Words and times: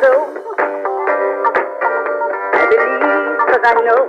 so. 0.00 0.10
I 2.52 2.62
believe 2.70 3.38
'cause 3.46 3.64
I 3.64 3.74
know 3.84 4.00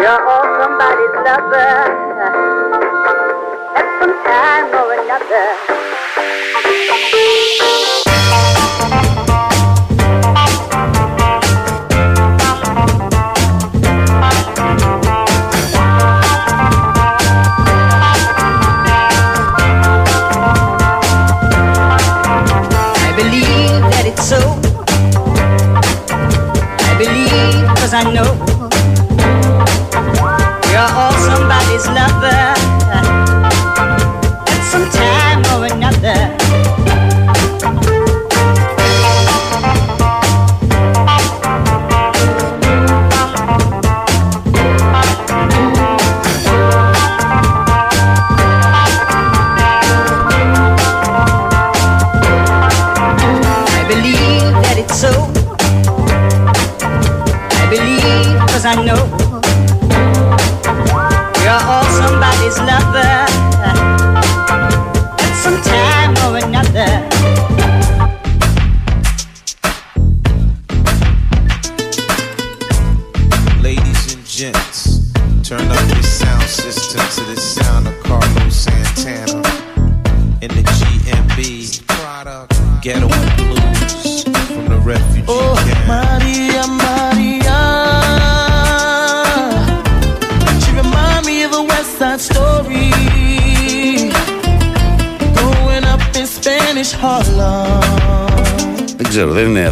you're 0.00 0.22
all 0.28 0.46
somebody's 0.60 1.14
lover 1.26 1.74
at 3.78 3.86
some 4.00 4.14
time 4.24 4.66
or 4.74 4.88
another. 4.94 5.46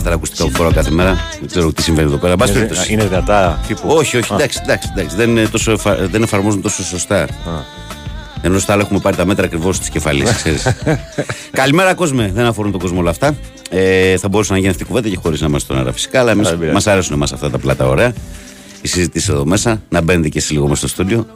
Αυτά 0.01 0.13
τα 0.13 0.17
ακουστικά 0.17 0.45
που 0.45 0.51
φοράω 0.51 0.73
κάθε 0.73 0.91
μέρα. 0.91 1.19
Δεν 1.39 1.49
ξέρω 1.49 1.73
τι 1.73 1.83
συμβαίνει 1.83 2.09
εδώ 2.09 2.17
πέρα. 2.17 2.33
Εν 2.33 2.39
πάση 2.39 2.53
Είναι, 2.53 2.61
περιπτώσει. 2.61 2.93
είναι 2.93 3.05
δυνατά 3.05 3.61
τύπου. 3.67 3.83
Όχι, 3.87 4.17
όχι, 4.17 4.33
εντάξει, 4.33 4.61
εντάξει, 4.63 4.89
εντάξει. 4.93 5.17
Δεν, 5.17 5.31
είναι 5.31 5.47
τόσο 5.47 5.73
εφα... 5.73 5.95
δεν 5.95 6.23
εφαρμόζουν 6.23 6.63
τόσο 6.63 6.85
σωστά. 6.85 7.27
Ενώ 8.43 8.59
στα 8.59 8.73
άλλα 8.73 8.83
έχουμε 8.83 8.99
πάρει 9.01 9.17
τα 9.17 9.27
μέτρα 9.27 9.45
ακριβώς 9.45 9.79
της 9.79 9.89
κεφαλής, 9.89 10.31
ξέρεις. 10.33 10.67
Καλημέρα, 11.51 11.95
κόσμε. 11.95 12.31
Δεν 12.35 12.47
αφορούν 12.47 12.71
τον 12.71 12.81
κόσμο 12.81 13.01
όλα 13.01 13.11
αυτά. 13.11 13.37
Ε, 13.71 14.17
θα 14.17 14.29
μπορούσε 14.29 14.53
να 14.53 14.59
γίνει 14.59 14.71
αυτή 14.71 14.83
η 14.83 14.87
κουβέντα 14.87 15.09
και 15.09 15.17
χωρίς 15.23 15.41
να 15.41 15.47
είμαστε 15.47 15.67
στον 15.67 15.77
αέρα 15.77 15.93
φυσικά, 15.93 16.21
αλλά 16.21 16.35
δεν 16.35 16.43
πειράζει. 16.59 16.73
μας 16.73 16.87
αρέσουν 16.87 17.15
εμάς 17.15 17.33
αυτά 17.33 17.51
τα 17.51 17.59
πλάτα 17.59 17.87
ωραία. 17.87 18.13
Η 18.83 18.89
συζήτηση 18.89 19.31
εδώ 19.33 19.45
μέσα. 19.45 19.83
Να 19.89 20.01
μπαίνετε 20.01 20.29
και 20.29 20.39
εσύ 20.39 20.53
λίγο 20.53 20.65
μέσα 20.69 20.77
στο 20.77 20.89
στούντιο. 20.89 21.27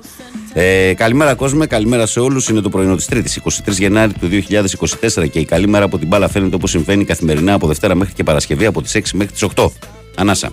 Ε, 0.56 0.94
καλημέρα, 0.94 1.34
κόσμε. 1.34 1.66
Καλημέρα 1.66 2.06
σε 2.06 2.20
όλους. 2.20 2.48
Είναι 2.48 2.60
το 2.60 2.68
πρωινό 2.68 2.96
της 2.96 3.06
Τρίτης, 3.06 3.36
23 3.36 3.78
Γενάρη 3.78 4.12
του 4.12 4.28
2024 4.28 5.28
και 5.30 5.38
η 5.38 5.44
καλή 5.44 5.68
μέρα 5.68 5.84
από 5.84 5.98
την 5.98 6.08
μπάλα 6.08 6.28
φαίνεται 6.28 6.54
όπως 6.54 6.70
συμβαίνει 6.70 7.04
καθημερινά 7.04 7.52
από 7.52 7.66
Δευτέρα 7.66 7.94
μέχρι 7.94 8.14
και 8.14 8.22
Παρασκευή 8.22 8.66
από 8.66 8.82
τις 8.82 8.94
6 8.96 9.00
μέχρι 9.12 9.32
τις 9.32 9.46
8. 9.54 9.70
Ανάσα. 10.16 10.52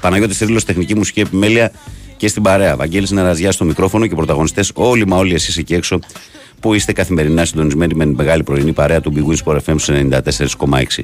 Παναγιώτης 0.00 0.38
Τρίλο, 0.38 0.62
τεχνική 0.62 0.94
μουσική 0.94 1.20
επιμέλεια 1.20 1.72
και 2.16 2.28
στην 2.28 2.42
παρέα. 2.42 2.76
Βαγγέλης 2.76 3.10
Νεραζιά 3.10 3.52
στο 3.52 3.64
μικρόφωνο 3.64 4.06
και 4.06 4.14
πρωταγωνιστές 4.14 4.70
όλοι 4.74 5.06
μα 5.06 5.16
όλοι 5.16 5.34
εσείς 5.34 5.56
εκεί 5.56 5.74
έξω 5.74 5.98
που 6.60 6.74
είστε 6.74 6.92
καθημερινά 6.92 7.44
συντονισμένοι 7.44 7.94
με 7.94 8.04
την 8.04 8.14
μεγάλη 8.14 8.42
πρωινή 8.42 8.72
παρέα 8.72 9.00
του 9.00 9.12
Big 9.16 9.32
Wins 9.32 9.44
Sport 9.44 9.56
FM 9.56 9.74
στους 9.78 9.88
94,6. 9.88 11.02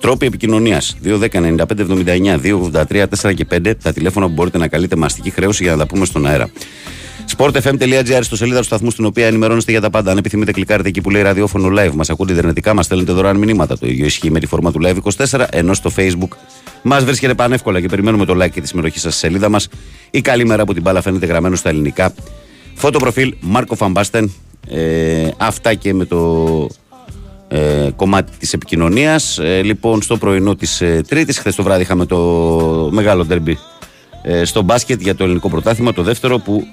Τρόποι 0.00 0.26
επικοινωνίας 0.26 0.96
210-95-79, 1.04 2.38
283, 2.38 3.04
4 3.20 3.34
και 3.34 3.46
5, 3.50 3.72
τα 3.82 3.92
τηλέφωνα 3.92 4.26
που 4.26 4.32
μπορείτε 4.32 4.58
να 4.58 4.68
καλείτε 4.68 4.96
με 4.96 5.04
αστική 5.04 5.30
χρέωση 5.30 5.62
για 5.62 5.72
να 5.72 5.78
τα 5.78 5.86
πούμε 5.86 6.04
στον 6.04 6.26
αέρα. 6.26 6.50
sportfm.gr 7.36 8.20
στο 8.20 8.36
σελίδα 8.36 8.58
του 8.58 8.64
σταθμού 8.64 8.90
στην 8.90 9.04
οποία 9.04 9.26
ενημερώνεστε 9.26 9.70
για 9.70 9.80
τα 9.80 9.90
πάντα. 9.90 10.10
Αν 10.10 10.18
επιθυμείτε, 10.18 10.52
κλικάρετε 10.52 10.88
εκεί 10.88 11.00
που 11.00 11.10
λέει 11.10 11.22
ραδιόφωνο 11.22 11.68
live. 11.78 11.92
Μας 11.94 12.10
ακούτε 12.10 12.32
ιντερνετικά, 12.32 12.74
μας 12.74 12.84
στέλνετε 12.84 13.12
δωρεάν 13.12 13.36
μηνύματα. 13.36 13.78
Το 13.78 13.86
ίδιο 13.86 14.04
ισχύει 14.04 14.30
με 14.30 14.40
τη 14.40 14.46
φόρμα 14.46 14.72
του 14.72 14.80
live 14.82 14.96
24, 15.28 15.44
ενώ 15.50 15.74
στο 15.74 15.90
facebook 15.96 16.36
μας 16.82 17.04
βρίσκεται 17.04 17.34
πανεύκολα 17.34 17.80
και 17.80 17.88
περιμένουμε 17.88 18.24
το 18.24 18.44
like 18.44 18.50
και 18.50 18.60
τη 18.60 18.68
συμμετοχή 18.68 18.98
σας 18.98 19.12
στη 19.12 19.26
σελίδα 19.26 19.48
μας. 19.48 19.68
Η 20.10 20.20
καλή 20.20 20.46
μέρα 20.46 20.62
από 20.62 20.72
την 20.74 20.82
μπάλα 20.82 21.02
φαίνεται 21.02 21.26
γραμμένο 21.26 21.56
στα 21.56 21.68
ελληνικά. 21.68 22.14
Φωτοπροφίλ 22.74 23.34
Μάρκο 23.40 23.74
Φαμπάστεν. 23.74 24.32
Ε, 24.70 25.28
αυτά 25.36 25.74
και 25.74 25.94
με 25.94 26.04
το 26.04 26.68
ε, 27.48 27.88
κομμάτι 27.96 28.32
της 28.38 28.52
επικοινωνίας. 28.52 29.38
Ε, 29.38 29.62
λοιπόν, 29.62 30.02
στο 30.02 30.16
πρωινό 30.16 30.54
της 30.54 30.80
ε, 30.80 31.02
Τρίτης, 31.08 31.38
χθες 31.38 31.54
το 31.54 31.62
βράδυ 31.62 31.82
είχαμε 31.82 32.06
το 32.06 32.18
μεγάλο 32.92 33.24
ντέρμπι 33.24 33.58
ε, 34.22 34.44
στο 34.44 34.62
μπάσκετ 34.62 35.00
για 35.00 35.14
το 35.14 35.24
ελληνικό 35.24 35.48
πρωτάθλημα, 35.48 35.92
το 35.92 36.02
δεύτερο 36.02 36.38
που 36.38 36.66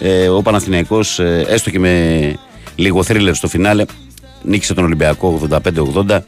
ε, 0.00 0.28
ο 0.28 0.42
Παναθηναϊκός, 0.42 1.18
ε, 1.18 1.44
έστω 1.48 1.70
και 1.70 1.78
με 1.78 2.34
λίγο 2.76 3.02
θρίλερ 3.02 3.34
στο 3.34 3.48
φινάλε, 3.48 3.84
νίκησε 4.42 4.74
τον 4.74 4.84
Ολυμπιακό 4.84 5.48
85-80 6.06 6.18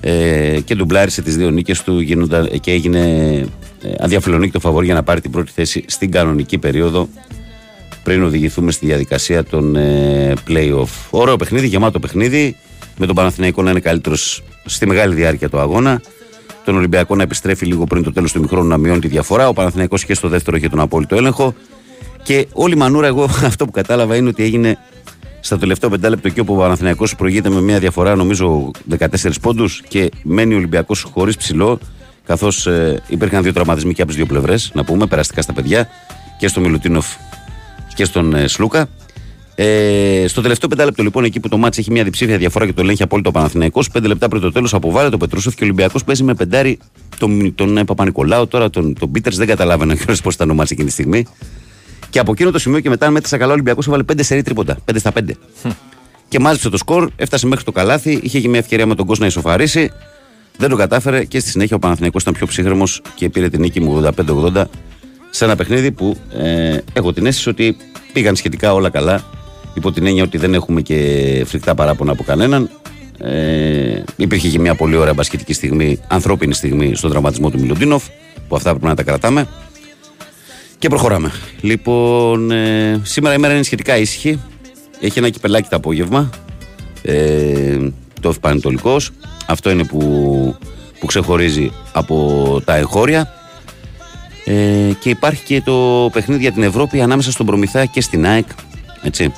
ε, 0.00 0.60
και 0.64 0.74
ντουμπλάρισε 0.74 1.22
τις 1.22 1.36
δύο 1.36 1.50
νίκες 1.50 1.82
του 1.82 2.00
γίνοντα, 2.00 2.48
και 2.60 2.70
έγινε 2.70 3.00
ε, 3.82 3.92
αδιαφιλονίκητο 4.00 4.60
φαβόρ 4.60 4.84
για 4.84 4.94
να 4.94 5.02
πάρει 5.02 5.20
την 5.20 5.30
πρώτη 5.30 5.52
θέση 5.54 5.84
στην 5.86 6.10
κανονική 6.10 6.58
περίοδο 6.58 7.08
πριν 8.02 8.22
οδηγηθούμε 8.22 8.72
στη 8.72 8.86
διαδικασία 8.86 9.44
των 9.44 9.76
ε, 9.76 10.32
play-off. 10.48 10.88
Ωραίο 11.10 11.36
παιχνίδι, 11.36 11.66
γεμάτο 11.66 11.98
παιχνίδι, 11.98 12.56
με 12.96 13.06
τον 13.06 13.14
Παναθηναϊκό 13.14 13.62
να 13.62 13.70
είναι 13.70 13.80
καλύτερος 13.80 14.42
στη 14.64 14.86
μεγάλη 14.86 15.14
διάρκεια 15.14 15.48
του 15.48 15.58
αγώνα. 15.58 16.02
Τον 16.64 16.76
Ολυμπιακό 16.76 17.14
να 17.16 17.22
επιστρέφει 17.22 17.66
λίγο 17.66 17.84
πριν 17.84 18.02
το 18.02 18.12
τέλος 18.12 18.32
του 18.32 18.38
ημιχρόνου 18.38 18.68
να 18.68 18.76
μειώνει 18.76 19.00
τη 19.00 19.08
διαφορά. 19.08 19.48
Ο 19.48 19.52
Παναθηναϊκός 19.52 20.04
και 20.04 20.14
στο 20.14 20.28
δεύτερο 20.28 20.56
είχε 20.56 20.68
τον 20.68 20.80
απόλυτο 20.80 21.16
έλεγχο. 21.16 21.54
Και 22.30 22.46
όλη 22.52 22.74
η 22.74 22.76
μανούρα, 22.76 23.06
εγώ 23.06 23.24
αυτό 23.50 23.64
που 23.64 23.70
κατάλαβα 23.70 24.16
είναι 24.16 24.28
ότι 24.28 24.42
έγινε 24.42 24.78
στα 25.40 25.58
τελευταίο 25.58 25.90
πεντάλεπτο 25.90 26.28
εκεί 26.28 26.40
όπου 26.40 26.54
ο 26.54 26.56
Παναθηναϊκός 26.56 27.16
προηγείται 27.16 27.50
με 27.50 27.60
μια 27.60 27.78
διαφορά 27.78 28.14
νομίζω 28.14 28.70
14 28.98 29.06
πόντους 29.40 29.82
και 29.88 30.10
μένει 30.22 30.54
ο 30.54 30.56
Ολυμπιακός 30.56 31.02
χωρίς 31.02 31.36
ψηλό. 31.36 31.78
Καθώς 32.24 32.66
ε, 32.66 33.02
υπήρχαν 33.08 33.42
δύο 33.42 33.52
τραυματισμοί 33.52 33.94
και 33.94 34.02
από 34.02 34.10
τις 34.10 34.18
δύο 34.18 34.26
πλευρές, 34.26 34.70
να 34.74 34.84
πούμε, 34.84 35.06
περαστικά 35.06 35.42
στα 35.42 35.52
παιδιά 35.52 35.88
και 36.38 36.48
στο 36.48 36.60
Μιλουτίνοφ 36.60 37.06
και 37.94 38.04
στον 38.04 38.34
ε, 38.34 38.48
Σλούκα. 38.48 38.88
Ε, 39.54 40.24
στο 40.28 40.40
τελευταίο 40.40 40.68
πεντάλεπτο 40.68 41.02
λοιπόν, 41.02 41.24
εκεί 41.24 41.40
που 41.40 41.48
το 41.48 41.58
μάτι 41.58 41.80
έχει 41.80 41.90
μια 41.90 42.04
διψήφια 42.04 42.38
διαφορά 42.38 42.66
και 42.66 42.72
το 42.72 42.80
ελέγχει 42.80 43.02
απόλυτο 43.02 43.28
ο 43.28 43.32
Παναθηναϊκός, 43.32 43.90
πέντε 43.90 44.08
λεπτά 44.08 44.28
πριν 44.28 44.42
το 44.42 44.52
τέλος 44.52 44.74
αποβάλλεται 44.74 45.14
ο 45.14 45.18
Πετρούσοφ 45.18 45.54
και 45.54 45.62
ο 45.62 45.66
Ολυμπιακός 45.66 46.04
παίζει 46.04 46.22
με 46.22 46.34
πεντάρι 46.34 46.78
τον, 47.18 47.54
τον 47.54 47.76
ε, 47.76 47.84
Παπα-Νικολάου, 47.84 48.48
τώρα 48.48 48.70
τον, 48.70 48.94
τον 48.98 49.10
Πίτερς, 49.10 49.36
δεν 49.36 49.46
καταλάβαινα 49.46 49.94
κιόλας 49.98 50.20
πώς 50.20 50.34
ήταν 50.34 50.50
ο 50.50 50.54
μάτι 50.54 50.72
εκείνη 50.72 50.86
τη 50.86 50.92
στιγμή. 50.92 51.26
Και 52.10 52.18
από 52.18 52.32
εκείνο 52.32 52.50
το 52.50 52.58
σημείο 52.58 52.80
και 52.80 52.88
μετά, 52.88 53.06
αν 53.06 53.12
μέτρησα 53.12 53.36
καλά, 53.36 53.50
ο 53.50 53.52
Ολυμπιακός 53.52 53.86
έβαλε 53.86 54.02
5 54.12 54.14
σερή 54.22 54.42
τρίποτα. 54.42 54.78
5 54.92 54.94
στα 54.98 55.12
5. 55.14 55.30
και 56.28 56.38
μάζεψε 56.38 56.68
το 56.68 56.76
σκορ, 56.76 57.10
έφτασε 57.16 57.46
μέχρι 57.46 57.64
το 57.64 57.72
καλάθι, 57.72 58.20
είχε 58.22 58.40
και 58.40 58.48
μια 58.48 58.58
ευκαιρία 58.58 58.86
με 58.86 58.94
τον 58.94 59.06
κόσμο 59.06 59.24
να 59.24 59.30
ισοφαρίσει. 59.30 59.90
Δεν 60.56 60.68
το 60.68 60.76
κατάφερε 60.76 61.24
και 61.24 61.40
στη 61.40 61.50
συνέχεια 61.50 61.76
ο 61.76 61.78
Παναθηναϊκός 61.78 62.22
ήταν 62.22 62.34
πιο 62.34 62.46
ψύχρεμος 62.46 63.02
και 63.14 63.28
πήρε 63.28 63.48
την 63.48 63.60
νίκη 63.60 63.80
μου 63.80 64.02
85-80 64.54 64.64
σε 65.30 65.44
ένα 65.44 65.56
παιχνίδι 65.56 65.92
που 65.92 66.16
ε, 66.32 66.78
έχω 66.92 67.12
την 67.12 67.26
αίσθηση 67.26 67.48
ότι 67.48 67.76
πήγαν 68.12 68.36
σχετικά 68.36 68.72
όλα 68.74 68.90
καλά. 68.90 69.24
Υπό 69.74 69.92
την 69.92 70.06
έννοια 70.06 70.22
ότι 70.22 70.38
δεν 70.38 70.54
έχουμε 70.54 70.80
και 70.80 70.96
φρικτά 71.46 71.74
παράπονα 71.74 72.12
από 72.12 72.22
κανέναν. 72.22 72.70
Ε, 73.18 74.02
υπήρχε 74.16 74.48
και 74.48 74.58
μια 74.58 74.74
πολύ 74.74 74.96
ωραία 74.96 75.14
μπασκετική 75.14 75.52
στιγμή, 75.52 76.00
ανθρώπινη 76.08 76.54
στιγμή 76.54 76.94
στον 76.94 77.10
τραυματισμό 77.10 77.50
του 77.50 77.60
Μιλοντίνοφ, 77.60 78.04
που 78.48 78.56
αυτά 78.56 78.70
πρέπει 78.70 78.86
να 78.86 78.94
τα 78.94 79.02
κρατάμε. 79.02 79.48
Και 80.80 80.88
προχωράμε. 80.88 81.32
Λοιπόν, 81.60 82.50
ε, 82.50 83.00
σήμερα 83.02 83.34
η 83.34 83.38
μέρα 83.38 83.54
είναι 83.54 83.62
σχετικά 83.62 83.96
ήσυχη. 83.96 84.40
Έχει 85.00 85.18
ένα 85.18 85.28
κυπελάκι 85.28 85.68
το 85.68 85.76
απόγευμα. 85.76 86.30
Ε, 87.02 87.78
το 88.20 88.28
Ευπανετολικό. 88.28 88.96
Αυτό 89.46 89.70
είναι 89.70 89.84
που, 89.84 90.00
που 90.98 91.06
ξεχωρίζει 91.06 91.72
από 91.92 92.62
τα 92.64 92.76
εγχώρια. 92.76 93.32
Ε, 94.44 94.92
και 95.00 95.08
υπάρχει 95.08 95.44
και 95.44 95.62
το 95.64 96.08
παιχνίδι 96.12 96.40
για 96.40 96.52
την 96.52 96.62
Ευρώπη 96.62 97.00
ανάμεσα 97.00 97.30
στον 97.30 97.46
Προμηθέα 97.46 97.84
και 97.84 98.00
στην 98.00 98.26
ΑΕΚ. 98.26 98.46
Έτσι. 99.02 99.32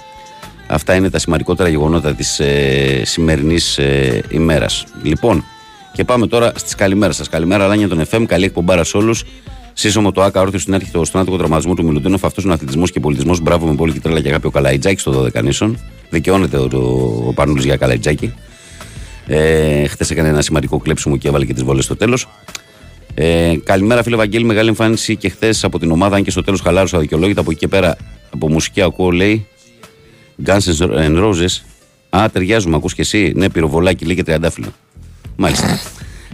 Αυτά 0.66 0.94
είναι 0.94 1.10
τα 1.10 1.18
σημαντικότερα 1.18 1.68
γεγονότα 1.68 2.14
της 2.14 2.40
ε, 2.40 3.02
σημερινής 3.04 3.78
ε, 3.78 4.22
ημέρας. 4.28 4.84
Λοιπόν, 5.02 5.44
Και 5.92 6.04
πάμε 6.04 6.26
τώρα 6.26 6.52
στις 6.56 6.74
καλημέρες 6.74 7.16
σας. 7.16 7.28
Καλημέρα, 7.28 7.66
Λάνια 7.66 7.88
των 7.88 8.04
FM. 8.10 8.24
Καλή 8.26 8.44
εκπομπάρα 8.44 8.84
σε 8.84 8.96
όλους. 8.96 9.24
Σύσσωμο 9.72 10.12
το 10.12 10.22
ΑΚΑ 10.22 10.40
όρθιος 10.40 10.62
στην 10.62 10.74
έρχεται 10.74 11.04
στον 11.04 11.20
άτομο 11.20 11.36
τραυματισμό 11.36 11.74
του 11.74 11.84
Μιλουτίνοφ. 11.84 12.24
Αυτός 12.24 12.44
είναι 12.44 12.52
ο 12.52 12.54
αθλητισμός 12.54 12.90
και 12.90 13.00
πολιτισμός. 13.00 13.40
Μπράβο 13.40 13.66
με 13.66 13.74
πολύ 13.74 13.92
και 13.92 14.00
τρέλα 14.00 14.20
και 14.20 14.28
αγάπη 14.28 14.46
ο 14.46 14.50
Καλαϊτζάκης 14.50 15.00
στο 15.00 15.24
12 15.34 15.42
νήσων. 15.42 15.78
Δικαιώνεται 16.10 16.56
ο, 16.56 16.68
ο, 16.72 16.78
ο 17.28 17.32
Πανούλης 17.32 17.64
για 17.64 17.76
Καλαϊτζάκη. 17.76 18.34
Ε, 19.26 19.86
Χθες 19.86 20.10
έκανε 20.10 20.28
ένα 20.28 20.42
σημαντικό 20.42 20.78
κλέψιμο 20.78 21.16
και 21.16 21.28
έβαλε 21.28 21.44
και 21.44 21.54
τις 21.54 21.62
βολέ 21.62 21.82
στο 21.82 21.96
τέλος. 21.96 22.28
Ε, 23.14 23.54
καλημέρα, 23.64 24.02
φίλε 24.02 24.16
Βαγγέλη. 24.16 24.44
Μεγάλη 24.44 24.68
εμφάνιση 24.68 25.16
και 25.16 25.28
χθες 25.28 25.64
από 25.64 25.78
την 25.78 25.90
ομάδα, 25.90 26.16
αν 26.16 26.22
και 26.22 26.30
στο 26.30 26.42
τέλος 26.42 26.60
χαλάρωσα 26.60 26.98
δικαιολόγητα. 26.98 27.40
Από 27.40 27.50
εκεί 27.50 27.60
και 27.60 27.68
πέρα 27.68 27.96
από 28.30 28.50
μουσική 28.50 28.82
ακούω, 28.82 29.10
λέει 29.10 29.46
Guns 30.46 30.58
N' 30.78 31.24
Roses. 31.24 31.62
Α, 32.10 32.30
ταιριάζουμε, 32.30 32.76
ακούς 32.76 32.94
και 32.94 33.00
εσύ. 33.00 33.32
Ναι, 33.36 33.50
πυροβολάκι, 33.50 34.04
λέει 34.04 34.14
και 34.14 34.22
τριαντάφυλλο. 34.22 34.72
Μάλιστα. 35.36 35.80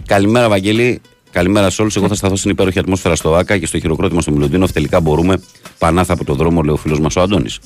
Καλημέρα, 0.05 0.49
Βαγγέλη. 0.49 1.01
Καλημέρα 1.31 1.69
σε 1.69 1.81
όλους. 1.81 1.95
Εγώ 1.95 2.07
θα 2.07 2.15
σταθώ 2.15 2.35
στην 2.35 2.51
υπέροχη 2.51 2.79
ατμόσφαιρα 2.79 3.15
στο 3.15 3.35
ΑΚΑ 3.35 3.57
και 3.57 3.65
στο 3.65 3.79
χειροκρότημα 3.79 4.21
στο 4.21 4.31
Μιλοντίνο. 4.31 4.67
Τελικά 4.67 4.99
μπορούμε. 5.01 5.41
Πανάθα 5.77 6.13
από 6.13 6.23
το 6.25 6.33
δρόμο, 6.33 6.61
λέει 6.61 6.73
ο 6.73 6.77
φίλος 6.77 6.99
μας 6.99 7.15
ο 7.15 7.21
Αντώνης. 7.21 7.59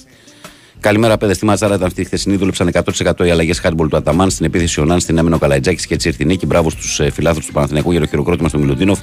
Καλημέρα, 0.79 1.17
παιδε. 1.17 1.33
Στη 1.33 1.45
Ματσάρα 1.45 1.75
ήταν 1.75 1.87
αυτή 1.87 2.01
η 2.01 2.03
χθεσινή. 2.03 2.35
Δούλεψαν 2.35 2.69
100% 2.73 3.25
οι 3.25 3.29
αλλαγές 3.29 3.59
χάρμπολ 3.59 3.87
του 3.87 3.97
Αταμάν 3.97 4.29
στην 4.29 4.45
επίθεση 4.45 4.79
ο 4.81 4.85
Νάνς, 4.85 5.03
στην 5.03 5.17
έμενο 5.17 5.37
Καλαϊτζάκης 5.39 5.87
και 5.87 5.93
έτσι 5.93 6.07
ήρθε 6.07 6.23
η 6.23 6.25
νίκη. 6.25 6.45
Μπράβο 6.45 6.69
στους 6.69 6.99
ε, 6.99 7.09
φιλάθρου 7.09 7.45
του 7.45 7.51
Παναθηναϊκού 7.51 7.91
για 7.91 7.99
το 7.99 8.07
χειροκρότημα 8.07 8.49
στο 8.49 8.57
Μιλοντίνο. 8.57 8.95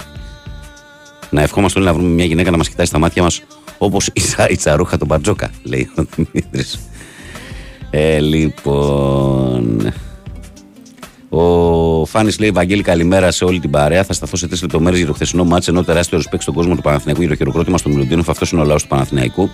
Να 1.29 1.41
ευχόμαστε 1.41 1.79
όλοι 1.79 1.87
να 1.87 1.93
βρούμε 1.93 2.09
μια 2.09 2.25
γυναίκα 2.25 2.51
να 2.51 2.57
μας 2.57 2.69
κοιτάει 2.69 2.85
στα 2.85 2.99
μάτια 2.99 3.23
μας 3.23 3.41
όπως 3.77 4.07
η, 4.07 4.21
Τσα- 4.21 4.49
η 4.49 4.55
Τσαρούχα 4.55 4.97
τον 4.97 5.07
Μπαρτζόκα, 5.07 5.51
λέει 5.63 5.89
ο 5.97 6.05
Δημήτρης. 6.15 6.79
Ε, 7.89 8.19
λοιπόν. 8.19 9.93
Ο 11.29 11.41
Φάνης 12.11 12.39
λέει: 12.39 12.51
Βαγγέλη, 12.51 12.81
καλημέρα 12.81 13.31
σε 13.31 13.43
όλη 13.43 13.59
την 13.59 13.69
παρέα. 13.69 14.03
Θα 14.03 14.13
σταθώ 14.13 14.37
σε 14.37 14.47
τρεις 14.47 14.61
λεπτομέρειες 14.61 14.97
για 14.97 15.07
το 15.07 15.13
χθεσινό 15.13 15.43
μάτσο. 15.43 15.71
Ενώ 15.71 15.83
τεράστιο 15.83 16.19
respect 16.19 16.39
στον 16.39 16.53
κόσμο 16.53 16.75
του 16.75 16.81
Παναθηναϊκού 16.81 17.21
για 17.21 17.29
το 17.29 17.35
χειροκρότημα 17.35 17.77
στο 17.77 17.89
Μιλοντίνο. 17.89 18.23
Αυτός 18.27 18.51
είναι 18.51 18.61
ο 18.61 18.63
λαός 18.63 18.81
του 18.81 18.87
Παναθηναϊκού. 18.87 19.49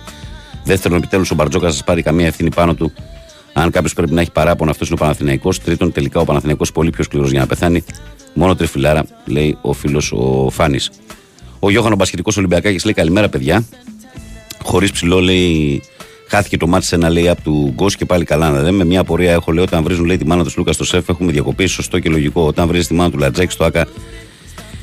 Δεύτερον, 0.64 0.98
επιτέλους 0.98 1.30
ο 1.30 1.34
Μπαρτζόκα 1.34 1.70
σας 1.70 1.84
πάρει 1.84 2.02
καμία 2.02 2.26
ευθύνη 2.26 2.50
πάνω 2.50 2.74
του. 2.74 2.92
Αν 3.52 3.70
κάποιος 3.70 3.94
πρέπει 3.94 4.12
να 4.12 4.20
έχει 4.20 4.30
παράπονο, 4.30 4.70
αυτός 4.70 4.88
είναι 4.88 4.96
ο 5.00 5.02
Παναθηναϊκός. 5.02 5.60
Τρίτον, 5.60 5.92
τελικά 5.92 6.20
ο 6.20 6.24
Παναθηναϊκός 6.24 6.72
πολύ 6.72 6.90
πιο 6.90 7.04
σκληρός 7.04 7.30
για 7.30 7.40
να 7.40 7.46
πεθάνει. 7.46 7.84
Μόνο 8.34 8.54
τριφυλάρα, 8.54 9.04
λέει 9.24 9.58
ο 9.60 9.72
φίλος 9.72 10.12
ο 10.12 10.50
Φάνης. 10.50 10.90
Ο 11.58 11.70
Γιώχανο 11.70 11.96
Μπασχετικός 11.96 12.36
Ολυμπιακάκης 12.36 12.84
λέει: 12.84 12.94
Καλημέρα, 12.94 13.28
παιδιά. 13.28 13.64
Χωρίς 14.62 14.92
ψηλό, 14.92 15.20
λέει, 15.20 15.82
χάθηκε 16.28 16.56
το 16.56 16.66
μάτι 16.66 16.84
σε 16.84 16.94
ένα 16.94 17.10
λέει 17.10 17.28
από 17.28 17.42
του 17.42 17.72
Γκος 17.74 17.96
και 17.96 18.04
πάλι 18.04 18.24
καλά 18.24 18.50
να 18.50 18.62
λέμε. 18.62 18.84
Μια 18.84 19.00
απορία 19.00 19.32
έχω 19.32 19.52
λέει: 19.52 19.64
Όταν 19.64 19.82
βρίζουν 19.82 20.04
λέει, 20.04 20.16
τη 20.16 20.26
μάνα 20.26 20.44
τους 20.44 20.56
Λούκα 20.56 20.72
στο 20.72 20.84
σεφ, 20.84 21.08
έχουμε 21.08 21.32
διακοπή. 21.32 21.66
Σωστό 21.66 21.98
και 21.98 22.08
λογικό. 22.08 22.46
Όταν 22.46 22.68
βρίζεις 22.68 22.86
τη 22.86 22.94
μάνα 22.94 23.10
του 23.10 23.18
Λατζάκη 23.18 23.52
στο 23.52 23.64
ΑΚΑ 23.64 23.86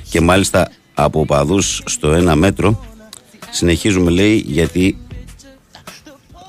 και 0.10 0.22
μάλιστα 0.22 0.72
από 0.94 1.20
οπαδούς 1.20 1.82
στο 1.86 2.12
ένα 2.12 2.36
μέτρο, 2.36 2.86
συνεχίζουμε 3.52 4.12
λέει 4.12 4.44
γιατί 4.48 4.98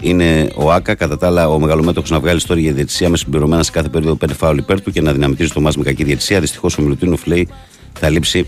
είναι 0.00 0.50
ο 0.54 0.72
ΑΚΑ. 0.72 0.94
Κατά 0.94 1.18
τα 1.18 1.26
άλλα, 1.26 1.48
ο 1.48 1.58
μεγαλομέτωχος 1.58 2.10
να 2.10 2.20
βγάλει 2.20 2.36
ιστορία 2.36 2.62
για 2.62 2.72
διαιτησία 2.72 3.08
με 3.08 3.16
συμπληρωμένα 3.16 3.62
σε 3.62 3.70
κάθε 3.70 3.88
περίοδο 3.88 4.18
5 4.26 4.30
φάουλ 4.36 4.58
υπέρ 4.58 4.80
του 4.80 4.90
και 4.90 5.00
να 5.00 5.12
δυναμητίζει 5.12 5.52
το 5.52 5.60
μάτς 5.60 5.76
με 5.76 5.84
κακή 5.84 6.04
διαιτησία. 6.04 6.40
Δυστυχώς 6.40 6.78
ο 6.78 6.82
Μιλουτίνοφ 6.82 7.26
λέει 7.26 7.48
θα 7.98 8.08
λείψει 8.08 8.46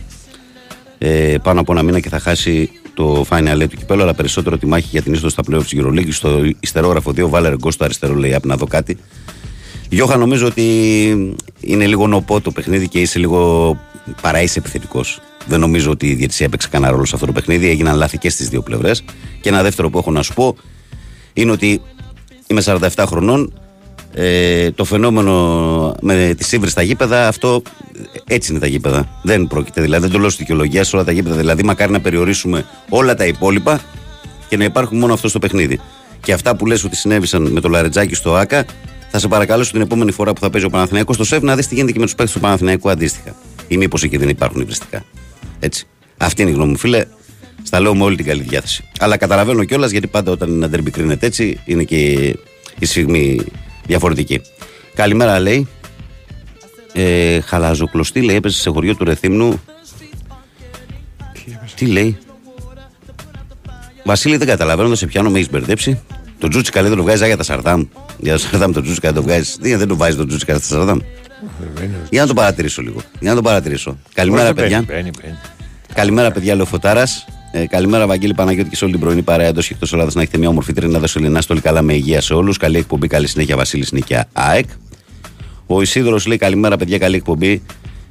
ε, 0.98 1.36
πάνω 1.42 1.60
από 1.60 1.72
ένα 1.72 1.82
μήνα 1.82 2.00
και 2.00 2.08
θα 2.08 2.18
χάσει 2.18 2.70
το 2.98 3.26
final 3.28 3.66
του 3.70 3.76
κυπέλου, 3.76 4.02
αλλά 4.02 4.14
περισσότερο 4.14 4.58
τη 4.58 4.66
μάχη 4.66 4.86
για 4.90 5.02
την 5.02 5.12
είσοδο 5.12 5.28
στα 5.28 5.42
πλέον 5.42 5.62
της 5.62 5.74
Euroleague. 5.76 6.08
Στο 6.10 6.40
ιστερόγραφο 6.60 7.10
2, 7.10 7.28
βάλε 7.28 7.48
ρεγκό 7.48 7.70
στο 7.70 7.84
αριστερό, 7.84 8.14
λέει, 8.14 8.34
απ' 8.34 8.46
να 8.46 8.56
δω 8.56 8.66
κάτι. 8.66 8.98
Γιώχα, 9.88 10.16
νομίζω 10.16 10.46
ότι 10.46 10.62
είναι 11.60 11.86
λίγο 11.86 12.06
νοπό 12.06 12.40
το 12.40 12.50
παιχνίδι 12.50 12.88
και 12.88 13.00
είσαι 13.00 13.18
λίγο 13.18 13.76
παρά 14.22 14.42
είσαι 14.42 14.58
επιθετικός. 14.58 15.20
Δεν 15.46 15.60
νομίζω 15.60 15.90
ότι 15.90 16.06
η 16.06 16.14
διαιτησία 16.14 16.46
έπαιξε 16.46 16.68
κανένα 16.68 16.92
ρόλο 16.92 17.04
σε 17.04 17.14
αυτό 17.14 17.26
το 17.26 17.32
παιχνίδι. 17.32 17.68
Έγιναν 17.68 17.96
λάθη 17.96 18.18
και 18.18 18.30
στις 18.30 18.48
δύο 18.48 18.62
πλευρές. 18.62 19.04
Και 19.40 19.48
ένα 19.48 19.62
δεύτερο 19.62 19.90
που 19.90 19.98
έχω 19.98 20.10
να 20.10 20.22
σου 20.22 20.34
πω 20.34 20.56
είναι 21.32 21.50
ότι 21.50 21.80
είμαι 22.46 22.62
47 22.64 23.04
χρονών. 23.06 23.52
Ε, 24.20 24.70
το 24.70 24.84
φαινόμενο 24.84 25.94
με 26.00 26.34
τη 26.38 26.44
σύμβρη 26.44 26.70
στα 26.70 26.82
γήπεδα, 26.82 27.28
αυτό 27.28 27.62
έτσι 28.24 28.50
είναι 28.50 28.60
τα 28.60 28.66
γήπεδα. 28.66 29.08
Δεν 29.22 29.46
πρόκειται 29.46 29.80
δηλαδή, 29.80 30.02
δεν 30.02 30.12
το 30.12 30.18
λέω 30.18 30.28
στη 30.28 30.42
δικαιολογία 30.42 30.84
σε 30.84 30.96
όλα 30.96 31.04
τα 31.04 31.12
γήπεδα. 31.12 31.36
Δηλαδή, 31.36 31.62
μακάρι 31.62 31.92
να 31.92 32.00
περιορίσουμε 32.00 32.64
όλα 32.88 33.14
τα 33.14 33.26
υπόλοιπα 33.26 33.80
και 34.48 34.56
να 34.56 34.64
υπάρχουν 34.64 34.98
μόνο 34.98 35.12
αυτό 35.12 35.28
στο 35.28 35.38
παιχνίδι. 35.38 35.80
Και 36.20 36.32
αυτά 36.32 36.56
που 36.56 36.66
λες 36.66 36.84
ότι 36.84 36.96
συνέβησαν 36.96 37.42
με 37.42 37.60
το 37.60 37.68
Λαρετζάκι 37.68 38.14
στο 38.14 38.34
ΑΚΑ, 38.34 38.64
θα 39.10 39.18
σε 39.18 39.28
παρακαλέσω 39.28 39.72
την 39.72 39.80
επόμενη 39.80 40.12
φορά 40.12 40.32
που 40.32 40.40
θα 40.40 40.50
παίζει 40.50 40.66
ο 40.66 40.70
Παναθηναϊκός 40.70 41.14
στο 41.14 41.24
ΣΕΒ 41.24 41.42
να 41.42 41.56
δεις 41.56 41.66
τι 41.66 41.74
γίνεται 41.74 41.92
και 41.92 41.98
με 41.98 42.04
τους 42.04 42.14
παίκτες 42.14 42.34
του 42.34 42.40
Παναθηναϊκού 42.40 42.90
αντίστοιχα. 42.90 43.34
Ή 43.68 43.76
μήπως 43.76 44.02
εκεί 44.02 44.16
δεν 44.16 44.28
υπάρχουν 44.28 44.60
υβριστικά. 44.60 45.04
Έτσι. 45.60 45.86
Αυτή 46.16 46.42
είναι 46.42 46.50
η 46.50 46.54
γνώμη 46.54 46.70
μου, 46.70 46.78
φίλε. 46.78 47.04
Στα 47.62 47.80
λέω 47.80 47.94
με 47.94 48.04
όλη 48.04 48.16
την 48.16 48.24
καλή 48.24 48.42
διάθεση. 48.42 48.84
Αλλά 48.98 49.16
καταλαβαίνω 49.16 49.64
κιόλας 49.64 49.90
γιατί 49.90 50.06
πάντα 50.06 50.32
όταν 50.32 50.52
ένα 50.52 50.68
ντερμπι 50.68 50.90
κρίνεται 50.90 51.26
έτσι 51.26 51.60
είναι 51.64 51.82
και 51.82 51.96
η 52.78 52.86
στιγμή 52.86 53.40
διαφορετική. 53.88 54.40
Καλημέρα, 54.94 55.40
λέει. 55.40 55.68
Ε, 56.92 57.40
χαλαζοκλωστή, 57.40 58.22
λέει, 58.22 58.36
έπεσε 58.36 58.60
σε 58.60 58.70
χωριό 58.70 58.94
του 58.96 59.04
Ρεθύμνου. 59.04 59.60
Τι 61.74 61.86
λέει; 61.86 62.18
Βασίλη, 64.04 64.36
δεν 64.36 64.46
καταλαβαίνω, 64.46 64.94
σε 64.94 65.06
πιάνω, 65.06 65.30
με 65.30 65.38
έχεις 65.38 65.50
μπερδέψει. 65.50 66.00
Το 66.38 66.48
Τζούτσικα 66.48 66.80
λέει 66.80 66.88
δεν 66.88 66.98
το 66.98 67.04
βγάζει 67.04 67.26
για 67.26 67.36
τα 67.36 67.42
Σαρδάμ. 67.42 67.84
Για 68.18 68.32
το 68.32 68.38
Σαρδάμ 68.38 68.72
το 68.72 68.82
Τζούτσικα 68.82 69.12
δεν 69.12 69.22
το 69.22 69.28
βγάζει. 69.28 69.56
Τι, 69.60 69.74
δεν 69.74 69.88
το 69.88 69.96
βάζει 69.96 70.16
το 70.16 70.26
Τζούτσικα 70.26 70.58
στα 70.58 70.66
Σαρδάμ; 70.66 70.98
Για 72.10 72.20
να 72.20 72.26
το 72.26 72.34
παρατηρήσω 72.34 72.82
λίγο. 72.82 73.00
Για 73.20 73.30
να 73.30 73.36
το 73.36 73.42
παρατηρήσω. 73.42 73.98
Καλημέρα, 74.14 74.54
παιδιά. 74.54 74.82
Μπαίνει, 74.82 75.10
μπαίνει. 75.20 75.38
Καλημέρα, 75.94 76.30
παιδιά, 76.30 76.52
λέει 76.52 76.62
ο 76.62 76.66
Φωτάρα. 76.66 77.04
Ε, 77.52 77.66
καλημέρα, 77.66 78.06
Βαγγέλη 78.06 78.34
Παναγιώτη 78.34 78.68
και 78.68 78.76
σε 78.76 78.84
όλη 78.84 78.92
την 78.92 79.02
πρωινή 79.02 79.22
παρέα 79.22 79.46
εντός 79.46 79.66
και 79.66 79.72
εκτός 79.72 79.92
Ελλάδας. 79.92 80.14
Να 80.14 80.22
έχετε 80.22 80.38
μια 80.38 80.48
όμορφη 80.48 80.72
τρίνα 80.72 80.98
δεσολινά. 80.98 81.42
Όλοι 81.50 81.60
καλά 81.60 81.82
με 81.82 81.94
υγεία 81.94 82.20
σε 82.20 82.34
όλους. 82.34 82.56
Καλή 82.56 82.76
εκπομπή, 82.78 83.06
καλή 83.06 83.26
συνέχεια, 83.26 83.56
Βασίλη 83.56 83.86
Νίκια 83.90 84.28
ΑΕΚ. 84.32 84.66
Ο 85.66 85.82
Ισίδωρος 85.82 86.26
λέει 86.26 86.36
καλημέρα, 86.36 86.76
παιδιά, 86.76 86.98
καλή 86.98 87.16
εκπομπή. 87.16 87.62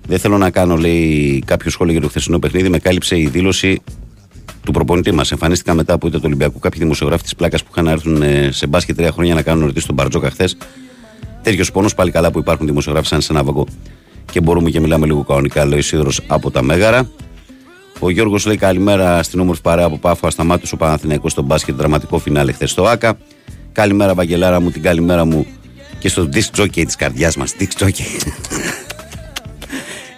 Δεν 0.07 0.19
θέλω 0.19 0.37
να 0.37 0.49
κάνω, 0.49 0.75
λέει, 0.75 1.43
κάποιο 1.45 1.71
σχόλιο 1.71 1.91
για 1.91 2.01
το 2.01 2.07
χθεσινό 2.07 2.39
παιχνίδι. 2.39 2.69
Με 2.69 2.79
κάλυψε 2.79 3.19
η 3.19 3.27
δήλωση 3.27 3.81
του 4.63 4.71
προπονητή 4.71 5.11
μας. 5.11 5.31
Εμφανίστηκαν 5.31 5.75
μετά 5.75 5.93
από 5.93 6.07
είτε 6.07 6.17
του 6.17 6.23
Ολυμπιακού 6.25 6.59
κάποιοι 6.59 6.79
δημοσιογράφοι 6.79 7.23
της 7.23 7.35
πλάκας 7.35 7.63
που 7.63 7.69
είχαν 7.71 7.85
να 7.85 7.91
έρθουν 7.91 8.21
ε, 8.21 8.49
σε 8.51 8.67
μπάσκετ 8.67 8.95
τρία 8.95 9.11
χρόνια 9.11 9.33
να 9.33 9.41
κάνουν 9.41 9.61
ερωτήσεις 9.61 9.83
στον 9.83 9.95
Μπαρτζόκα 9.95 10.29
χθες. 10.29 10.57
Τέτοιος 11.41 11.71
πόνος 11.71 11.95
πάλι 11.95 12.11
καλά 12.11 12.31
που 12.31 12.39
υπάρχουν 12.39 12.65
δημοσιογράφοι 12.65 13.07
σαν 13.07 13.21
σε 13.21 13.33
ένα 13.33 13.43
βαγκό. 13.43 13.67
Και 14.31 14.41
μπορούμε 14.41 14.69
και 14.69 14.79
μιλάμε 14.79 15.05
λίγο 15.05 15.23
κανονικά, 15.23 15.65
λέει 15.65 15.75
ο 15.75 15.77
Ισίδωρος 15.77 16.21
από 16.27 16.51
τα 16.51 16.61
Μέγαρα. 16.61 17.09
Ο 17.99 18.09
Γιώργος 18.09 18.45
λέει 18.45 18.57
καλημέρα 18.57 19.23
στην 19.23 19.39
όμορφη 19.39 19.61
παρέα 19.61 19.85
από 19.85 19.97
Πάφο. 19.97 20.27
Ασταμάτησε 20.27 20.73
ο 20.73 20.77
Παναθηναϊκός 20.77 21.31
στο 21.31 21.41
μπάσκετ. 21.41 21.75
Δραματικό 21.75 22.17
φινάλε 22.17 22.51
χθες 22.51 22.71
στο 22.71 22.83
ΑΚΑ. 22.83 23.17
Καλημέρα, 23.71 24.13
Βαγγελάρα 24.13 24.59
μου, 24.59 24.71
την 24.71 24.81
καλημέρα 24.81 25.25
μου 25.25 25.45
και 25.99 26.09
στο 26.09 26.29
disc 26.33 26.61
jockey 26.61 26.85
της 26.85 26.95
καρδιάς 26.95 27.35
μας. 27.35 27.55
Disc 27.59 27.83
jockey. 27.83 28.31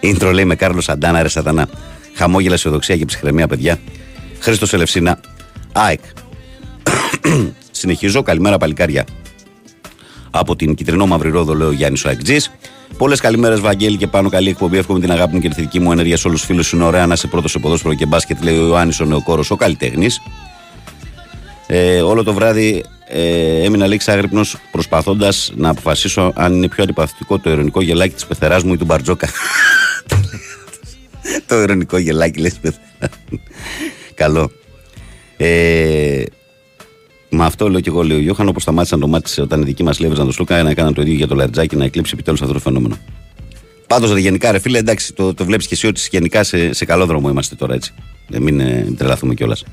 Ίντρο 0.00 0.32
λέει 0.32 0.44
με 0.44 0.54
Κάρλος 0.54 0.84
Σαντάνα, 0.84 1.22
ρε 1.22 1.28
Σατανά. 1.28 1.68
Χαμόγελα, 2.14 2.54
αισιοδοξία 2.54 2.96
και 2.96 3.04
ψυχραιμία, 3.04 3.48
παιδιά. 3.48 3.78
Χρήστος 4.38 4.72
Ελευσίνα, 4.72 5.20
ΑΕΚ. 5.72 6.00
Συνεχίζω, 7.70 8.22
καλημέρα 8.22 8.58
παλικάρια. 8.58 9.04
Από 10.30 10.56
την 10.56 10.74
κυτρινό 10.74 11.06
μαύρη 11.06 11.30
ρόδο, 11.30 11.54
λέει 11.54 11.68
ο 11.68 11.72
Γιάννης 11.72 12.04
ο 12.04 12.08
Αεκτζή. 12.08 12.36
Πολλές 13.00 13.20
καλημέρες, 13.20 13.60
Βαγγέλη, 13.60 13.96
και 13.96 14.06
πάνω 14.06 14.28
καλή 14.28 14.48
εκπομπή. 14.48 14.78
Εύχομαι 14.78 15.00
την 15.00 15.10
αγάπη 15.10 15.34
μου 15.34 15.40
και 15.40 15.48
τη 15.48 15.54
θετική 15.54 15.80
μου 15.80 15.92
ενέργεια 15.92 16.16
σε 16.16 16.28
όλους 16.28 16.40
τους 16.40 16.48
φίλους. 16.48 16.72
Είναι 16.72 16.84
ωραία 16.84 17.06
να 17.06 17.12
είσαι 17.12 17.26
πρώτος 17.26 17.50
σε 17.50 17.58
ποδόσφαιρο 17.58 17.94
και 17.94 18.06
μπάσκετ, 18.06 18.42
λέει 18.42 18.58
ο 18.58 18.66
Ιωάννης 18.66 19.00
ο 19.00 19.04
Νεοκόρος, 19.04 19.50
ο 19.50 19.56
καλλιτέχνης. 19.56 20.20
Ε, 21.66 22.00
όλο 22.00 22.24
το 22.24 22.32
βράδυ 22.32 22.84
ε, 23.08 23.62
έμεινα 23.64 23.86
λίγο 23.86 24.02
άγρυπνο 24.06 24.44
προσπαθώντας 24.70 25.52
να 25.56 25.68
αποφασίσω 25.68 26.32
αν 26.34 26.54
είναι 26.54 26.68
πιο 26.68 26.82
αντιπαθητικό 26.82 27.38
το 27.38 27.50
ειρωνικό 27.50 27.82
γελάκι 27.82 28.14
της 28.14 28.26
πεθεράς 28.26 28.62
μου 28.62 28.72
ή 28.72 28.76
του 28.76 28.84
Μπαρτζόκα. 28.84 29.28
το 31.46 31.60
ειρωνικό 31.60 31.98
γελάκι, 31.98 32.40
λες 32.40 32.54
πεθερά. 32.60 33.12
Καλό. 34.14 34.50
Ε, 35.36 36.22
με 37.30 37.44
αυτό 37.44 37.68
λέω 37.68 37.80
και 37.80 37.88
εγώ, 37.88 38.02
λέει 38.02 38.16
ο 38.16 38.20
Γιώχαν, 38.20 38.48
όπως 38.48 38.62
σταμάτησαν 38.62 39.00
το 39.00 39.08
μάτι 39.08 39.40
όταν 39.40 39.60
οι 39.60 39.64
δικοί 39.64 39.82
μας 39.82 39.98
λέβαιζαν 40.00 40.26
το 40.26 40.32
Σλούκα, 40.32 40.62
να 40.62 40.70
έκαναν 40.70 40.94
το 40.94 41.00
ίδιο 41.02 41.14
για 41.14 41.26
το 41.26 41.34
Λαρτζάκι 41.34 41.76
να 41.76 41.84
εκλείψει 41.84 42.12
επιτέλους 42.14 42.40
αυτό 42.40 42.52
το 42.52 42.58
φαινόμενο. 42.60 42.96
Πάντως, 43.86 44.16
γενικά, 44.16 44.52
ρε 44.52 44.58
φίλε, 44.58 44.78
εντάξει, 44.78 45.12
το, 45.12 45.34
το 45.34 45.44
βλέπεις 45.44 45.66
και 45.66 45.74
εσύ 45.74 45.86
ότι 45.86 46.08
γενικά 46.10 46.42
σε, 46.42 46.72
σε 46.72 46.84
καλό 46.84 47.06
δρόμο 47.06 47.28
είμαστε 47.28 47.54
τώρα 47.54 47.74
έτσι. 47.74 47.92
Ε, 48.32 48.38
μην, 48.38 48.60
ε, 48.60 48.82
μην 48.84 48.96
τρελαθούμε 48.96 49.34
κιόλας. 49.34 49.64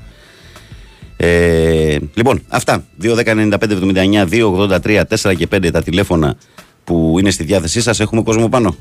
Ε, 1.16 1.96
λοιπόν, 2.14 2.42
αυτά. 2.48 2.84
2.195.79, 3.02 4.28
2.83, 4.28 5.02
4 5.08 5.34
και 5.36 5.48
5 5.52 5.70
τα 5.72 5.82
τηλέφωνα 5.82 6.36
που 6.84 7.16
είναι 7.18 7.30
στη 7.30 7.44
διάθεσή 7.44 7.80
σας. 7.80 8.00
Έχουμε 8.00 8.22
κόσμο 8.22 8.48
πάνω. 8.48 8.76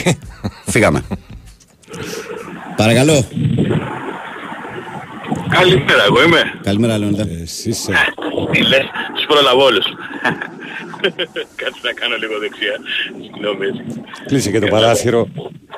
Φύγαμε. 0.72 1.02
Παρακαλώ. 2.76 3.24
Καλημέρα, 5.48 6.04
εγώ 6.04 6.22
είμαι. 6.22 6.52
Καλημέρα, 6.62 6.98
Λεωνίδα. 6.98 7.26
Εσύ 7.42 7.68
είσαι. 7.68 7.92
Τι 8.52 8.62
λες, 8.62 8.84
τους 9.14 9.26
προλαβώ 9.26 9.64
όλους. 9.64 9.84
Κάτσε 11.60 11.80
να 11.82 11.92
κάνω 12.00 12.14
λίγο 12.22 12.34
δεξιά. 12.38 12.74
Συγγνώμη 13.22 13.66
έτσι. 13.66 13.82
Κλείσε 14.26 14.50
και 14.50 14.58
το 14.58 14.66
παράθυρο. 14.66 15.28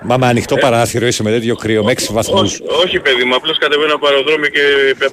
Μα 0.03 0.17
με 0.17 0.27
ανοιχτό 0.27 0.57
παράθυρο 0.57 1.07
είσαι 1.07 1.23
με 1.23 1.31
τέτοιο 1.31 1.55
κρύο 1.57 1.85
με 1.85 1.93
6 1.93 2.07
βαθμούς. 2.11 2.53
Όχι, 2.61 2.63
όχι 2.85 3.01
παιδί 3.01 3.25
μου, 3.25 3.35
απλώς 3.35 3.59
κατεβαίνω 3.59 3.95
από 3.95 4.07
αεροδρόμιο 4.07 4.49
και 4.49 4.61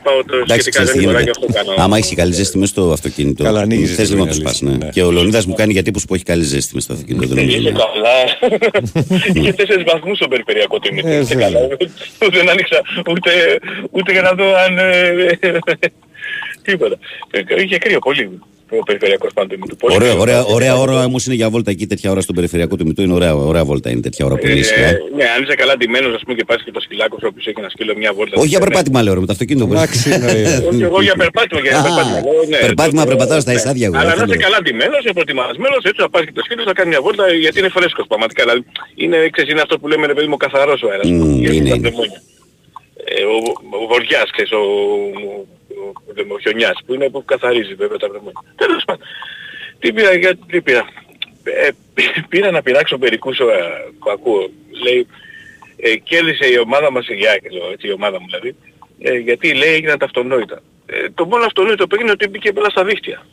πάω 0.03 0.23
το 0.23 0.35
Εντάξει, 0.35 0.59
σχετικά 0.61 0.69
ξέρεις 0.83 0.91
τι 0.91 0.97
γρήγορα 0.97 1.23
και 1.23 1.31
γίνεται. 1.33 1.59
αυτό 1.59 1.71
κάνω. 1.73 1.83
Άμα 1.83 1.97
έχει 1.97 2.15
καλή 2.15 2.33
ζέστη 2.33 2.57
μέσα 2.57 2.71
στο 2.71 2.91
αυτοκίνητο. 2.91 3.43
Καλά, 3.43 3.59
ανοίγεις 3.61 3.89
η 3.91 3.93
Θες 3.93 3.95
ζέστη, 4.07 4.13
λίγο 4.13 4.25
να 4.25 4.31
είναι 4.31 4.41
το 4.43 4.49
σπάς, 4.49 4.61
αλήθεια, 4.61 4.77
ναι. 4.79 4.85
ναι. 4.85 4.91
Και 4.91 5.03
ο 5.03 5.11
Λεωνίδας 5.11 5.45
μου 5.45 5.53
κάνει 5.53 5.71
για 5.71 5.83
τύπους 5.83 6.05
που 6.05 6.13
έχει 6.15 6.23
καλή 6.23 6.43
ζέστη 6.43 6.71
μέσα 6.75 6.85
στο 6.85 6.93
αυτοκίνητο. 6.93 7.27
δεν 7.27 7.37
νομίζω. 7.45 7.57
Είσαι 7.57 7.71
καλά. 7.85 8.17
Είχε 9.33 9.53
τέσσερις 9.53 9.83
βαθμούς 9.91 10.17
στο 10.17 10.27
περιφερειακό 10.27 10.79
του 10.79 10.87
Ε, 10.91 10.93
ημιτή. 10.93 11.09
Είσαι 11.21 11.33
βέβαια. 11.35 11.49
καλά. 11.49 11.67
Ούτε 12.25 12.37
δεν 12.37 12.49
άνοιξα 12.49 12.81
ούτε, 13.09 13.31
ούτε 13.91 14.11
για 14.11 14.21
να 14.21 14.31
δω 14.33 14.45
αν... 14.65 14.73
ε, 16.65 16.71
Τίποτα. 16.71 16.95
Ε, 17.31 17.63
Είχε 17.63 17.77
κρύο 17.77 17.99
πολύ 17.99 18.39
ο 18.79 18.83
περιφερειακός 18.83 19.31
πάνω 19.33 19.47
του 19.47 19.55
ημιτού. 19.55 19.75
Πολύ 19.75 19.95
Ωραία, 19.95 20.09
κρύο. 20.09 20.21
ωραία, 20.21 20.43
ωραία 20.45 20.75
ώρα 20.83 21.03
όμως 21.05 21.25
είναι 21.25 21.35
για 21.35 21.49
βόλτα 21.49 21.71
εκεί 21.71 21.85
τέτοια 21.87 22.11
ώρα 22.11 22.21
στον 22.21 22.35
περιφερειακό 22.35 22.75
του 22.75 22.85
Μητού. 22.85 23.01
Είναι 23.01 23.13
ωραία, 23.13 23.33
ωραία 23.35 23.63
βόλτα 23.65 23.89
είναι 23.89 23.99
τέτοια 24.07 24.25
ώρα 24.25 24.35
που 24.35 24.45
είναι 24.47 24.59
ήσυχα. 24.59 24.79
Ε, 24.81 24.89
ε. 24.89 24.97
ναι, 25.17 25.23
αν 25.35 25.43
είσαι 25.43 25.55
καλά 25.61 25.73
ντυμένος 25.77 26.13
ας 26.15 26.21
πούμε 26.23 26.35
και 26.37 26.45
πας 26.49 26.59
και 26.65 26.71
το 26.71 26.79
σκυλάκο 26.85 27.15
σου 27.19 27.27
όποιος 27.31 27.45
έχει 27.47 27.59
ένα 27.63 27.69
σκύλο 27.69 27.93
μια 28.01 28.11
βόλτα. 28.17 28.35
Όχι 28.41 28.47
για 28.47 28.59
Ναι. 28.59 28.65
περπάτημα 28.65 28.99
λέω, 29.03 29.13
ρε, 29.13 29.19
με 29.19 29.25
το 29.25 29.31
αυτοκίνητο. 29.37 29.65
πώς. 29.67 29.75
Εντάξει, 29.75 30.03
εννοείται. 30.17 30.53
Όχι 30.71 30.83
εγώ 30.89 30.99
για 31.07 31.15
περπάτημα, 31.23 31.59
για 31.65 31.73
Α, 31.79 31.81
περπάτημα. 31.85 32.19
λέω, 32.25 32.43
ναι. 32.53 32.57
περπάτημα 32.67 33.01
Το- 33.03 33.07
περπατάω 33.11 33.39
στα 33.45 33.51
ναι. 33.51 33.57
εισάδια 33.57 33.85
εγώ, 33.89 33.95
Αλλά 33.99 34.11
αυτό 34.13 34.19
να 34.19 34.25
είσαι 34.27 34.35
λέω. 34.39 34.43
καλά 34.47 34.57
ντυμένος, 34.63 35.01
προετοιμασμένος, 35.17 35.81
έτσι 35.89 35.99
θα 36.05 36.09
πας 36.13 36.23
και 36.27 36.33
το 36.37 36.41
σκύλο 36.45 36.61
θα 36.69 36.73
κάνει 36.77 36.89
μια 36.93 37.01
βόλτα 37.05 37.23
γιατί 37.45 37.57
είναι 37.61 37.71
φρέσκος 37.77 38.05
πραγματικά. 38.11 38.41
Δηλαδή 38.45 38.61
είναι, 39.03 39.17
ξέρεις, 39.33 39.49
είναι 39.51 39.61
αυτό 39.65 39.75
που 39.79 39.87
λέμε 39.91 40.03
ρε 40.11 40.15
παιδί 40.17 40.27
μου 40.31 40.37
καθαρός 40.45 40.79
ο 40.85 40.87
αέρας. 40.91 41.07
Μμμ, 41.09 41.35
Γιατί 41.43 41.55
είναι, 41.59 41.69
τα 41.69 41.75
είναι. 41.75 41.83
πνευμόνια. 41.85 42.19
Ε, 43.13 43.23
ο, 43.33 43.35
ο 43.83 43.87
Βοριάς, 43.91 44.27
ξέρεις, 44.35 44.51
ο, 44.61 44.63
ο, 45.83 45.85
ο, 45.87 46.33
ο 46.33 46.39
Χιονιάς 46.39 46.77
που 46.85 46.93
είναι 46.93 47.09
που 47.09 47.25
καθαρίζει 47.25 47.73
βέβαια 47.73 47.97
τα 47.97 48.07
πνευμόνια. 48.09 48.41
Τέλος 48.55 48.83
πάντων. 48.85 49.07
Τι 49.79 49.93
πήρα, 49.93 50.13
για, 50.13 50.35
τι 50.47 50.61
πήρα. 50.61 50.85
Ε, 51.43 51.69
πήρα 52.29 52.51
να 52.51 52.61
πειράξω 52.61 52.97
μερικούς 52.97 53.39
ε, 53.39 53.43
που 53.99 54.09
ακούω. 54.11 54.49
Λέει, 54.83 55.07
ε, 55.77 55.95
κέρδισε 55.95 56.47
η 56.47 56.57
ομάδα 56.57 56.91
μας, 56.91 57.07
η 57.07 57.27
ΑΕΚ, 57.27 57.51
λέω, 57.51 57.71
έτσι, 57.71 57.87
η 57.87 57.91
ομάδα 57.91 58.19
μου 58.19 58.25
δηλαδή, 58.25 58.55
ε, 58.99 59.17
γιατί 59.17 59.53
λέει 59.53 59.73
έγιναν 59.73 59.97
τα 59.97 60.05
αυτονόητα. 60.05 60.61
Ε, 60.85 61.09
το 61.09 61.25
μόνο 61.25 61.43
αυτονόητο 61.45 61.87
που 61.87 61.95
έγινε 61.95 62.11
είναι 62.11 62.17
ότι 62.21 62.29
μπήκε 62.29 62.51
μπάλα 62.51 62.69
στα 62.69 62.83
δίχτυα. 62.83 63.25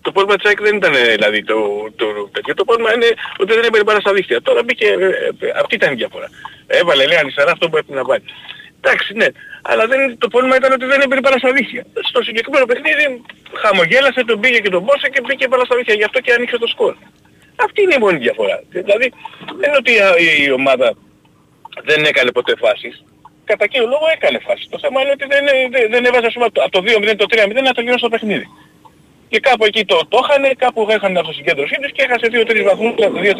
Το 0.00 0.12
πρόβλημα 0.12 0.36
της 0.36 0.46
ΑΕΚ 0.48 0.60
δεν 0.60 0.76
ήταν 0.76 0.94
ε, 0.94 1.14
δηλαδή 1.14 1.44
το, 1.44 1.56
το, 1.96 2.06
τέτοιο. 2.32 2.54
Το 2.54 2.64
πρόβλημα 2.64 2.94
είναι 2.94 3.08
ότι 3.38 3.52
δεν 3.54 3.64
έμπαινε 3.64 3.84
μπάλα 3.84 4.00
στα 4.00 4.12
δίχτυα. 4.12 4.42
Τώρα 4.42 4.62
μπήκε, 4.62 4.86
ε, 4.86 5.46
ε, 5.46 5.50
αυτή 5.62 5.74
ήταν 5.74 5.92
η 5.92 5.96
διαφορά. 5.96 6.28
Έβαλε 6.66 7.06
λέει 7.06 7.18
αριστερά 7.18 7.50
αυτό 7.52 7.68
που 7.68 7.76
έπρεπε 7.76 7.98
να 7.98 8.04
βάλει. 8.04 8.24
Εντάξει, 8.84 9.10
ναι. 9.20 9.28
Αλλά 9.70 9.84
δεν, 9.86 10.00
το 10.18 10.28
πρόβλημα 10.32 10.56
ήταν 10.60 10.72
ότι 10.72 10.86
δεν 10.92 11.00
έμπαινε 11.00 11.20
μπάλα 11.20 11.38
στα 11.38 11.52
δίχτυα. 11.56 11.82
Στο 12.10 12.22
συγκεκριμένο 12.22 12.64
παιχνίδι 12.70 13.04
χαμογέλασε, 13.62 14.20
τον 14.30 14.40
πήγε 14.40 14.58
και 14.64 14.72
τον 14.76 14.82
μπόσε 14.82 15.08
και 15.12 15.20
μπήκε 15.24 15.48
μπάλα 15.48 15.64
στα 15.64 15.76
δίχτυα. 15.76 15.94
Γι' 16.00 16.06
αυτό 16.08 16.18
και 16.24 16.32
άνοιξε 16.36 16.58
το 16.58 16.66
σκορ. 16.66 16.94
Αυτή 17.66 17.82
είναι 17.82 17.94
η 17.98 18.02
μόνη 18.04 18.18
διαφορά. 18.26 18.56
Δηλαδή 18.68 19.06
δεν 19.60 19.66
είναι 19.68 19.80
ότι 19.82 19.92
η, 19.92 20.26
η 20.44 20.50
ομάδα 20.60 20.88
δεν 21.88 22.04
έκανε 22.10 22.30
ποτέ 22.32 22.52
φάσεις. 22.62 22.94
Κατά 23.44 23.66
κύριο 23.66 23.86
λόγο 23.86 24.06
έκανε 24.16 24.38
φάσεις. 24.46 24.66
Το 24.74 24.78
θέμα 24.82 25.00
είναι 25.00 25.12
ότι 25.16 25.26
δεν, 25.32 25.44
δεν, 25.74 25.90
δεν 25.94 26.04
έβαζε 26.04 26.26
ας 26.26 26.34
πούμε, 26.34 26.46
από 26.66 26.74
το 26.76 26.80
2-0 26.86 27.14
το 27.16 27.26
3-0 27.30 27.62
να 27.68 27.72
τελειώσει 27.78 28.02
το 28.06 28.12
παιχνίδι. 28.14 28.46
Και 29.28 29.40
κάπου 29.40 29.64
εκεί 29.64 29.84
το, 29.84 29.96
το 30.08 30.18
είχανε, 30.22 30.50
κάπου 30.64 30.86
έχανε 30.90 31.18
αυτοσυγκέντρωσή 31.18 31.76
τους 31.82 31.92
και 31.92 32.02
έχασε 32.06 32.26
2-3 32.32 32.62
βαθμούς, 32.68 32.92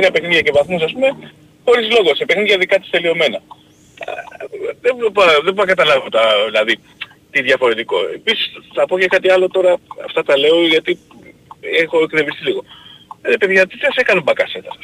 2-3 0.07 0.09
παιχνίδια 0.13 0.41
και 0.41 0.53
βαθμούς 0.59 0.83
ας 0.83 0.93
πούμε, 0.93 1.09
χωρίς 1.65 1.87
λόγο, 1.97 2.15
σε 2.15 2.25
παιχνίδια 2.25 2.57
δικά 2.59 2.77
της 2.79 2.91
τελειωμένα. 2.91 3.41
Α, 3.99 4.13
Δεν 4.81 4.97
μπορώ, 4.97 5.31
δεν 5.45 5.55
μπορώ 5.55 5.67
να 5.69 5.75
καταλάβω 5.75 6.09
τα, 6.09 6.45
δηλαδή, 6.47 6.79
τι 7.31 7.43
διαφορετικό. 7.43 7.97
Επίσης 8.15 8.53
θα 8.75 8.87
πω 8.87 8.99
και 8.99 9.07
κάτι 9.07 9.31
άλλο 9.31 9.49
τώρα, 9.49 9.77
αυτά 10.05 10.23
τα 10.23 10.39
λέω 10.39 10.67
γιατί 10.67 10.99
έχω 11.61 12.03
εκνευριστεί 12.03 12.45
λίγο. 12.45 12.65
Ε, 13.23 13.37
παιδιά, 13.37 13.67
τι 13.67 13.79
σας 13.79 13.97
έκανε 13.97 14.19
ο 14.19 14.23
Μπακασέτας; 14.23 14.79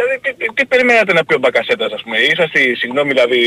Ας 0.00 0.06
πούμε. 0.06 0.16
Δηλαδή, 0.16 0.16
τι, 0.24 0.30
τι, 0.40 0.46
τι 0.56 0.64
περιμένατε 0.72 1.12
να 1.12 1.24
πει 1.24 1.34
ο 1.34 1.38
Μπακασέτας, 1.38 1.92
ας 1.92 2.02
πούμε; 2.02 2.16
Είσαστε, 2.18 2.58
συγγνώμη, 2.80 3.10
δηλαδή, 3.12 3.40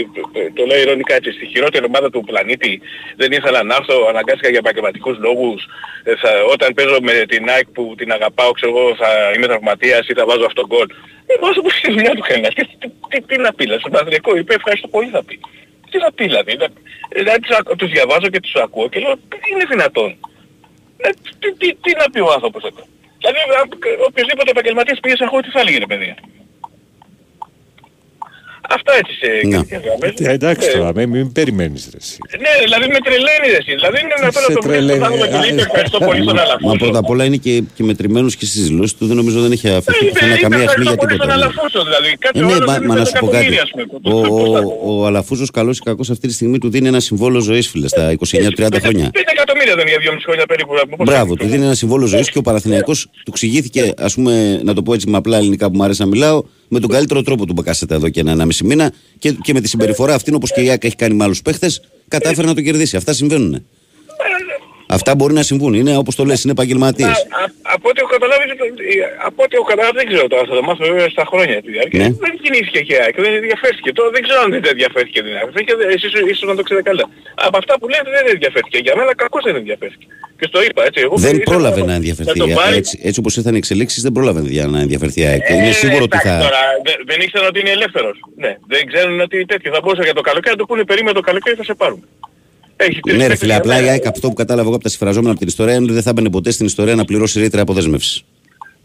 το 0.57 0.65
λέω 0.65 0.79
ειρωνικά 0.79 1.13
έτσι, 1.19 1.31
στη 1.31 1.45
χειρότερη 1.53 1.85
ομάδα 1.85 2.09
του 2.09 2.23
πλανήτη. 2.29 2.81
Δεν 3.21 3.31
ήθελα 3.31 3.63
να 3.63 3.75
έρθω, 3.79 3.95
αναγκάστηκα 4.11 4.49
για 4.49 4.61
επαγγελματικούς 4.63 5.17
λόγους. 5.25 5.59
Ε, 6.03 6.15
θα, 6.21 6.29
όταν 6.53 6.73
παίζω 6.73 6.97
με 7.01 7.13
την 7.31 7.49
ΑΕΚ 7.49 7.67
που 7.75 7.83
την 7.97 8.09
αγαπάω, 8.11 8.51
ξέρω 8.51 8.71
εγώ, 8.77 8.95
θα 8.95 9.09
είμαι 9.35 9.47
τραυματίας 9.47 10.07
ή 10.07 10.13
θα 10.13 10.25
βάζω 10.25 10.45
αυτό 10.45 10.61
γκολ. 10.67 10.87
Ε, 11.29 11.33
βάζω 11.43 11.61
που 11.61 11.69
στη 11.69 11.91
δουλειά 11.91 12.13
του 12.17 12.23
κανένα. 12.27 12.49
Τι, 12.57 12.63
τι, 12.81 12.87
τι, 13.09 13.17
τι 13.29 13.35
να 13.45 13.49
πει, 13.53 13.63
δηλαδή, 13.63 13.79
στον 13.79 13.91
Παναθηναϊκό 13.91 14.31
είπε 14.37 14.53
ευχαριστώ 14.53 14.87
πολύ 14.87 15.09
θα 15.15 15.23
πει. 15.23 15.39
Τι 15.91 15.97
να 16.05 16.11
πει, 16.15 16.23
δηλαδή. 16.23 16.51
Δηλαδή, 16.51 16.73
δηλαδή 17.19 17.39
τους, 17.39 17.55
ακ- 17.57 17.75
τους 17.75 17.89
διαβάζω 17.91 18.27
και 18.33 18.39
τους 18.39 18.55
ακούω 18.55 18.89
και 18.89 18.99
λέω, 18.99 19.13
τι 19.15 19.37
είναι 19.51 19.65
δυνατόν. 19.73 20.09
Ε, 20.97 21.09
τι, 21.39 21.47
τι, 21.59 21.67
τι 21.83 21.91
να 22.01 22.05
πει 22.11 22.19
ο 22.19 22.31
άνθρωπος 22.37 22.63
εδώ. 22.63 22.83
Δηλαδή, 23.17 23.37
α- 23.59 24.05
οποιοδήποτε 24.07 24.49
επαγγελματίας 24.49 24.99
πήγε 24.99 25.15
σε 25.15 25.25
χώρο, 25.25 25.41
τι 25.41 25.49
θα 25.49 25.59
έλεγε 25.59 25.77
ρε 25.77 25.85
παιδιά. 25.85 26.15
Αυτά 28.77 28.91
έτσι 29.01 29.13
σε 29.21 29.27
Ναι. 29.47 29.55
κάποιες 29.57 29.81
γραμμές. 29.85 30.11
Ε, 30.29 30.31
Εντάξει 30.37 30.67
Ε, 30.69 30.77
τώρα, 30.77 30.91
μην, 30.97 31.09
μην 31.15 31.31
περιμένεις 31.37 31.81
ρε 31.93 31.97
εσύ. 32.03 32.17
Ναι, 32.43 32.51
δηλαδή 32.65 32.85
με 32.95 32.99
τρελαίνει 33.07 33.47
ρε 33.55 33.59
εσύ. 33.61 33.71
Δηλαδή 33.79 33.97
είναι 34.03 34.15
να 34.23 34.29
Σε 34.31 34.31
θέλω 34.35 34.47
να 34.49 34.55
το 34.57 34.61
τρελαίνει. 34.67 34.99
βρεις, 34.99 35.01
να 35.05 35.09
δούμε 35.13 35.25
Α, 35.25 35.29
και 35.33 35.37
ε, 35.47 35.49
λίγο 35.49 35.61
ευχαριστώ 35.69 35.97
πολύ 36.07 36.21
στον 36.25 36.35
Μα 36.37 36.41
Αλαφούσο. 36.47 36.75
πρώτα 36.83 36.99
απ' 37.03 37.09
όλα 37.13 37.23
είναι 37.27 37.39
και, 37.45 37.53
και 37.75 37.83
μετρημένος 37.89 38.31
και 38.39 38.45
στις 38.51 38.61
δηλώσεις 38.67 38.93
του. 38.97 39.03
Δεν 39.09 39.15
νομίζω 39.21 39.37
δεν 39.45 39.51
έχει 39.55 39.67
αφαιρεθεί 39.79 40.05
Ε, 40.05 40.07
είπε- 40.07 40.13
πουθενά 40.13 40.33
είπε 40.33 40.41
καμία 40.45 40.57
αιχμή 40.65 40.83
ευχαριστώ 40.83 40.93
για 40.93 41.01
πολύ 41.03 41.13
στον 41.15 41.27
τίποτα. 41.27 41.35
ναι. 41.37 41.43
Αλαφούσο 41.43 41.79
δηλαδή. 41.89 42.09
Ε, 42.15 42.25
Κάποιο 42.25 42.41
ναι, 42.47 42.53
άλλο 42.55 42.65
μα, 42.69 42.73
δεν 42.73 42.83
μα 42.87 42.93
είπε 42.93 42.99
να 43.01 43.05
σου 43.09 43.15
πω 43.21 43.27
κάτι. 43.27 43.37
εκατομμύρια, 43.37 43.61
ας 43.67 43.69
πούμε. 43.73 43.83
Ο, 44.07 44.09
Πώς- 44.11 44.27
πώς 44.39 44.49
θα- 44.55 44.65
ο, 44.87 45.01
ο 45.01 45.05
Αλαφούζος 45.09 45.49
καλός 45.57 45.75
ή 45.77 45.81
κακός 45.89 46.07
αυτή 46.15 46.25
τη 46.29 46.33
στιγμή 46.39 46.57
του 46.63 46.69
δίνει 46.73 46.87
ένα 46.93 47.01
συμβόλο 47.09 47.39
ζωής 47.49 47.65
φίλε 47.71 47.87
στα 47.93 48.03
29-30 48.11 48.79
χρόνια. 48.83 49.07
5 49.13 49.31
εκατομμύρια 49.35 49.73
δεν 49.77 49.83
είναι 49.87 49.95
για 49.95 49.99
2,5 50.11 50.23
χρόνια 50.27 50.45
περίπου. 50.51 50.71
πώς 50.97 51.05
Μπράβο, 51.09 51.31
θα- 51.35 51.39
του 51.41 51.47
δίνει 51.51 51.63
ένα 51.69 51.75
συμβόλο 51.83 52.05
ζωής 52.13 52.27
και 52.31 52.37
ο 52.37 52.41
Παναθηναϊκός 52.47 52.97
του 53.05 53.31
εξηγήθηκε, 53.33 53.81
ας 53.97 54.13
πούμε, 54.15 54.33
να 54.63 54.73
το 54.73 54.81
πω 54.85 54.93
έτσι 54.93 55.09
με 55.09 55.17
απλά 55.17 55.37
ελληνικά 55.37 55.65
που 55.69 55.75
μου 55.77 55.83
αρέσει 55.83 56.01
να 56.01 56.07
μιλάω, 56.07 56.43
με 56.73 56.79
τον 56.79 56.89
καλύτερο 56.89 57.21
τρόπο 57.21 57.45
του 57.45 57.53
Μπακασέτα 57.53 57.95
εδώ 57.95 58.09
και 58.09 58.19
ένα, 58.19 58.31
ένα 58.31 58.45
μισή 58.45 58.63
μήνα 58.63 58.91
και, 59.19 59.31
και 59.31 59.53
με 59.53 59.61
τη 59.61 59.67
συμπεριφορά 59.67 60.13
αυτή, 60.13 60.33
όπως 60.33 60.51
και 60.51 60.61
η 60.61 60.69
Άκη 60.69 60.85
έχει 60.85 60.95
κάνει 60.95 61.13
με 61.13 61.23
άλλους 61.23 61.41
παίχτες, 61.41 61.81
κατάφερε 62.07 62.47
να 62.47 62.53
το 62.53 62.61
κερδίσει. 62.61 62.95
Αυτά 62.95 63.13
συμβαίνουν. 63.13 63.65
Αυτά 64.87 65.15
μπορεί 65.15 65.33
να 65.33 65.43
συμβούν. 65.43 65.73
Είναι 65.73 65.97
όπως 65.97 66.15
το 66.15 66.25
λες, 66.25 66.43
είναι 66.43 66.51
επαγγελματίες. 66.51 67.25
Α- 67.73 67.75
α- 67.75 67.77
Από 67.77 67.85
ό,τι 67.89 67.99
έχω 68.03 68.11
καταλάβει, 68.15 68.43
το- 68.61 68.65
ε, 68.65 68.95
από 69.29 69.39
ό,τι 69.45 69.53
έχω 69.59 69.67
καταλάβει 69.73 69.97
δεν 70.01 70.07
ξέρω 70.11 70.25
τώρα, 70.33 70.43
θα 70.49 70.53
το 70.59 70.63
μάθω 70.67 70.83
βέβαια 70.91 71.09
στα 71.15 71.23
χρόνια 71.31 71.57
τη 71.65 71.69
διάρκεια. 71.75 71.99
Ναι. 72.01 72.09
Δεν 72.25 72.33
κινήθηκε 72.43 72.79
και 72.87 72.93
η 72.97 72.99
ΑΕΚ, 73.03 73.15
δεν 73.25 73.33
ενδιαφέρθηκε. 73.41 73.89
Τώρα 73.97 74.09
δεν 74.15 74.21
ξέρω 74.25 74.39
αν 74.45 74.49
δεν 74.55 74.63
ενδιαφέρθηκε 74.73 75.19
την 75.25 75.31
ΑΕΚ. 75.37 75.49
Δεν- 75.57 75.65
Εσείς 75.95 76.11
ίσως 76.33 76.47
να 76.51 76.55
το 76.59 76.63
ξέρετε 76.67 76.85
καλά. 76.91 77.05
Από 77.47 77.55
αυτά 77.61 77.73
που 77.79 77.85
λέτε 77.93 78.09
δεν 78.17 78.25
ενδιαφέρθηκε. 78.35 78.77
Για 78.85 78.93
μένα 78.99 79.11
κακώς 79.21 79.43
δεν 79.47 79.55
ενδιαφέρθηκε. 79.61 80.05
Και 80.39 80.45
στο 80.51 80.59
είπα 80.67 80.81
έτσι. 80.89 80.99
Εγώ 81.07 81.15
Δεν 81.25 81.33
ήθελα 81.35 81.49
πρόλαβε 81.51 81.79
το- 81.83 81.89
να 81.91 81.93
ενδιαφερθεί. 81.99 82.39
το 82.43 82.47
πάρει. 82.59 82.75
Έτσι, 82.81 82.93
έτσι 83.07 83.19
όπως 83.21 83.31
ήρθαν 83.37 83.53
οι 83.57 83.59
εξελίξεις, 83.63 84.01
δεν 84.05 84.11
πρόλαβε 84.17 84.41
για 84.57 84.65
να 84.73 84.79
ενδιαφερθεί 84.85 85.19
η 85.21 85.25
ΑΕΚ. 85.31 85.43
Ε, 85.49 85.53
Είναι 85.57 85.71
σίγουρο 85.83 86.03
ότι 86.07 86.17
εντάξει, 86.17 86.27
θα. 86.27 86.37
Τώρα, 86.45 86.61
δεν, 86.87 86.95
δεν 87.09 87.17
ήξεραν 87.25 87.47
ότι 87.51 87.59
είναι 87.63 87.73
ελεύθερος. 87.79 88.15
Ναι, 88.43 88.51
δεν 88.73 88.81
ξέρουν 88.91 89.17
ότι 89.27 89.37
τέτοιο. 89.51 89.69
Θα 89.75 89.79
μπορούσα 89.83 90.03
για 90.09 90.13
το 90.19 90.21
καλοκαίρι 90.29 90.53
να 90.55 90.59
του 90.61 90.67
πούνε 90.69 90.83
περίμενε 90.91 91.15
το 91.19 91.25
καλοκαίρι 91.29 91.55
θα 91.55 91.63
σε 91.63 91.73
πάρουμε. 91.81 92.05
Έχει 92.85 92.99
τρεις 92.99 93.15
Ναι, 93.17 93.21
ρε 93.27 93.27
παίκτες 93.27 93.39
φίλε, 93.39 93.51
για 93.51 93.57
απλά 93.61 93.75
η 93.77 93.79
μένα. 93.79 93.91
ΑΕΚ 93.91 94.05
αυτό 94.05 94.27
που 94.27 94.33
κατάλαβα 94.33 94.65
εγώ 94.67 94.75
από 94.75 94.83
τα 94.83 94.89
συμφραζόμενα 94.89 95.29
από 95.31 95.39
την 95.39 95.47
ιστορία 95.47 95.73
είναι 95.73 95.83
ότι 95.83 95.93
δεν 95.93 96.01
θα 96.03 96.09
έμπαινε 96.09 96.29
ποτέ 96.29 96.51
στην 96.51 96.65
ιστορία 96.65 96.95
να 96.95 97.05
πληρώσει 97.05 97.39
ρήτρα 97.39 97.61
αποδέσμευσης. 97.61 98.23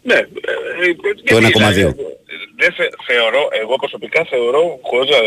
Ναι. 0.03 0.13
ε, 0.15 0.19
ε, 0.19 0.95
γιατί, 1.25 1.45
1,2. 1.47 1.51
δηλαδή, 1.53 1.81
Δεν 2.61 2.71
θε, 2.77 2.83
θεωρώ, 3.09 3.41
εγώ 3.61 3.75
προσωπικά 3.75 4.21
θεωρώ, 4.29 4.79
χωρίς 4.89 5.09
να, 5.09 5.17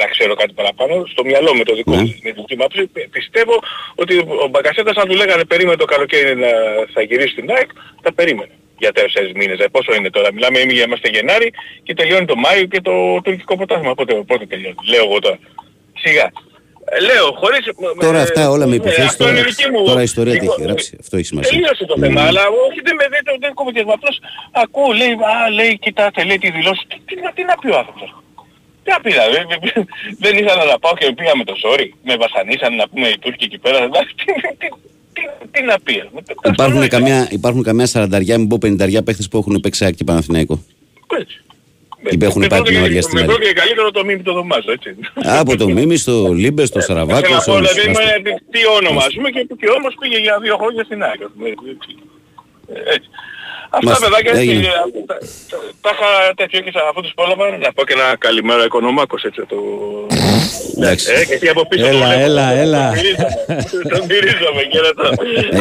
να 0.00 0.06
ξέρω 0.14 0.34
κάτι 0.34 0.52
παραπάνω, 0.52 0.94
στο 1.12 1.24
μυαλό 1.24 1.54
με 1.54 1.64
το 1.64 1.74
δικό 1.74 1.90
Ναι. 1.90 1.96
μου, 2.02 2.14
με 2.22 2.30
τη 2.32 2.36
δική 2.40 2.54
μου 2.56 2.64
άποψη, 2.64 2.86
πι- 2.94 3.08
πιστεύω 3.16 3.54
ότι 3.94 4.14
ο 4.44 4.46
Μπαγκασέτας 4.50 4.96
αν 4.96 5.08
του 5.08 5.16
λέγανε 5.16 5.44
περίμενε 5.44 5.76
το 5.76 5.84
καλοκαίρι 5.84 6.36
να 6.44 6.50
θα 6.94 7.00
γυρίσει 7.02 7.28
στην 7.36 7.50
ΑΕΚ, 7.54 7.68
θα 8.02 8.12
περίμενε. 8.12 8.50
Για 8.78 8.92
τέσσερις 8.92 9.32
μήνες, 9.32 9.58
ε, 9.58 9.66
πόσο 9.76 9.94
είναι 9.94 10.10
τώρα. 10.10 10.32
Μιλάμε, 10.32 10.58
εμείς 10.58 10.82
είμαστε 10.84 11.08
Γενάρη 11.08 11.48
και 11.82 11.94
τελειώνει 11.94 12.26
το 12.26 12.36
Μάιο 12.36 12.64
και 12.64 12.80
το 12.80 12.92
τουρκικό 13.24 13.56
πρωτάθλημα. 13.56 13.94
Πότε, 13.94 14.14
πότε 14.26 14.44
τελειώνει. 14.46 14.74
Λέω 14.90 15.04
εγώ 15.04 15.18
τώρα. 15.18 15.38
Σιγά. 16.02 16.26
Ε, 16.84 17.00
Λέω, 17.08 17.26
χωρίς... 17.40 17.60
Τώρα 18.06 18.18
ε, 18.18 18.22
αυτά 18.22 18.50
όλα 18.54 18.66
με 18.66 18.72
ε, 18.72 18.76
υποθέσεις, 18.80 19.04
αυτό 19.12 19.24
τώρα- 19.24 19.36
είναι 19.38 19.46
δική 19.50 19.66
μου- 19.70 19.84
τώρα 19.90 20.00
η 20.00 20.08
ιστορία 20.12 20.32
τι 20.32 20.38
δικό- 20.38 20.54
έχει 20.58 20.62
γράψει. 20.66 20.92
Αυτό 21.00 21.14
έχει 21.16 21.26
σημασία. 21.32 21.50
Τελείωσε 21.50 21.84
το 21.90 21.96
Ναι. 21.98 22.06
θέμα, 22.06 22.20
αλλά 22.28 22.42
όχι 22.66 22.80
δεν 22.86 22.94
με 23.00 23.06
δεν, 23.14 23.22
δεν 23.44 23.50
κομμωτιάζουμε. 23.58 23.92
Απλώς 23.98 24.16
ακούω, 24.62 24.90
λέει, 25.00 25.12
α, 25.32 25.50
λέει, 25.58 25.72
κοιτάτε, 25.84 26.20
λέει 26.28 26.38
τη 26.44 26.50
δηλώση. 26.56 26.82
Τι, 26.90 26.96
τι, 27.08 27.14
να- 27.24 27.32
τι 27.36 27.42
να 27.50 27.54
πει 27.60 27.68
ο 27.74 27.76
άνθρωπος; 27.82 28.08
Τι 28.84 28.88
να 28.94 28.98
πει, 29.02 29.10
δηλαδή, 29.16 29.36
δεν 30.24 30.32
ήθελα 30.40 30.64
να 30.72 30.76
πάω 30.82 30.94
και 31.00 31.06
πήγα 31.18 31.34
με 31.40 31.44
το 31.50 31.54
sorry. 31.64 31.86
Με 32.08 32.14
βασανίσαν 32.24 32.72
να 32.80 32.84
πούμε 32.90 33.06
οι 33.08 33.18
Τούρκοι 33.22 33.44
εκεί 33.48 33.58
πέρα. 33.64 33.78
εντάξει, 33.88 34.12
Τι, 34.20 34.24
τι, 34.60 34.66
τι, 35.16 35.22
τι 35.52 35.60
να 35.70 35.76
πει. 35.84 35.94
ας 36.04 36.08
πούμε. 36.10 36.22
Υπάρχουν 36.54 36.82
Αυτό 36.82 36.96
καμιά, 36.96 37.18
υπάρχουν 37.38 37.62
καμιά 37.68 37.86
σαρανταριά, 37.92 38.38
μην 38.38 38.48
πω 38.48 38.56
πενηνταριά 38.60 39.02
παίχτες 39.02 39.28
που 39.28 39.36
έχουν 39.38 39.60
παίξει 39.60 39.84
ΑΕΚ 39.84 39.94
και 39.94 40.04
Παναθηναϊκό. 40.04 40.56
Έτσι. 41.20 41.36
Ή 42.10 42.16
που 42.18 42.24
έχουν 42.24 42.40
Με 42.42 42.46
πάει 42.46 42.58
πρώτο 42.58 42.70
την 42.70 42.74
και- 42.74 42.80
μεριά 42.86 43.02
στην 43.02 43.14
Με 43.14 43.20
άλλη. 43.20 43.28
πρώτο 43.30 43.42
και 43.46 43.52
καλύτερο 43.60 43.90
το 43.90 44.02
μήνυμα 44.06 44.22
το 44.28 44.32
δωμάζω, 44.38 44.70
έτσι. 44.76 44.90
Από 45.40 45.52
το 45.56 45.66
Μίμη 45.76 45.96
στο 46.04 46.14
Λίμπε, 46.42 46.64
στο 46.70 46.80
Σαραβάκο. 46.80 47.20
Θέλω 47.20 47.34
να 47.34 47.40
σε 47.40 47.50
πω, 47.50 47.56
όλους. 47.56 47.72
δηλαδή, 47.72 47.90
Άστο. 47.90 48.02
με- 48.04 48.22
τι- 48.26 48.44
τι 48.52 48.60
όνομα, 48.78 49.00
ας 49.08 49.12
πούμε, 49.16 49.28
και, 49.34 49.40
και 49.60 49.68
όμως 49.78 49.92
πήγε 50.00 50.18
για 50.26 50.34
δύο 50.44 50.56
χρόνια 50.60 50.82
στην 50.88 50.98
ΑΕΚ. 51.08 51.20
ας 51.26 51.30
πούμε, 51.34 51.46
έτσι. 51.74 51.90
Ε, 52.74 52.94
έτσι. 52.94 53.08
Αυτά 53.76 53.84
Μάλιστα, 53.86 54.06
παιδάκια, 54.08 54.30
έτσι, 54.32 54.42
έγινε. 54.54 54.66
ε, 54.66 54.70
τα- 55.10 55.18
τα- 55.50 55.62
τα 55.84 55.90
είχα 55.94 56.08
τέτοιο 56.40 56.58
και 56.64 56.70
σε- 56.74 56.84
αφού 56.90 57.00
τους 57.04 57.12
πρόλαβα, 57.18 57.44
να 57.64 57.70
πω 57.76 57.82
και 57.88 57.94
ένα 57.98 58.08
καλημέρα 58.26 58.62
οικονομάκος, 58.68 59.22
έτσι, 59.28 59.40
το... 59.52 59.58
Εντάξει. 60.78 61.04
Ε, 61.16 61.24
και 61.28 61.34
εσύ 61.38 61.46
από 61.54 61.62
πίσω 61.70 61.86
Έλα, 61.86 61.98
το 61.98 62.04
βλέπω. 62.06 62.22
έλα, 62.28 62.46
Τον 62.48 62.58
έλα. 62.64 62.84
μυρίζομαι. 62.96 63.26
Τον 63.92 64.00
μυρίζομαι, 64.10 64.62
χαίρετο. 64.72 65.04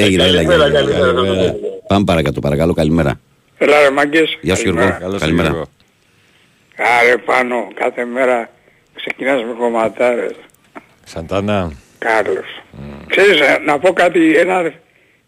Έγινε, 0.05 0.23
έλα, 0.29 0.43
Καλημέρα, 0.43 0.65
έγινε, 0.65 0.79
καλημέρα. 0.79 1.13
καλημέρα. 1.13 1.55
Πάμε 1.91 2.03
παρακάτω, 2.11 2.39
παρακαλώ, 2.47 2.73
καλημέρα. 2.81 3.11
Ελά 3.57 3.77
ρε 3.81 3.89
μάγκες. 3.97 4.37
Γεια 4.41 4.55
σου 4.55 4.61
Γιώργο. 4.61 5.17
Καλημέρα. 5.19 5.51
Καλώς 6.75 6.99
Καλημέρα. 6.99 6.99
Γιώργο. 6.99 6.99
Άρε 6.99 7.17
πάνω, 7.17 7.67
κάθε 7.73 8.05
μέρα 8.05 8.49
ξεκινάς 8.95 9.43
με 9.43 9.53
κομματάρες. 9.57 10.35
Σαντάνα. 11.03 11.73
Κάρλος. 11.97 12.61
Ξέρεις, 13.07 13.39
ε, 13.39 13.57
να 13.65 13.79
πω 13.79 13.93
κάτι, 13.93 14.37
ένα 14.37 14.73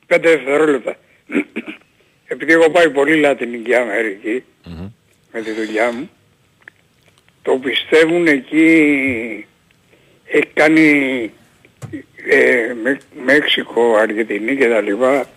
πέντε 0.07 0.29
δευτερόλεπτα. 0.29 0.95
Επειδή 2.27 2.51
εγώ 2.51 2.69
πάει 2.69 2.89
πολύ 2.89 3.15
Λατινική 3.15 3.75
Αμερική, 3.75 4.43
με 5.31 5.41
τη 5.41 5.51
δουλειά 5.51 5.91
μου, 5.91 6.09
το 7.41 7.51
πιστεύουν 7.51 8.27
εκεί, 8.27 9.45
έχει 10.25 10.47
κάνει 10.53 11.31
ε, 12.29 12.73
με, 12.83 13.00
Μέξικο, 13.25 13.95
Αργεντινή 13.95 14.57
και 14.57 14.67
τα 14.67 14.81
λοιπά, 14.81 15.29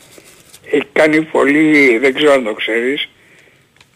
έχει 0.70 0.88
κάνει 0.92 1.22
πολύ, 1.22 1.98
δεν 1.98 2.14
ξέρω 2.14 2.32
αν 2.32 2.44
το 2.44 2.54
ξέρεις, 2.54 3.08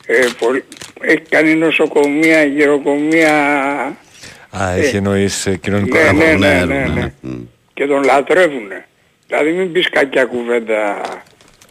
ε, 0.06 0.26
πολύ, 0.38 0.64
έχει 1.00 1.22
κάνει 1.28 1.54
νοσοκομεία, 1.54 2.44
γεροκομεία 2.44 3.34
Α, 4.58 4.70
έχει 4.76 4.96
εννοείς 4.96 5.46
ε, 5.46 5.56
κοινωνικό 5.56 5.96
ναι, 5.98 6.02
αγώνα. 6.04 6.24
ναι, 6.24 6.34
ναι, 6.34 6.64
ναι, 6.64 6.64
ναι, 6.64 6.84
ναι. 6.94 7.12
ναι. 7.20 7.34
Και 7.74 7.86
τον 7.86 8.02
λατρεύουνε. 8.04 8.86
Δηλαδή 9.26 9.50
μην 9.52 9.72
πεις 9.72 9.88
κακιά 9.90 10.24
κουβέντα. 10.24 11.00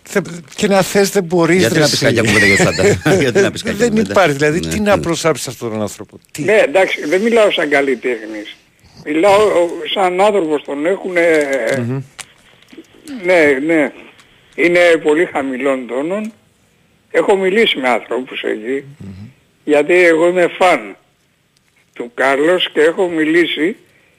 Θε- 0.04 0.26
Και 0.56 0.68
να 0.68 0.82
θες 0.82 1.10
δεν 1.10 1.24
μπορείς 1.24 1.58
Γιατί 1.60 1.74
ρε, 1.74 1.80
να 1.80 1.86
πεις 1.86 1.94
εσύ. 1.94 2.06
κακιά 2.06 2.22
κουβέντα 2.22 2.46
για 2.46 2.58
τον 2.58 2.66
Σαντάνα. 2.66 3.16
Γιατί 3.24 3.40
να 3.42 3.52
πεις 3.52 3.64
κακιά 3.64 3.78
Δεν 3.80 3.90
κουβέντα; 3.90 4.12
υπάρχει, 4.12 4.34
δηλαδή 4.34 4.60
Ναι, 4.60 4.68
τι 4.68 4.80
ναι. 4.80 4.90
να 4.90 5.00
προσάψεις 5.00 5.48
αυτόν 5.48 5.70
τον 5.72 5.82
άνθρωπο; 5.82 6.20
Τι; 6.32 6.42
Ναι 6.44 6.58
εντάξει 6.58 7.06
δεν 7.06 7.22
μιλάω 7.22 7.52
σαν 7.52 7.70
καλλιτέχνης. 7.70 8.56
Μιλάω 9.06 9.42
ο, 9.46 9.70
σαν 9.94 10.22
άνθρωπος 10.22 10.64
τον 10.64 10.86
έχουν... 10.86 11.12
Ναι, 13.24 13.58
ναι. 13.66 13.92
Είναι 14.56 14.80
πολύ 15.04 15.26
χαμηλών 15.34 15.88
τόνων. 15.88 16.34
Έχω 17.12 17.36
μιλήσει 17.36 17.78
με 17.78 17.90
ανθρώπους 17.90 18.42
εκεί. 18.42 18.84
Γιατί 19.64 19.94
εγώ 19.94 20.28
είμαι 20.28 20.48
φαν 20.60 20.96
του 21.94 22.12
Κάρλος 22.14 22.70
και 22.74 22.82
έχω 22.82 23.08
μιλήσει 23.08 23.76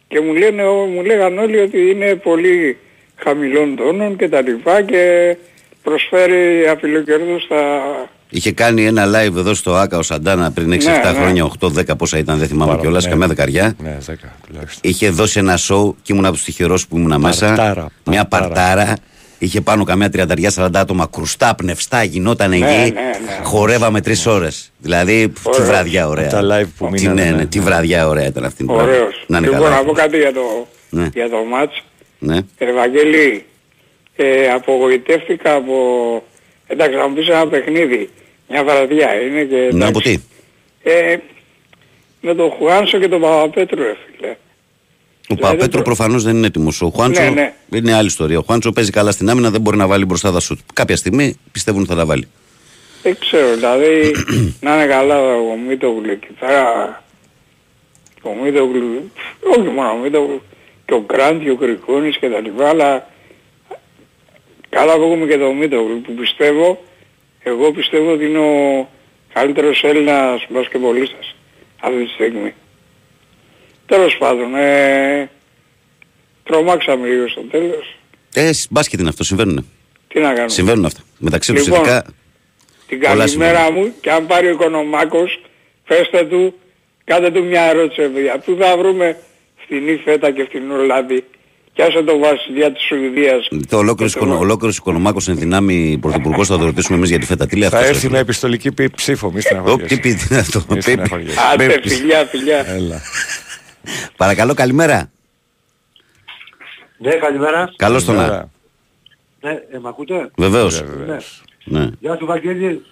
και 0.09 0.21
μου, 0.21 0.35
λένε, 0.35 0.65
ο- 0.65 0.85
μου 0.87 1.03
λέγαν 1.05 1.39
όλοι 1.39 1.59
ότι 1.59 1.91
είναι 1.91 2.15
πολύ 2.15 2.77
χαμηλών 3.17 3.77
τόνων 3.77 4.17
και 4.17 4.29
τα 4.29 4.41
λοιπά 4.41 4.83
και 4.83 5.37
προσφέρει 5.83 6.69
απειλοκερδούς 6.69 7.43
στα... 7.43 7.81
Είχε 8.33 8.53
κάνει 8.53 8.85
ένα 8.87 9.07
live 9.07 9.37
εδώ 9.37 9.55
στο 9.55 9.75
ΆΚΑ 9.75 9.99
ο 9.99 10.03
Σαντάνα 10.03 10.51
πριν 10.53 10.73
6-7 10.73 10.85
Ναι, 10.85 10.93
ναι. 10.93 11.19
χρόνια, 11.19 11.51
8-10 11.61 11.97
πόσα 11.99 12.19
ήταν, 12.19 12.39
δεν 12.39 12.49
θυμάμαι 12.49 12.71
Πάρα- 12.71 12.83
κιόλας, 12.83 13.05
ναι. 13.05 13.11
καμιά 13.11 13.27
δεκαριά. 13.27 13.75
Ναι, 13.83 13.97
δέκα 14.01 14.37
τουλάχιστον. 14.47 14.91
Είχε 14.91 15.11
δώσει 15.11 15.39
ένα 15.39 15.59
show 15.59 15.93
και 16.03 16.13
ήμουν 16.13 16.25
από 16.25 16.35
τους 16.35 16.45
τυχερούς 16.45 16.87
που 16.87 16.97
ήμουν 16.97 17.21
μέσα. 17.21 17.47
Παρτάρα, 17.47 17.87
Μια 18.05 18.25
παρτάρα. 18.25 18.55
παρτάρα. 18.55 18.97
Είχε 19.43 19.61
πάνω 19.61 19.85
καμιά 19.85 20.11
τριανταριά 20.11 20.53
40 20.57 20.69
άτομα 20.75 21.09
κρουστά, 21.13 21.55
πνευστά, 21.55 22.03
γινόταν 22.03 22.53
εκεί. 22.53 22.63
Ναι, 22.63 22.71
ναι, 22.71 22.85
ναι. 22.85 23.41
Χορεύαμε 23.43 24.01
τρεις 24.01 24.27
ώρες. 24.27 24.73
Δηλαδή, 24.79 25.29
τι 25.29 25.41
Ωραίο. 25.43 25.67
βραδιά 25.67 26.09
ωραία. 26.09 26.29
Τα 26.29 26.41
live 26.43 26.67
που 26.79 26.85
Τι, 26.87 26.91
μείνανε, 26.91 27.23
ναι, 27.25 27.31
ναι. 27.31 27.37
ναι, 27.37 27.47
τι 27.47 27.61
βραδιά 27.61 28.09
ωραία 28.09 28.27
ήταν 28.27 28.45
αυτή. 28.45 28.65
Ωραίος. 28.69 29.25
Να 29.27 29.39
είναι 29.39 29.47
λοιπόν, 29.47 29.63
καλά. 29.63 29.77
να 29.77 29.85
πω 29.85 29.93
κάτι 29.93 30.17
για 30.19 30.33
το, 30.33 30.67
Ναι. 30.91 31.09
για 31.15 31.29
το 31.31 31.37
μάτς. 31.37 31.83
Ναι. 32.19 32.39
Ευαγγέλη, 32.59 33.45
ε, 34.17 34.51
απογοητεύτηκα 34.51 35.55
από... 35.55 35.75
Εντάξει, 36.67 36.97
θα 36.97 37.09
μου 37.09 37.15
πεις 37.15 37.29
ένα 37.29 37.47
παιχνίδι. 37.49 38.11
Μια 38.49 38.65
βραδιά 38.65 39.15
είναι 39.15 39.43
και... 39.43 39.57
Ναι, 39.57 39.67
εντάξει. 39.67 39.87
από 39.89 40.01
τι; 40.01 40.19
Ε, 40.83 41.17
με 42.21 42.35
τον 42.35 42.51
Χουάνσο 42.51 42.99
και 42.99 43.09
τον 43.09 43.21
Παπαπέτρου, 43.21 43.83
ρε 43.83 43.97
φίλε. 44.17 44.37
Ο 45.31 45.35
Δηλαδή, 45.35 45.57
Παπέτρο 45.57 45.79
το- 45.79 45.85
προφανώς 45.85 46.23
δεν 46.25 46.37
είναι 46.37 46.47
έτοιμος. 46.47 46.83
Ο 46.83 46.89
Χουάντσο 46.95 47.23
Ναι, 47.23 47.29
ναι. 47.29 47.53
είναι 47.79 47.95
άλλη 47.95 48.07
ιστορία. 48.07 48.39
Ο 48.39 48.43
Χουάντσο 48.47 48.73
παίζει 48.73 48.91
καλά 48.91 49.11
στην 49.11 49.31
άμυνα, 49.31 49.51
δεν 49.51 49.61
μπορεί 49.61 49.77
να 49.77 49.87
βάλει 49.87 50.05
μπροστά 50.05 50.33
τα 50.33 50.41
σουτ. 50.41 50.59
Κάποια 50.75 50.97
στιγμή 50.97 51.37
πιστεύουν 51.53 51.81
ότι 51.81 51.91
θα 51.91 51.97
τα 51.97 52.05
βάλει. 52.07 52.29
Δεν 53.03 53.17
ξέρω, 53.19 53.55
δηλαδή 53.55 54.15
να 54.61 54.75
είναι 54.75 54.87
καλά 54.87 55.19
ο 55.37 55.57
Μίτογλου 55.69 56.11
εκεί 56.11 56.27
πέρα. 56.41 57.03
Ο 58.23 58.31
Μίτογλου, 58.45 59.11
όχι 59.59 59.69
μόνο 59.69 59.91
ο 59.91 59.97
Μίτογλου, 59.97 60.43
και 60.87 60.95
ο 60.95 61.04
Γκραντ 61.07 61.43
και 61.43 61.50
ο 61.50 61.57
Κρικόνης 61.57 62.17
και 62.19 62.28
τα 62.28 62.41
λοιπά, 62.41 62.69
αλλά 62.69 63.07
καλά 64.69 64.95
που 64.97 65.02
έχουμε 65.02 65.26
και 65.26 65.39
τον 65.39 65.57
Μίτογλου 65.57 66.00
που 66.00 66.13
πιστεύω, 66.15 66.85
εγώ 67.43 67.73
πιστεύω 67.73 68.13
ότι 68.13 68.25
είναι 68.25 68.39
ο 68.39 68.89
καλύτερος 69.33 69.83
Έλληνας 69.85 70.47
μπασκετμπολίστας 70.50 71.35
αυτή 71.81 72.04
τη 72.04 72.11
στιγμή. 72.11 72.54
Τέλος 73.91 74.17
πάντων, 74.19 74.55
ε, 74.55 75.31
τρομάξαμε 76.45 77.07
λίγο 77.09 77.29
στο 77.29 77.41
τέλος. 77.50 77.97
Ε, 78.35 78.50
μπάσκετ 78.71 79.00
είναι 79.00 79.09
αυτό, 79.09 79.25
συμβαίνουν. 79.25 79.67
Τι 80.09 80.19
να 80.21 80.29
κάνουμε; 80.29 80.49
Συμβαίνουν 80.49 80.85
αυτά. 80.85 81.00
Μεταξύ 81.19 81.53
τους 81.53 81.65
Λοιπόν, 81.65 81.81
ειδικά. 81.81 82.03
Την 82.89 82.99
Πολλά 83.00 83.11
καλημέρα 83.25 83.59
συμβαίνουν. 83.59 83.85
μου 83.87 83.95
και 84.00 84.11
αν 84.11 84.26
πάρει 84.26 84.47
ο 84.47 84.50
Οικονομάκος, 84.50 85.41
πέστε 85.87 86.25
του, 86.25 86.55
κάντε 87.05 87.31
του 87.31 87.45
μια 87.45 87.63
ερώτηση 87.63 88.09
παιδιά. 88.09 88.39
Πού 88.39 88.57
θα 88.61 88.76
βρούμε 88.76 89.17
φτηνή 89.65 90.00
φέτα 90.05 90.31
και 90.31 90.45
φτηνό 90.45 90.76
λάδι. 90.76 91.25
Κι 91.73 91.83
άσε 91.83 92.03
το 92.03 92.19
βασιλιά 92.19 92.73
της 92.73 92.83
Σουηδίας. 92.83 93.49
Το 93.69 93.76
ολόκληρος 93.76 94.13
Και 94.15 94.19
το- 94.19 94.39
ολόκληρος 94.39 94.76
οικονομάκος 94.76 95.29
εν 95.29 95.37
δυνάμει 95.39 95.99
πρωθυπουργός 96.00 96.49
θα 96.49 96.59
το 96.59 96.65
ρωτήσουμε 96.65 96.97
εμείς 96.97 97.09
για 97.09 97.19
τη 97.19 97.26
φέτα. 97.26 97.47
Τι 97.47 97.57
λέει 97.57 97.69
Θα 97.69 97.76
αυτός, 97.79 97.91
έρθει 97.91 98.00
ρε 98.03 98.07
με 98.07 98.11
φίλε; 98.13 98.21
επιστολική 98.21 98.73
πι- 98.73 98.95
ψήφο, 98.95 99.26
μη 99.31 99.37
Ωπ, 99.39 99.41
στεναχωριέσαι. 99.43 99.95
τι 99.95 100.00
πει, 100.00 100.15
τι 100.15 100.26
είναι 100.31 100.39
αυτό. 100.41 100.59
Μη 100.69 100.75
Πει- 100.75 100.81
στεναχωριέσαι. 100.83 101.39
Άντε 101.53 101.67
με- 101.67 101.81
φιλιά 101.85 102.25
φιλιά. 102.25 102.65
Έλα. 102.69 103.00
Παρακαλώ, 104.16 104.54
καλημέρα. 104.54 105.10
Ναι, 106.99 107.10
καλημέρα. 107.14 107.73
Καλώς 107.76 108.04
τον 108.04 108.14
Καλημέρα. 108.14 108.49
να. 109.43 109.50
Ναι, 109.50 109.58
ε, 109.73 109.78
μ' 109.78 109.86
ακούτε; 109.86 110.30
Βεβαίως. 110.36 110.82
Βέβαια. 110.82 111.21
Ναι. 111.64 111.86
Γεια 112.00 112.16
σου 112.16 112.26
Βαγγέλη. 112.26 112.84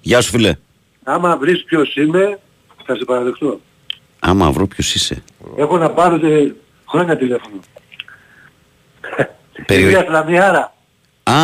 Γεια 0.00 0.20
σου 0.20 0.30
φίλε. 0.30 0.54
Άμα 1.04 1.36
βρεις 1.36 1.64
ποιος 1.64 1.96
είμαι, 1.96 2.38
θα 2.86 2.96
σε 2.96 3.04
παραδεχτώ. 3.04 3.60
Άμα 4.18 4.50
βρω 4.50 4.66
ποιος 4.66 4.94
είσαι. 4.94 5.22
Έχω 5.56 5.78
να 5.78 5.90
πάρω 5.90 6.18
τε... 6.18 6.52
χρόνια 6.88 7.16
τηλέφωνο. 7.16 7.60
Περιο- 9.66 9.88
Κυρία 9.88 10.04
Σλαμιάρα. 10.08 10.74
Α, 11.22 11.34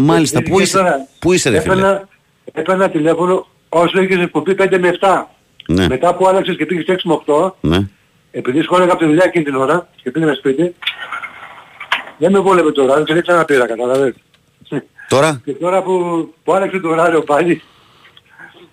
μάλιστα. 0.00 0.42
Πού 0.42 0.56
Και 0.56 0.62
είσαι, 0.62 0.76
τώρα 0.76 1.06
πού 1.18 1.32
είσαι 1.32 1.50
ρε 1.50 1.60
φίλε; 1.60 1.72
Έπαιρνα, 1.72 2.08
έπαιρνα 2.52 2.90
τηλέφωνο 2.90 3.46
όσο 3.68 4.00
είχες 4.00 4.18
εκπομπή 4.18 4.54
5 4.58 4.78
με 4.80 4.98
7. 5.00 5.22
Ναι, 5.68 5.88
Μετά 5.88 6.14
που 6.14 6.26
άλλαξες 6.26 6.56
και 6.56 6.66
πήγες 6.66 6.84
6 6.88 6.96
με 7.04 7.18
8, 7.26 7.50
ναι. 7.60 7.88
επειδή 8.30 8.62
σχόλεγα 8.62 8.90
από 8.90 9.00
τη 9.00 9.06
δουλειά 9.06 9.24
εκείνη 9.26 9.44
την 9.44 9.54
ώρα 9.54 9.88
και 10.02 10.10
πήγαινα 10.10 10.34
σπίτι, 10.34 10.74
δεν 12.18 12.32
με 12.32 12.38
βόλευε 12.38 12.72
το 12.72 12.86
ράδιο 12.86 13.04
και 13.04 13.12
δεν 13.12 13.22
ξαναπήρα, 13.22 13.66
καταλαβαίνεις. 13.66 14.14
Τώρα; 15.08 15.40
Και 15.44 15.52
τώρα 15.52 15.82
που, 15.82 16.34
που 16.44 16.52
άλλαξε 16.52 16.78
το 16.78 16.88
ωράριο 16.88 17.22
πάλι, 17.22 17.62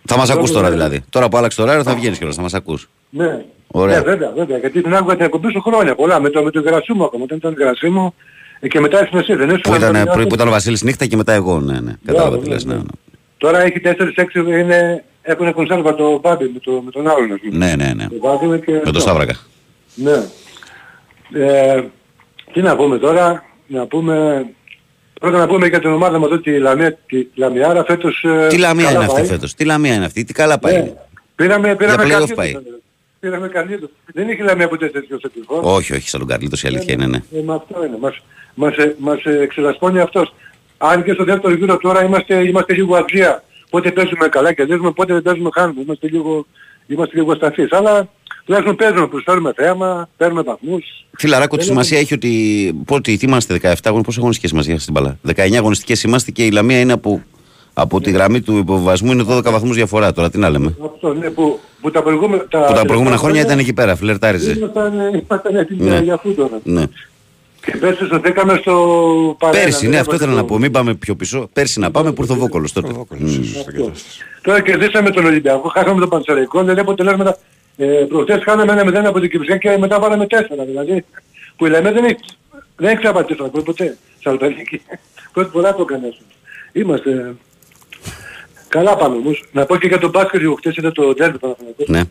θα 0.06 0.18
μας 0.18 0.30
ακούς 0.30 0.52
τώρα 0.52 0.70
ναι. 0.70 0.74
δηλαδή. 0.74 1.04
Τώρα 1.10 1.30
που 1.30 1.38
άλλαξε 1.38 1.58
το 1.58 1.64
ωράριο 1.64 1.84
θα 1.84 1.96
βγαίνεις 1.96 2.18
κιόλας, 2.18 2.36
θα 2.36 2.42
μας 2.42 2.54
ακούς. 2.54 2.90
ναι. 3.10 3.46
Ωραία. 3.74 3.98
Ναι, 3.98 4.04
βέβαια, 4.04 4.32
βέβαια. 4.36 4.58
Γιατί 4.58 4.82
την 4.82 4.96
άκουγα 4.96 5.16
την 5.16 5.26
εκπομπή 5.26 5.52
σου 5.52 5.62
χρόνια 5.62 5.96
πολλά. 5.96 6.20
Με 6.20 6.30
το, 6.30 6.44
με 6.44 6.52
το 6.52 6.62
γρασίμο 6.62 7.06
ακόμα. 7.06 7.24
Όταν 7.24 7.38
ήταν 7.38 7.56
γρασίμο 7.58 8.14
ε, 8.60 8.68
και 8.68 8.80
μετά 8.80 9.00
ήρθες 9.00 9.20
εσύ. 9.20 9.36
Δεν 9.36 9.50
ήσουν 9.50 9.62
Που 9.62 9.76
ήταν, 9.76 9.96
αυτό, 9.96 10.20
που, 10.20 10.28
που 10.28 10.34
ήταν 10.34 10.48
ο 10.48 10.52
Βασίλης 10.52 10.84
νύχτα 10.84 11.06
και 11.06 11.16
μετά 11.16 11.34
εγώ, 11.34 11.60
ναι, 11.60 11.80
ναι. 11.80 11.94
Κατάλαβα 12.06 12.38
τι 12.38 12.48
ναι, 12.48 12.54
λες, 12.54 12.66
ναι, 12.66 12.74
ναι. 12.74 12.80
ναι. 12.80 12.86
Τώρα 13.38 13.60
έχει 13.60 13.82
4-6 13.84 14.36
είναι, 14.36 15.04
έχουν 15.22 15.54
κονσέρβα 15.54 15.96
το 15.96 16.20
μπάμπι 16.20 16.50
με, 16.54 16.60
το, 16.60 16.72
με 16.86 16.92
τον 16.92 17.08
άλλον. 17.08 17.32
ας 17.34 17.40
πούμε. 17.40 17.66
Ναι, 17.66 17.76
ναι, 17.76 17.94
ναι. 17.96 18.08
Το 18.08 18.16
βάζουμε 18.20 18.58
και... 18.60 18.72
Με 18.86 18.92
το 18.92 19.00
Σταύρακα. 19.00 19.36
Ναι. 19.96 20.24
Ε, 21.34 21.84
τι 22.54 22.62
να 22.62 22.76
πούμε 22.76 22.98
τώρα, 22.98 23.44
να 23.68 23.86
πούμε... 23.88 24.46
Πρώτα 25.20 25.38
να 25.38 25.48
πούμε 25.48 25.68
για 25.68 25.80
την 25.80 25.90
ομάδα 25.92 26.20
μας 26.20 26.30
ότι 26.32 26.52
η 26.52 26.58
Λαμία, 26.60 26.98
τη 27.06 27.28
Λαμιάρα 27.36 27.84
φέτος... 27.84 28.24
ε, 28.24 28.48
Τι 28.48 28.58
λαμία 28.58 28.84
καλά 28.86 28.96
είναι 28.98 29.06
αυτή 29.06 29.20
πάει. 29.22 29.30
φέτος, 29.30 29.54
τι 29.54 29.66
λαμία 29.66 29.94
είναι 29.94 30.06
αυτή, 30.06 30.24
τι 30.24 30.34
καλά 30.34 30.60
πάει; 30.60 30.74
Ναι. 30.74 30.94
Πήραμε, 31.36 31.76
πήραμε 31.76 32.04
play-off 32.04 32.10
Καρλίτος, 32.10 32.34
πάει. 32.36 32.52
ε, 32.52 32.60
Πήραμε 33.20 33.48
Καρλίτος. 33.48 33.90
Δεν 34.14 34.30
είχε 34.30 34.44
Λαμία 34.44 34.68
ποτέ 34.68 34.88
τέτοιο 34.90 35.20
θετικό. 35.22 35.60
Όχι, 35.64 35.94
όχι, 35.94 36.10
σαν 36.10 36.20
τον 36.20 36.30
Καρλίτος 36.30 36.64
η 36.64 36.68
αλήθεια 36.68 36.94
είναι, 36.94 37.06
ναι. 37.08 37.18
Ε, 37.18 37.42
μα 37.46 37.56
αυτό 37.56 37.86
είναι. 37.86 37.98
Μας, 38.00 38.20
μας, 38.54 38.76
ε, 38.78 38.96
μας 39.00 39.24
ε, 39.24 39.40
εξελασπώνει 39.42 40.00
αυτός. 40.00 40.34
Αν 40.78 41.04
και 41.04 41.14
στο 41.14 41.24
δεύτερο 41.24 41.54
γύρο 41.54 41.78
τώρα 41.78 42.04
είμαστε, 42.04 42.36
είμαστε 42.48 42.74
λίγο 42.74 42.96
αγκία. 42.96 43.44
Πότε 43.72 43.92
παίζουμε 43.92 44.28
καλά 44.28 44.50
και 44.50 44.56
κερδίζουμε, 44.56 44.92
πότε 44.92 45.14
δεν 45.14 45.22
παίζουμε 45.22 45.50
χάνουμε. 45.54 45.82
Είμαστε 45.82 46.08
λίγο, 46.08 46.46
είμαστε 46.88 47.16
λίγο 47.18 47.36
σταθείς. 47.36 47.72
Αλλά 47.72 48.08
τουλάχιστον 48.46 48.76
παίζουμε, 48.76 49.08
προσφέρουμε 49.08 49.54
θέαμα, 49.56 50.10
παίρνουμε 50.18 50.42
βαθμούς. 50.42 51.06
Φιλαράκο, 51.18 51.56
τη 51.56 51.64
Δεν 51.64 51.72
σημασία 51.72 52.00
έχει 52.00 52.14
ότι 52.14 52.32
πότε 52.86 53.16
τι 53.16 53.26
είμαστε 53.26 53.60
17 53.62 53.74
αγώνες, 53.84 54.06
πόσο 54.06 54.20
αγωνιστικές 54.20 54.52
είμαστε 54.52 54.78
στην 54.78 54.94
μπαλά. 54.94 55.18
19 55.28 55.56
αγωνιστικές 55.56 56.04
είμαστε 56.04 56.32
και 56.32 56.46
η 56.46 56.52
Λαμία 56.52 56.80
είναι 56.80 56.94
από, 56.94 57.24
από 57.74 58.02
τη 58.02 58.12
γραμμή 58.12 58.42
του 58.42 58.58
υποβασμού 58.58 59.12
είναι 59.12 59.26
12 59.28 59.44
βαθμούς 59.44 59.76
διαφορά. 59.76 60.14
Τώρα 60.14 60.30
τι 60.30 60.38
να 60.38 60.50
λέμε; 60.50 60.76
Αυτό, 60.94 61.14
ναι, 61.14 61.30
που, 61.30 61.60
που 61.82 61.92
τα 61.92 62.04
προηγούμενα, 62.04 62.46
τα, 62.50 62.66
Που 62.66 62.74
τα 62.74 62.86
προηγούμενα 62.86 63.18
χρόνια 63.18 63.42
ήταν 63.42 63.60
εκεί 63.60 63.74
πέρα, 63.74 63.96
φλερτάριζε. 63.96 64.52
Ήμασταν, 64.52 65.00
ε, 65.00 65.24
ήμασταν 65.28 65.56
έτοιμοι 65.56 65.90
Ναι. 65.90 66.00
για 66.00 66.14
αυτό 66.14 66.32
τώρα. 66.32 66.60
Ναι. 66.64 66.84
Και 67.66 67.78
πέρσι 67.78 68.06
σωθήκαμε 68.06 68.58
στο 68.62 68.76
παρένα. 69.40 69.64
Πέρσι, 69.64 69.80
δεν 69.82 69.90
ναι, 69.90 69.98
αυτό 69.98 70.10
έβαζε 70.12 70.24
ήθελα 70.24 70.42
να 70.42 70.48
το- 70.48 70.54
πω. 70.54 70.60
Μην 70.60 70.72
πάμε 70.72 70.96
πιο 70.96 71.16
πίσω. 71.16 71.50
Πέρσι 71.54 71.80
να 71.80 71.92
πάμε 71.92 72.12
που 72.12 72.22
ήρθε 72.22 72.34
ο 72.34 72.36
Βόκολος 72.36 72.72
τότε. 72.74 72.92
Βόκολος, 72.94 73.38
Μμ. 73.38 73.44
στην 73.44 73.64
κατάσταση. 73.74 74.20
Τώρα 74.42 74.62
κερδίσαμε 74.62 75.10
τον 75.10 75.26
Ολυμπιακό, 75.26 75.68
χάσαμε 75.70 76.00
τον 76.00 76.10
Πανσεραϊκό, 76.10 76.64
δεν 76.64 76.80
αποτελέσματα. 76.80 77.38
Ε, 77.78 77.86
προχτές 77.86 78.44
κάναμε 78.44 78.72
ένα 78.72 78.84
μηδέν 78.86 79.06
από 79.06 79.20
την 79.20 79.30
Κυψιά 79.30 79.58
και 79.58 79.78
μετά 79.78 80.00
βάλαμε 80.00 80.28
τέσσερα. 80.28 80.64
Δηλαδή, 80.66 81.06
που 81.56 81.66
η 81.66 81.70
Λεμέ 81.70 81.92
δεν 81.92 82.04
έχει, 82.04 82.18
δεν 82.76 82.88
έχει 82.90 82.98
ξαναπάρει 82.98 83.26
τέσσερα 83.26 83.48
γκολ 83.50 83.62
ποτέ. 83.62 83.98
Σαν 84.24 84.32
Αλπαϊκή. 84.32 84.82
Πρώτη 85.34 85.50
φορά 85.50 85.76
το 85.76 85.82
έκανε 85.82 86.08
αυτό. 86.08 86.24
Είμαστε... 86.72 87.36
Καλά 88.68 88.96
πάμε 88.98 89.16
όμως. 89.16 89.44
Να 89.52 89.66
πω 89.66 89.78
και 89.78 89.88
για 89.88 89.98
τον 89.98 90.10
μπάσκετ, 90.10 90.42
εγώ 90.42 90.54
χτες 90.56 90.76
είδα 90.76 90.92
το 90.92 91.14
Ντέρμπι 91.14 91.38
Παναθηναϊκός. 91.38 91.88
Ναι. 91.88 92.02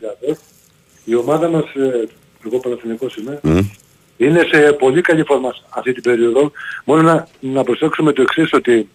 Η 1.05 1.15
ομάδα 1.15 1.49
μας, 1.49 1.65
ε, 1.65 2.09
εγώ 2.47 2.59
Παναθηναϊκός 2.59 3.17
είμαι, 3.17 3.39
Μμ. 3.43 3.59
Είναι 4.21 4.47
σε 4.53 4.73
πολύ 4.73 5.01
καλή 5.01 5.25
φόρμα 5.25 5.55
αυτή 5.69 5.93
την 5.93 6.03
περίοδο. 6.03 6.53
Μόνο 6.85 7.03
να, 7.03 7.29
να 7.41 7.65
προσέξουμε 7.65 8.13
το 8.13 8.23
εξής 8.23 8.53
ότι 8.53 8.89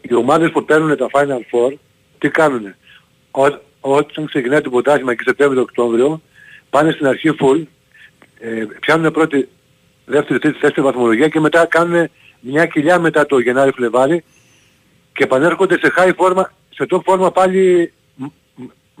οι 0.00 0.14
ομάδες 0.14 0.50
που 0.50 0.64
παίρνουν 0.64 0.96
τα 0.96 1.06
Final 1.12 1.40
Four, 1.50 1.72
τι 2.18 2.28
κάνουνε; 2.28 2.76
Ό, 3.30 3.42
όταν 3.80 4.26
ξεκινάει 4.26 4.60
το 4.60 4.70
ποτάσμα 4.70 5.14
και 5.14 5.22
Σεπτέμβριο-Οκτώβριο, 5.24 6.20
πάνε 6.70 6.90
στην 6.90 7.06
αρχή 7.06 7.30
full, 7.40 7.62
ε, 8.38 8.64
πιάνουν 8.80 9.12
πρώτη, 9.12 9.48
δεύτερη, 10.04 10.38
τρίτη, 10.38 10.58
θέση 10.58 10.80
βαθμολογία 10.80 11.28
και 11.28 11.40
μετά 11.40 11.66
κάνουν 11.66 12.10
μια 12.40 12.66
κοιλιά 12.66 12.98
μετά 12.98 13.26
το 13.26 13.38
Γενάρη-Φλεβάρι 13.38 14.24
και 15.12 15.24
επανέρχονται 15.24 15.78
σε 15.78 15.92
high 15.96 16.12
φόρμα, 16.16 16.52
σε 16.68 16.86
top 16.90 17.00
φόρμα 17.04 17.32
πάλι 17.32 17.92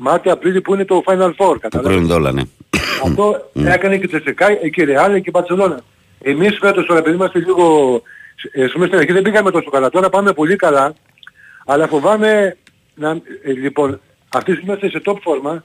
Μάρτιο-Απρίλιο 0.00 0.60
που 0.60 0.74
είναι 0.74 0.84
το 0.84 1.02
Final 1.06 1.28
Four. 1.28 1.52
Που 1.52 1.58
Καταλάβεις. 1.58 1.92
κρίνονται 1.92 2.14
όλα, 2.14 2.32
ναι. 2.32 2.42
Αυτό 3.04 3.50
έκανε 3.54 3.96
και 3.96 4.04
η 4.04 4.08
Τσεσεκάη, 4.08 4.70
και 4.70 4.82
η 4.82 4.84
Ρεάλ 4.84 5.12
και 5.12 5.18
η 5.18 5.30
Μπαρτσελώνα. 5.32 5.80
Εμείς 6.22 6.58
φέτος 6.60 6.86
τώρα 6.86 7.00
επειδή 7.00 7.14
είμαστε 7.14 7.38
λίγο, 7.38 7.94
ε, 8.52 8.66
πούμε 8.72 8.86
στην 8.86 8.98
αρχή 8.98 9.12
δεν 9.12 9.22
πήγαμε 9.22 9.50
τόσο 9.50 9.70
καλά, 9.70 9.90
τώρα 9.90 10.08
πάμε 10.08 10.32
πολύ 10.32 10.56
καλά, 10.56 10.94
αλλά 11.66 11.86
φοβάμαι, 11.86 12.56
να, 12.94 13.10
ε, 13.42 13.52
λοιπόν, 13.52 14.00
αυτή 14.28 14.50
τη 14.50 14.56
στιγμή 14.56 14.78
είμαστε 14.78 14.98
σε 14.98 15.02
top 15.04 15.18
φόρμα, 15.22 15.64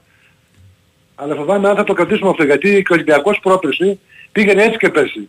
αλλά 1.14 1.34
φοβάμαι 1.34 1.68
αν 1.68 1.76
θα 1.76 1.84
το 1.84 1.92
κρατήσουμε 1.92 2.30
αυτό, 2.30 2.44
γιατί 2.44 2.68
και 2.68 2.92
ο 2.92 2.94
Ολυμπιακός 2.94 3.38
πρόπερση 3.42 4.00
πήγαινε 4.32 4.62
έτσι 4.62 4.78
και 4.78 4.88
πέρσι. 4.88 5.28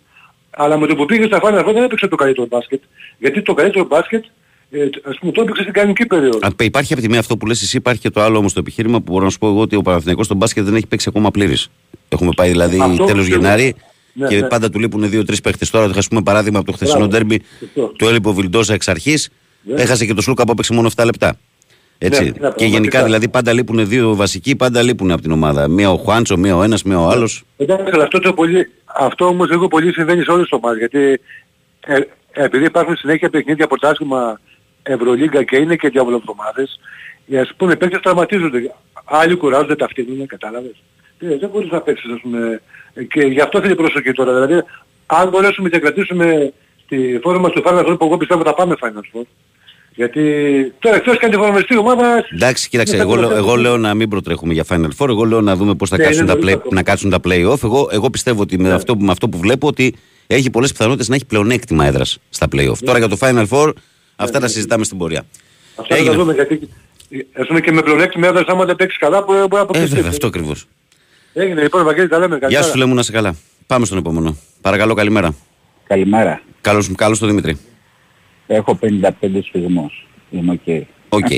Αλλά 0.50 0.78
με 0.78 0.88
το 0.88 0.96
που 0.96 1.06
πήγε 1.06 1.26
στα 1.26 1.40
Final 1.44 1.66
Four 1.68 1.74
δεν 1.74 1.84
έπαιξε 1.84 2.08
το 2.08 2.16
καλύτερο 2.16 2.48
μπάσκετ, 2.48 2.82
γιατί 3.18 3.42
το 3.42 3.54
καλύτερο 3.54 3.86
μπάσκετ, 3.86 4.24
ε, 4.82 4.90
ας 5.10 5.18
πούμε, 5.20 5.32
το 5.32 5.42
έπαιξε 5.42 5.62
στην 5.62 5.74
κανονική 5.74 6.06
περίοδο. 6.06 6.38
Α, 6.42 6.50
Υπάρχει 6.64 6.94
από 6.94 7.02
τη 7.02 7.10
μία 7.10 7.20
αυτό 7.20 7.38
που 7.38 7.46
λες 7.46 7.62
εσύ, 7.62 7.78
υπάρχει 7.78 8.02
και 8.02 8.10
το 8.10 8.22
άλλο 8.22 8.38
όμως 8.38 8.54
το 8.54 8.60
επιχείρημα 8.60 9.02
που 9.02 9.12
μπορώ 9.12 9.24
να 9.24 9.30
σου 9.30 9.38
πω 9.38 9.48
εγώ 9.48 9.60
ότι 9.60 9.76
ο 9.76 9.82
Παναθηναϊκός 9.82 10.26
στον 10.26 10.38
μπάσκετ 10.38 10.64
δεν 10.66 10.76
έχει 10.76 10.88
παίξει 10.88 11.06
ακόμα 11.10 11.32
πλήρης. 11.32 11.70
Έχουμε 12.10 12.32
πάει 12.36 12.50
δηλαδή 12.50 12.80
Αυτό 12.82 13.06
τέλος 13.06 13.24
πιστεύω. 13.24 13.42
Γενάρη 13.42 13.76
Ναι, 14.14 14.28
και 14.28 14.40
ναι. 14.40 14.48
πάντα 14.48 14.70
του 14.70 14.80
λείπουν 14.80 15.10
δύο-τρεις 15.10 15.42
παίχτες. 15.42 15.70
Τώρα, 15.70 15.92
ας 15.98 16.08
πούμε 16.08 16.22
παράδειγμα 16.22 16.58
από 16.60 16.68
το 16.68 16.74
χθεσινό 16.74 16.98
Μπράβο. 16.98 17.12
ντέρμπι, 17.12 17.42
Σωστό. 17.60 17.82
του 17.98 18.08
έλειπε 18.08 18.28
ο 18.30 18.34
Βιλντόσα 18.34 18.74
εξ 18.74 18.88
αρχής, 18.88 19.30
Ναι. 19.64 19.82
έχασε 19.82 20.06
και 20.06 20.14
το 20.14 20.22
Σλούκα 20.22 20.44
που 20.44 20.52
έπαιξε 20.52 20.74
μόνο 20.74 20.90
7 20.96 21.06
λεπτά. 21.06 21.38
Έτσι. 21.98 22.20
Ναι, 22.24 22.26
ναι, 22.28 22.32
και 22.34 22.40
πραγματικά. 22.40 22.66
γενικά 22.66 23.04
δηλαδή 23.04 23.28
πάντα 23.30 23.54
λείπουν 23.54 23.88
δύο 23.88 24.16
βασικοί, 24.16 24.56
πάντα 24.56 24.82
λείπουν 24.82 25.12
από 25.12 25.22
την 25.22 25.32
ομάδα. 25.32 25.68
Μία 25.68 25.92
ο 25.92 25.98
Χουάντσο, 25.98 26.38
μία 26.38 26.56
ο 26.58 26.64
ένας, 26.64 26.84
μία 26.84 27.00
ο 27.00 27.08
άλλος. 27.10 27.44
Εντάξει, 27.58 27.90
αλλά 27.94 28.04
αυτό, 28.04 28.20
το 28.20 28.34
πολύ, 28.34 28.70
αυτό 29.00 29.26
όμως 29.26 29.50
λίγο 29.50 29.68
πολύ 29.68 29.94
συμβαίνει 29.94 30.24
σε 30.24 30.32
όλες 30.32 30.48
τις 30.50 30.60
ομάδες, 30.62 30.78
γιατί 30.80 31.20
ε, 31.86 32.00
επειδή 32.44 32.66
υπάρχουν 32.66 32.96
συνέχεια 32.96 33.30
παιχνίδια 33.30 33.68
πρωτάθλημα 33.68 34.40
Ευρωλίγκα 34.88 35.44
και 35.44 35.58
είναι 35.58 35.76
και 35.76 35.90
διαβολοβδομάδες, 35.90 36.80
οι 37.26 37.38
ας 37.38 37.54
πούμε 37.58 37.76
παίκτες 37.76 38.02
τραυματίζονται. 38.02 38.72
Άλλοι 39.06 39.36
κουράζονται, 39.36 39.76
ταυτίζουν, 39.76 40.28
κατάλαβες. 40.28 40.76
Ε, 41.20 41.38
δεν 41.38 41.50
μπορείς 41.50 41.72
να 41.72 41.82
παίξεις, 41.82 42.12
ας 42.12 42.20
πούμε, 42.22 42.62
και 43.14 43.22
γι' 43.22 43.42
αυτό 43.42 43.62
θέλει 43.62 43.76
προσοχή 43.76 44.12
τώρα. 44.12 44.34
Δηλαδή, 44.34 44.64
αν 45.06 45.30
μπορέσουμε 45.30 45.70
και 45.70 45.80
κρατήσουμε 45.80 46.54
τη 46.88 47.20
φόρμα 47.20 47.50
στο 47.50 47.62
Final 47.66 47.86
Four 47.86 47.96
που 48.00 48.06
εγώ 48.06 48.18
πιστεύω 48.18 48.44
θα 48.44 48.54
πάμε 48.54 48.76
Final 48.82 49.18
Four. 49.20 49.24
Γιατί 49.96 50.22
τώρα 50.80 50.96
εκτός 50.96 51.18
και 51.18 51.26
αν 51.26 51.32
τη 51.32 51.38
φορμαριστεί 51.38 51.78
ομάδα... 51.78 52.26
Εντάξει, 52.34 52.70
κοίταξε, 52.70 52.96
Ναι, 52.96 53.02
εγώ, 53.02 53.14
θα 53.14 53.20
λέω- 53.20 53.30
το 53.30 53.36
εγώ 53.36 53.56
λέω 53.56 53.78
να 53.78 53.94
μην 53.94 54.10
προτρέχουμε 54.10 54.54
για 54.54 54.66
Final 54.70 54.90
Four. 54.98 55.08
Εγώ 55.10 55.24
λέω 55.24 55.42
να 55.42 55.56
δούμε 55.56 55.76
πώς 55.76 55.90
θα 55.90 55.98
Ναι, 55.98 56.04
κάτσουν 56.04 56.24
είναι 56.24 56.32
τα, 56.34 56.40
νωρίς 56.40 56.54
play, 56.54 56.58
ακόμα. 56.58 56.76
να 56.76 56.84
κάτσουν 56.84 57.10
τα 57.10 57.18
play-off. 57.24 57.64
Εγώ, 57.64 57.90
εγώ 57.92 58.10
πιστεύω 58.10 58.42
ότι 58.42 58.60
με, 58.60 58.74
αυτό, 58.74 58.96
με 58.98 59.12
αυτό 59.12 59.30
που 59.30 59.38
βλέπω 59.38 59.68
ότι 59.68 59.96
έχει 60.28 60.50
πολλές 60.50 60.72
πιθανότητες 60.72 61.08
να 61.10 61.16
έχει 61.16 61.26
πλεονέκτημα 61.26 61.86
έδρας 61.86 62.18
στα 62.30 62.48
play-off. 62.56 62.78
Τώρα 62.86 62.98
για 62.98 63.08
το 63.08 63.18
Final 63.20 63.46
Four, 63.50 63.72
αυτά 64.16 64.40
τα 64.40 64.48
συζητάμε 64.48 64.84
στην 64.84 64.98
πορεία. 64.98 65.24
Αυτά 65.76 65.96
θα 65.96 66.02
Έγινε. 66.02 66.16
τα 66.16 66.18
δούμε 66.18 66.34
γιατί 66.34 66.70
ας 67.40 67.48
πούμε 67.48 67.60
και 67.62 67.72
με 67.72 67.82
πλεονέκτημα 67.82 68.28
έδρας 68.28 68.46
άμα 68.48 68.66
δεν 68.66 68.76
παίξεις 68.76 69.00
καλά 69.00 69.22
μπορεί 69.22 69.38
μπορεί 69.40 69.50
να 69.52 69.58
Ε, 69.58 69.62
αποκλειστεί. 69.62 69.96
βέβαια, 69.96 70.10
αυτό 70.10 70.28
ακριβώς. 70.28 70.68
Έγινε 71.34 71.62
λοιπόν 71.62 71.84
Βαγγέλη 71.84 72.08
τα 72.08 72.18
λέμε. 72.20 72.30
Γεια 72.30 72.40
Καλησπέρα. 72.40 72.66
σου, 72.66 72.72
φίλε 72.72 72.86
μου, 72.86 72.94
να 72.94 73.00
είσαι 73.00 73.12
καλά. 73.12 73.36
Πάμε 73.68 73.86
στον 73.86 73.98
επόμενο. 73.98 74.38
Παρακαλώ, 74.62 74.94
καλημέρα. 74.94 75.36
Καλημέρα. 75.88 76.42
Καλώς 76.62 76.92
καλώς 76.96 77.20
τον 77.20 77.28
Δημήτρη. 77.30 77.58
Έχω 78.48 78.80
55 78.82 79.10
σφυγμούς. 79.44 80.08
Είμαι 80.30 80.52
οκ. 80.52 80.86
Οκ. 81.10 81.32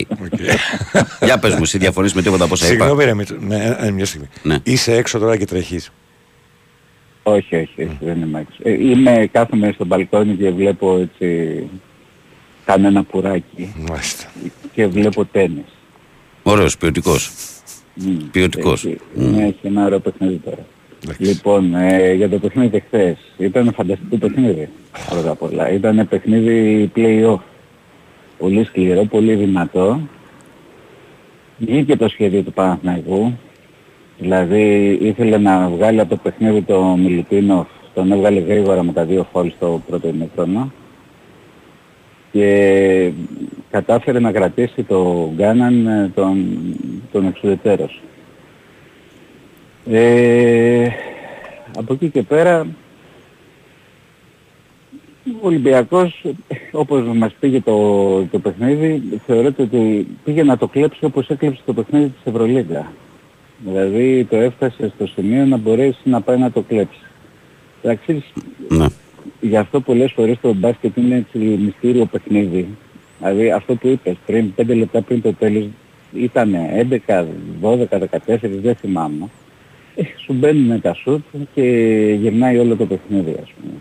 Για 1.21 1.39
πες 1.39 1.53
μου, 1.53 1.61
εσύ 1.63 1.77
διαφωνείς 1.77 2.13
με 2.13 2.21
τίποτα 2.21 2.43
από 2.43 2.53
όσα 2.53 2.65
είπα. 2.65 2.73
Συγγνώμη 2.75 3.03
ρε 3.03 3.13
Μήτρο, 3.13 3.37
ναι, 3.39 3.77
ε, 3.79 3.91
μια 3.91 4.05
στιγμή. 4.05 4.27
Ναι. 4.43 4.55
Είσαι 4.63 4.95
έξω 4.95 5.19
τώρα 5.19 5.37
και 5.37 5.45
τρέχεις. 5.45 5.91
Όχι, 7.23 7.55
όχι, 7.55 7.83
όχι, 7.83 7.97
δεν 8.01 8.21
είμαι 8.21 8.39
έξω. 8.39 8.57
Ε, 8.63 8.71
είμαι, 8.89 9.29
κάθομαι 9.31 9.71
στο 9.73 9.85
μπαλκόνι 9.85 10.35
και 10.35 10.49
βλέπω 10.51 10.97
έτσι, 10.97 11.59
κάνω 12.67 12.87
ένα 12.87 13.03
πουράκι 13.03 13.73
Μάλιστα. 13.89 14.25
και 14.73 14.87
βλέπω 14.87 15.25
τέννις. 15.25 15.65
Ωραίος, 16.43 16.77
ποιοτικός. 16.77 17.31
Μμ, 17.93 18.17
Ποιοτικός. 18.31 18.85
έχει- 18.85 18.97
Μμ. 19.15 19.35
Ναι, 19.35 19.43
έχει 19.45 19.57
ένα 19.67 19.85
ωραίο 19.85 19.99
παιχνίδι 19.99 20.35
τώρα. 20.45 20.65
Εντάξει. 21.03 21.23
Λοιπόν, 21.23 21.75
ε, 21.75 22.13
για 22.13 22.29
το 22.29 22.37
παιχνίδι 22.39 22.79
χθες. 22.87 23.17
Ήταν 23.37 23.73
φανταστικό 23.73 24.17
παιχνίδι. 24.17 24.69
Πρώτα 25.09 25.29
απ' 25.31 25.41
όλα. 25.41 25.71
Ήταν 25.71 26.07
παιχνίδι 26.09 26.91
play-off. 26.95 27.39
Πολύ 28.37 28.63
σκληρό, 28.63 29.03
πολύ 29.03 29.35
δυνατό. 29.35 29.99
Βγήκε 31.57 31.95
το 31.97 32.07
σχέδιο 32.09 32.41
του 32.41 32.53
Παναθηναϊκού. 32.53 33.37
Δηλαδή 34.19 34.97
ήθελε 35.01 35.37
να 35.37 35.69
βγάλει 35.69 35.99
από 35.99 36.09
το 36.09 36.15
παιχνίδι 36.23 36.61
το 36.61 36.81
Μιλουτίνοφ. 36.83 37.67
Τον 37.93 38.11
έβγαλε 38.11 38.39
γρήγορα 38.39 38.83
με 38.83 38.91
τα 38.93 39.05
δύο 39.05 39.27
φόλ 39.31 39.51
στο 39.55 39.81
πρώτο 39.87 40.07
ημίχρονο. 40.07 40.71
Και 42.37 43.11
κατάφερε 43.71 44.19
να 44.19 44.31
κρατήσει 44.31 44.83
το 44.83 45.31
Γκάναν 45.35 45.87
ε, 45.87 46.11
τον, 46.15 46.45
τον 47.11 47.25
εξουδετέρως. 47.25 48.01
Ε, 49.89 50.87
από 51.77 51.93
εκεί 51.93 52.09
και 52.09 52.21
πέρα 52.21 52.67
ο 55.25 55.47
Ολυμπιακός 55.47 56.25
όπως 56.71 57.03
μας 57.15 57.35
πήγε 57.39 57.61
το, 57.61 58.23
το 58.25 58.39
παιχνίδι 58.39 59.03
θεωρείται 59.25 59.61
ότι 59.61 60.07
πήγε 60.23 60.43
να 60.43 60.57
το 60.57 60.67
κλέψει 60.67 61.05
όπως 61.05 61.27
έκλεψε 61.27 61.61
το 61.65 61.73
παιχνίδι 61.73 62.07
της 62.07 62.21
Ευρωλίγκα. 62.33 62.91
Δηλαδή 63.65 64.27
το 64.29 64.35
έφτασε 64.35 64.91
στο 64.95 65.07
σημείο 65.07 65.45
να 65.45 65.57
μπορέσει 65.57 66.01
να 66.03 66.21
πάει 66.21 66.37
να 66.37 66.51
το 66.51 66.61
κλέψει. 66.61 67.01
Εντάξει, 67.81 68.23
Ναι. 68.67 68.85
Γι' 69.39 69.57
αυτό 69.57 69.79
πολλές 69.79 70.11
φορές 70.11 70.37
το 70.41 70.53
μπάσκετ 70.53 70.97
είναι 70.97 71.15
έτσι 71.15 71.37
μυστήριο 71.37 72.05
παιχνίδι. 72.05 72.67
Δηλαδή 73.19 73.51
αυτό 73.51 73.75
που 73.75 73.87
είπες 73.87 74.15
πριν, 74.25 74.53
5 74.57 74.75
λεπτά 74.75 75.01
πριν 75.01 75.21
το 75.21 75.33
τέλος 75.33 75.67
ήταν 76.13 76.55
11, 77.07 77.25
12, 77.61 77.99
14, 78.27 78.37
δεν 78.61 78.75
θυμάμαι. 78.75 79.29
Ε, 79.95 80.03
σου 80.25 80.33
μπαίνουν 80.33 80.81
τα 80.81 80.93
σουτ 80.93 81.23
και 81.53 81.63
γυρνάει 82.21 82.57
όλο 82.57 82.75
το 82.75 82.85
παιχνίδι 82.85 83.35
ας 83.43 83.53
πούμε. 83.61 83.73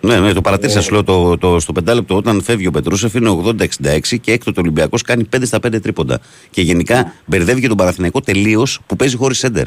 Ναι, 0.00 0.20
ναι, 0.20 0.32
το 0.32 0.40
παρατήρησα 0.40 0.80
σου 0.80 0.92
λέω 0.92 1.04
το, 1.04 1.38
το, 1.38 1.60
στο 1.60 1.72
πεντάλεπτο 1.72 2.16
όταν 2.16 2.42
φεύγει 2.42 2.66
ο 2.66 2.70
Πετρούσεφ 2.70 3.14
είναι 3.14 3.30
80-66 3.44 4.00
και 4.20 4.32
έκτοτε 4.32 4.60
ο 4.60 4.62
Ολυμπιακός 4.62 5.02
κάνει 5.02 5.28
5 5.36 5.38
στα 5.42 5.58
5 5.58 5.82
τρίποντα. 5.82 6.20
Και 6.50 6.62
γενικά 6.62 7.12
μπερδεύει 7.26 7.60
και 7.60 7.68
τον 7.68 7.76
Παναθηναϊκό 7.76 8.20
τελείως 8.20 8.80
που 8.86 8.96
παίζει 8.96 9.16
χωρίς 9.16 9.38
σέντερ. 9.38 9.66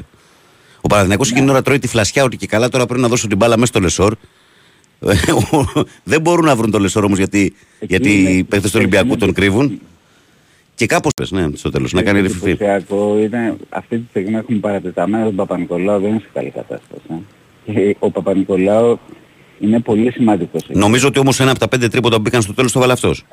Ο 0.82 0.88
Παναθηναϊκός 0.88 1.28
εκείνη 1.30 1.46
την 1.46 1.54
ώρα 1.54 1.62
τρώει 1.62 1.80
τη 1.80 1.88
φλασιά 1.88 2.24
ότι 2.24 2.38
και 2.38 2.48
καλά 2.48 2.70
τώρα 2.70 2.86
πρέπει 2.86 3.02
να 3.02 3.08
δώσω 3.08 3.28
την 3.28 3.38
μπάλα 3.38 3.56
μέσα 3.58 3.66
στο 3.66 3.80
Λεσόρ. 3.80 4.14
Δεν 6.04 6.22
μπορούν 6.22 6.46
να 6.46 6.56
βρουν 6.56 6.72
το 6.72 6.80
Λεσόρ 6.80 7.04
όμως 7.04 7.18
γιατί, 7.18 7.54
γιατί 7.80 8.20
είναι- 8.20 8.30
οι 8.30 8.44
παίχτες 8.44 8.72
του 8.72 8.78
Ολυμπιακού 8.80 9.08
είναι- 9.08 9.18
τον 9.18 9.34
κρύβουν. 9.34 9.82
Και 10.76 10.86
κάπως 10.86 11.12
πες, 11.16 11.32
ναι, 11.32 11.48
στο 11.54 11.70
τέλος, 11.70 11.92
να 11.94 12.02
κάνει 12.04 12.20
Το 12.22 12.26
ριφιφί. 12.28 12.50
εντυπωσιακό 12.50 13.18
είναι 13.20 13.56
αυτή 13.70 13.98
τη 13.98 14.04
στιγμή 14.10 14.36
έχουμε 14.36 14.58
παρατεταμένο 14.60 15.26
τον 15.26 15.36
Παπα-Νικολάου 15.36 16.00
δεν 16.02 16.10
είναι 16.10 16.20
σε 16.20 16.30
καλή 16.34 16.50
κατάσταση. 16.50 17.02
ε. 17.66 17.72
Και 17.74 17.96
ο 18.00 18.12
Παπα-Νικολάου 18.12 19.00
είναι 19.60 19.80
πολύ 19.80 20.12
σημαντικός. 20.12 20.62
εκεί. 20.70 20.78
Νομίζω 20.80 21.08
ότι 21.08 21.20
όμως 21.20 21.40
ένα 21.40 21.52
από 21.52 21.60
τα 21.60 21.68
πέντε 21.68 21.88
τρίποντα 21.88 22.16
που 22.16 22.22
μπήκαν 22.22 22.42
στο 22.42 22.54
τέλος 22.54 22.72
το 22.72 22.80
βάλε 22.80 22.94
αυτός. 22.94 23.24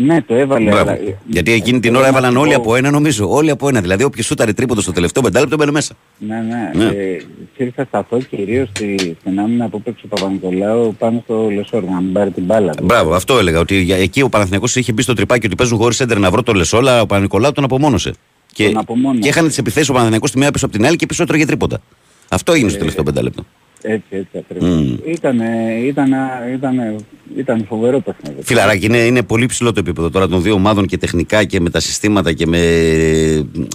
Ναι, 0.00 0.22
το 0.22 0.34
έβαλε. 0.34 0.70
Μπράβο. 0.70 0.90
αλλά- 0.90 0.98
Γιατί 1.26 1.52
εκείνη 1.52 1.80
την 1.80 1.82
Θέλω 1.82 1.98
ώρα 1.98 2.10
να 2.10 2.16
έβαλαν 2.18 2.32
σου 2.32 2.40
όλοι 2.40 2.50
πω- 2.54 2.60
από 2.60 2.74
ένα, 2.76 2.90
νομίζω. 2.90 3.30
Όλοι 3.30 3.50
από 3.50 3.68
ένα. 3.68 3.80
Δηλαδή, 3.80 4.04
όποιος 4.04 4.26
σούταρε 4.26 4.52
τρίποντο 4.52 4.80
στο 4.80 4.92
τελευταίο 4.92 5.22
πεντάλεπτο 5.22 5.56
μπαίνει 5.56 5.70
μέσα. 5.72 5.94
Ναι, 6.18 6.36
ναι. 6.36 6.84
Ναι. 6.84 6.90
Ε, 6.90 7.22
και 7.56 7.72
θα 7.76 7.84
σταθώ 7.84 8.18
κυρίως 8.18 8.68
στη, 8.68 9.16
στην 9.20 9.40
άμυνα 9.40 9.68
που 9.68 9.82
παίξει 9.82 10.02
ο 10.04 10.08
Παπα-Νικολάου 10.08 10.94
πάνω 10.98 11.20
στο 11.24 11.48
Λεσόρ 11.54 11.82
να 11.84 12.00
μην 12.00 12.12
πάρει 12.12 12.30
την 12.30 12.44
μπάλα. 12.44 12.72
του. 12.72 12.84
Μπράβο, 12.84 13.14
αυτό 13.14 13.38
έλεγα. 13.38 13.58
Ότι 13.60 13.80
για- 13.80 13.96
εκεί 13.96 14.22
ο 14.22 14.28
Παναθηναϊκός 14.28 14.76
είχε 14.76 14.92
μπει 14.92 15.02
στο 15.02 15.14
τρυπάκι 15.14 15.46
ότι 15.46 15.54
παίζουν 15.54 15.78
χωρίς 15.78 16.00
έντερ 16.00 16.18
να 16.18 16.30
βρω 16.30 16.42
το 16.42 16.52
Λεσόλα, 16.52 17.00
ο 17.00 17.06
Πανικολάου 17.06 17.52
τον 17.52 17.64
απομόνωσε. 17.64 18.12
Και, 18.52 18.64
Τον 18.64 18.76
απομόνωσε. 18.78 19.20
και 19.20 19.28
είχαν 19.28 19.46
τις 19.46 19.58
επιθέσεις 19.58 19.88
ο 19.88 19.92
Παναθηναϊκός 19.92 20.30
τη 20.30 20.38
μία 20.38 20.50
πίσω 20.50 20.64
από 20.66 20.74
την 20.76 20.86
άλλη 20.86 20.96
και 20.96 21.06
πίσω 21.06 21.22
έτρωγε 21.22 21.46
τρίποντα. 21.46 21.80
Αυτό 22.28 22.52
έγινε 22.52 22.66
Ε, 22.66 22.70
στο 22.70 22.78
τελευταίο 22.78 23.02
πεντάλεπτο. 23.04 23.44
Έτσι, 23.82 24.06
έτσι 24.16 24.38
ακριβώς. 24.38 24.68
Μμ. 24.68 24.96
Ήτανε, 25.06 25.78
ήτανε, 25.84 26.16
ήτανε, 26.54 26.96
ήταν 27.36 27.64
φοβερό 27.68 28.00
παιχνίδι. 28.00 28.42
Φιλαράκι, 28.42 28.86
είναι, 28.86 28.98
είναι 28.98 29.22
πολύ 29.22 29.46
ψηλό 29.46 29.72
το 29.72 29.80
επίπεδο 29.80 30.10
τώρα 30.10 30.28
των 30.28 30.42
δύο 30.42 30.54
ομάδων 30.54 30.86
και 30.86 30.98
τεχνικά 30.98 31.44
και 31.44 31.60
με 31.60 31.70
τα 31.70 31.80
συστήματα 31.80 32.32
και 32.32 32.46
με 32.46 32.60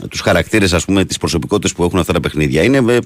τους 0.10 0.20
χαρακτήρες, 0.20 0.74
ας 0.74 0.86
πούμε, 0.86 1.06
τι 1.06 1.18
προσωπικότητε 1.20 1.74
που 1.76 1.84
έχουν 1.84 2.00
αυτά 2.00 2.14
τα 2.14 2.20
παιχνίδια. 2.20 2.64
Είναι, 2.64 2.78
ε, 2.78 2.98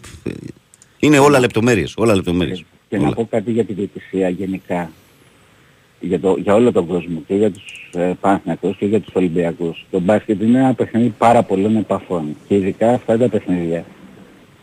είναι 0.99 1.19
όλα 1.19 1.39
λεπτομέρειες. 1.39 1.93
Όλα 1.97 2.15
λεπτομέρειες. 2.15 2.63
Και 2.89 2.97
να 2.97 3.13
πω 3.13 3.27
κάτι 3.29 3.51
για 3.51 3.65
τη 3.65 3.73
διαιτησία 3.73 4.29
γενικά. 4.29 4.91
για, 5.99 6.19
το, 6.19 6.36
για 6.43 6.53
όλο 6.53 6.71
τον 6.71 6.88
κόσμο 6.88 7.21
και 7.27 7.36
για 7.36 7.51
τους 7.51 7.89
ε, 7.93 8.12
Παναθηναϊκούς 8.19 8.77
και 8.77 8.86
για 8.86 8.99
τους 8.99 9.13
Ολυμπιακούς. 9.15 9.86
Το 9.91 9.99
μπάσκετ 9.99 10.41
είναι 10.41 10.60
ένα 10.60 10.73
παιχνίδι 10.73 11.13
πάρα 11.17 11.43
πολλών 11.43 11.75
επαφών 11.75 12.36
και 12.47 12.55
ειδικά 12.55 12.93
αυτά 12.93 13.17
τα 13.17 13.29
παιχνίδια 13.29 13.86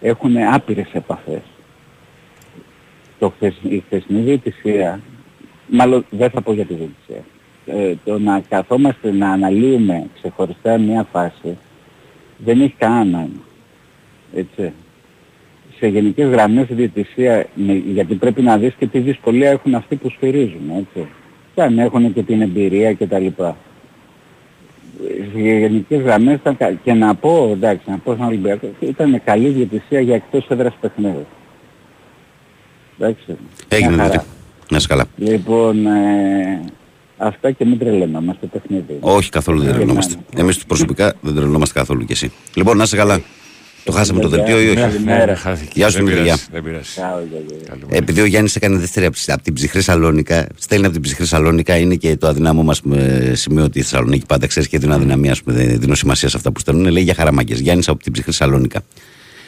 έχουν 0.01 0.37
άπειρες 0.37 0.89
επαφές. 0.93 1.43
Το 3.25 3.31
χθες, 3.37 3.55
η 3.69 3.83
χθεσινή 3.87 4.21
διαιτησία, 4.21 5.01
μάλλον 5.69 6.05
δεν 6.11 6.31
θα 6.31 6.41
πω 6.43 6.53
για 6.53 6.65
τη 6.65 6.75
διαιτησία, 6.75 7.25
ε, 7.67 7.95
το 8.05 8.19
να 8.19 8.43
καθόμαστε 8.49 9.13
να 9.13 9.31
αναλύουμε 9.31 10.07
ξεχωριστά 10.15 10.79
μια 10.79 11.07
φάση 11.13 11.57
δεν 12.39 12.61
έχει 12.61 12.75
κανένα 12.79 13.05
νόημα. 13.05 13.43
Έτσι. 14.35 14.73
Σε 15.79 15.87
γενικές 15.87 16.29
γραμμές 16.29 16.69
η 16.69 16.75
διαιτησία, 16.75 17.47
με- 17.55 17.83
γιατί 17.87 18.15
πρέπει 18.15 18.43
να 18.43 18.59
δεις 18.59 18.75
και 18.79 18.87
τι 18.87 18.99
δυσκολία 18.99 19.51
έχουν 19.51 19.75
αυτοί 19.75 19.97
που 19.97 20.09
σφυρίζουν, 20.11 20.71
έτσι. 20.79 21.09
Και 21.55 21.63
αν 21.63 21.79
έχουν 21.79 22.13
και 22.13 22.23
την 22.23 22.41
εμπειρία 22.41 22.93
και 22.93 23.07
τα 23.07 23.19
λοιπά. 23.19 23.57
Σε 25.33 25.41
γενικές 25.41 26.01
γραμμές 26.01 26.35
ήταν 26.35 26.57
κα- 26.57 26.73
και 26.73 26.93
να 26.93 27.15
πω, 27.15 27.49
εντάξει, 27.53 27.91
να 27.91 27.99
πω 27.99 28.15
στον 28.15 28.27
Ολυμπιακός, 28.27 28.71
ήταν 28.81 29.21
καλή 29.25 29.49
διαιτησία 29.49 30.01
για 30.01 30.15
εκτός 30.15 30.47
έδρας 30.49 30.75
παιχνίδι. 30.81 31.25
Εντάξει. 32.99 33.25
Έγινε 33.69 33.89
μια 33.91 33.97
χαρά. 33.99 34.09
δηλαδή. 34.11 34.27
Να 34.71 34.77
είσαι 34.77 34.87
καλά. 34.87 35.05
Λοιπόν, 35.17 35.87
ε, 35.87 36.65
αυτά 37.17 37.51
και 37.51 37.65
μην 37.65 37.79
τρελαινόμαστε 37.79 38.47
παιχνίδι. 38.47 38.97
Όχι 39.01 39.31
καθόλου 39.31 39.61
δεν 39.61 39.69
Ε, 39.69 39.73
τρελνόμαστε. 39.73 40.15
ναι. 40.35 40.41
Εμείς 40.41 40.65
προσωπικά 40.65 41.15
δεν 41.21 41.35
τρελνόμαστε 41.35 41.79
καθόλου 41.79 42.05
κι 42.05 42.13
εσύ. 42.13 42.33
Λοιπόν, 42.55 42.77
να 42.77 42.83
είσαι 42.83 42.97
καλά. 42.97 43.21
Το 43.85 43.93
χάσαμε 43.93 44.21
το 44.21 44.29
δελτίο 44.29 44.61
ή 44.61 44.67
όχι; 44.67 44.75
Καλημέρα. 44.77 45.37
χάθηκε. 45.37 45.71
Γεια 45.75 45.89
σου, 45.91 45.97
Δεν 45.97 46.05
Δημητρία. 46.07 46.25
πειράζει, 46.35 46.47
Δεν 46.53 46.63
πειράζει. 46.63 46.89
Ciao, 46.97 47.29
γεια, 47.31 47.39
γεια. 47.49 47.87
Επειδή 47.89 48.21
ο 48.21 48.25
Γιάννης 48.25 48.57
έκανε 48.57 48.77
δεύτερη 48.77 49.07
από 49.07 49.17
από 49.27 49.43
την 49.43 49.55
ψυχρή 49.55 49.81
Σαλόνικα, 49.83 50.47
στέλνει 50.59 50.85
από 50.85 50.93
την 50.95 51.03
ψυχρή 51.03 51.27
Σαλόνικα, 51.27 51.77
είναι 51.77 51.95
και 51.95 52.17
το 52.17 52.27
αδυνάμο 52.27 52.63
μας 52.63 52.81
σημείο 53.33 53.65
ότι 53.65 53.79
η 53.79 53.83
Θεσσαλονίκη 53.83 54.27
πάντα 54.27 54.47
ξέρεις 54.47 54.69
και 54.69 54.79
την 54.79 54.93
αδυναμία, 54.93 55.31
ας 55.31 55.43
πούμε, 55.43 55.57
δεν 55.57 55.81
δίνω 55.81 55.95
σημασία 55.95 56.29
σε 56.29 56.37
αυτά 56.37 56.53
που 56.53 56.61
στέλνουν. 56.61 56.91
Λέει 56.93 57.03
για 57.03 57.15
χαραμάγκε. 57.15 57.55
Γιάννης 57.55 57.89
από 57.89 58.03
την 58.03 58.13
ψυχρή 58.13 58.33
Σαλόνικα. 58.33 58.81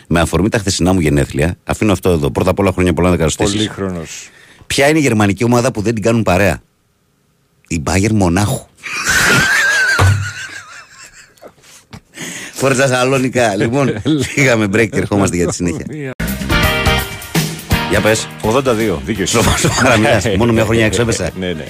Με 0.07 0.21
αφορμή 0.21 0.49
τα 0.49 0.59
χθεσινά 0.59 0.93
μου 0.93 1.01
γενέθλια, 1.01 1.57
αφήνω 1.65 1.93
αυτό 1.93 2.11
εδώ. 2.11 2.31
Πρώτα 2.31 2.51
απ' 2.51 2.59
όλα 2.59 2.73
χρόνια 2.73 2.93
πολλά 2.93 3.11
να 3.11 3.17
καροστήσει. 3.17 3.53
Πολύχρονος. 3.57 4.29
Ποια 4.67 4.89
είναι 4.89 4.99
η 4.99 5.01
γερμανική 5.03 5.45
ομάδα 5.45 5.71
που 5.73 5.81
δεν 5.81 5.95
την 5.95 6.03
κάνουν 6.03 6.23
παρέα, 6.23 6.63
Η 7.69 7.81
Μπάγκερ 7.81 8.13
Μονάχου. 8.13 8.67
Φόρτσα 12.53 12.87
Σαλόνικα. 12.87 13.55
λοιπόν, 13.57 14.03
πήγαμε 14.35 14.65
break 14.65 14.89
και 14.89 14.99
ερχόμαστε 14.99 15.37
για 15.37 15.47
τη 15.47 15.55
συνέχεια. 15.55 15.85
Για 17.91 18.01
πες. 18.01 18.29
82, 18.43 18.99
δίκιος 19.05 19.31
σου. 19.31 19.43
Στο 19.57 19.69
Χαραμιάς. 19.69 20.25
Μόνο 20.39 20.53
μια 20.53 20.65
χρονιά 20.65 20.85
έξω 20.85 21.03
έπεσα. 21.03 21.31
Ναι, 21.41 21.53
ναι. 21.53 21.65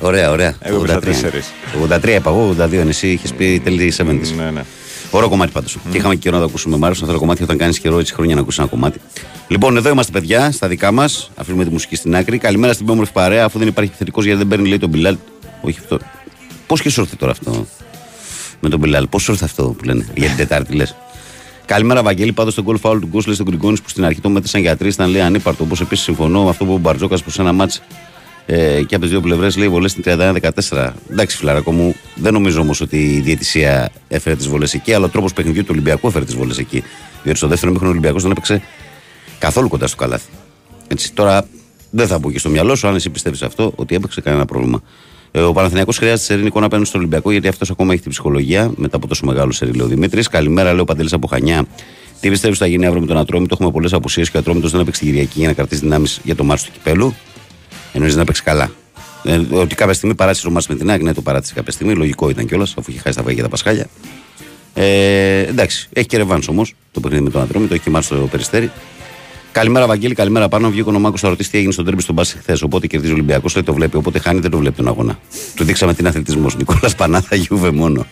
Ωραία, 0.00 0.30
ωραία. 0.30 0.54
Εγώ 0.60 0.76
έπεσα 0.78 0.98
τέσσερις. 1.00 1.52
83 1.90 2.06
είπα 2.08 2.30
εγώ, 2.30 2.54
82 2.58 2.72
είναι 2.72 2.88
εσύ, 2.88 3.08
είχες 3.08 3.32
πει 3.32 3.60
τέλη 3.64 3.92
70. 3.96 4.04
Ναι, 4.36 4.50
ναι. 4.50 4.62
Ωραίο 5.10 5.28
κομμάτι 5.28 5.52
πάντως. 5.52 5.76
Και 5.90 5.96
είχαμε 5.96 6.14
και 6.14 6.20
καιρό 6.20 6.34
να 6.34 6.42
το 6.42 6.48
ακούσουμε. 6.48 6.76
Μ' 6.76 6.84
άρεσε 6.84 7.00
αυτό 7.00 7.12
το 7.14 7.20
κομμάτι 7.20 7.42
όταν 7.42 7.56
κάνεις 7.56 7.78
καιρό 7.78 7.98
έτσι 7.98 8.14
χρόνια 8.14 8.34
να 8.34 8.40
ακούσει 8.40 8.60
ένα 8.60 8.70
κομμάτι. 8.70 9.00
Λοιπόν, 9.48 9.76
εδώ 9.76 9.88
είμαστε 9.88 10.12
παιδιά, 10.12 10.50
στα 10.50 10.68
δικά 10.68 10.92
μας. 10.92 11.30
Αφήνουμε 11.36 11.64
τη 11.64 11.70
μουσική 11.70 11.96
στην 11.96 12.16
άκρη. 12.16 12.38
Καλημέρα 12.38 12.72
στην 12.72 12.84
πιο 12.84 12.94
όμορφη 12.94 13.12
παρέα, 13.12 13.44
αφού 13.44 13.58
δεν 13.58 13.68
υπάρχει 13.68 13.90
επιθετικό 13.90 14.22
γιατί 14.22 14.38
δεν 14.38 14.48
παίρνει 14.48 14.68
λέει 14.68 14.78
τον 14.78 14.88
Μπιλάλ. 14.88 15.16
Όχι 15.60 15.78
αυτό. 15.80 15.98
Πώς 16.66 16.82
και 16.82 16.90
σου 16.90 17.00
ήρθε 17.00 17.16
τώρα 17.16 17.32
αυτό 17.32 17.66
με 18.60 18.68
τον 18.68 18.78
Μπιλάλ, 18.78 19.06
πώς 19.06 19.22
σου 19.22 19.32
ήρθε 19.32 19.44
αυτό 19.44 19.62
που 19.62 19.84
λένε 19.84 20.06
για 20.14 20.28
την 20.28 20.36
Τετάρτη 20.36 20.74
λες; 20.74 20.96
Καλημέρα, 21.66 22.02
Βαγγέλη. 22.02 22.32
Πάντως 22.32 22.52
στον 22.52 22.64
γκολ 22.64 22.78
φάουλ 22.78 22.98
του 22.98 23.06
Γκόσλε 23.06 23.34
στον 23.34 23.46
Γκριγκόνη 23.46 23.80
που 23.80 23.88
στην 23.88 24.04
αρχή 24.04 24.20
το 24.20 24.28
μέτρησαν 24.28 24.60
για 24.60 24.76
τρει 24.76 24.88
ήταν 24.88 25.10
λέει 25.10 25.20
ανύπαρτο. 25.20 25.64
Όπως 25.64 25.80
επίσης 25.80 26.04
συμφωνώ 26.04 26.42
με 26.42 26.50
αυτό 26.50 26.64
που 26.64 26.72
ο 26.72 26.76
Μπαρτζόκας 26.76 27.22
προ 27.22 27.32
ένα 27.38 27.52
μάτς 27.52 27.82
ε, 28.46 28.82
και 28.82 28.94
από 28.94 29.00
τις 29.00 29.10
δύο 29.10 29.20
πλευρές 29.20 29.56
λέει 29.56 29.68
βολές 29.68 29.90
στην 29.90 30.04
31-14. 30.06 30.92
Εντάξει, 31.10 31.36
φιλαράκο 31.36 31.72
μου, 31.72 31.94
δεν 32.14 32.32
νομίζω 32.32 32.60
όμως 32.60 32.80
ότι 32.80 32.96
η 32.96 33.20
διαιτησία 33.20 33.90
έφερε 34.08 34.36
τις 34.36 34.48
βολές 34.48 34.74
εκεί, 34.74 34.92
αλλά 34.92 35.04
ο 35.04 35.08
τρόπος 35.08 35.32
παιχνιδιού 35.32 35.62
του 35.62 35.68
Ολυμπιακού 35.70 36.08
έφερε 36.08 36.24
τις 36.24 36.34
βολές 36.34 36.58
εκεί. 36.58 36.82
Διότι 37.22 37.38
στο 37.38 37.48
δεύτερο 37.48 37.70
μήχρονο 37.70 37.92
ο 37.92 37.96
Ολυμπιακός 37.96 38.22
δεν 38.22 38.30
έπαιξε 38.30 38.62
καθόλου 39.38 39.68
κοντά 39.68 39.86
στο 39.86 39.96
καλάθι. 39.96 40.30
Έτσι, 40.88 41.12
τώρα 41.12 41.46
δεν 41.90 42.06
θα 42.06 42.20
πω 42.20 42.30
και 42.30 42.38
στο 42.38 42.48
μυαλό 42.48 42.74
σου, 42.74 42.88
αν 42.88 42.94
εσύ 42.94 43.10
πιστεύεις 43.10 43.42
αυτό, 43.42 43.72
ότι 43.76 43.94
έπαιξε 43.94 44.20
κανένα 44.20 44.44
πρόβλημα. 44.44 44.82
Ε, 45.30 45.40
ο 45.40 45.52
Παναθηναϊκός 45.52 45.96
χρειάζεται 45.96 46.22
σερήν 46.22 46.46
εικόνα 46.46 46.66
απέναντι 46.66 46.88
στον 46.88 47.00
Ολυμπιακό, 47.00 47.30
γιατί 47.30 47.48
αυτός 47.48 47.70
ακόμα 47.70 47.92
έχει 47.92 48.02
την 48.02 48.10
ψυχολογία 48.10 48.72
μετά 48.76 48.96
από 48.96 49.06
τόσο 49.06 49.26
μεγάλο 49.26 49.52
σερή, 49.52 49.72
λέει 49.72 49.86
ο 49.86 49.88
Δημήτρης. 49.88 50.28
Καλημέρα, 50.28 50.70
λέει 50.70 50.80
ο 50.80 50.84
Παντελής 50.84 51.12
από 51.12 51.26
Χανιά. 51.26 51.66
Τι 52.20 52.28
πιστεύεις 52.28 52.56
ότι 52.56 52.64
θα 52.64 52.66
γίνει 52.66 52.86
αύριο 52.86 53.00
με 53.00 53.06
τον 53.06 53.16
Ατρόμητο, 53.16 53.54
έχουμε 53.54 53.70
πολλές 53.70 53.92
απουσίες 53.92 54.30
και 54.30 54.36
ο 54.36 54.40
Ατρόμητος 54.40 54.70
δεν 54.70 54.80
έπαιξε 54.80 55.00
την 55.00 55.10
Κυριακή 55.10 55.38
για 55.38 55.48
να 55.48 55.54
κρατήσει 55.54 55.80
δυνάμεις 55.80 56.20
για 56.24 56.34
το 56.34 56.44
μάτσο 56.44 56.66
του 56.66 56.72
κυπέλου. 56.72 57.14
Εννοείς 57.96 58.16
να 58.16 58.24
παίξει 58.24 58.42
καλά. 58.42 58.70
Ε, 59.24 59.40
ότι 59.50 59.74
κάποια 59.74 59.94
στιγμή 59.94 60.14
παράτησε 60.14 60.44
το 60.44 60.50
μάτσο 60.50 60.72
με 60.72 60.78
την 60.78 60.90
ΑΕΚ, 60.90 61.02
ναι, 61.02 61.14
το 61.14 61.22
παράτησε 61.22 61.54
κάποια 61.54 61.72
στιγμή. 61.72 61.94
Λογικό 61.94 62.28
ήταν 62.30 62.46
κιόλας, 62.46 62.74
αφού 62.78 62.90
είχε 62.90 63.00
χάσει 63.00 63.16
τα 63.16 63.22
βαγιά 63.22 63.42
τα 63.42 63.48
Πασχάλια. 63.48 63.86
Ε, 64.74 65.40
εντάξει, 65.40 65.88
έχει 65.92 66.06
και 66.06 66.16
ρεβάνς 66.16 66.48
όμως 66.48 66.74
το 66.92 67.00
παιχνίδι 67.00 67.24
με 67.24 67.30
τον 67.30 67.42
Ατρόμητο, 67.42 67.74
έχει 67.74 67.82
και 67.82 67.90
μάτσο 67.90 68.16
στο 68.16 68.26
περιστέρι. 68.26 68.70
Καλημέρα, 69.52 69.86
Βαγγέλη, 69.86 70.14
καλημέρα 70.14 70.48
πάνω. 70.48 70.70
Βγήκε 70.70 70.88
ο 70.88 70.92
Νομάκος 70.92 71.22
να 71.22 71.28
ρωτήσει 71.28 71.50
τι 71.50 71.58
έγινε 71.58 71.72
στον 71.72 71.84
τέρμπι 71.84 72.02
στον 72.02 72.14
Μπάσκετ 72.14 72.40
χθες. 72.40 72.62
Οπότε 72.62 72.86
κερδίζει 72.86 73.12
ο 73.12 73.14
Ολυμπιακός, 73.14 73.54
λέει 73.54 73.64
το 73.64 73.74
βλέπει. 73.74 73.96
Οπότε 73.96 74.18
χάνει, 74.18 74.40
δεν 74.40 74.50
το 74.50 74.58
βλέπει 74.58 74.76
τον 74.76 74.88
αγώνα. 74.88 75.18
Του 75.54 75.64
δείξαμε 75.64 75.92
τι 75.92 76.00
είναι 76.00 76.08
αθλητισμός. 76.08 76.56
Νικόλας 76.56 76.94
Πανάθα, 76.94 77.36
Γιούβε 77.36 77.70
μόνο. 77.70 78.06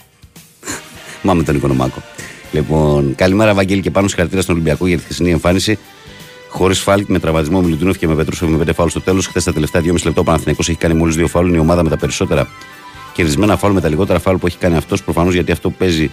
Μάμε 1.22 1.42
τον 1.42 1.56
Οικονομάκο. 1.56 2.02
Λοιπόν, 2.52 3.14
καλημέρα, 3.14 3.54
Βαγγέλη, 3.54 3.80
και 3.80 3.90
πάνω 3.90 4.08
συγχαρητήρια 4.08 4.42
στον 4.42 4.54
Ολυμπιακό 4.54 4.86
για 4.86 4.96
τη 4.96 5.02
χθεσινή 5.02 5.30
εμφάνιση. 5.30 5.78
Χωρίς 6.56 6.80
φάλκ, 6.80 7.08
με 7.08 7.18
τραυματισμό 7.18 7.60
Μιλουτίνοφ 7.60 7.98
και 7.98 8.08
με 8.08 8.14
Πετρούσο 8.14 8.46
με 8.46 8.58
πέντε 8.58 8.72
φάουλ 8.72 8.88
στο 8.88 9.00
τέλος. 9.00 9.26
Χθες 9.26 9.44
τα 9.44 9.52
τελευταία 9.52 9.82
2,5 9.82 10.04
λεπτά 10.04 10.20
ο 10.20 10.24
Παναθηναϊκός 10.24 10.68
έχει 10.68 10.78
κάνει 10.78 10.94
μόλις 10.94 11.16
δύο 11.16 11.28
φάουλ. 11.28 11.48
Είναι 11.48 11.56
η 11.56 11.60
ομάδα 11.60 11.82
με 11.82 11.88
τα 11.88 11.96
περισσότερα 11.96 12.48
κερδισμένα 13.12 13.56
φάουλ 13.56 13.74
με 13.74 13.80
τα 13.80 13.88
λιγότερα 13.88 14.18
φάουλ 14.18 14.36
που 14.36 14.46
έχει 14.46 14.58
κάνει 14.58 14.76
αυτός. 14.76 15.02
Προφανώς 15.02 15.34
γιατί 15.34 15.52
αυτό 15.52 15.70
παίζει 15.70 16.10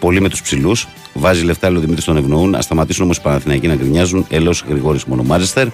πολύ 0.00 0.20
με 0.20 0.28
τους 0.28 0.42
ψηλούς. 0.42 0.88
Βάζει 1.12 1.44
λεφτά, 1.44 1.68
λέει 1.68 1.78
ο 1.78 1.80
Δημήτρης 1.80 2.04
τον 2.04 2.16
ευνοούν. 2.16 2.54
Α 2.54 2.60
σταματήσουν 2.60 3.04
όμως 3.04 3.16
οι 3.16 3.20
Παναθηναϊκοί 3.20 3.66
να 3.66 3.74
γκρινιάζουν. 3.74 4.26
Ελό 4.28 4.54
Γρηγόρης 4.68 5.04
Μονομάζεστερ. 5.04 5.66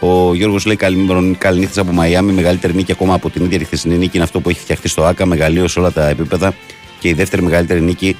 Ο 0.00 0.34
Γιώργος 0.34 0.64
λέει 0.66 0.76
καλή, 0.76 1.36
καλή 1.38 1.60
νύχτα 1.60 1.80
από 1.80 1.92
Μαϊάμι. 1.92 2.32
Μεγαλύτερη 2.32 2.74
νίκη 2.74 2.92
ακόμα 2.92 3.14
από 3.14 3.30
την 3.30 3.44
ίδια 3.44 3.58
τη 3.58 3.64
χθεσινή 3.64 3.96
νίκη 3.96 4.10
είναι 4.14 4.24
αυτό 4.24 4.40
που 4.40 4.48
έχει 4.50 4.60
φτιαχτεί 4.60 4.88
στο 4.88 5.04
ΑΚΑ. 5.04 5.26
Μεγαλείο 5.26 5.68
σε 5.68 5.78
όλα 5.78 5.92
τα 5.92 6.08
επίπεδα. 6.08 6.54
Και 7.00 7.08
η 7.08 7.12
δεύτερη 7.12 7.42
μεγαλύτερη 7.42 7.80
νίκη 7.80 8.16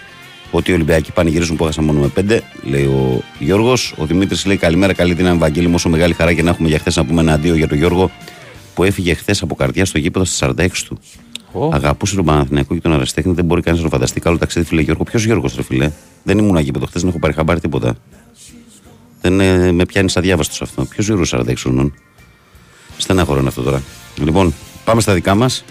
ότι 0.51 0.71
οι 0.71 0.75
Ολυμπιακοί 0.75 1.13
πανηγυρίζουν 1.13 1.57
που 1.57 1.65
έχασαν 1.65 1.85
μόνο 1.85 2.01
με 2.01 2.09
πέντε, 2.09 2.43
λέει 2.63 2.85
ο 2.85 3.23
Γιώργος. 3.39 3.95
Ο 3.97 4.07
Δημήτρης 4.07 4.47
λέει 4.47 4.57
καλημέρα, 4.57 4.93
καλή 4.93 5.15
δύναμη, 5.15 5.39
Βαγγέλη. 5.39 5.67
Μου 5.67 5.75
όσο 5.75 5.89
μεγάλη 5.89 6.13
χαρά 6.13 6.33
και 6.33 6.43
να 6.43 6.51
έχουμε 6.51 6.69
για 6.69 6.79
χθες 6.79 6.97
να 6.97 7.05
πούμε 7.05 7.21
ένα 7.21 7.33
αντίο 7.33 7.55
για 7.55 7.69
τον 7.69 7.79
Γιώργο 7.79 8.11
που 8.75 8.85
έφυγε 8.85 9.15
χθες 9.15 9.43
από 9.43 9.55
καρδιά 9.55 9.85
στο 9.85 9.99
γήπεδο 9.99 10.25
στα 10.25 10.55
46 10.59 10.69
του. 10.89 10.99
Ω. 11.53 11.69
Αγαπούσε 11.73 12.15
τον 12.15 12.25
Παναθηναϊκό 12.25 12.75
και 12.75 12.81
τον 12.81 12.93
Αραστέχνη, 12.93 13.33
δεν 13.33 13.45
μπορεί 13.45 13.63
κανείς 13.63 13.81
να 13.81 13.89
το 13.89 13.93
φανταστεί. 13.93 14.21
Καλό 14.21 14.39
ταξίδι, 14.39 14.67
φίλε 14.67 14.81
Γιώργο. 14.81 15.05
Ποιος 15.05 15.25
Γιώργος, 15.25 15.55
ρε 15.55 15.63
φίλε; 15.63 15.91
Δεν 16.23 16.39
ήμουν 16.39 16.59
γήπεδο 16.59 16.87
χθες, 16.87 17.01
δεν 17.01 17.11
έχω 17.11 17.19
πάρει 17.19 17.33
χαμπάρι 17.33 17.61
τίποτα. 17.61 17.95
Δεν 19.21 19.41
ε, 19.41 19.73
με 19.73 19.85
πιάνεις 19.85 20.17
αδιάβαστος 20.17 20.63
αυτό. 20.63 20.85
Ποιος 20.85 21.07
Γιώργος 21.07 21.35
46 21.37 21.53
χρονών; 21.57 21.95
Στενάχωρο 22.97 23.39
είναι 23.39 23.49
αυτό 23.49 23.63
τώρα. 23.63 23.83
Λοιπόν, 24.17 24.55
πάμε 24.85 25.01
στα 25.01 25.15
δικά 25.15 25.35
μας. 25.35 25.65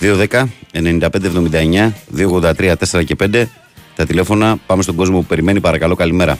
2-10, 0.00 0.44
95-79, 0.72 1.92
2-83, 2.16 2.74
4 2.90 3.04
και 3.04 3.16
5. 3.20 3.44
Τα 4.00 4.06
τηλέφωνα. 4.06 4.58
Πάμε 4.66 4.82
στον 4.82 4.94
κόσμο 4.96 5.20
που 5.20 5.26
περιμένει. 5.26 5.60
Παρακαλώ, 5.60 5.94
καλημέρα. 5.94 6.38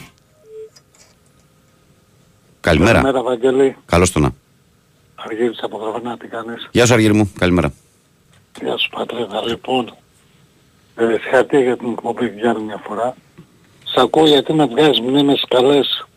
Καλημέρα. 2.59 2.91
Καλημέρα 2.91 3.23
Βαγγέλη. 3.23 3.75
Καλώς 3.85 4.11
το 4.11 4.19
να. 4.19 4.31
Αργύρης 5.15 5.59
από 5.61 5.77
Γραβανά, 5.77 6.17
τι 6.17 6.27
κάνεις; 6.27 6.69
Γεια 6.71 6.85
σου, 6.85 6.93
Αργύρι 6.93 7.13
μου. 7.13 7.31
Καλημέρα. 7.39 7.73
Γεια 8.61 8.77
σου 8.77 8.89
πατρίδα. 8.89 9.41
Λοιπόν, 9.47 9.93
ε, 10.95 11.03
συγχαρητήρια 11.21 11.65
για 11.65 11.77
την 11.77 11.91
εκπομπή 11.91 12.27
για 12.27 12.49
άλλη 12.49 12.61
μια 12.63 12.81
φορά. 12.87 13.15
Σ' 13.83 13.97
ακούω 13.97 14.27
γιατί 14.27 14.53
να 14.53 14.67
βγάζεις 14.67 14.99
μνήμες 14.99 15.45
καλές 15.47 16.07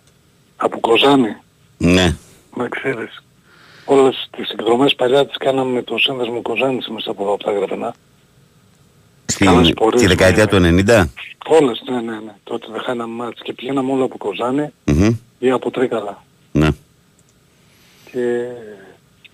από 0.57 0.81
Κοζάνη, 0.81 1.37
Ναι. 1.79 2.17
με 2.55 2.69
ξέρεις. 2.69 3.23
Όλες 3.85 4.29
τις 4.37 4.51
εκδρομές 4.51 4.95
παλιά 4.95 5.27
τις 5.27 5.37
κάναμε 5.37 5.71
με 5.73 5.83
το 5.83 5.99
σύνδεσμο 5.99 6.43
Κοζάνης 6.43 6.89
μέσα 6.89 7.11
από 7.11 7.33
από 7.33 7.45
τα 7.45 7.53
Γραβανά. 7.53 7.95
Καλές 9.39 9.65
Στην, 9.65 9.75
πορείες, 9.75 10.03
τη 10.03 10.07
δεκαετία 10.09 10.45
ναι. 10.59 10.73
του 10.73 10.83
90. 10.87 11.05
Όλες, 11.47 11.83
ναι, 11.91 12.01
ναι, 12.01 12.13
ναι. 12.13 12.35
Τότε 12.45 12.67
δεν 12.71 12.81
χάναμε 12.81 13.15
μάτς 13.15 13.41
και 13.43 13.53
πηγαίναμε 13.53 13.93
όλα 13.93 14.05
από 14.05 14.17
Κοζάνη 14.17 14.69
Μμμ. 14.85 15.17
ή 15.39 15.51
από 15.51 15.71
Τρίκαλα. 15.71 16.25
Ναι. 16.53 16.69
και, 18.13 18.45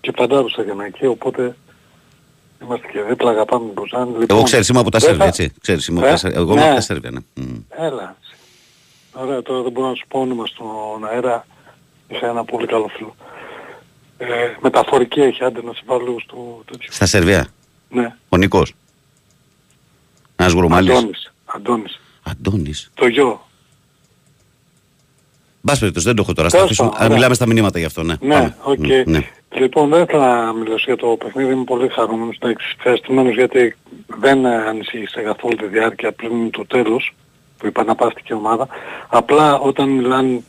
και 0.00 0.12
παντάρουσα 0.12 0.62
για 0.62 0.74
να 0.74 0.84
εκεί, 0.84 1.06
οπότε 1.06 1.56
είμαστε 2.62 2.86
και 2.92 3.02
δίπλα, 3.08 3.30
αγαπάμε 3.30 3.64
την 3.66 3.74
Κοζάνη. 3.74 4.10
Λοιπόν, 4.10 4.26
Εγώ 4.36 4.42
ξέρει, 4.42 4.64
είμαι 4.70 4.78
από 4.80 4.90
τα 4.90 4.98
δεν 4.98 5.08
Σέρβια, 5.08 5.24
θα- 5.32 5.42
έτσι. 5.42 5.52
Ξέρεις, 5.60 5.86
είμαι 5.86 5.98
από 5.98 6.08
Ε, 6.08 6.10
τα 6.10 6.16
Σέρβια. 6.16 6.40
Εγώ 6.40 6.52
είμαι 6.52 6.60
ναι. 6.60 6.66
από 6.66 6.74
τα 6.76 6.80
Σέρβια, 6.80 7.10
ναι. 7.10 7.20
Μμ. 7.34 7.56
Έλα. 7.68 8.16
Ωραία, 9.12 9.42
τώρα 9.42 9.62
δεν 9.62 9.72
μπορώ 9.72 9.88
να 9.88 9.94
σου 9.94 10.04
πω 10.08 10.20
όνομα 10.20 10.46
στον 10.46 11.06
αέρα. 11.10 11.46
Είχα 12.08 12.26
ένα 12.26 12.44
πολύ 12.44 12.66
καλό 12.66 12.88
φίλο. 12.96 13.14
Ε, 14.18 14.26
μεταφορική 14.60 15.20
έχει, 15.20 15.44
άντε 15.44 15.62
να 15.62 15.72
σε 15.72 15.82
βάλω 15.86 16.16
στο 16.20 16.62
τέτοιο. 16.70 16.92
Στα 16.92 17.06
Σερβία. 17.06 17.46
Ναι, 17.88 18.14
Ο 18.28 18.36
Νικό. 18.36 18.62
Ένα 20.40 20.52
γουρμάλη. 20.52 20.90
Αντώνης. 20.90 21.32
Αντώνης. 21.44 22.00
Αντώνης. 22.22 22.90
Το 22.94 23.06
γιο. 23.06 23.40
Μπας 25.60 25.78
περιπτώσει, 25.78 26.06
δεν 26.06 26.16
το 26.16 26.22
έχω 26.22 26.32
τώρα. 26.32 26.48
Στα 26.48 26.56
Τέλος 26.58 26.70
αφήσουμε. 26.70 26.88
πάντων, 26.88 27.02
Α, 27.02 27.04
ωραία. 27.04 27.16
Μιλάμε 27.16 27.34
στα 27.34 27.46
μηνύματα 27.46 27.78
γι' 27.78 27.84
αυτό, 27.84 28.02
ναι. 28.02 28.14
Ναι, 28.20 28.34
Πάμε. 28.34 28.56
οκ. 28.62 28.78
Μ, 28.78 29.10
ναι. 29.10 29.28
Λοιπόν, 29.54 29.88
δεν 29.88 30.06
θα 30.06 30.52
μιλήσω 30.58 30.84
για 30.86 30.96
το 30.96 31.06
παιχνίδι, 31.06 31.52
είμαι 31.52 31.64
πολύ 31.64 31.88
χαρούμενος, 31.88 32.36
εντάξει, 32.40 32.74
ευχαριστημένος 32.76 33.34
γιατί 33.34 33.76
δεν 34.06 34.44
ε, 34.44 34.54
ανησύχησε 34.56 35.20
καθόλου 35.20 35.56
τη 35.56 35.66
διάρκεια 35.66 36.12
πριν 36.12 36.50
το 36.50 36.66
τέλος 36.66 37.14
που 37.58 37.66
επαναπάστηκε 37.66 38.32
η 38.34 38.36
ομάδα. 38.36 38.68
Απλά 39.08 39.58
όταν 39.58 39.88
μιλάνε 39.88 40.42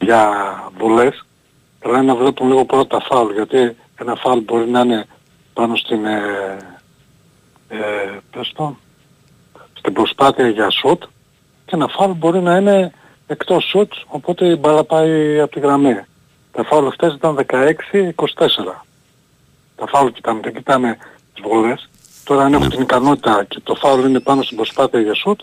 για 0.00 0.30
βολές, 0.78 1.26
πρέπει 1.78 2.04
να 2.04 2.14
βλέπουν 2.14 2.48
λίγο 2.48 2.64
πρώτα 2.64 3.00
φάουλ, 3.00 3.32
γιατί 3.32 3.76
ένα 4.00 4.14
φάουλ 4.14 4.38
μπορεί 4.38 4.70
να 4.70 4.80
είναι 4.80 5.06
πάνω 5.52 5.76
στην, 5.76 6.04
ε, 6.04 6.56
ε, 7.68 7.78
πες 8.30 8.52
το, 8.56 8.76
στην 9.84 9.96
προσπάθεια 9.96 10.48
για 10.48 10.70
σουτ 10.70 11.02
και 11.66 11.74
ένα 11.74 11.88
φάουλ 11.88 12.12
μπορεί 12.12 12.40
να 12.40 12.56
είναι 12.56 12.92
εκτός 13.26 13.64
σουτ, 13.64 13.92
οπότε 14.06 14.46
η 14.46 14.56
μπάλα 14.60 14.84
πάει 14.84 15.40
από 15.40 15.52
τη 15.52 15.60
γραμμή. 15.60 16.04
Τα 16.52 16.64
φάουλ 16.64 16.86
αυτές 16.86 17.14
ήταν 17.14 17.36
16-24. 17.36 17.44
Τα 19.76 19.86
φάουλ 19.86 20.10
κοιτάμε, 20.10 20.40
δεν 20.40 20.54
κοιτάμε 20.54 20.96
τις 21.34 21.42
βολές. 21.42 21.88
Τώρα 22.24 22.44
αν 22.44 22.52
έχω 22.52 22.68
την 22.68 22.80
ικανότητα 22.80 23.44
και 23.48 23.60
το 23.62 23.74
φάουλ 23.74 24.04
είναι 24.04 24.20
πάνω 24.20 24.42
στην 24.42 24.56
προσπάθεια 24.56 25.00
για 25.00 25.14
σουτ, 25.14 25.40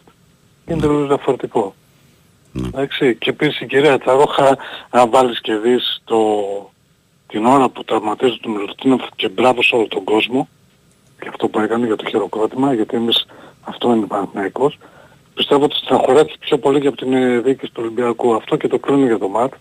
είναι 0.66 0.80
τελείως 0.80 1.08
διαφορετικό. 1.08 1.76
Εντάξει, 2.66 3.16
και 3.16 3.30
επίσης 3.30 3.60
η 3.60 3.66
κυρία 3.66 4.00
Τσαρόχα, 4.00 4.58
αν 4.90 5.10
βάλεις 5.10 5.42
και 5.42 5.56
δεις 5.56 6.02
το, 6.04 6.18
την 7.28 7.46
ώρα 7.46 7.70
που 7.70 7.84
τραυματίζει 7.84 8.38
τον 8.42 8.52
Μιλουτίνοφ 8.52 9.02
και 9.16 9.30
μπράβο 9.30 9.64
σε 9.64 9.76
όλο 9.76 9.88
τον 9.88 10.04
κόσμο, 10.04 10.48
και 11.20 11.28
αυτό 11.28 11.48
που 11.48 11.60
έκανε 11.60 11.86
για 11.86 11.96
το 11.96 12.06
χειροκρότημα, 12.06 12.74
γιατί 12.74 12.96
εμείς 12.96 13.26
αυτό 13.63 13.93
είναι 13.93 14.06
Παναθηναϊκός, 14.06 14.78
πιστεύω 15.34 15.63
ότι 15.63 15.76
στεναχωρέθηκε 15.76 16.38
πιο 16.39 16.58
πολύ 16.58 16.80
και 16.80 16.88
από 16.88 16.97
την 16.97 17.13
ε, 17.13 17.39
διοίκηση 17.39 17.71
του 17.71 17.82
Ολυμπιακού. 17.86 18.36
Αυτό 18.36 18.56
και 18.56 18.67
το 18.67 18.80
κρίνω 18.80 19.06
για 19.06 19.17
το 19.17 19.28
ΜΑΤ. 19.28 19.54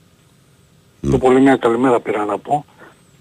Το 1.10 1.18
πολύ 1.18 1.40
μια 1.40 1.56
καλημέρα 1.56 2.00
πήρα 2.00 2.24
να 2.24 2.38
πω. 2.38 2.64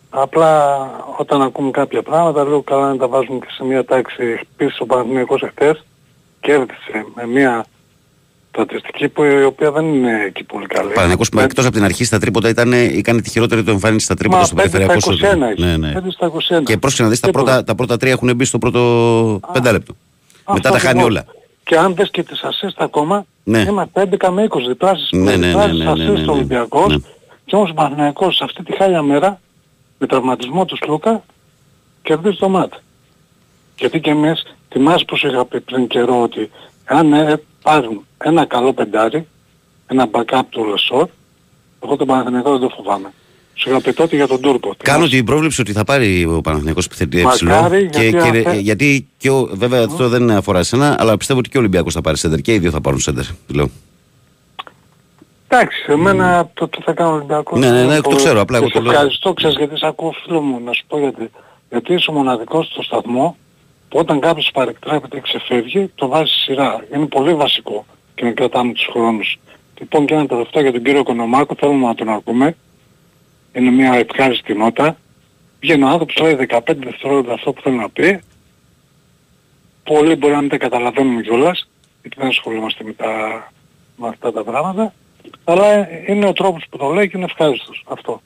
Απλά 0.09 0.77
όταν 1.17 1.41
ακούμε 1.41 1.71
κάποια 1.71 2.03
πράγματα 2.03 2.43
λέω 2.43 2.61
καλά 2.61 2.87
να 2.87 2.97
τα 2.97 3.07
βάζουμε 3.07 3.39
και 3.39 3.47
σε 3.49 3.63
μια 3.63 3.85
τάξη. 3.85 4.39
Επίσης 4.53 4.79
ο 4.79 4.85
Παναθηναϊκός 4.85 5.41
εχθές 5.41 5.85
κέρδισε 6.39 7.05
με 7.15 7.27
μια 7.27 7.65
στατιστική 8.51 9.09
που 9.09 9.23
η 9.23 9.43
οποία 9.43 9.71
δεν 9.71 9.85
είναι 9.93 10.23
εκεί 10.25 10.43
πολύ 10.43 10.65
καλή. 10.65 10.87
Ο 10.89 10.93
Παναγενικό 10.93 11.23
που 11.31 11.39
εκτός 11.39 11.65
από 11.65 11.73
την 11.73 11.83
αρχή 11.83 12.03
στα 12.03 12.19
τρίποτα 12.19 12.49
ήταν, 12.49 12.73
έκανε 12.73 13.21
τη 13.21 13.29
χειρότερη 13.29 13.63
του 13.63 13.69
εμφάνιση 13.69 14.05
στα 14.05 14.15
τρίποτα 14.15 14.39
Μα, 14.39 14.45
στο 14.45 14.55
πέντε 14.55 14.69
περιφερειακό 14.69 15.11
στα 15.13 15.27
21 15.27 15.31
σώμα. 15.31 15.47
έχει. 15.47 15.61
Ναι, 15.61 15.77
ναι. 15.77 15.91
Πέντε 15.91 16.11
στα 16.11 16.31
21. 16.59 16.63
Και 16.63 16.77
πρόσεχε 16.77 17.03
να 17.03 17.09
δεις 17.09 17.19
τα 17.19 17.27
Τίποτα. 17.27 17.45
πρώτα, 17.45 17.63
τα 17.63 17.75
πρώτα 17.75 17.97
τρία 17.97 18.11
έχουν 18.11 18.35
μπει 18.35 18.45
στο 18.45 18.57
πρώτο 18.57 19.39
πεντάλεπτο. 19.53 19.93
Μετά 20.53 20.69
τα 20.71 20.79
χάνει 20.79 20.99
ακριβώς. 21.01 21.09
όλα. 21.09 21.25
Και 21.63 21.77
αν 21.77 21.95
δες 21.95 22.09
και 22.09 22.23
τις 22.23 22.41
assist 22.43 22.75
ακόμα, 22.77 23.25
Ναι. 23.43 23.59
είμαστε 23.59 24.01
11 24.01 24.29
με 24.31 24.43
20 24.43 24.67
διπλάσεις 24.67 25.09
Ναι, 25.11 25.19
ναι, 25.23 25.35
ναι, 25.35 25.47
διπλάσεις 25.47 25.77
ναι, 25.77 25.83
ναι, 25.83 26.03
ναι, 26.03 26.11
assist 26.11 26.23
ναι. 26.23 26.31
ο 26.31 26.33
Ολυμπιακός. 26.33 26.87
Ναι. 26.87 26.97
Και 27.45 27.55
όμως 27.55 27.69
ο 27.69 27.73
Παναθηναϊκός 27.73 28.35
σε 28.35 28.43
αυτή 28.43 28.63
τη 28.63 28.75
χάλια 28.75 29.01
μέρα, 29.01 29.39
με 29.97 30.07
τραυματισμό 30.07 30.65
του 30.65 30.75
Σλούκα, 30.77 31.23
κερδίζει 32.01 32.37
το 32.37 32.49
μάτ. 32.49 32.73
Γιατί 33.77 33.99
και 33.99 34.09
εμείς, 34.09 34.43
θυμάσαι 34.69 35.05
πως 35.05 35.23
είχα 35.23 35.45
πει 35.45 35.59
πριν 35.61 35.87
καιρό 35.87 36.21
ότι 36.21 36.49
αν 36.85 37.13
ε, 37.13 37.41
πάρουν 37.61 38.05
ένα 38.17 38.45
καλό 38.45 38.73
πεντάρι, 38.73 39.27
ένα 39.87 40.07
backup 40.11 40.41
του 40.49 40.65
Λεσόρ, 40.65 41.07
εγώ 41.83 41.95
τον 41.95 42.07
Παναθηναϊκό 42.07 42.51
δεν 42.51 42.59
το 42.59 42.75
φοβάμαι. 42.75 43.13
Σου 43.61 43.69
είχα 43.69 43.81
πει 43.81 43.93
τότε 43.93 44.15
για 44.15 44.27
τον 44.27 44.41
Τούρκο. 44.41 44.75
Κάνω 44.83 45.07
την 45.07 45.25
πρόβλεψη 45.25 45.61
ότι 45.61 45.71
θα 45.71 45.83
πάρει 45.83 46.25
ο 46.25 46.41
Παναθηναϊκός 46.41 46.85
επιθετή 46.85 47.21
Μακάρι, 47.21 47.83
υψηλό. 47.83 47.89
Και, 47.89 48.07
γιατί 48.09 48.31
και, 48.31 48.39
αυτά- 48.39 48.53
γιατί 48.53 49.07
και 49.17 49.29
ο, 49.29 49.49
βέβαια 49.53 49.85
αυτό 49.85 50.09
δεν 50.09 50.31
αφορά 50.31 50.59
εσένα, 50.59 50.95
αλλά 50.99 51.17
πιστεύω 51.17 51.39
ότι 51.39 51.49
και 51.49 51.57
ο 51.57 51.59
Ολυμπιακός 51.59 51.93
θα 51.93 52.01
πάρει 52.01 52.17
σέντερ 52.17 52.39
και 52.41 52.53
οι 52.53 52.59
δύο 52.59 52.71
θα 52.71 52.81
πάρουν 52.81 52.99
σέντερ. 52.99 53.23
Λέω. 53.47 53.69
Εντάξει, 55.47 55.85
εμένα 55.87 56.49
το 56.53 56.67
τι 56.67 56.81
θα 56.81 56.93
κάνω 56.93 57.11
Ολυμπιακός. 57.13 57.59
Ναι, 57.59 57.65
ναι, 57.69 57.71
ναι, 57.77 57.81
είναι 57.81 57.95
το 57.95 58.01
πολύ- 58.01 58.15
ξέρω, 58.15 58.41
απλά 58.41 58.57
εγώ 58.57 58.65
και 58.65 58.71
το 58.71 58.77
σε 58.79 58.83
λέω. 58.83 58.93
Ευχαριστώ, 58.93 59.33
ξέρεις 59.33 59.55
γιατί 59.57 59.77
σε 59.77 59.87
ακούω 59.87 60.13
φίλο 60.23 60.41
μου, 60.41 60.61
να 60.65 60.73
σου 60.73 60.83
πω 60.87 60.99
γιατί. 60.99 61.29
Γιατί 61.69 61.93
είσαι 61.93 62.09
ο 62.09 62.13
μοναδικός 62.13 62.65
στο 62.65 62.81
σταθμό 62.83 63.37
που 63.89 63.99
όταν 63.99 64.19
κάποιος 64.19 64.49
παρεκτρέπεται 64.53 65.15
και 65.15 65.21
ξεφεύγει, 65.21 65.91
το 65.95 66.07
βάζει 66.07 66.31
στη 66.31 66.39
σειρά. 66.39 66.85
Είναι 66.95 67.05
πολύ 67.05 67.33
βασικό 67.33 67.85
και 68.15 68.25
να 68.25 68.31
κρατάμε 68.31 68.73
τους 68.73 68.87
χρόνους. 68.91 69.37
Λοιπόν 69.79 70.05
και 70.05 70.13
ένα 70.13 70.25
τελευταίο 70.25 70.61
για 70.61 70.71
τον 70.71 70.83
κύριο 70.83 71.03
Κονομάκο, 71.03 71.55
θέλουμε 71.59 71.85
να 71.85 71.95
τον 71.95 72.09
ακούμε. 72.09 72.55
Είναι 73.59 73.71
μια 73.71 73.93
ευχάριστη 73.93 74.53
νότα. 74.53 74.97
Βγαίνει 75.59 75.83
ο 75.83 75.87
άνθρωπος, 75.87 76.17
λέει 76.21 76.47
15 76.49 76.59
δευτερόλεπτα 76.65 77.33
αυτό 77.33 77.53
που 77.53 77.61
θέλει 77.61 77.75
να 77.75 77.89
πει. 77.89 78.19
Πολλοί 79.83 80.15
μπορεί 80.15 80.33
να 80.33 80.41
μην 80.41 80.49
τα 80.49 80.57
καταλαβαίνουμε 80.57 81.21
κιόλας, 81.21 81.69
γιατί 82.01 82.15
δεν 82.19 82.27
ασχολούμαστε 82.27 82.83
με, 82.83 82.93
τα, 82.93 83.07
με 83.95 84.07
αυτά 84.07 84.31
τα 84.31 84.43
πράγματα. 84.43 84.93
Αλλά 85.43 85.87
είναι 86.07 86.27
ο 86.27 86.33
τρόπος 86.33 86.65
που 86.69 86.77
το 86.77 86.89
λέει 86.89 87.09
και 87.09 87.17
είναι 87.17 87.25
ευχάριστος. 87.25 87.83
Αυτό. 87.87 88.21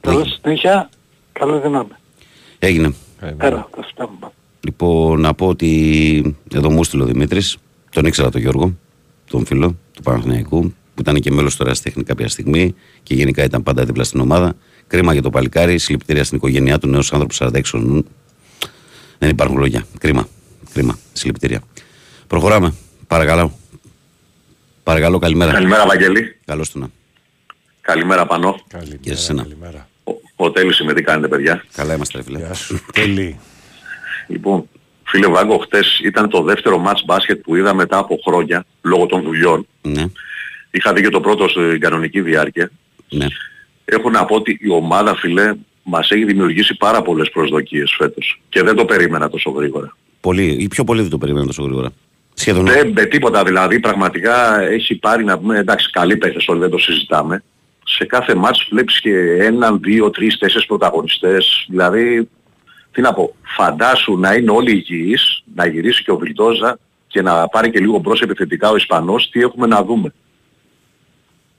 Καλή 0.00 0.28
συνέχεια, 0.28 0.88
καλή 1.32 1.60
δύναμη. 1.60 1.90
Έγινε. 2.58 2.94
Έλα, 3.20 3.68
τα 3.76 3.86
σπέμπα. 3.90 4.28
Λοιπόν, 4.60 5.20
να 5.20 5.34
πω 5.34 5.46
ότι 5.46 6.36
εδώ 6.54 6.70
μου 6.70 6.84
στείλε 6.84 7.02
ο 7.02 7.06
Δημήτρης, 7.06 7.56
τον 7.90 8.04
ήξερα 8.04 8.30
τον 8.30 8.40
Γιώργο, 8.40 8.74
τον 9.30 9.46
φίλο 9.46 9.76
του 9.92 10.02
Παναθηναϊκού, 10.02 10.74
που 10.94 11.00
ήταν 11.00 11.20
και 11.20 11.30
μέλος 11.30 11.56
του 11.56 11.62
Εραστέχνη 11.62 12.02
κάποια 12.02 12.28
στιγμή 12.28 12.74
και 13.02 13.14
γενικά 13.14 13.44
ήταν 13.44 13.62
πάντα 13.62 13.84
δίπλα 13.84 14.04
στην 14.04 14.20
ομάδα. 14.20 14.56
Κρίμα 14.86 15.12
για 15.12 15.22
το 15.22 15.30
παλικάρι, 15.30 15.78
συλληπιτήρια 15.78 16.24
στην 16.24 16.36
οικογένειά 16.36 16.78
του, 16.78 16.88
νέος 16.88 17.12
άνθρωπος 17.12 17.40
46 17.42 17.60
χρονών. 17.64 18.06
Δεν 19.18 19.30
υπάρχουν 19.30 19.58
λόγια. 19.58 19.86
Κρίμα. 19.98 20.28
Κρίμα. 20.72 20.98
Συλληπιτήρια. 21.12 21.60
Προχωράμε. 22.26 22.74
Παρακαλώ. 23.06 23.58
Παρακαλώ, 24.82 25.18
καλημέρα. 25.18 25.52
Καλημέρα 25.52 25.86
Βαγγέλη. 25.86 26.36
Καλώς 26.44 26.70
του 26.70 26.78
να. 26.78 26.88
Καλημέρα 27.80 28.26
Πανώ. 28.26 28.60
Και 29.00 29.08
σε 29.08 29.12
εσένα. 29.12 29.46
Ο, 30.04 30.12
ο 30.36 30.50
Τέλης 30.50 30.78
είμαι, 30.78 30.92
τι 30.92 31.02
κάνετε 31.02 31.28
παιδιά; 31.28 31.64
Καλά 31.74 31.94
είμαστε, 31.94 32.18
ρε 32.18 32.24
φίλε. 32.24 32.50
Τέλει. 32.92 33.38
Λοιπόν, 34.26 34.68
φίλε 35.04 35.26
Βάγκο, 35.26 35.58
χτες 35.58 36.00
ήταν 36.04 36.28
το 36.28 36.42
δεύτερο 36.42 36.82
match 36.86 37.00
μπάσκετ 37.04 37.40
που 37.40 37.56
είδα 37.56 37.74
μετά 37.74 37.98
από 37.98 38.18
χρόνια, 38.24 38.64
λόγω 38.82 39.06
των 39.06 39.22
δουλειών. 39.22 39.66
Ναι, 39.82 40.04
Είχα 40.74 40.92
δει 40.92 41.02
και 41.02 41.08
το 41.08 41.20
πρώτο 41.20 41.48
στην 41.48 41.80
κανονική 41.80 42.20
διάρκεια. 42.20 42.70
ναι. 43.10 43.26
Έχω 43.84 44.10
να 44.10 44.24
πω 44.24 44.34
ότι 44.34 44.58
η 44.60 44.70
ομάδα, 44.70 45.14
φίλε, 45.14 45.54
μας 45.82 46.10
έχει 46.10 46.24
δημιουργήσει 46.24 46.76
πάρα 46.76 47.02
πολλές 47.02 47.30
προσδοκίες 47.30 47.94
φέτος. 47.98 48.40
Και 48.48 48.62
δεν 48.62 48.76
το 48.76 48.84
περίμενα 48.84 49.30
τόσο 49.30 49.50
γρήγορα. 49.50 49.96
Πολύ, 50.20 50.56
ή 50.60 50.68
πιο 50.68 50.84
πολύ 50.84 51.00
δεν 51.00 51.10
το 51.10 51.18
περίμενα 51.18 51.46
τόσο 51.46 51.62
γρήγορα. 51.62 51.88
Σχεδόν. 52.34 52.66
Δεν 52.66 52.88
με 52.88 53.04
τίποτα 53.04 53.44
δηλαδή, 53.44 53.80
πραγματικά 53.80 54.60
έχει 54.60 54.94
πάρει 54.94 55.24
να 55.24 55.38
πούμε, 55.38 55.58
εντάξει 55.58 55.90
καλή 55.90 56.16
παίχτες 56.16 56.48
όλοι 56.48 56.60
δεν 56.60 56.70
το 56.70 56.78
συζητάμε. 56.78 57.42
Σε 57.84 58.04
κάθε 58.04 58.34
μάτς 58.34 58.66
βλέπεις 58.70 59.00
και 59.00 59.16
έναν, 59.40 59.80
δύο, 59.82 60.10
τρεις, 60.10 60.38
τέσσερις 60.38 60.66
πρωταγωνιστές. 60.66 61.66
Δηλαδή, 61.68 62.28
τι 62.92 63.00
να 63.00 63.12
πω, 63.12 63.34
φαντάσου 63.42 64.18
να 64.18 64.34
είναι 64.34 64.50
όλοι 64.50 64.70
υγιείς, 64.70 65.42
να 65.54 65.66
γυρίσει 65.66 66.02
και 66.02 66.10
ο 66.10 66.16
Βιλτόζα 66.16 66.78
και 67.06 67.22
να 67.22 67.48
πάρει 67.48 67.70
και 67.70 67.80
λίγο 67.80 67.98
μπρος 67.98 68.20
επιθετικά 68.20 68.70
ο 68.70 68.76
Ισπανός, 68.76 69.30
τι 69.30 69.40
έχουμε 69.40 69.66
να 69.66 69.84
δούμε. 69.84 70.12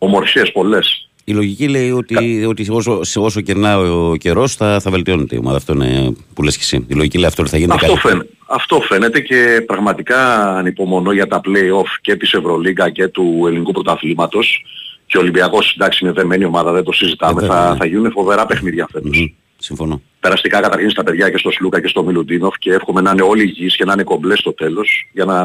Ομορφιές 0.03 0.51
πολλές. 0.51 1.07
Η 1.23 1.33
λογική 1.33 1.67
λέει 1.67 1.91
ότι, 1.91 2.45
ότι 2.45 2.65
όσο, 2.69 3.03
σε 3.03 3.19
όσο 3.19 3.41
κερνά 3.41 3.79
ο 3.79 4.15
καιρός 4.15 4.55
θα, 4.55 4.79
θα 4.79 4.91
βελτιώνεται 4.91 5.35
η 5.35 5.37
ομάδα. 5.37 5.57
Αυτό 5.57 5.73
είναι 5.73 6.15
που 6.33 6.43
λες 6.43 6.57
και 6.57 6.63
εσύ. 6.63 6.85
Η 6.87 6.93
λογική 6.93 7.17
λέει 7.17 7.27
αυτό 7.27 7.41
ότι 7.41 7.51
θα 7.51 7.57
γίνεται 7.57 7.75
Αυτό, 7.75 7.87
καλύτερα. 7.87 8.13
φαίνεται, 8.13 8.35
αυτό 8.47 8.81
φαίνεται 8.81 9.19
και 9.19 9.63
πραγματικά 9.67 10.49
ανυπομονώ 10.57 11.11
για 11.11 11.27
τα 11.27 11.41
play-off 11.45 11.87
και 12.01 12.15
της 12.15 12.33
Ευρωλίγκα 12.33 12.89
και 12.89 13.07
του 13.07 13.43
ελληνικού 13.47 13.71
πρωταθλήματος. 13.71 14.65
Και 15.05 15.17
ο 15.17 15.21
Ολυμπιακός 15.21 15.73
εντάξει 15.73 16.05
είναι 16.05 16.13
δεμένη 16.13 16.45
ομάδα, 16.45 16.71
δεν 16.71 16.83
το 16.83 16.91
συζητάμε. 16.91 17.43
Ε, 17.43 17.45
βέβαια, 17.45 17.63
θα, 17.63 17.71
ναι. 17.71 17.77
θα 17.77 17.85
γίνουν 17.85 18.11
φοβερά 18.11 18.45
παιχνίδια 18.45 18.87
φέτος. 18.91 19.17
Μμμ. 19.17 19.25
Συμφωνώ. 19.57 20.01
Περαστικά 20.19 20.59
καταρχήν 20.59 20.89
στα 20.89 21.03
παιδιά 21.03 21.29
και 21.29 21.37
στο 21.37 21.51
Σλούκα 21.51 21.81
και 21.81 21.87
στο 21.87 22.03
Μιλουτίνοφ 22.03 22.57
και 22.57 22.73
εύχομαι 22.73 23.01
να 23.01 23.11
είναι 23.11 23.21
όλοι 23.21 23.43
υγιείς 23.43 23.75
και 23.75 23.85
να 23.85 23.93
είναι 23.93 24.03
κομπλές 24.03 24.39
στο 24.39 24.53
τέλος 24.53 25.09
για 25.13 25.25
να, 25.25 25.37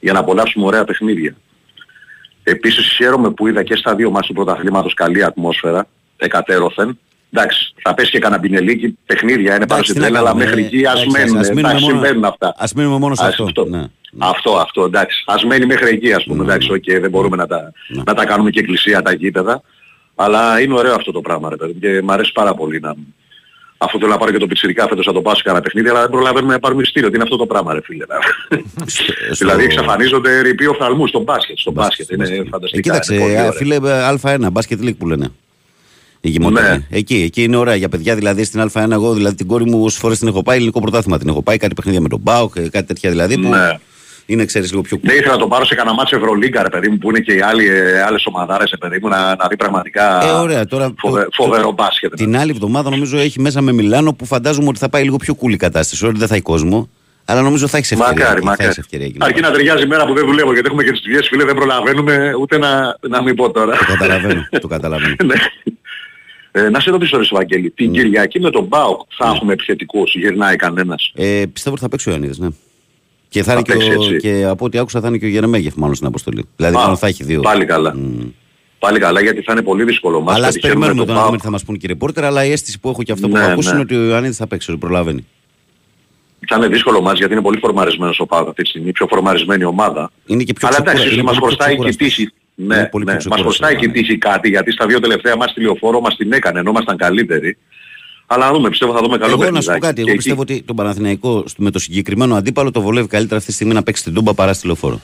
για 0.00 0.12
να 0.12 0.18
απολαύσουμε 0.18 0.66
ωραία 0.66 0.84
παιχνίδια. 0.84 1.36
Επίσης 2.50 2.92
χαίρομαι 2.96 3.30
που 3.30 3.46
είδα 3.46 3.62
και 3.62 3.76
στα 3.76 3.94
δύο 3.94 4.10
μας 4.10 4.26
του 4.26 4.32
πρωταθλήματος 4.32 4.94
καλή 4.94 5.24
ατμόσφαιρα, 5.24 5.86
εκατέρωθεν. 6.16 6.98
Εντάξει, 7.32 7.72
θα 7.82 7.94
πέσει 7.94 8.10
και 8.10 8.18
κανένα 8.18 8.40
μπινελίκι, 8.40 8.98
παιχνίδια 9.06 9.56
είναι 9.56 9.66
πάνω 9.66 9.80
Εντάξει, 9.80 9.90
στην 9.90 9.94
τι 9.94 10.00
να 10.00 10.06
τρέλα, 10.06 10.18
αλλά 10.18 10.28
κάνουμε, 10.28 10.44
μέχρι 10.44 10.62
ε, 10.62 10.66
εκεί 10.66 10.86
ας 10.86 10.92
εντάξει, 10.92 11.10
μένουν. 11.18 11.36
ας 11.38 11.48
μείνουμε 11.48 11.60
Εντάξει, 11.68 11.84
μόνο- 11.84 11.94
συμβαίνουν 11.96 12.24
αυτά. 12.24 12.54
Ας 12.56 12.72
μείνουμε 12.72 12.98
μόνο 12.98 13.14
σε 13.14 13.22
Ας 13.24 13.28
αυτό. 13.30 13.44
αυτό. 13.44 13.64
Ναι. 13.64 13.84
Αυτό, 14.18 14.56
αυτό, 14.56 14.84
εντάξει. 14.84 15.22
Ας 15.26 15.44
μένει 15.44 15.66
μέχρι 15.66 15.88
εκεί 15.88 16.12
ας 16.12 16.24
πούμε. 16.24 16.42
Εντάξει, 16.44 16.72
οκ, 16.72 16.84
δεν 17.00 17.10
μπορούμε 17.10 17.36
να 17.36 17.46
τα, 17.46 17.72
να 17.88 18.14
τα 18.14 18.24
κάνουμε 18.26 18.50
και 18.50 18.60
εκκλησία 18.60 19.02
τα 19.02 19.12
γήπεδα. 19.12 19.62
Αλλά 20.14 20.60
είναι 20.60 20.74
ωραίο 20.74 20.94
αυτό 20.94 21.12
το 21.12 21.20
πράγμα 21.20 21.48
ρε 21.48 21.56
παιδί. 21.56 21.72
Και 21.80 22.02
μου 22.02 22.12
αρέσει 22.12 22.32
πάρα 22.32 22.54
πολύ 22.54 22.80
να... 22.80 22.94
Αφού 23.82 23.98
θέλω 23.98 24.10
να 24.10 24.18
πάρω 24.18 24.30
και 24.32 24.38
το 24.38 24.46
πιτσιρικά 24.46 24.88
φέτος 24.88 25.06
να 25.06 25.12
το 25.12 25.20
πάω 25.22 25.34
σε 25.34 25.42
κανένα 25.42 25.62
παιχνίδι, 25.64 25.88
αλλά 25.88 26.00
δεν 26.00 26.10
προλαβαίνουμε 26.10 26.52
να 26.52 26.58
πάρουμε 26.58 26.82
εισιτήριο. 26.82 27.08
Τι 27.08 27.14
είναι 27.14 27.22
αυτό 27.24 27.36
το 27.36 27.46
πράγμα 27.46 27.72
ρε 27.74 27.80
φίλε. 27.82 28.04
δηλαδή 29.40 29.64
εξαφανίζονται 29.64 30.40
ρηποί 30.40 30.66
οφθαλμού 30.66 31.06
στο 31.06 31.20
μπάσκετ. 31.20 31.58
Στο 31.58 31.70
μπάσκετ. 31.72 32.10
Είναι 32.10 32.28
Ε, 32.28 32.42
φανταστικά. 32.50 32.80
κοίταξε, 32.80 33.14
είναι 33.14 33.22
πολύ 33.22 33.36
α, 33.36 33.40
ωραίο. 33.40 33.52
φίλε, 33.52 33.76
Α1, 34.22 34.48
μπάσκετ 34.52 34.80
league 34.82 34.96
που 34.98 35.06
λένε. 35.06 35.28
Η 36.20 36.28
γεμότη. 36.28 36.52
Ναι. 36.60 36.86
Εκεί, 36.90 37.22
εκεί 37.26 37.42
είναι 37.42 37.56
ωραία 37.56 37.74
για 37.74 37.88
παιδιά. 37.88 38.14
Δηλαδή 38.14 38.44
στην 38.44 38.70
Α1, 38.72 38.90
εγώ 38.90 39.14
δηλαδή 39.14 39.36
την 39.36 39.46
κόρη 39.46 39.64
μου 39.64 39.84
όσε 39.84 39.98
φορές 39.98 40.18
την 40.18 40.28
έχω 40.28 40.42
πάει, 40.42 40.56
ελληνικό 40.56 40.80
πρωτάθλημα 40.80 41.18
την 41.18 41.28
έχω 41.28 41.42
πάει, 41.42 41.56
κάτι 41.56 41.74
παιχνίδια 41.74 42.00
με 42.00 42.08
τον 42.08 42.20
Μπάουκ, 42.22 42.52
κάτι 42.60 42.84
τέτοια 42.86 43.10
δηλαδή. 43.10 43.34
Που 43.38 43.48
Ναι. 43.48 43.78
Είναι, 44.30 44.44
ξέρεις, 44.44 44.70
λίγο 44.70 44.82
πιο 44.82 44.98
Δεν 45.02 45.16
ήθελα 45.16 45.32
να 45.32 45.38
το 45.38 45.46
πάρω 45.48 45.64
σε 45.64 45.74
κανένα 45.74 45.94
μάτσο 45.96 46.16
Ευρωλίγκα, 46.16 46.62
ρε 46.62 46.68
παιδί 46.68 46.88
μου, 46.88 46.98
που 46.98 47.08
είναι 47.10 47.18
και 47.20 47.32
οι 47.32 47.40
άλλοι, 47.40 47.66
ε, 47.68 48.02
άλλες 48.02 48.26
ομαδάρες, 48.26 48.70
ρε 48.70 48.76
παιδί 48.76 48.98
μου, 49.02 49.08
να, 49.08 49.36
να 49.36 49.46
δει 49.48 49.56
πραγματικά 49.56 50.24
Ε, 50.24 50.30
ωραία, 50.30 50.66
τώρα 50.66 50.94
φοβε- 50.98 51.24
το- 51.24 51.30
φοβερό 51.42 51.62
το- 51.62 51.72
μπάσκετ. 51.72 52.14
Την 52.14 52.36
άλλη 52.36 52.50
εβδομάδα 52.50 52.90
νομίζω 52.90 53.18
έχει 53.18 53.40
μέσα 53.40 53.60
με 53.60 53.72
Μιλάνο 53.72 54.12
που 54.12 54.24
φαντάζομαι 54.26 54.68
ότι 54.68 54.78
θα 54.78 54.88
πάει 54.88 55.02
λίγο 55.02 55.16
πιο 55.16 55.36
cool 55.42 55.50
η 55.50 55.56
κατάσταση. 55.56 56.04
Όχι, 56.06 56.14
δεν 56.18 56.28
θα 56.28 56.34
έχει 56.34 56.42
κόσμο, 56.42 56.88
αλλά 57.24 57.42
νομίζω 57.42 57.66
θα 57.66 57.76
έχεις 57.76 57.90
ευκαιρία. 57.92 58.12
Μακάρι, 58.14 58.30
εκεί, 58.36 58.40
Θα 58.44 58.50
μακάρι. 58.50 58.68
έχεις 58.68 58.78
ευκαιρία 58.78 59.06
εκεί. 59.06 59.16
Αρκεί 59.20 59.40
να 59.40 59.50
ταιριάζει 59.50 59.82
η 59.82 59.86
μέρα 59.86 60.06
που 60.06 60.14
δεν 60.14 60.26
δουλεύω, 60.26 60.52
γιατί 60.52 60.66
έχουμε 60.66 60.82
και 60.84 60.90
τις 60.90 61.00
δουλειές, 61.04 61.28
φίλε, 61.28 61.44
δεν 61.44 61.54
προλαβαίνουμε 61.54 62.34
ούτε 62.40 62.58
να, 62.58 62.96
να 63.08 63.22
μην 63.22 63.34
πω 63.34 63.50
τώρα. 63.50 63.76
Το 63.76 63.84
καταλαβαίνω. 63.88 64.48
το 64.60 64.68
καταλαβαίνω. 64.68 65.14
Ναι. 65.24 65.34
Ε, 66.52 66.68
να 66.68 66.80
σε 66.80 66.90
ρωτήσω, 66.90 67.16
ρε 67.18 67.24
Βαγγέλη, 67.30 67.70
την 67.70 67.92
Κυριακή 67.92 68.40
με 68.40 68.50
τον 68.50 68.64
Μπάουκ 68.64 69.00
θα 69.18 69.32
έχουμε 69.34 69.52
επιθετικούς, 69.52 70.14
γυρνάει 70.14 70.56
κανένας; 70.56 71.12
Ε, 71.14 71.42
πιστεύω 71.52 71.74
ότι 71.74 71.84
θα 71.84 71.88
παίξει 71.90 72.08
ο 72.08 72.10
Ιωαννίδης, 72.12 72.38
ναι. 72.38 72.48
Και, 73.30 73.42
θα 73.42 73.44
Θα 73.44 73.52
είναι 73.52 73.62
και, 73.62 73.72
παίξει 73.72 73.90
ο, 73.90 74.02
έτσι. 74.02 74.16
και 74.16 74.44
από 74.44 74.64
ό,τι 74.64 74.78
άκουσα 74.78 75.00
θα 75.00 75.08
είναι 75.08 75.18
και 75.18 75.24
ο 75.24 75.28
Γερεμέγεφ 75.28 75.74
μάλλον 75.74 75.94
στην 75.94 76.06
αποστολή. 76.06 76.44
Δηλαδή 76.56 76.76
Α, 76.76 76.78
μάλλον 76.80 76.96
θα 76.96 77.06
έχει 77.06 77.24
δύο. 77.24 77.40
Πάλι 77.40 77.64
καλά. 77.64 77.94
Πάλι 78.78 78.98
καλά 78.98 79.20
γιατί 79.20 79.42
θα 79.42 79.52
είναι 79.52 79.62
πολύ 79.62 79.84
δύσκολο 79.84 80.20
μας. 80.20 80.34
αλλά 80.34 80.46
ας 80.46 80.52
γιατί 80.52 80.58
ξέρουμε 80.66 80.86
περιμένουμε 80.86 81.06
τον 81.06 81.14
το 81.14 81.20
να 81.20 81.26
δούμε 81.26 81.30
ΠΑΟΚ. 81.30 81.40
τι 81.40 81.44
θα 81.46 81.50
μας 81.50 81.64
πούν 81.64 81.74
και 81.76 81.86
οι 81.86 81.88
ρεπόρτερ, 81.88 82.24
αλλά 82.24 82.44
η 82.44 82.50
αίσθηση 82.52 82.80
που 82.80 82.88
έχω 82.88 83.02
και 83.02 83.12
αυτό 83.12 83.28
που 83.28 83.32
Ναι, 83.36 83.40
έχω 83.42 83.50
ακούσει 83.50 83.68
ναι. 83.68 83.74
είναι 83.74 83.82
ότι 83.82 83.94
ο 83.96 84.04
Ιωαννίδης 84.04 84.36
θα 84.36 84.46
παίξει, 84.46 84.70
ότι 84.70 84.80
προλαβαίνει. 84.80 85.26
Θα 86.48 86.56
είναι 86.56 86.68
δύσκολο 86.68 87.00
μας 87.00 87.18
γιατί 87.18 87.32
είναι 87.32 87.42
πολύ 87.42 87.58
φορμαρισμένος 87.58 88.20
ο 88.20 88.26
ΠΑΟΚ 88.26 88.48
αυτή 88.48 88.62
τη 88.62 88.68
στιγμή, 88.68 88.92
πιο 88.92 89.06
φορμαρισμένη 89.10 89.64
ομάδα. 89.64 90.10
Είναι 90.26 90.42
και 90.42 90.52
πιο 90.52 90.68
Αλλά 90.68 90.76
εντάξει, 90.80 91.02
ξεκούρα- 91.02 91.04
ίσως 91.04 91.12
είναι 91.14 91.22
μας 91.22 91.38
πολύ 91.38 91.54
πιο 91.56 91.64
χρωστάει 91.64 91.76
και 91.76 91.88
η 91.88 91.94
ξεκούραστος. 91.96 92.16
τύχη. 92.16 92.32
Είναι 92.56 92.76
Ναι, 92.76 92.84
πολύ 92.86 93.04
ναι. 93.04 93.10
πιο 93.10 93.14
Μας 93.14 93.24
ξεκούραστος, 93.24 93.56
χρωστάει 93.56 93.76
και 93.80 93.84
η 93.84 93.88
ναι. 93.88 93.92
τύχη 93.92 94.18
κάτι 94.18 94.48
γιατί 94.48 94.72
στα 94.72 94.86
δύο 94.86 95.00
τελευταία 95.00 95.36
μας 95.36 95.50
στη 95.50 95.60
λεωφόρο 95.62 96.00
μας 96.00 96.16
την 96.16 96.32
έκανε 96.32 96.58
ενώ 96.60 96.70
ήμασταν 96.70 96.96
καλύτεροι. 96.96 97.56
Αλλά 98.32 98.46
να 98.46 98.52
δούμε, 98.52 98.68
πιστεύω 98.68 98.92
θα 98.92 99.00
δούμε 99.00 99.18
καλό 99.18 99.32
Εγώ 99.32 99.36
να 99.40 99.46
σου 99.46 99.50
πω 99.50 99.58
παιχνιδάκι. 99.58 99.80
κάτι, 99.80 99.94
Και 99.94 100.00
εγώ 100.00 100.08
εκεί- 100.08 100.16
πιστεύω 100.18 100.40
ότι 100.40 100.62
τον 100.62 100.76
Παναθηναϊκό 100.76 101.44
στο- 101.46 101.62
με 101.62 101.70
το 101.70 101.78
συγκεκριμένο 101.78 102.34
αντίπαλο 102.34 102.70
το 102.70 102.80
βολεύει 102.80 103.06
καλύτερα 103.08 103.36
αυτή 103.36 103.48
τη 103.48 103.54
στιγμή 103.54 103.74
να 103.74 103.82
παίξει 103.82 104.02
την 104.02 104.14
Τούμπα 104.14 104.34
παρά 104.34 104.52
στη 104.52 104.66
λεωφόρο. 104.66 105.00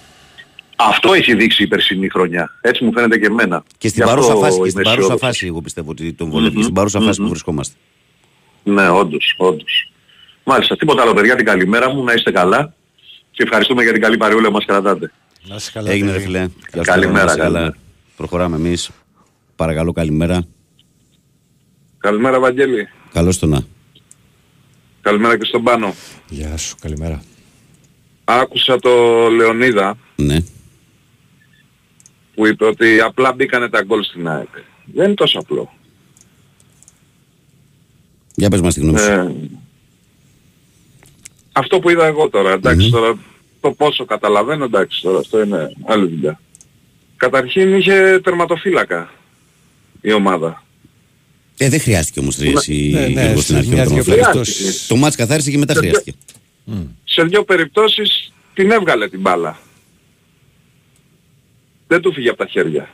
Αυτό 0.76 1.12
έχει 1.12 1.34
δείξει 1.34 1.62
η 1.62 1.66
περσινή 1.66 2.08
χρονιά. 2.08 2.50
Έτσι 2.60 2.84
μου 2.84 2.92
φαίνεται 2.92 3.18
και 3.18 3.26
εμένα. 3.26 3.64
Και 3.78 3.88
στην 3.88 4.04
Γι' 4.04 4.10
αυτό 4.10 4.20
παρούσα 4.22 4.40
φάση, 4.40 4.52
και 4.54 4.60
είμαι 4.60 4.68
στην 4.70 4.82
παρούσα 4.82 5.00
αισιόδοξος. 5.00 5.28
φάση 5.28 5.46
εγώ 5.46 5.60
πιστεύω 5.60 5.90
ότι 5.90 6.12
τον 6.12 6.30
βολεύει. 6.30 6.54
Μμμ, 6.54 6.62
Στην 6.62 6.74
παρούσα 6.74 7.00
φάση 7.00 7.16
που 7.16 7.22
μμμ. 7.22 7.28
βρισκόμαστε. 7.30 7.74
Ναι, 8.62 8.88
όντως, 8.88 9.34
όντως. 9.36 9.90
Μάλιστα, 10.44 10.76
τίποτα 10.76 11.02
άλλο 11.02 11.14
παιδιά, 11.14 11.36
την 11.36 11.44
καλημέρα 11.44 11.90
μου, 11.94 12.04
να 12.04 12.12
είστε 12.12 12.30
καλά 12.30 12.74
και 13.30 13.42
ευχαριστούμε 13.42 13.82
για 13.82 13.92
την 13.92 14.00
καλή 14.02 14.16
παρεούλα 14.16 14.46
που 14.46 14.52
μας 14.52 14.64
κρατάτε. 14.64 15.12
Να 15.48 15.54
είσαι 15.54 15.70
καλά. 15.74 15.90
Έγινε 15.90 16.06
ρε 16.06 16.12
παιδί. 16.12 16.24
φίλε. 16.24 16.38
Γεια 16.38 16.48
σου, 16.74 16.82
Καλημέρα, 16.82 17.24
να 17.24 17.30
είσαι 17.30 17.36
καλά. 17.40 17.52
καλημέρα. 17.52 17.76
Προχωράμε 18.16 18.56
εμείς. 18.56 18.90
Παρακαλώ 19.56 19.92
καλημέρα. 19.92 20.44
Καλημέρα 21.98 22.40
Βαγγέλη. 22.40 22.88
Καλώς 23.16 23.38
το 23.38 23.46
να. 23.46 23.60
Καλημέρα 25.00 25.38
και 25.38 25.44
στον 25.44 25.62
Πάνο. 25.62 25.94
Γεια 26.28 26.56
σου, 26.56 26.76
καλημέρα. 26.80 27.22
Άκουσα 28.24 28.78
το 28.78 28.90
Λεωνίδα 29.28 29.98
Ναι. 30.16 30.38
που 32.34 32.46
είπε 32.46 32.64
ότι 32.64 33.00
απλά 33.00 33.32
μπήκανε 33.32 33.68
τα 33.68 33.82
γκολ 33.82 34.02
στην 34.02 34.28
ΑΕΚ. 34.28 34.48
Δεν 34.84 35.04
είναι 35.04 35.14
τόσο 35.14 35.38
απλό. 35.38 35.72
Για 38.34 38.50
πες 38.50 38.60
μας 38.60 38.74
τη 38.74 38.80
γνώμη 38.80 38.98
σου. 38.98 39.10
Ε, 39.10 39.34
αυτό 41.52 41.78
που 41.78 41.90
είδα 41.90 42.06
εγώ 42.06 42.28
τώρα, 42.28 42.52
εντάξει 42.52 42.90
τώρα 42.90 43.18
το 43.60 43.70
πόσο 43.72 44.04
καταλαβαίνω, 44.04 44.64
εντάξει 44.64 45.02
τώρα 45.02 45.18
αυτό 45.18 45.42
είναι 45.42 45.72
άλλη 45.86 46.06
δουλειά. 46.08 46.40
Καταρχήν 47.16 47.74
είχε 47.76 48.20
τερματοφύλακα 48.24 49.10
η 50.00 50.12
ομάδα. 50.12 50.64
Ε, 51.59 51.68
δεν 51.68 51.80
χρειάστηκε 51.80 52.20
όμως 52.20 52.38
ρε, 52.38 52.48
εσύ 52.50 52.90
Ναι, 52.92 53.00
ναι, 53.00 53.07
Γιώργος, 53.22 53.38
σε 53.38 53.42
στην 53.44 53.57
αρχή. 53.57 53.68
μια-δυο 53.68 53.96
ο 53.98 54.02
Τροματοφύλακας. 54.02 54.32
περιπτώσεις. 54.34 54.86
Το 54.86 54.96
μάτς 54.96 55.16
καθάρισε 55.16 55.50
και 55.50 55.59
μετά 55.59 55.72
Σε 55.72 55.78
χρειάστηκε. 55.78 56.12
Σε 57.04 57.22
δύο 57.22 57.44
περιπτώσεις 57.44 58.32
την 58.54 58.70
έβγαλε 58.70 59.09
την 59.09 59.20
μπάλα. 59.20 59.59
Δεν 61.86 62.00
του 62.00 62.12
φύγε 62.12 62.28
από 62.28 62.38
τα 62.38 62.46
χέρια. 62.46 62.88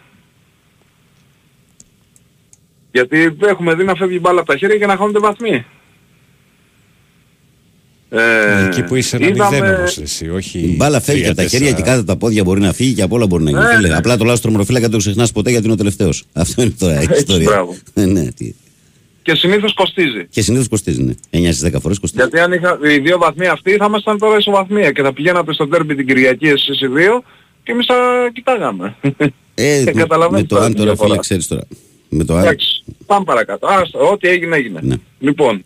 Γιατί 2.93 3.37
έχουμε 3.41 3.75
δει 3.75 3.85
να 3.85 3.95
φεύγει 3.95 4.17
η 4.17 4.21
μπάλα 4.21 4.41
από 4.41 4.53
τα 4.53 4.59
χέρια 4.59 4.79
και 4.79 4.87
να 4.87 4.97
χάνονται 4.97 5.19
βαθμοί. 5.19 5.65
Ε, 8.15 8.67
Εκεί 8.67 8.83
που 8.83 8.95
είσαι 8.95 9.17
ένα 9.17 9.27
είδαμε- 9.27 9.61
μηδέν 9.61 9.75
όμως 9.75 9.99
εσύ, 9.99 10.29
όχι... 10.31 10.59
Η 10.59 10.75
μπάλα 10.77 11.01
φεύγει 11.01 11.27
από 11.27 11.35
τα 11.35 11.35
τρία, 11.35 11.49
χέρια 11.49 11.67
και 11.67 11.73
τέσσερα. 11.75 11.91
κάτω 11.91 11.99
από 12.01 12.07
τα 12.13 12.17
πόδια 12.17 12.45
μπορεί 12.45 12.61
να 12.61 12.73
φύγει 12.73 12.93
και 12.95 13.03
από 13.03 13.15
όλα 13.17 13.27
μπορεί 13.27 13.43
να 13.45 13.51
γίνει. 13.51 13.63
Ναι, 13.63 13.75
Φίλε, 13.75 13.89
ναι. 13.89 13.95
Απλά 13.97 14.17
το 14.17 14.25
λάθος 14.25 14.41
τρομορφύλακα 14.41 14.83
δεν 14.83 14.91
το 14.93 14.97
ξεχνάς 14.99 15.33
ποτέ 15.33 15.51
γιατί 15.51 15.65
είναι 15.65 15.73
ο 15.73 15.77
τελευταίος. 15.77 16.25
Αυτό 16.33 16.63
είναι 16.63 16.75
τώρα 16.79 16.95
η 17.01 17.03
Έτσι, 17.03 17.15
ιστορία. 17.19 17.47
μπράβο. 17.51 17.77
Ε, 17.95 18.05
ναι, 18.05 18.33
τι. 18.33 18.55
Και 19.23 19.35
συνήθως 19.35 19.75
κοστίζει. 19.75 20.27
Και 20.31 20.43
συνήθως 20.43 20.69
κοστίζει, 20.69 21.03
ναι. 21.03 21.13
9 21.31 21.53
στις 21.53 21.71
10 21.75 21.81
φορές 21.81 21.99
κοστίζει. 21.99 22.23
Γιατί 22.29 22.39
αν 22.45 22.53
είχα, 22.53 22.79
οι 22.95 22.99
δύο 22.99 23.19
βαθμοί 23.19 23.47
αυτοί 23.47 23.77
θα 23.77 23.85
ήμασταν 23.85 24.19
τώρα 24.19 24.37
ισοβαθμία 24.39 24.91
και 24.93 25.03
θα 25.03 25.13
πηγαίνατε 25.13 25.53
στο 25.53 25.69
τέρμπι 25.69 25.95
την 25.95 26.07
Κυριακή 26.07 26.47
εσείς 26.47 26.81
οι 26.81 26.87
δύο 26.87 27.23
και 27.63 27.73
εμείς 27.73 27.87
θα 27.87 27.95
κοιτάγαμε. 28.33 28.97
Ε, 29.55 29.83
με, 29.85 29.91
καταλαβαίνεις 29.93 30.43
με 30.43 30.49
το 30.49 30.55
τώρα 30.55 30.65
αν 30.67 30.71
τη 30.73 30.77
τώρα 30.77 30.89
διαφορά. 30.91 31.09
φίλε 31.11 31.21
ξέρεις 31.21 31.47
τώρα. 31.47 31.63
Με 32.09 32.25
το 32.25 32.35
αν. 32.37 32.43
Εντάξει, 32.45 32.85
πάμε 33.07 33.25
παρακάτω. 33.25 33.67
Άστα, 33.67 33.99
ό,τι 33.99 34.29
έγινε 34.29 34.57
έγινε. 34.57 34.81
Ναι. 34.83 34.95
Λοιπόν, 35.19 35.65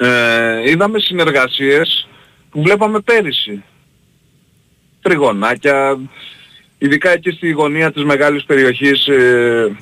ε, 0.00 0.70
είδαμε 0.70 0.98
συνεργασίες 0.98 2.08
που 2.50 2.62
βλέπαμε 2.62 3.00
πέρυσι. 3.00 3.62
Τριγωνάκια, 5.02 5.98
ειδικά 6.78 7.10
εκεί 7.10 7.30
στη 7.30 7.50
γωνία 7.50 7.92
της 7.92 8.04
μεγάλης 8.04 8.44
περιοχής, 8.44 9.06
ε, 9.06 9.76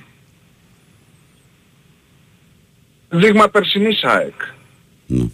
δείγμα 3.08 3.48
περσινής 3.48 4.02
ΑΕΚ. 4.02 4.40
Ναι. 5.06 5.28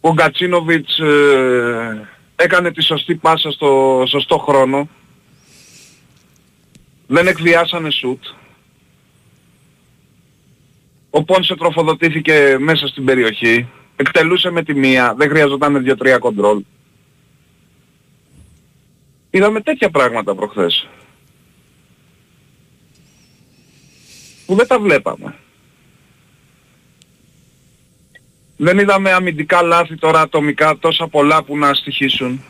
Ο 0.00 0.12
Γκατσίνοβιτς 0.12 0.98
ε, 0.98 2.08
έκανε 2.36 2.72
τη 2.72 2.82
σωστή 2.82 3.14
πάσα 3.14 3.50
στο 3.50 4.02
σωστό 4.08 4.38
χρόνο. 4.38 4.88
Δεν 7.06 7.26
εκβιάσανε 7.26 7.90
σουτ. 7.90 8.24
Ο 11.10 11.24
Πόνσε 11.24 11.56
τροφοδοτήθηκε 11.56 12.56
μέσα 12.58 12.86
στην 12.86 13.04
περιοχή. 13.04 13.68
Εκτελούσε 13.96 14.50
με 14.50 14.62
τη 14.62 14.74
μία. 14.74 15.14
Δεν 15.16 15.28
χρειαζόταν 15.28 15.82
δύο-τρία 15.82 16.18
κοντρόλ. 16.18 16.62
Είδαμε 19.30 19.60
τέτοια 19.60 19.90
πράγματα 19.90 20.34
προχθές. 20.34 20.88
Που 24.46 24.54
δεν 24.54 24.66
τα 24.66 24.78
βλέπαμε. 24.78 25.34
Δεν 28.56 28.78
είδαμε 28.78 29.12
αμυντικά 29.12 29.62
λάθη 29.62 29.96
τώρα 29.96 30.20
ατομικά 30.20 30.78
τόσα 30.78 31.08
πολλά 31.08 31.42
που 31.42 31.58
να 31.58 31.74
στοιχήσουν. 31.74 32.42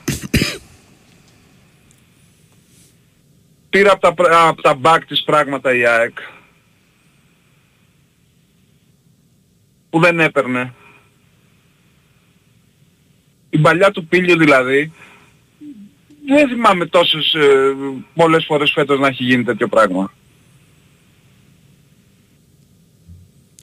Πήρα 3.71 3.93
από 3.93 4.01
τα, 4.01 4.15
πρ- 4.15 4.33
απ' 4.33 4.61
τα 4.61 4.79
back 4.83 4.99
της 5.09 5.23
πράγματα 5.23 5.75
η 5.75 5.87
ΑΕΚ. 5.87 6.19
Που 9.91 10.01
δεν 10.01 10.21
έπαιρνε. 10.21 10.75
Η 13.51 13.59
παλιά 13.59 13.91
του 13.91 14.07
πύλιου 14.07 14.39
δηλαδή. 14.39 14.93
Δεν 16.27 16.49
θυμάμαι 16.49 16.87
τόσες 16.87 17.35
ε, 17.35 17.75
πολλές 18.15 18.45
φορές 18.45 18.71
φέτος 18.75 18.99
να 18.99 19.07
έχει 19.09 19.25
γίνει 19.25 19.45
τέτοιο 19.45 19.69
πράγμα. 19.69 20.13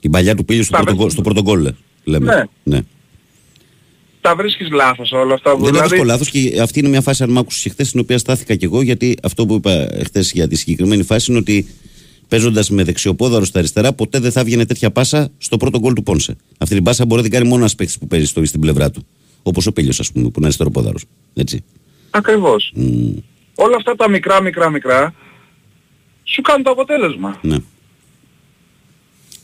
Την 0.00 0.10
παλιά 0.10 0.34
του 0.34 0.44
πύλη 0.44 0.62
στο 0.62 0.72
Τα 0.76 0.82
πρώτο, 0.82 0.96
γκολ- 0.96 1.10
στο 1.10 1.22
πρώτο 1.22 1.42
γκολ, 1.42 1.60
λέ- 1.62 1.74
λέμε. 2.04 2.48
Ναι. 2.62 2.80
Τα 4.20 4.36
βρίσκεις 4.36 4.70
λάθος 4.70 5.12
όλα 5.12 5.34
αυτά. 5.34 5.50
Δεν 5.50 5.58
δηλαδή, 5.58 5.76
είναι 5.78 5.86
βρίσκω 5.86 6.04
λάθος 6.04 6.30
και 6.30 6.60
αυτή 6.60 6.78
είναι 6.78 6.88
μια 6.88 7.00
φάση, 7.00 7.22
αν 7.22 7.30
μ' 7.30 7.38
άκουσες 7.38 7.62
και 7.62 7.68
χθες, 7.68 7.88
στην 7.88 8.00
οποία 8.00 8.18
στάθηκα 8.18 8.54
κι 8.54 8.64
εγώ, 8.64 8.82
γιατί 8.82 9.16
αυτό 9.22 9.46
που 9.46 9.54
είπα 9.54 9.88
χθες 10.04 10.32
για 10.32 10.48
τη 10.48 10.56
συγκεκριμένη 10.56 11.02
φάση 11.02 11.30
είναι 11.30 11.40
ότι 11.40 11.66
παίζοντας 12.28 12.70
με 12.70 12.84
δεξιοπόδαρο 12.84 13.44
στα 13.44 13.58
αριστερά, 13.58 13.92
ποτέ 13.92 14.18
δεν 14.18 14.32
θα 14.32 14.40
έβγαινε 14.40 14.66
τέτοια 14.66 14.90
πάσα 14.90 15.30
στο 15.38 15.56
πρώτο 15.56 15.78
γκολ 15.78 15.92
του 15.92 16.02
Πόνσε. 16.02 16.36
Αυτή 16.58 16.74
την 16.74 16.84
πάσα 16.84 17.06
μπορεί 17.06 17.22
να 17.22 17.28
την 17.28 17.36
κάνει 17.38 17.48
μόνος 17.48 17.64
ένα 17.66 17.76
παίκτης 17.76 17.98
που 17.98 18.06
παίζει 18.06 18.26
στο, 18.26 18.44
στην 18.44 18.60
πλευρά 18.60 18.90
του. 18.90 19.06
Όπως 19.42 19.66
ο 19.66 19.72
Πέλιο, 19.72 19.92
ας 19.98 20.12
πούμε, 20.12 20.24
που 20.24 20.32
είναι 20.36 20.46
αριστεροπόδαρο. 20.46 20.98
Έτσι. 21.34 21.64
Ακριβώς. 22.10 22.72
Μμ, 22.74 23.16
Όλα 23.54 23.76
αυτά 23.76 23.94
τα 23.94 24.08
μικρά 24.08 24.42
μικρά 24.42 24.70
μικρά 24.70 25.14
σου 26.24 26.40
κάνουν 26.42 26.62
το 26.62 26.70
αποτέλεσμα. 26.70 27.38
ναι. 27.42 27.56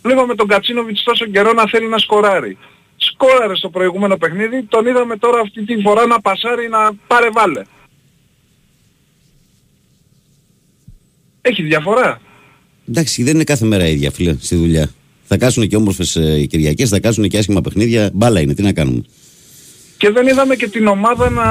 Βλέπαμε 0.03 0.35
τον 0.35 0.47
Κατσίνοβιτς 0.49 1.03
τόσο 1.03 1.27
καιρό 1.27 1.53
να 1.53 1.67
θέλει 1.69 1.89
να 1.89 1.99
σκοράρει. 1.99 2.59
Σκόραρε 2.97 3.57
στο 3.57 3.71
προηγούμενο 3.71 4.17
παιχνίδι, 4.17 4.63
τον 4.63 4.87
είδαμε 4.87 5.17
τώρα 5.17 5.41
αυτή 5.41 5.65
τη 5.65 5.81
φορά 5.81 6.07
να 6.07 6.21
πασάρει 6.21 6.69
να 6.69 6.93
πάρε 7.07 7.31
βάλε. 7.31 7.63
Έχει 11.41 11.63
διαφορά. 11.63 12.21
Εντάξει, 12.89 13.23
δεν 13.23 13.35
είναι 13.35 13.45
κάθε 13.45 13.65
μέρα 13.65 13.87
ίδια, 13.87 14.11
φίλε, 14.11 14.37
στη 14.41 14.57
δουλειά. 14.57 14.91
Θα 15.25 15.37
κάσουν 15.37 15.69
και 15.69 15.77
όμορφες 15.77 16.17
ε, 16.17 16.45
Κυριακές, 16.47 16.89
θα 16.89 17.01
κάσουν 17.01 17.29
και 17.29 17.39
άσχημα 17.39 17.61
παιχνίδια. 17.61 18.11
Μπάλα 18.13 18.41
είναι, 18.41 18.55
τι 18.55 18.63
να 18.63 18.73
κάνουμε. 18.73 19.03
Και 19.97 20.11
δεν 20.11 20.27
είδαμε 20.27 20.57
και 20.57 20.69
την 20.69 20.87
ομάδα 20.87 21.31
να... 21.31 21.47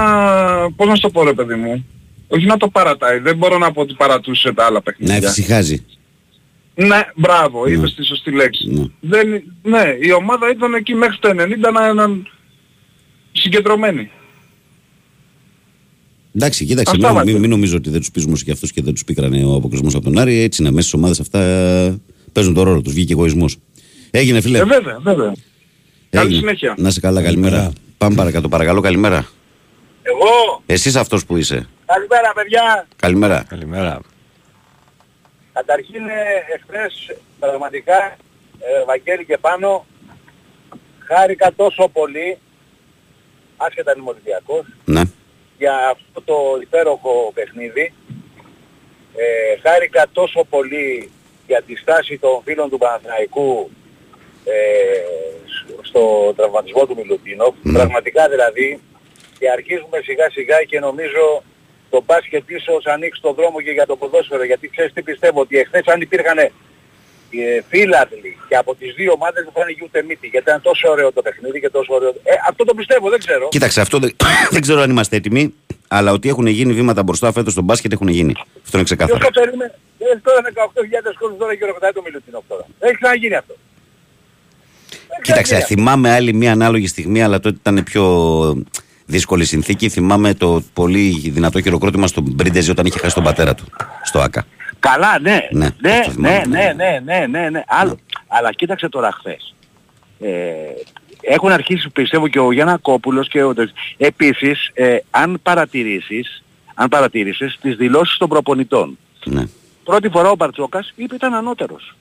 Πώς 0.71 0.87
να 0.87 0.95
σου 0.95 1.01
το 1.01 1.09
πω 1.09 1.23
ρε 1.23 1.33
παιδί 1.33 1.55
μου. 1.55 1.85
Όχι 2.27 2.45
να 2.45 2.57
το 2.57 2.67
παρατάει. 2.67 3.19
Δεν 3.19 3.37
μπορώ 3.37 3.57
να 3.57 3.71
πω 3.71 3.81
ότι 3.81 3.93
παρατούσε 3.93 4.53
τα 4.53 4.63
άλλα 4.63 4.73
Να 4.73 4.81
παιχνίδια. 4.81 5.15
εφησυχάζει. 5.15 5.85
Ναι, 6.75 7.01
μπράβο, 7.15 7.65
Ναι. 7.65 7.71
είπες 7.71 7.95
τη 7.95 8.05
σωστή 8.05 8.31
λέξη. 8.31 8.67
Ναι. 8.69 8.83
Δεν, 8.99 9.27
ναι, 9.63 9.83
η 10.01 10.11
ομάδα 10.11 10.51
ήταν 10.51 10.73
εκεί 10.73 10.93
μέχρι 10.95 11.17
το 11.19 11.29
90 11.29 11.35
να, 11.73 11.93
να 11.93 12.17
συγκεντρωμένη. 13.31 14.09
Εντάξει, 16.35 16.65
κοίταξε. 16.65 16.91
Αυτά 16.95 17.07
Μην, 17.07 17.11
είμαστε. 17.15 17.31
μην, 17.31 17.41
μην 17.41 17.49
νομίζω 17.49 17.77
ότι 17.77 17.89
δεν 17.89 17.99
τους 17.99 18.11
πείσουμε 18.11 18.37
και 18.45 18.51
αυτούς 18.51 18.71
και 18.71 18.81
δεν 18.81 18.93
τους 18.93 19.03
πήκρανε 19.03 19.45
ο 19.45 19.53
αποκλεισμός 19.53 19.95
από 19.95 20.03
τον 20.03 20.17
Άρη. 20.17 20.39
Έτσι 20.39 20.61
είναι. 20.61 20.71
Μέσα 20.71 20.87
στις 20.87 20.99
ομάδες 20.99 21.19
αυτά 21.19 21.39
ε, 21.41 21.99
παίζουν 22.31 22.53
τον 22.53 22.63
ρόλο 22.63 22.81
τους. 22.81 22.93
Βγήκε 22.93 23.13
εγωισμός. 23.13 23.57
Έγινε, 24.11 24.41
φίλε. 24.41 24.57
Ε, 24.57 24.63
βέβαια, 24.63 24.99
βέβαια. 24.99 25.33
Καλή 26.09 26.25
Έγινε. 26.25 26.39
συνέχεια. 26.39 26.75
Να 26.77 26.87
είσαι 26.87 26.99
καλά, 26.99 27.21
καλημέρα. 27.21 27.55
Καλημέρα. 27.55 27.73
Πάμε 27.97 28.15
παρακάτω, 28.15 28.49
παρακαλώ, 28.49 28.81
καλημέρα. 28.81 29.27
Εγώ, 30.03 30.61
Εσύ 30.65 30.99
αυτός 30.99 31.25
που 31.25 31.37
είσαι. 31.37 31.67
καλημέρα 31.85 32.31
παιδιά. 32.35 32.87
Καλημέρα. 32.95 33.45
Καλημέρα. 33.49 33.99
Καταρχήν 35.53 36.01
ε, 36.07 36.53
εχθές 36.55 37.17
πραγματικά, 37.39 37.97
ε, 38.59 38.85
Βαγγέλη 38.85 39.25
και 39.25 39.37
πάνω, 39.37 39.85
χάρηκα 41.07 41.53
τόσο 41.55 41.89
πολύ, 41.93 42.37
άσχετα 43.57 43.93
είμαι 43.97 44.09
Ολυμπιακός, 44.09 44.65
Ναι. 44.85 45.01
Για 45.61 45.75
αυτό 45.95 46.21
το 46.29 46.37
υπέροχο 46.61 47.31
παιχνίδι. 47.33 47.93
Ε, 49.15 49.59
χάρηκα 49.63 50.03
τόσο 50.11 50.43
πολύ 50.49 51.11
για 51.47 51.61
τη 51.61 51.75
στάση 51.75 52.17
των 52.17 52.41
φίλων 52.45 52.69
του 52.69 52.77
Παναθηναϊκού 52.77 53.69
ε, 54.45 54.53
σ- 55.53 55.85
στο 55.87 56.33
τραυματισμό 56.35 56.85
του 56.85 56.95
Μιλουτίνοφ. 56.95 57.55
Ναι. 57.61 57.73
Πραγματικά 57.73 58.29
δηλαδή 58.29 58.79
και 59.39 59.49
αρχίζουμε 59.49 59.97
σιγά 60.03 60.29
σιγά 60.29 60.57
και 60.63 60.79
νομίζω 60.79 61.43
το 61.89 62.01
μπάσκετ 62.05 62.49
ίσως 62.49 62.85
ανοίξει 62.85 63.21
τον 63.21 63.33
δρόμο 63.33 63.61
και 63.61 63.71
για 63.71 63.85
το 63.85 63.95
ποδόσφαιρο 63.95 64.43
γιατί 64.43 64.67
ξέρεις 64.69 64.93
τι 64.93 65.01
πιστεύω 65.01 65.39
ότι 65.41 65.57
εχθές 65.59 65.85
αν 65.85 66.01
υπήρχαν 66.01 66.37
ε, 66.37 66.51
φίλαθλοι 67.69 68.37
και 68.47 68.55
από 68.55 68.75
τις 68.75 68.93
δύο 68.93 69.11
ομάδες 69.11 69.43
δεν 69.43 69.53
θα 69.53 69.61
είναι 69.69 69.79
ούτε 69.83 70.03
μύτη 70.07 70.27
γιατί 70.27 70.45
ήταν 70.49 70.61
τόσο 70.61 70.89
ωραίο 70.89 71.11
το 71.11 71.21
παιχνίδι 71.21 71.59
και 71.59 71.69
τόσο 71.69 71.93
ωραίο. 71.93 72.09
Ε, 72.09 72.33
αυτό 72.49 72.63
το 72.63 72.73
πιστεύω, 72.73 73.09
δεν 73.09 73.19
ξέρω. 73.19 73.47
Κοίταξε, 73.49 73.81
αυτό 73.81 73.99
δεν, 73.99 74.15
δεν 74.55 74.61
ξέρω 74.61 74.81
αν 74.81 74.89
είμαστε 74.89 75.15
έτοιμοι, 75.15 75.53
αλλά 75.87 76.11
ότι 76.11 76.29
έχουν 76.29 76.47
γίνει 76.47 76.73
βήματα 76.73 77.03
μπροστά 77.03 77.31
φέτος 77.31 77.51
στον 77.51 77.63
μπάσκετ 77.63 77.91
έχουν 77.91 78.07
γίνει. 78.07 78.33
Αυτό 78.37 78.77
είναι 78.77 78.85
Ποιος 78.85 78.97
ξεκάθαρο. 78.97 79.19
το 79.19 79.29
περίμενε; 79.39 79.73
Ε, 79.99 80.17
τώρα 80.23 80.39
18.000 80.41 81.15
κόσμος 81.19 81.37
τώρα 81.39 81.55
και 81.55 81.65
ρωτάει 81.65 81.91
το 81.91 82.01
Μιλουτίνοφ 82.05 82.43
τώρα. 82.47 82.65
Έχει 82.79 82.95
ξαναγίνει 82.95 83.35
αυτό. 83.35 83.53
Έχει 84.87 85.21
Κοίταξε, 85.21 85.43
ξαναγίνει 85.43 85.81
θυμάμαι 85.81 86.11
άλλη 86.11 86.33
μια 86.33 86.51
ανάλογη 86.51 86.87
στιγμή, 86.87 87.23
αλλά 87.23 87.39
τότε 87.39 87.57
ήταν 87.61 87.83
πιο 87.83 88.03
δύσκολη 89.05 89.45
συνθήκη. 89.45 89.89
Θυμάμαι 89.89 90.33
το 90.33 90.63
πολύ 90.73 91.29
δυνατό 91.29 91.61
χειροκρότημα 91.61 92.07
στον 92.07 92.23
Μπρίντεζι 92.27 92.71
όταν 92.71 92.85
είχε 92.85 92.99
χάσει 92.99 93.15
τον 93.15 93.23
πατέρα 93.23 93.55
του 93.55 93.65
στο 94.03 94.19
ΑΚΑ. 94.19 94.45
Καλά, 94.81 95.19
ναι. 95.19 95.47
Ναι, 95.51 95.67
Ναι, 95.79 95.97
αυτό 95.99 96.11
θυμάμαι. 96.11 96.45
ναι, 96.45 96.73
ναι, 96.73 96.73
ναι, 96.75 96.99
ναι, 97.19 97.25
ναι, 97.27 97.49
ναι. 97.49 97.63
Άλλο. 97.67 97.97
Αλλά 98.27 98.53
κοίταξε 98.53 98.89
τώρα 98.89 99.11
χθες. 99.11 99.55
Ε, 100.19 100.29
έχουν 101.21 101.51
αρχίσει 101.51 101.89
πιστεύω 101.89 102.27
και 102.27 102.39
ο 102.39 102.51
Γιάννα 102.51 102.77
Κόπουλος 102.77 103.27
και 103.27 103.43
ο... 103.43 103.53
Επίσης, 103.97 104.69
ε, 104.73 104.97
αν 105.11 105.39
παρατηρήσεις, 105.43 106.43
αν 106.73 106.89
παρατηρήσεις 106.89 107.57
τις 107.61 107.75
δηλώσεις 107.75 108.17
των 108.17 108.29
προπονητών. 108.29 108.97
Ναι, 109.25 109.43
Πρώτη 109.83 110.09
φορά 110.09 110.29
ο 110.29 110.35
Μπαρτζόκας 110.35 110.93
είπε 110.95 111.15
ήταν 111.15 111.33
ανώτερος. 111.33 111.95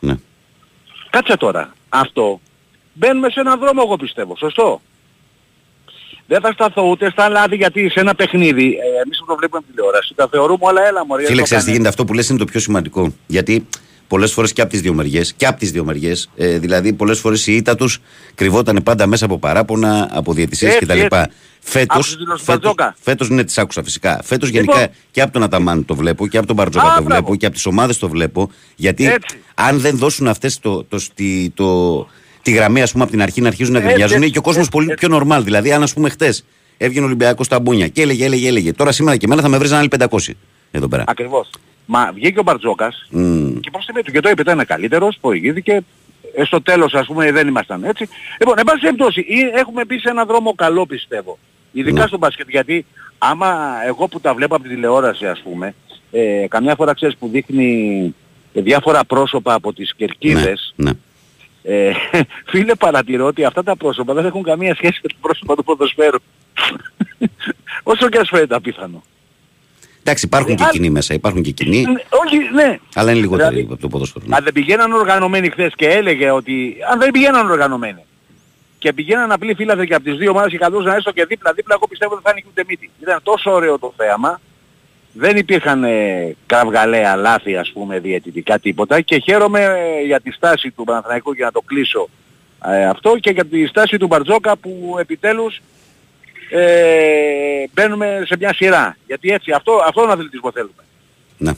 ναι. 0.00 0.14
Κάτσε 1.10 1.36
τώρα. 1.36 1.72
Αυτό 1.88 2.40
μπαίνουμε 2.92 3.30
σε 3.30 3.40
έναν 3.40 3.58
δρόμο 3.58 3.82
εγώ 3.84 3.96
πιστεύω. 3.96 4.36
Σωστό. 4.36 4.80
Δεν 6.26 6.40
θα 6.40 6.52
σταθώ 6.52 6.82
ούτε 6.90 7.10
στα 7.10 7.28
λάθη 7.28 7.56
γιατί 7.56 7.88
σε 7.90 8.00
ένα 8.00 8.14
παιχνίδι, 8.14 8.64
ε, 8.66 9.02
εμείς 9.04 9.18
που 9.18 9.24
το 9.26 9.34
βλέπουμε 9.36 9.60
από 9.64 9.66
τηλεόραση, 9.74 10.14
τα 10.14 10.28
θεωρούμε 10.30 10.58
όλα 10.66 10.86
έλα 10.86 11.06
μωρέ. 11.06 11.24
Φίλε, 11.24 11.36
το 11.36 11.42
ξέρεις 11.42 11.64
τι 11.64 11.70
κάνε. 11.70 11.72
γίνεται, 11.72 11.88
αυτό 11.88 12.04
που 12.04 12.14
λες 12.14 12.28
είναι 12.28 12.38
το 12.38 12.44
πιο 12.44 12.60
σημαντικό. 12.60 13.14
Γιατί 13.26 13.66
πολλές 14.08 14.32
φορές 14.32 14.52
και 14.52 14.60
από 14.60 14.70
τις 14.70 14.80
δύο 14.80 14.94
μεριές, 14.94 15.32
και 15.32 15.46
από 15.46 15.58
τις 15.58 15.70
δύο 15.72 15.84
μεριές, 15.84 16.30
ε, 16.36 16.58
δηλαδή 16.58 16.92
πολλές 16.92 17.18
φορές 17.18 17.46
η 17.46 17.52
ήττα 17.56 17.74
τους 17.74 17.98
κρυβόταν 18.34 18.80
πάντα 18.84 19.06
μέσα 19.06 19.24
από 19.24 19.38
παράπονα, 19.38 20.08
από 20.12 20.32
διαιτησίες 20.32 20.72
Έτσι, 20.74 20.86
κτλ. 20.86 20.98
έτσι. 21.00 21.30
Φέτος. 21.64 21.86
Άκουσες 21.96 22.12
τη 22.12 22.18
δηλώση 22.18 22.44
του 22.44 22.50
Μπαρτζόκα. 22.52 22.94
Φέτος, 23.00 23.28
ναι, 23.30 23.44
τις 23.44 23.58
άκουσα 23.58 23.82
φυσικά. 23.82 24.20
Φέτος 24.22 24.50
Λοιπόν. 24.50 24.64
γενικά 24.74 24.92
και 25.10 25.20
από 25.22 25.32
τον 25.32 25.42
Αταμάν 25.42 25.84
το 25.84 25.94
βλέπω 25.94 26.26
και 26.28 26.38
από 26.38 26.46
τον 26.46 26.56
Μπαρτζόκα 26.56 26.86
Α, 26.86 26.94
το 26.96 27.02
μπράβο. 27.02 27.08
βλέπω 27.22 27.36
και 27.36 27.46
από 27.46 27.54
τις 27.54 27.66
ομάδες 27.66 27.98
το 27.98 28.08
βλέπω. 28.08 28.50
Γιατί 28.76 29.06
Έτσι. 29.06 29.38
αν 29.54 29.78
δεν 29.80 29.96
δώσουν 29.96 30.28
αυτές 30.28 30.58
το, 30.58 30.84
το, 30.84 30.98
το, 31.14 31.50
το, 31.54 32.06
τη 32.42 32.50
γραμμή, 32.50 32.82
ας 32.82 32.92
πούμε, 32.92 33.02
από 33.02 33.12
την 33.12 33.22
αρχή 33.22 33.40
να 33.40 33.48
αρχίζουν 33.48 33.72
να 33.72 33.78
Έτσι, 33.78 33.90
γκρινιάζουν, 33.90 34.18
έτσι, 34.20 34.30
και 34.32 34.38
ο 34.38 34.42
κόσμος 34.42 34.66
έτσι, 34.66 34.70
πολύ 34.76 34.86
έτσι. 34.90 34.98
πιο 34.98 35.08
νορμάλ. 35.08 35.44
Δηλαδή, 35.44 35.72
αν 35.72 35.82
ας 35.82 35.92
πούμε 35.94 36.08
χτες 36.08 36.44
έβγαινε 36.76 37.04
ο 37.04 37.06
Ολυμπιακός 37.06 37.46
στα 37.46 37.60
μπούνια 37.60 37.88
και 37.88 38.02
έλεγε, 38.02 38.24
έλεγε, 38.24 38.48
έλεγε. 38.48 38.72
Τώρα 38.72 38.92
σήμερα 38.92 39.16
και 39.16 39.26
εμένα 39.26 39.42
θα 39.42 39.48
με 39.48 39.58
βρει 39.58 39.68
άλλοι 39.70 39.88
500 39.98 40.06
εδώ 40.70 40.88
πέρα. 40.88 41.04
Ακριβώς. 41.06 41.50
Μα 41.86 42.10
βγήκε 42.14 42.38
ο 42.38 42.42
Μπαρτζόκας 42.42 43.06
Μμ. 43.10 43.58
και 43.60 43.70
προς 43.70 43.84
τιμή 43.86 44.02
του 44.02 44.12
και 44.12 44.20
το 44.20 44.28
είπε 44.28 44.40
ήταν 44.42 44.64
καλύτερος, 44.66 45.18
προηγήθηκε. 45.20 45.80
Ε, 46.34 46.44
στο 46.44 46.62
τέλος 46.62 46.94
ας 46.94 47.06
πούμε 47.06 47.32
δεν 47.32 47.48
ήμασταν 47.48 47.84
έτσι. 47.84 48.08
Λοιπόν, 48.40 48.58
εν 48.58 48.64
πάση 48.64 48.80
περιπτώσει, 48.80 49.20
ή- 49.20 49.50
έχουμε 49.54 49.84
μπει 49.84 49.98
σε 49.98 50.08
έναν 50.10 50.26
δρόμο 50.26 50.54
καλό 50.54 50.86
πιστεύω. 50.86 51.38
Ειδικά 51.72 52.00
Ναι. 52.00 52.06
στο 52.06 52.18
μπάσκετ 52.18 52.48
γιατί 52.48 52.86
άμα 53.18 53.56
εγώ 53.86 54.08
που 54.08 54.20
τα 54.20 54.34
βλέπω 54.34 54.54
από 54.54 54.64
τη 54.64 54.68
τηλεόραση 54.70 55.26
ας 55.26 55.40
πούμε, 55.44 55.74
ε, 56.10 56.46
καμιά 56.48 56.74
φορά 56.74 56.94
ξέρεις 56.94 57.16
που 57.16 57.28
δείχνει 57.32 58.14
ε, 58.54 58.60
διάφορα 58.60 59.04
πρόσωπα 59.04 59.54
από 59.54 59.72
τις 59.72 59.94
κερκίδες, 59.96 60.72
Ναι. 60.76 60.90
Ε, 61.62 61.92
φίλε 62.50 62.74
παρατηρώ 62.74 63.26
ότι 63.26 63.44
αυτά 63.44 63.62
τα 63.62 63.76
πρόσωπα 63.76 64.14
δεν 64.14 64.24
έχουν 64.26 64.42
καμία 64.42 64.74
σχέση 64.74 65.00
με 65.02 65.08
τα 65.08 65.14
πρόσωπα 65.20 65.54
του 65.56 65.64
ποδοσφαίρου. 65.64 66.18
Όσο 67.82 68.08
και 68.08 68.18
ας 68.18 68.28
φαίνεται 68.28 68.54
απίθανο. 68.54 69.02
Εντάξει, 70.00 70.24
υπάρχουν 70.26 70.56
και 70.56 70.64
αν- 70.64 70.70
κοινοί 70.70 70.90
μέσα, 70.90 71.14
υπάρχουν 71.14 71.42
και 71.42 71.50
κοινοί, 71.50 71.78
Ε, 71.78 71.84
Όχι, 72.24 72.38
ναι. 72.54 72.78
αλλά 72.94 73.10
είναι 73.10 73.20
λιγότεροι 73.20 73.48
Δηλαδή, 73.54 73.72
από 73.72 73.80
το 73.82 73.88
ποδόσφαιρο. 73.88 74.24
ναι. 74.28 74.36
Αν 74.36 74.44
δεν 74.44 74.52
πηγαίναν 74.52 74.92
οργανωμένοι 74.92 75.50
χθες 75.50 75.72
και 75.76 75.86
έλεγε 75.88 76.30
ότι 76.30 76.76
αν 76.92 76.98
δεν 76.98 77.10
πηγαίναν 77.10 77.50
οργανωμένοι 77.50 78.04
και 78.78 78.92
πηγαίναν 78.92 79.32
απλοί 79.32 79.54
φύλαθροι 79.54 79.86
και 79.86 79.94
από 79.94 80.04
τις 80.04 80.16
δύο 80.16 80.30
ομάδες 80.30 80.50
και 80.50 80.58
καλούσαν 80.58 80.96
έστω 80.96 81.12
και 81.12 81.24
δίπλα-δίπλα, 81.24 81.74
εγώ 81.74 81.86
πιστεύω 81.86 82.14
δεν 82.14 82.22
θα 82.22 82.30
είναι 82.30 82.42
ούτε 82.50 82.64
μύτη. 82.68 82.90
Ήταν 83.02 83.20
τόσο 83.22 83.50
ωραίο 83.52 83.78
το 83.78 83.92
θέαμα, 83.96 84.40
δεν 85.12 85.36
υπήρχαν 85.36 85.84
ε, 85.84 86.36
κραυγαλαία 86.46 87.16
λάθη 87.16 87.56
ας 87.56 87.70
πούμε 87.72 87.98
διαιτητικά 87.98 88.58
τίποτα 88.58 89.00
και 89.00 89.18
χαίρομαι 89.18 89.64
ε, 89.64 90.04
για 90.04 90.20
τη 90.20 90.30
στάση 90.30 90.70
του 90.70 90.84
Παναθηναϊκού 90.84 91.32
για 91.32 91.44
να 91.44 91.52
το 91.52 91.60
κλείσω 91.60 92.08
ε, 92.64 92.84
αυτό 92.86 93.18
και 93.18 93.30
για 93.30 93.44
τη 93.44 93.66
στάση 93.66 93.96
του 93.96 94.06
Μπαρτζόκα 94.06 94.56
που 94.56 94.96
επιτέλους 94.98 95.60
ε, 96.54 97.64
μπαίνουμε 97.72 98.22
σε 98.26 98.36
μια 98.38 98.54
σειρά. 98.54 98.96
Γιατί 99.06 99.30
έτσι 99.30 99.50
αυτό, 99.50 99.72
αυτόν 99.86 100.02
τον 100.02 100.12
αθλητισμό 100.12 100.52
θέλουμε. 100.52 100.82
Ναι. 101.38 101.52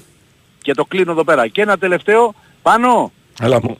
Και 0.63 0.75
το 0.75 0.85
κλείνω 0.85 1.11
εδώ 1.11 1.25
πέρα. 1.25 1.49
Και 1.49 1.63
ένα 1.63 1.79
τελευταίο, 1.79 2.35
πάνω, 2.63 3.13
Έλα 3.41 3.61
μου. 3.63 3.79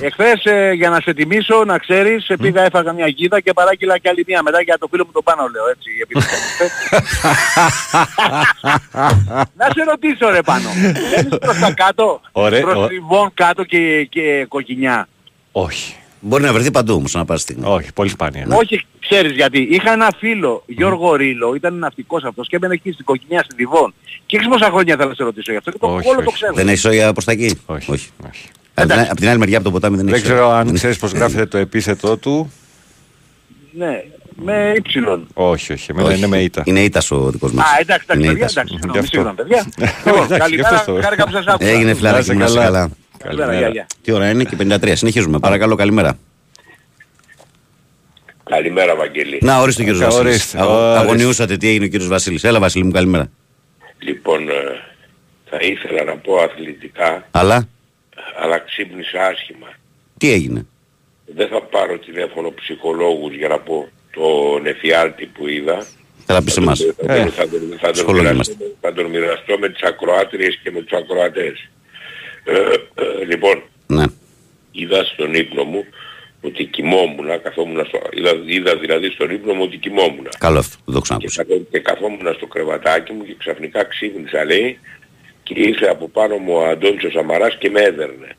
Εχθές 0.00 0.44
ε, 0.44 0.72
για 0.72 0.90
να 0.90 1.00
σε 1.00 1.14
τιμήσω, 1.14 1.64
να 1.64 1.78
ξέρεις, 1.78 2.24
σε 2.24 2.36
πήγα 2.36 2.62
έφαγα 2.62 2.92
μια 2.92 3.06
γίδα 3.06 3.40
και 3.40 3.52
παράγγειλα 3.52 3.98
και 3.98 4.08
άλλη 4.08 4.24
μια 4.26 4.42
μετά 4.42 4.60
για 4.62 4.78
το 4.78 4.86
φίλο 4.90 5.04
μου 5.06 5.12
τον 5.12 5.22
πάνω 5.24 5.48
λέω 5.52 5.64
έτσι. 5.68 5.90
επειδή 6.02 6.26
να 9.60 9.64
σε 9.74 9.82
ρωτήσω 9.90 10.28
ρε 10.30 10.42
πάνω. 10.42 10.68
Έχεις 11.16 11.38
προς 11.40 11.58
τα 11.58 11.72
κάτω, 11.72 12.20
Ωραία, 12.32 12.60
προς 12.60 12.76
ω- 12.76 12.86
τριβών 12.86 13.30
κάτω 13.34 13.64
και, 13.64 14.04
και 14.10 14.44
κοκκινιά. 14.48 15.08
Όχι. 15.52 15.94
Μπορεί 16.20 16.42
να 16.42 16.52
βρεθεί 16.52 16.70
παντού 16.70 16.94
όμως, 16.94 17.12
να 17.14 17.24
πάρει 17.24 17.40
στιγμή. 17.40 17.64
Όχι, 17.66 17.92
πολύ 17.92 18.08
σπάνια. 18.08 18.46
Όχι, 18.50 18.86
ξέρεις 19.00 19.32
γιατί. 19.32 19.58
Είχα 19.70 19.92
ένα 19.92 20.12
φίλο, 20.18 20.62
Γιώργο 20.66 21.14
Ρίλο, 21.14 21.54
ήταν 21.54 21.74
ναυτικός 21.78 22.24
αυτός 22.24 22.48
και 22.48 22.56
έμπαινε 22.56 22.74
εκεί 22.74 22.92
στην 22.92 23.04
κοκκινιά 23.04 23.42
στη 23.42 23.54
Διβών. 23.56 23.94
Και 24.26 24.36
έχεις 24.36 24.48
πόσα 24.48 24.66
χρόνια 24.70 24.96
θα 24.96 25.14
σε 25.14 25.22
ρωτήσω 25.24 25.50
γι' 25.52 25.58
αυτό 25.58 25.70
και 25.70 25.78
το 25.78 25.86
Όχι, 25.94 26.08
όλο 26.08 26.16
το 26.18 26.24
όχι. 26.26 26.34
ξέρω. 26.34 26.52
Δεν 26.54 26.68
έχεις 26.68 26.80
σόγια 26.80 27.12
προς 27.12 27.24
τα 27.24 27.32
εκεί; 27.32 27.60
Όχι. 27.66 27.90
όχι. 27.92 28.08
όχι. 28.28 28.48
Από 28.78 28.88
την, 28.88 29.00
απ' 29.10 29.16
την 29.18 29.28
άλλη 29.28 29.38
μεριά 29.38 29.56
από 29.56 29.64
το 29.66 29.70
ποτάμι 29.72 29.96
δεν 29.96 30.04
Δεν 30.04 30.14
έχει 30.14 30.22
ξέρω 30.22 30.38
σόγια. 30.42 30.56
αν 30.58 30.72
ξέρεις 30.74 30.98
πώς 30.98 31.12
γράφεται 31.12 31.46
το 31.46 31.58
επίθετό 31.58 32.16
του. 32.16 32.52
Ναι, 33.72 34.02
με 34.34 34.72
ύψιλον. 34.76 35.26
Όχι, 35.34 35.72
όχι. 35.72 35.90
Εμένα 35.90 36.08
Όχι. 36.08 36.16
είναι 36.18 36.26
με 36.26 36.38
ήττα. 36.42 36.62
Είναι 36.64 36.80
ήτας 36.80 37.10
ο 37.10 37.30
δικός 37.30 37.52
μας. 37.52 37.64
Α, 37.66 37.68
εντάξει, 37.80 38.06
εντάξει, 38.08 38.22
Είναι 38.28 38.32
παιδιά, 38.32 38.46
ήτας. 38.46 38.52
εντάξει, 38.56 38.72
Γι' 38.74 38.80
συγγνώμη, 38.80 38.98
αυτό. 38.98 39.10
συγγνώμη, 39.10 39.36
παιδιά. 39.36 39.66
Εντάξει, 39.78 40.08
Λοιπόν, 40.08 40.26
γι' 40.26 40.38
καλημέρα, 40.38 40.68
αυτό 40.76 40.94
το- 40.94 41.02
χάρηκα 41.02 41.24
που 41.24 41.32
σας 41.32 41.46
άκουσα. 41.46 41.68
Έγινε 41.70 41.90
Να 41.90 41.94
φιλαράκι 41.96 42.22
είσαι 42.22 42.32
μου, 42.32 42.38
να 42.38 42.44
είσαι 42.44 42.54
καλά. 42.54 42.66
καλά. 42.70 42.90
Καλημέρα, 43.18 43.58
γεια, 43.58 43.68
γεια. 43.68 43.86
Τι 44.02 44.12
ώρα 44.12 44.30
είναι 44.30 44.44
και 44.44 44.56
53. 44.56 44.96
Συνεχίζουμε. 44.96 45.38
Παρακαλώ, 45.38 45.74
καλημέρα. 45.74 46.18
Καλημέρα 48.50 48.96
Βαγγέλη. 48.96 49.38
Να, 49.42 49.58
ορίστε 49.60 49.82
ο 49.82 49.84
κύριος 49.84 50.02
Κα- 50.02 50.08
Βασίλης. 50.10 50.30
ορίστε, 50.32 50.58
Αγω- 50.60 50.72
ορίστε. 50.74 50.98
Αγωνιούσατε 50.98 51.56
τι 51.56 51.68
έγινε 51.68 51.84
ο 51.84 51.88
κύριος 51.88 52.08
Βασίλης. 52.08 52.44
Έλα 52.44 52.58
Βασίλη 52.60 52.84
μου, 52.84 52.90
καλημέρα. 52.90 53.30
Λοιπόν, 53.98 54.48
ε, 54.48 54.52
θα 55.50 55.56
ήθελα 55.60 56.04
να 56.04 56.16
πω 56.16 56.36
αθλητικά, 56.36 57.26
Αλλά, 57.30 57.68
αλλά 58.36 58.58
ξύπνησα 58.58 59.26
άσχημα. 59.26 59.68
τι 60.18 60.30
έγινε; 60.32 60.66
Δεν 61.26 61.48
θα 61.48 61.62
πάρω 61.62 61.98
τηλέφωνο 61.98 62.50
ψυχολόγους 62.52 63.34
για 63.34 63.48
να 63.48 63.58
πω 63.58 63.88
τον 64.12 64.66
εφιάλτη 64.66 65.26
που 65.26 65.48
είδα. 65.48 65.86
Θα 66.26 66.34
τα 66.34 66.42
πεις 66.42 66.56
εμάς. 66.56 66.78
Θα 66.80 66.94
τον- 66.94 67.10
Ε, 67.10 67.28
θα 67.30 67.48
τον- 67.48 67.76
θα 67.78 67.86
τον 67.86 67.92
ψυχολόγοι 67.92 68.28
μοιραστώ- 68.30 68.56
Θα 68.80 68.92
τον 68.92 69.06
μοιραστώ 69.06 69.58
με 69.58 69.68
τις 69.68 69.82
ακροάτριες 69.82 70.58
και 70.62 70.70
με 70.70 70.80
τους 70.82 70.92
ακροατές. 70.98 71.68
Ε, 72.44 72.52
ε, 72.94 73.24
λοιπόν, 73.24 73.62
Ναι. 73.86 74.04
είδα 74.72 75.04
στον 75.04 75.34
ύπνο 75.34 75.64
μου 75.64 75.84
ότι 76.40 76.64
κοιμόμουν, 76.64 77.42
καθόμουν 77.42 77.86
στο, 77.86 78.00
είδα, 78.12 78.30
είδα 78.46 78.76
δηλαδή 78.76 79.10
στον 79.10 79.30
ύπνο 79.30 79.52
μου 79.54 79.62
ότι 79.62 79.76
κοιμόμουν. 79.76 80.28
Καλό 80.38 80.58
αυτό. 80.58 80.76
Δεν 80.84 80.94
το 80.94 81.00
Και, 81.00 81.00
ξανακούσα. 81.02 81.42
καθό- 81.44 81.70
και 81.70 81.78
καθόμουν 81.78 82.34
στο 82.36 82.46
κρεβατάκι 82.46 83.12
μου 83.12 83.24
και 83.24 83.34
ξαφνικά 83.38 83.84
ξύπνησα 83.84 84.44
λέει 84.44 84.78
και 85.46 85.54
ήρθε 85.56 85.86
από 85.86 86.08
πάνω 86.08 86.36
μου 86.36 86.52
ο 86.54 86.64
Αντώνης 86.70 87.04
ο 87.04 87.10
Σαμαράς 87.10 87.56
και 87.58 87.70
με 87.70 87.80
έδερνε. 87.80 88.30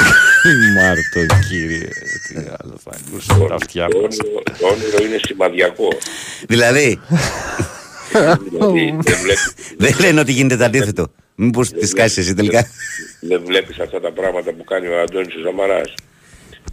Μάρτο 0.76 1.34
κύριε. 1.48 1.88
Τι 2.28 2.34
άλλο 2.58 2.74
θα 2.84 2.90
ακούσω 2.98 3.46
τα 3.48 3.54
αυτιά 3.54 3.88
Το 3.88 3.98
μας. 4.00 4.16
όνειρο, 4.20 4.42
το 4.58 4.66
όνειρο 4.66 4.98
είναι 5.06 5.18
σημαδιακό. 5.26 5.88
Δηλαδή, 6.48 7.00
δηλαδή, 8.50 8.96
δεν, 9.00 9.16
βλέπεις, 9.22 9.52
Δεν 9.78 9.94
λένε 10.00 10.20
ότι 10.20 10.32
γίνεται 10.32 10.56
το 10.56 10.64
αντίθετο. 10.64 11.06
Μήπως 11.34 11.68
τη 11.70 11.86
σκάσει 11.86 12.20
εσύ 12.20 12.34
τελικά; 12.34 12.66
δεν 13.20 13.42
βλέπεις 13.44 13.78
αυτά 13.78 14.00
τα 14.00 14.12
πράγματα 14.12 14.52
που 14.52 14.64
κάνει 14.64 14.86
ο 14.86 15.00
Αντώνης 15.00 15.34
ο 15.34 15.40
Σαμαράς. 15.44 15.94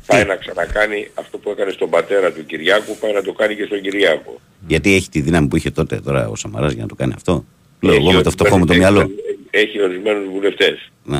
Πάει 0.05 0.25
να 0.25 0.35
ξανακάνει 0.35 1.09
αυτό 1.13 1.37
που 1.37 1.49
έκανε 1.49 1.71
στον 1.71 1.89
πατέρα 1.89 2.31
του 2.31 2.45
Κυριάκου, 2.45 2.97
πάει 2.97 3.13
να 3.13 3.21
το 3.21 3.31
κάνει 3.33 3.55
και 3.55 3.63
στον 3.65 3.81
Κυριάκο. 3.81 4.41
Γιατί 4.67 4.95
έχει 4.95 5.09
τη 5.09 5.21
δύναμη 5.21 5.47
που 5.47 5.55
είχε 5.55 5.71
τότε 5.71 5.95
τώρα 5.99 6.27
ο 6.29 6.35
Σαμαράς 6.35 6.71
για 6.73 6.81
να 6.81 6.87
το 6.87 6.95
κάνει 6.95 7.13
αυτό; 7.15 7.45
Λέω 7.79 7.93
Έχει 7.93 8.01
εγώ 8.07 8.11
με 8.11 8.21
το 8.21 8.29
φτωχό 8.31 8.57
μου 8.57 8.65
το 8.65 8.73
ορισμένους- 8.73 8.97
μυαλό. 9.05 9.15
Έχει 9.49 9.81
ορισμένους 9.81 10.29
βουλευτές. 10.29 10.91
Ναι. 11.03 11.19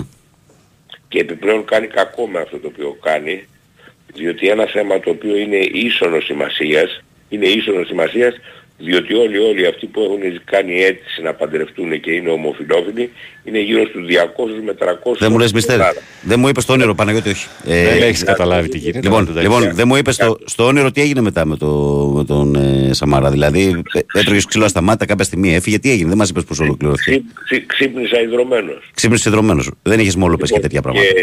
Και 1.07 1.19
επιπλέον 1.19 1.65
κάνει 1.65 1.88
κακό 1.88 2.27
με 2.27 2.39
αυτό 2.39 2.57
το 2.57 2.67
οποίο 2.67 2.97
κάνει, 3.01 3.47
διότι 4.13 4.49
ένα 4.49 4.65
θέμα 4.65 4.99
το 4.99 5.09
οποίο 5.09 5.38
είναι 5.38 5.57
ίσονος 5.57 6.25
σημασίας, 6.25 7.03
είναι 7.30 7.47
ίσονος 7.47 7.88
σημασίας, 7.88 8.36
διότι 8.82 9.13
όλοι 9.13 9.38
όλοι 9.38 9.67
αυτοί 9.67 9.86
που 9.86 10.01
έχουν 10.01 10.41
κάνει 10.45 10.82
αίτηση 10.84 11.21
να 11.21 11.34
παντρευτούν 11.34 11.99
και 11.99 12.11
είναι 12.11 12.30
ομοφιλόφιλοι, 12.30 13.11
είναι 13.43 13.59
γύρω 13.59 13.86
στους 13.86 14.05
200 14.07 14.63
με 14.65 14.73
300 14.80 15.15
Δεν 15.19 15.32
μου 15.32 15.38
λες 15.38 15.45
στην 15.47 15.55
μυστέρι. 15.57 15.80
Ελλάδα. 15.80 15.99
Δεν 16.21 16.39
μου 16.39 16.47
είπες 16.47 16.63
στο 16.63 16.73
όνειρο 16.73 16.95
Παναγιώτη 16.95 17.30
όχι. 17.30 17.47
Ε, 17.65 17.84
Δεν 17.84 18.01
έχεις 18.01 18.23
καταλάβει 18.23 18.67
τι 18.69 18.77
γίνεται. 18.77 18.99
Λοιπόν, 19.01 19.23
με 19.27 19.34
τον 19.34 19.41
λοιπόν 19.41 19.61
Τάκη. 19.61 19.75
δεν 19.75 19.88
μου 19.88 19.95
είπες 19.95 20.15
στο, 20.15 20.38
στο 20.45 20.65
όνειρο 20.65 20.91
τι 20.91 21.01
έγινε 21.01 21.21
μετά 21.21 21.45
με, 21.45 21.57
το, 21.57 21.67
με 22.15 22.23
τον 22.23 22.55
ε, 22.55 22.93
Σαμάρα. 22.93 23.32
Δηλαδή 23.32 23.82
ε, 23.93 24.19
έτρωγες 24.19 24.45
ξύλο 24.45 24.67
στα 24.67 24.82
μάτια 24.82 25.05
κάποια 25.05 25.25
στιγμή, 25.25 25.55
έφυγε. 25.55 25.80
Τι 25.80 25.91
έγινε, 25.91 26.07
δεν 26.09 26.17
μας 26.17 26.30
είπες 26.30 26.43
πώς 26.43 26.59
ολοκληρώθηκε. 26.59 27.11
Ξύ- 27.11 27.23
ξύ- 27.43 27.65
Ξύπνησα 27.65 28.21
ιδρωμένος. 28.21 28.89
Ξύπνησες 28.93 29.32
δρομένο. 29.32 29.63
Δεν 29.82 29.99
είχες 29.99 30.15
μόνο 30.15 30.38
και 30.38 30.59
τέτοια 30.59 30.82
πράγματα. 30.82 31.07
Και 31.07 31.21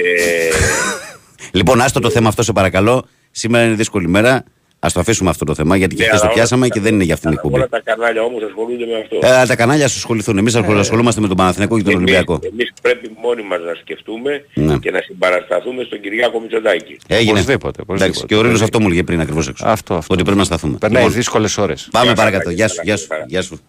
Λοιπόν, 1.59 1.81
άστο 1.81 2.01
το 2.01 2.11
θέμα 2.11 2.29
αυτό 2.29 2.43
σε 2.43 2.53
παρακαλώ. 2.53 3.09
Σήμερα 3.31 3.65
είναι 3.65 3.75
δύσκολη 3.75 4.09
μέρα. 4.09 4.45
Α 4.87 4.91
το 4.93 5.01
αφήσουμε 5.01 5.31
αυτό 5.31 5.45
το 5.45 5.55
θέμα 5.55 5.77
γιατί 5.77 5.95
και 5.95 6.03
Ναι, 6.03 6.09
χθες 6.09 6.21
το 6.21 6.27
αλλά 6.27 6.35
πιάσαμε 6.35 6.65
όλα- 6.65 6.75
και 6.75 6.81
δεν 6.81 6.95
είναι 6.95 7.05
για 7.05 7.15
αυτήν 7.15 7.29
την 7.31 7.39
εκπομπή. 7.39 7.55
όλα 7.59 7.69
τα 7.69 7.81
κανάλια 7.81 8.23
όμως 8.23 8.43
ασχολούνται 8.43 8.87
με 8.87 8.97
αυτό. 9.03 9.17
Ε, 9.43 9.47
τα 9.47 9.57
κανάλια 9.57 9.89
σου 9.89 9.97
ασχοληθούν. 9.97 10.39
Εμείς 10.39 10.55
ασχολούμαστε 10.55 11.21
με 11.21 11.29
τον 11.29 11.37
Παναθηναϊκό 11.37 11.77
και 11.77 11.83
τον 11.83 11.93
Εμείς- 11.93 12.05
Ολυμπιακό. 12.07 12.39
Εμείς 12.53 12.73
πρέπει 12.83 13.11
μόνοι 13.23 13.43
μας 13.43 13.61
να 13.61 13.75
σκεφτούμε 13.83 14.45
Ναι. 14.55 14.77
και 14.79 14.91
να 14.91 15.01
συμπαρασταθούμε 15.01 15.83
στον 15.85 16.01
Κυριάκο 16.01 16.41
Μητσοτάκη. 16.41 16.97
Έγινε. 17.07 17.31
Οπωσδήποτε, 17.31 17.81
οπωσδήποτε. 17.83 18.05
Εντάξει, 18.05 18.25
και 18.27 18.37
ο 18.37 18.41
Ρήλος 18.43 18.63
αυτό 18.63 18.81
μου 18.81 18.87
έλεγε 18.87 19.03
πριν 19.03 19.21
ακριβώς 19.21 19.49
έξω. 19.49 19.65
Αυτό, 19.67 19.95
αυτό. 19.95 20.15
Ότι 20.15 20.23
πρέπει 20.23 20.39
να 20.39 20.45
σταθούμε. 20.45 20.77
Περνάει 20.79 21.03
Λοιπόν, 21.03 21.17
δύσκολες 21.17 21.59
ώρες. 21.59 21.89
Πάμε 21.91 22.07
Γεια 22.07 22.15
παρακάτω. 22.15 22.43
χαρά, 22.45 22.55
Γεια 22.57 22.69
σου, 22.69 22.75
καλά, 22.77 22.85
γεια 22.89 22.97
σου. 22.97 23.07
καλά. 23.09 23.25
Γεια 23.29 23.43
σου. 23.43 23.61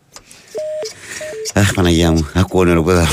Αχ, 1.53 1.73
Παναγία 1.73 2.11
μου, 2.11 2.29
ακούω 2.33 2.61
όνειρο 2.61 2.83
που 2.83 2.89
έδα. 2.89 3.07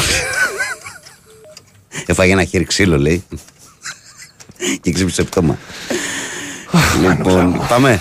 Έφαγε 2.06 2.32
ένα 2.32 2.44
χέρι 2.44 2.64
ξύλο, 2.64 2.98
λέει. 2.98 3.24
και 4.82 4.92
ξύπνησε 4.92 5.22
πτώμα. 5.24 5.58
Λοιπόν, 7.08 7.60
πάμε. 7.68 8.00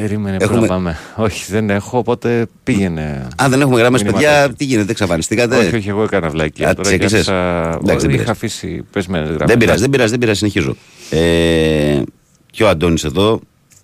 Περίμενε 0.00 0.36
Έχουμε- 0.40 0.56
που 0.58 0.62
να 0.62 0.68
πάμε. 0.68 0.98
Όχι, 1.16 1.52
δεν 1.52 1.70
έχω, 1.70 1.98
οπότε 1.98 2.46
πήγαινε. 2.64 3.28
Αν 3.36 3.50
δεν 3.50 3.60
έχουμε 3.60 3.78
γραμμές, 3.78 4.02
παιδιά, 4.02 4.30
Μηνύματα. 4.30 4.54
τι 4.54 4.64
γίνεται, 4.64 4.90
εξαφανιστήκατε; 4.90 5.56
Όχι, 5.56 5.76
όχι, 5.76 5.88
εγώ 5.88 6.02
έκανα 6.02 6.28
βλακία. 6.28 6.68
Α, 6.68 6.74
Τώρα 6.74 6.88
τις 6.88 6.98
και 6.98 7.04
έκλεισες. 7.04 7.28
άφησα- 7.28 7.68
Εντάξει, 7.68 7.86
δεν 7.86 7.96
Όχι, 7.96 8.06
πειράζει. 8.06 8.22
Είχα 8.22 8.30
αφήσει 8.30 8.84
πεσμένες 8.92 9.26
γραμμές. 9.28 9.46
Δεν 9.48 9.56
πειράζει, 9.58 9.80
δεν 9.80 9.90
πειράζει, 9.90 10.10
δεν 10.10 10.18
πειράζει, 10.18 10.38
συνεχίζω. 10.38 10.76
Ε, 11.10 12.02
και 12.50 12.62
ο 12.64 12.68
Αντώνης 12.68 13.04
εδώ 13.04 13.40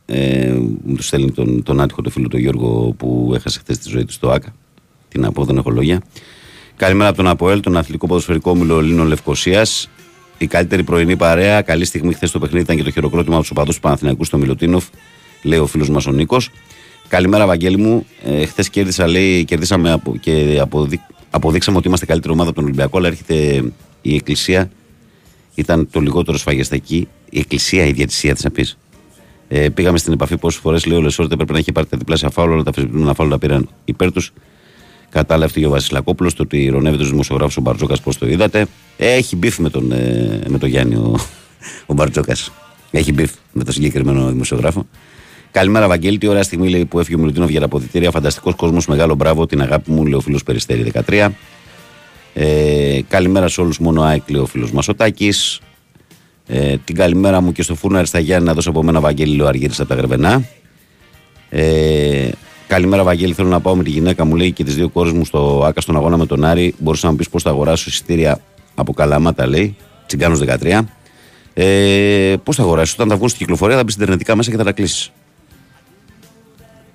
ε, 0.07 0.53
μου 0.85 0.95
του 0.97 1.03
στέλνει 1.03 1.31
τον, 1.31 1.63
τον 1.63 1.81
άτυχο 1.81 2.03
το 2.03 2.11
φίλο 2.11 2.29
του 2.29 2.39
Γιώργο 2.39 2.95
που 2.97 3.33
έχασε 3.35 3.59
χθες 3.59 3.79
τη 3.79 3.89
ζωή 3.89 4.05
του 4.05 4.13
στο 4.13 4.31
ΑΚΑ. 4.31 4.55
Τι 5.09 5.19
να 5.19 5.33
πω, 5.33 5.45
δεν 5.45 5.57
έχω 5.57 5.71
λόγια. 5.71 6.01
Καλημέρα 6.77 7.09
από 7.09 7.17
τον 7.17 7.27
Αποέλ, 7.29 7.61
τον 7.61 7.77
αθλητικό 7.77 8.07
ποδοσφαιρικό 8.07 8.51
όμιλο 8.51 8.79
Ελλήνων 8.79 9.07
Λευκοσίας. 9.07 9.91
Η 10.39 10.47
καλύτερη 10.47 10.83
πρωινή 10.83 11.17
παρέα. 11.17 11.63
Καλή 11.63 11.85
στιγμή 11.85 12.13
χθες 12.13 12.31
το 12.31 12.39
παιχνίδι 12.39 12.65
ήταν 12.65 12.77
και 12.77 12.83
το 12.83 12.91
χειροκρότημα 12.91 13.37
από 13.37 13.45
του 13.45 13.51
οπαδούς 13.53 13.75
του 13.75 13.81
Παναθηναϊκού 13.81 14.25
στο 14.25 14.39
Μιλωτίνοφ, 14.39 14.85
λέει 15.43 15.59
ο 15.59 15.67
φίλος 15.67 15.91
μας 15.91 16.07
ο 16.07 16.13
Νίκος. 16.13 16.51
Καλημέρα, 17.09 17.47
Βαγγέλη 17.47 17.77
μου. 17.77 18.07
Ε, 18.25 18.47
χθες 18.47 18.71
κέρδισα, 18.71 19.07
λέει, 19.07 19.45
κερδίσαμε 19.45 19.93
απο, 19.93 20.17
και 20.17 20.59
αποδει, 20.61 21.01
αποδείξαμε 21.31 21.77
ότι 21.77 21.89
είμαστε 21.89 22.07
καλύτερη 22.07 22.33
ομάδα 22.33 22.49
από 22.49 22.59
τον 22.59 22.69
Ολυμπιακό, 22.69 22.99
αλλά 22.99 23.09
έρχεται 23.09 23.65
η 24.03 24.15
Εκκλησία 24.15 24.71
ήταν 25.55 25.89
το 25.91 26.01
λιγότερο 26.01 26.39
σφαγεστακή. 26.39 27.09
Η 27.31 27.39
εκκλησία, 27.39 27.85
η 27.85 27.93
διατησία 27.93 28.35
τη 28.35 28.45
να 28.45 28.51
πεις. 28.51 28.79
Ε, 29.49 29.69
πήγαμε 29.69 29.99
στην 29.99 30.13
επαφή 30.13 30.37
πόσες 30.37 30.61
φορές 30.61 30.87
λέει 30.87 30.99
ο 30.99 31.01
Λεσόρτε 31.01 31.37
πρέπει 31.37 31.53
να 31.53 31.59
έχει 31.59 31.73
πάρει 31.73 31.87
τα 31.87 31.97
διπλάσια 31.97 32.31
φάουλα, 32.31 32.55
όλα 32.55 32.63
τα 32.63 32.71
αφισβητούμενα 32.71 33.15
φάουλα 33.15 33.33
τα 33.33 33.39
πήραν 33.39 33.69
υπέρ 33.85 34.13
τους. 34.13 34.33
Κατάλαβε 35.11 35.67
ο 35.67 35.71
Βασιλακόπουλο 35.71 36.33
το 36.33 36.43
ότι 36.43 36.69
ειρωνεύεται 36.69 37.03
τους 37.03 37.09
δημοσιογράφους 37.09 37.57
ο 37.57 37.61
Μπαρτζόκας, 37.61 38.01
πώς 38.01 38.19
το 38.19 38.29
είδατε. 38.29 38.67
Ε, 38.97 39.13
έχει 39.13 39.37
beef 39.37 39.59
με 39.59 39.71
τον, 39.71 39.93
ε, 39.93 40.41
με 40.49 40.59
τον 40.59 40.69
Γιάννη 40.69 40.95
ο, 40.95 41.19
ο 41.87 41.95
Μπαρτζόκας. 41.95 42.53
Έχει 42.91 43.13
beef 43.13 43.33
με 43.53 43.65
τον 43.65 43.75
συγκεκριμένο 43.75 44.29
δημοσιογράφο. 44.29 44.87
Καλημέρα, 45.51 45.89
Βαγγέλη. 45.89 46.19
Τι 46.19 46.27
ωραία 46.27 46.43
στιγμή 46.43 46.69
λέει, 46.71 46.85
που 46.85 47.01
έφυγε 47.01 47.17
ο 47.17 47.19
Μιλουτίνοφ 47.19 47.51
για 47.51 47.61
τα 47.61 47.67
αποδυτήρια. 47.67 48.11
Φανταστικός 48.11 48.55
κόσμος, 48.55 48.87
μεγάλο 48.87 49.15
μπράβο. 49.15 49.47
Την 49.47 49.61
αγάπη 49.61 49.91
μου, 49.91 50.05
λέει 50.05 50.15
ο 50.15 50.21
φίλος 50.21 50.43
Περιστέρη 50.43 50.93
13. 51.09 51.29
Ε, 52.35 53.01
καλημέρα 53.09 53.49
σε 53.49 53.61
όλους. 53.61 53.79
Μόνο 53.79 54.03
ΑΕΚ, 54.03 54.31
λέει 54.31 54.41
ο 54.41 54.47
φίλος 54.47 54.71
μας 54.71 54.83
ο 54.89 54.95
Τάκης. 54.95 55.61
Ε, 56.47 56.77
την 56.85 56.95
καλημέρα 56.95 57.41
μου 57.41 57.53
και 57.53 57.63
στο 57.63 57.75
φούρνο 57.75 57.99
Αρισταγιάννη 57.99 58.47
να 58.47 58.55
δώσω 58.55 58.71
από 58.71 58.83
μένα 58.83 59.01
Βαγγέλη 59.01 59.37
λέω 59.37 59.47
Αργύρης 59.47 59.81
από 59.81 59.89
τα 59.89 59.95
Γρεβενά. 59.95 60.45
Ε, 61.51 62.29
καλημέρα 62.69 63.03
Βαγγέλη, 63.03 63.35
θέλω 63.35 63.49
να 63.49 63.61
πάω 63.61 63.77
με 63.77 63.83
τη 63.83 63.91
γυναίκα 63.91 64.25
μου 64.25 64.37
λέει 64.37 64.53
και 64.53 64.65
τις 64.65 64.75
δύο 64.75 64.89
κόρες 64.89 65.13
μου 65.13 65.25
στο 65.25 65.65
ΆΚΑ 65.65 65.81
στον 65.81 65.97
αγώνα 65.97 66.17
με 66.17 66.27
τον 66.27 66.45
Άρη. 66.45 66.75
Μπορείς 66.79 67.03
να 67.03 67.11
μου 67.11 67.17
πεις 67.17 67.29
πώς 67.29 67.43
θα 67.43 67.51
αγοράσω 67.51 67.85
εισιτήρια 67.89 68.41
από 68.75 68.93
Καλαμάτα 68.93 69.47
λέει, 69.47 69.77
Τσιγκάνος 70.07 70.39
13. 70.39 70.81
Ε, 71.55 72.35
πώς 72.43 72.57
θα 72.57 72.63
αγοράσεις, 72.63 72.95
όταν 72.95 73.09
τα 73.09 73.17
βγουν 73.17 73.29
στην 73.29 73.41
κυκλοφορία 73.41 73.77
θα 73.77 73.85
μπεις 73.85 73.95
ιντερνετικά 73.95 74.37
μέσα 74.37 74.51
και 74.51 74.57
θα 74.57 74.65
τα 74.65 74.73
κλείσεις. 74.73 75.13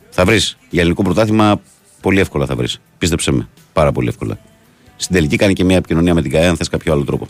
Θα 0.10 0.26
βρεις, 0.26 0.58
για 0.70 0.80
ελληνικό 0.82 1.04
πρωτάθλημα 1.04 1.62
πολύ 2.02 2.20
εύκολα 2.20 2.46
θα 2.46 2.56
βρεις. 2.56 2.80
Πίστεψε 2.98 3.32
με, 3.32 3.48
πάρα 3.74 3.92
πολύ 3.92 4.08
εύκολα. 4.08 4.40
Στην 4.96 5.16
τελική 5.16 5.36
κάνει 5.36 5.54
και 5.54 5.64
μια 5.64 5.78
επικοινωνία 5.78 6.14
με 6.14 6.22
την 6.22 6.32
ΚΑΕ 6.32 6.48
αν 6.48 6.56
θες 6.56 6.70
κάποιο 6.70 6.94
άλλο 6.94 7.04
τρόπο. 7.04 7.28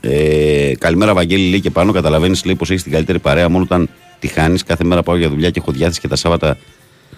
Ε, 0.00 0.72
καλημέρα, 0.78 1.14
Βαγγέλη, 1.14 1.48
λέει 1.48 1.60
και 1.60 1.70
πάνω. 1.70 1.92
Καταλαβαίνεις, 1.92 2.44
λέει, 2.44 2.54
πως 2.54 2.70
έχεις 2.70 2.82
την 2.82 2.92
καλύτερη 2.92 3.18
παρέα 3.18 3.48
μόνο 3.48 3.64
όταν 3.64 3.88
τη 4.18 4.26
χάνεις. 4.26 4.62
Κάθε 4.62 4.84
μέρα 4.84 5.02
πάω 5.02 5.16
για 5.16 5.28
δουλειά 5.28 5.50
και 5.50 5.60
έχω 5.60 5.72
διάθεση 5.72 6.00
και 6.00 6.08
τα 6.08 6.16
Σάββατα 6.16 6.56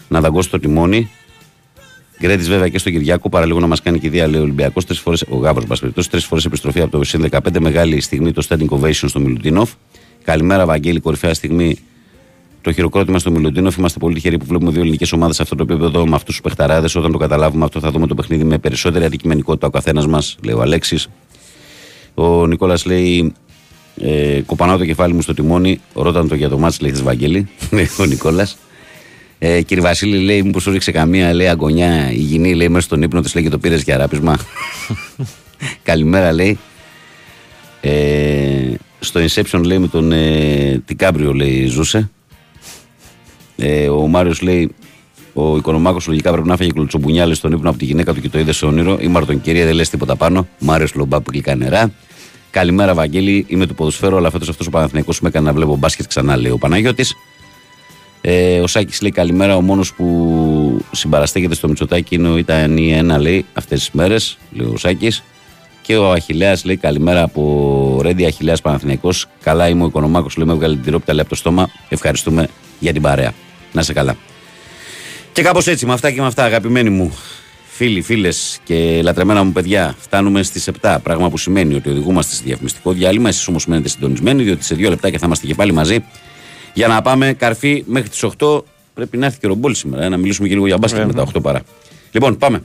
να 0.08 0.20
δαγκώσω 0.20 0.50
το 0.50 0.58
τιμόνι. 0.58 1.10
Γκρέτη 2.20 2.44
βέβαια 2.44 2.68
και 2.68 2.78
στον 2.78 2.92
Κυριάκο, 2.92 3.28
παραλίγο 3.28 3.60
να 3.60 3.66
μας 3.66 3.82
κάνει 3.82 3.98
και 3.98 4.06
ιδέα, 4.06 4.26
λέει 4.26 4.40
ο 4.40 4.42
Ολυμπιακός. 4.42 4.84
Ο 5.28 5.36
Γάβρος, 5.36 5.64
μα 5.64 5.76
περιπτώσει, 5.80 6.10
τρεις 6.10 6.24
φορές 6.24 6.44
επιστροφή 6.44 6.80
από 6.80 6.98
το 6.98 7.04
ΣΥΝ 7.04 7.28
15. 7.30 7.60
Μεγάλη 7.60 8.00
στιγμή 8.00 8.32
το 8.32 8.46
standing 8.48 8.68
ovation 8.68 8.92
στο 8.92 9.20
Μιλουτίνοφ. 9.20 9.72
Καλημέρα, 10.24 10.66
Βαγγέλη, 10.66 11.00
κορυφαία 11.00 11.34
στιγμή 11.34 11.78
το 12.60 12.72
χειροκρότημα 12.72 13.18
στο 13.18 13.30
Μιλουτίνοφ. 13.30 13.76
Είμαστε 13.76 13.98
πολύ 13.98 14.14
τυχεροί 14.14 14.38
που 14.38 14.44
βλέπουμε 14.44 14.70
δύο 14.70 14.80
ελληνικές 14.80 15.12
ομάδες 15.12 15.36
σε 15.36 15.42
αυτό 15.42 15.54
το 15.54 15.62
επίπεδο 15.62 16.06
με 16.06 16.14
αυτούς 16.14 16.34
τους 16.34 16.40
παιχταράδες. 16.40 16.94
Όταν 16.94 17.12
το 17.12 17.18
καταλάβουμε 17.18 17.64
αυτό, 17.64 17.80
θα 17.80 17.90
δούμε 17.90 18.06
το 18.06 18.14
παιχνίδι 18.14 18.44
με 18.44 18.58
περισσότερη 18.58 19.04
αντικειμενικότητα 19.04 19.66
ο 19.66 19.70
καθένας 19.70 20.06
μας, 20.06 20.36
λέει 20.44 20.54
ο 20.54 20.60
Αλέξης. 20.60 21.08
Ο 22.14 22.46
Νικόλας 22.46 22.84
λέει: 22.84 23.32
ε, 24.00 24.40
Κοπανάω 24.46 24.76
το 24.76 24.84
κεφάλι 24.84 25.14
μου 25.14 25.22
στο 25.22 25.34
τιμόνι. 25.34 25.80
Ρώταν 25.94 26.28
το 26.28 26.34
για 26.34 26.48
το 26.48 26.58
μάτι, 26.58 26.76
λέει 26.80 26.92
τη 26.92 27.02
Βαγγέλη. 27.02 27.48
Ναι, 27.70 27.86
ο 28.00 28.04
Νικόλας. 28.04 28.58
Ε, 29.38 29.62
κύριε 29.62 29.82
Βασίλη, 29.82 30.18
λέει: 30.18 30.42
Μήπως 30.42 30.62
σου 30.62 30.70
ρίξε 30.70 30.90
καμία 30.90 31.34
λέει, 31.34 31.48
αγωνιά 31.48 32.10
υγιεινή, 32.12 32.54
λέει 32.54 32.68
μέσα 32.68 32.86
στον 32.86 33.02
ύπνο 33.02 33.20
της, 33.20 33.34
λέει 33.34 33.44
και 33.44 33.50
το 33.50 33.58
πήρες 33.58 33.82
για 33.82 33.96
ράπισμα. 33.96 34.38
Καλημέρα, 35.82 36.32
λέει. 36.32 36.58
Ε, 37.80 38.74
στο 39.00 39.20
Inception 39.20 39.60
λέει 39.64 39.78
με 39.78 39.88
τον 39.88 40.12
ε, 40.12 40.82
Τικάμπριο 40.84 41.32
λέει 41.32 41.66
ζούσε. 41.66 42.10
Ε, 43.56 43.88
ο 43.88 44.06
Μάριος 44.06 44.42
λέει: 44.42 44.74
Ο 45.32 45.56
οικονομάκος 45.56 46.06
λογικά 46.06 46.32
πρέπει 46.32 46.48
να 46.48 46.56
φύγει 46.56 46.72
κλουτσομπουνιάλε 46.72 47.34
στον 47.34 47.52
ύπνο 47.52 47.68
από 47.68 47.78
τη 47.78 47.84
γυναίκα 47.84 48.14
του 48.14 48.20
και 48.20 48.28
το 48.28 48.38
είδε 48.38 48.52
σε 48.52 48.66
όνειρο. 48.66 48.98
Ή 49.00 49.06
Μαρτον 49.06 49.40
δεν 49.44 49.74
λες 49.74 49.88
τίποτα 49.88 50.16
πάνω. 50.16 50.48
Μάριος 50.58 50.94
Λομπά 50.94 51.20
που 51.20 51.30
γλυκά 51.32 51.54
νερά. 51.54 51.92
Καλημέρα, 52.50 52.94
Βαγγέλη. 52.94 53.44
Είμαι 53.48 53.66
του 53.66 53.74
ποδοσφαίρου, 53.74 54.16
αλλά 54.16 54.30
φέτος 54.30 54.48
αυτός 54.48 54.66
ο 54.66 54.70
Παναθηναϊκός 54.70 55.20
με 55.20 55.28
έκανε 55.28 55.46
να 55.46 55.52
βλέπω 55.52 55.76
μπάσκετ 55.76 56.06
ξανά, 56.06 56.36
λέει 56.36 56.50
ο 56.50 56.58
Παναγιώτης. 56.58 57.14
Ε, 58.28 58.60
ο 58.60 58.66
Σάκης 58.66 59.00
λέει 59.00 59.10
καλημέρα. 59.10 59.56
Ο 59.56 59.60
μόνος 59.60 59.94
που 59.94 60.84
συμπαραστέκεται 60.92 61.54
στο 61.54 61.68
Μητσοτάκι 61.68 62.14
είναι, 62.14 62.28
ήταν 62.28 62.76
η 62.76 62.92
ένα, 62.92 63.18
λέει, 63.18 63.46
αυτές 63.52 63.78
τις 63.78 63.90
μέρες, 63.90 64.38
λέει 64.50 64.66
ο 64.66 64.76
Σάκης. 64.76 65.22
Και 65.82 65.96
ο 65.96 66.12
Αχηλέα 66.12 66.56
λέει 66.64 66.76
καλημέρα 66.76 67.22
από 67.22 68.00
Ρέντι 68.02 68.24
Αχηλέα 68.24 68.56
Παναθηναϊκός. 68.62 69.26
Καλά 69.42 69.68
είμαι 69.68 69.82
ο 69.82 69.86
Οικονομάκος, 69.86 70.36
λέει 70.36 70.46
με 70.46 70.52
έβγαλε 70.52 70.74
την 70.74 70.84
τυρόπιτα 70.84 71.12
λέει 71.12 71.20
από 71.20 71.30
το 71.30 71.36
στόμα. 71.36 71.70
Ευχαριστούμε 71.88 72.48
για 72.78 72.92
την 72.92 73.02
παρέα. 73.02 73.32
Να 73.72 73.82
σε 73.82 73.92
καλά. 73.92 74.16
Και 75.32 75.42
κάπως 75.42 75.66
έτσι, 75.66 75.86
με 75.86 75.92
αυτά 75.92 76.10
και 76.10 76.20
με 76.20 76.26
αυτά, 76.26 76.44
αγαπημένοι 76.44 76.90
μου 76.90 77.16
φίλοι, 77.66 78.02
φίλες 78.02 78.58
και 78.64 79.00
λατρεμένα 79.02 79.44
μου 79.44 79.52
παιδιά, 79.52 79.96
φτάνουμε 79.98 80.42
στις 80.42 80.70
7. 80.80 80.96
Πράγμα 81.02 81.30
που 81.30 81.38
σημαίνει 81.38 81.74
ότι 81.74 81.90
οδηγούμαστε 81.90 82.34
σε 82.34 82.42
διαφημιστικό 82.44 82.92
διάλειμμα. 82.92 83.28
Εσείς 83.28 83.48
όμως 83.48 83.66
μένετε 83.66 83.88
συντονισμένοι, 83.88 84.42
διότι 84.42 84.64
σε 84.64 84.74
δύο 84.74 84.88
λεπτάκια 84.88 85.18
θα 85.18 85.26
είμαστε 85.26 85.46
και 85.46 85.54
πάλι 85.54 85.72
μαζί 85.72 86.04
για 86.76 86.86
να 86.86 87.02
πάμε 87.02 87.32
καρφί 87.32 87.84
μέχρι 87.86 88.08
τις 88.08 88.24
8. 88.38 88.60
Πρέπει 88.94 89.16
να 89.16 89.26
έρθει 89.26 89.38
και 89.38 89.46
ο 89.46 89.48
Ρομπόλ 89.48 89.74
σήμερα, 89.74 90.04
ε, 90.04 90.08
να 90.08 90.16
μιλήσουμε 90.16 90.48
και 90.48 90.54
λίγο 90.54 90.66
για 90.66 90.78
μπάσκετ 90.78 91.06
μετά 91.06 91.22
8 91.34 91.42
παρά. 91.42 91.62
Λοιπόν, 92.10 92.38
πάμε. 92.38 92.62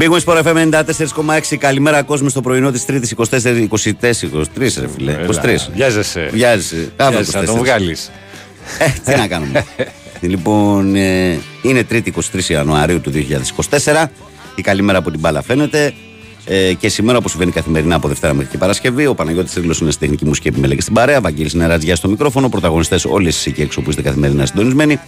Big 0.00 0.08
Wings 0.08 0.24
Sport 0.24 0.42
FM 0.42 0.70
94,6. 1.50 1.56
Καλημέρα 1.58 2.02
κόσμο 2.02 2.28
στο 2.28 2.40
πρωινό 2.40 2.70
της 2.70 2.84
Τρίτης 2.84 3.14
24, 3.16 3.22
24, 3.68 4.30
23, 4.30 4.80
ρε 4.80 4.88
φίλε. 4.88 5.16
23. 5.26 5.70
Βιάζεσαι. 5.74 6.28
Βιάζεσαι. 6.32 6.92
Αύριο 6.96 7.18
Βιάζεσαι 7.18 7.38
να 7.38 7.44
τον 7.44 7.56
24. 7.56 7.58
βγάλεις. 7.58 8.10
Ε, 8.78 9.10
τι 9.10 9.18
να 9.18 9.26
κάνουμε. 9.26 9.64
λοιπόν, 10.20 10.94
ε, 10.94 11.38
είναι 11.62 11.84
Τρίτη 11.84 12.12
23 12.32 12.42
Ιανουαρίου 12.48 13.00
του 13.00 13.12
2024. 13.70 14.04
Η 14.54 14.62
καλημέρα 14.62 14.98
από 14.98 15.10
την 15.10 15.20
μπάλα 15.20 15.42
φαίνεται. 15.42 15.92
Ε, 16.44 16.72
και 16.72 16.88
σήμερα, 16.88 17.18
όπως 17.18 17.30
συμβαίνει 17.30 17.52
καθημερινά 17.52 17.94
από 17.94 18.08
Δευτέρα 18.08 18.34
μέχρι 18.34 18.50
και 18.50 18.58
Παρασκευή, 18.58 19.06
ο 19.06 19.14
Παναγιώτης 19.14 19.52
Τρίγλος 19.52 19.80
είναι 19.80 19.90
στη 19.90 20.00
τεχνική 20.00 20.24
μουσική 20.24 20.48
επιμέλεια 20.48 20.80
στην 20.80 20.94
παρέα. 20.94 21.20
Βαγγέλης 21.20 21.54
Νερατζιά 21.54 21.96
στο 21.96 22.08
μικρόφωνο. 22.08 22.48
Πρωταγωνιστές 22.48 23.04
όλες 23.04 23.34
εσείς 23.34 23.46
εκεί 23.46 23.62
έξω 23.62 23.80
που 23.80 23.90
είστε 23.90 24.02
καθημερινά 24.02 24.46
συντονισμένοι. 24.46 25.00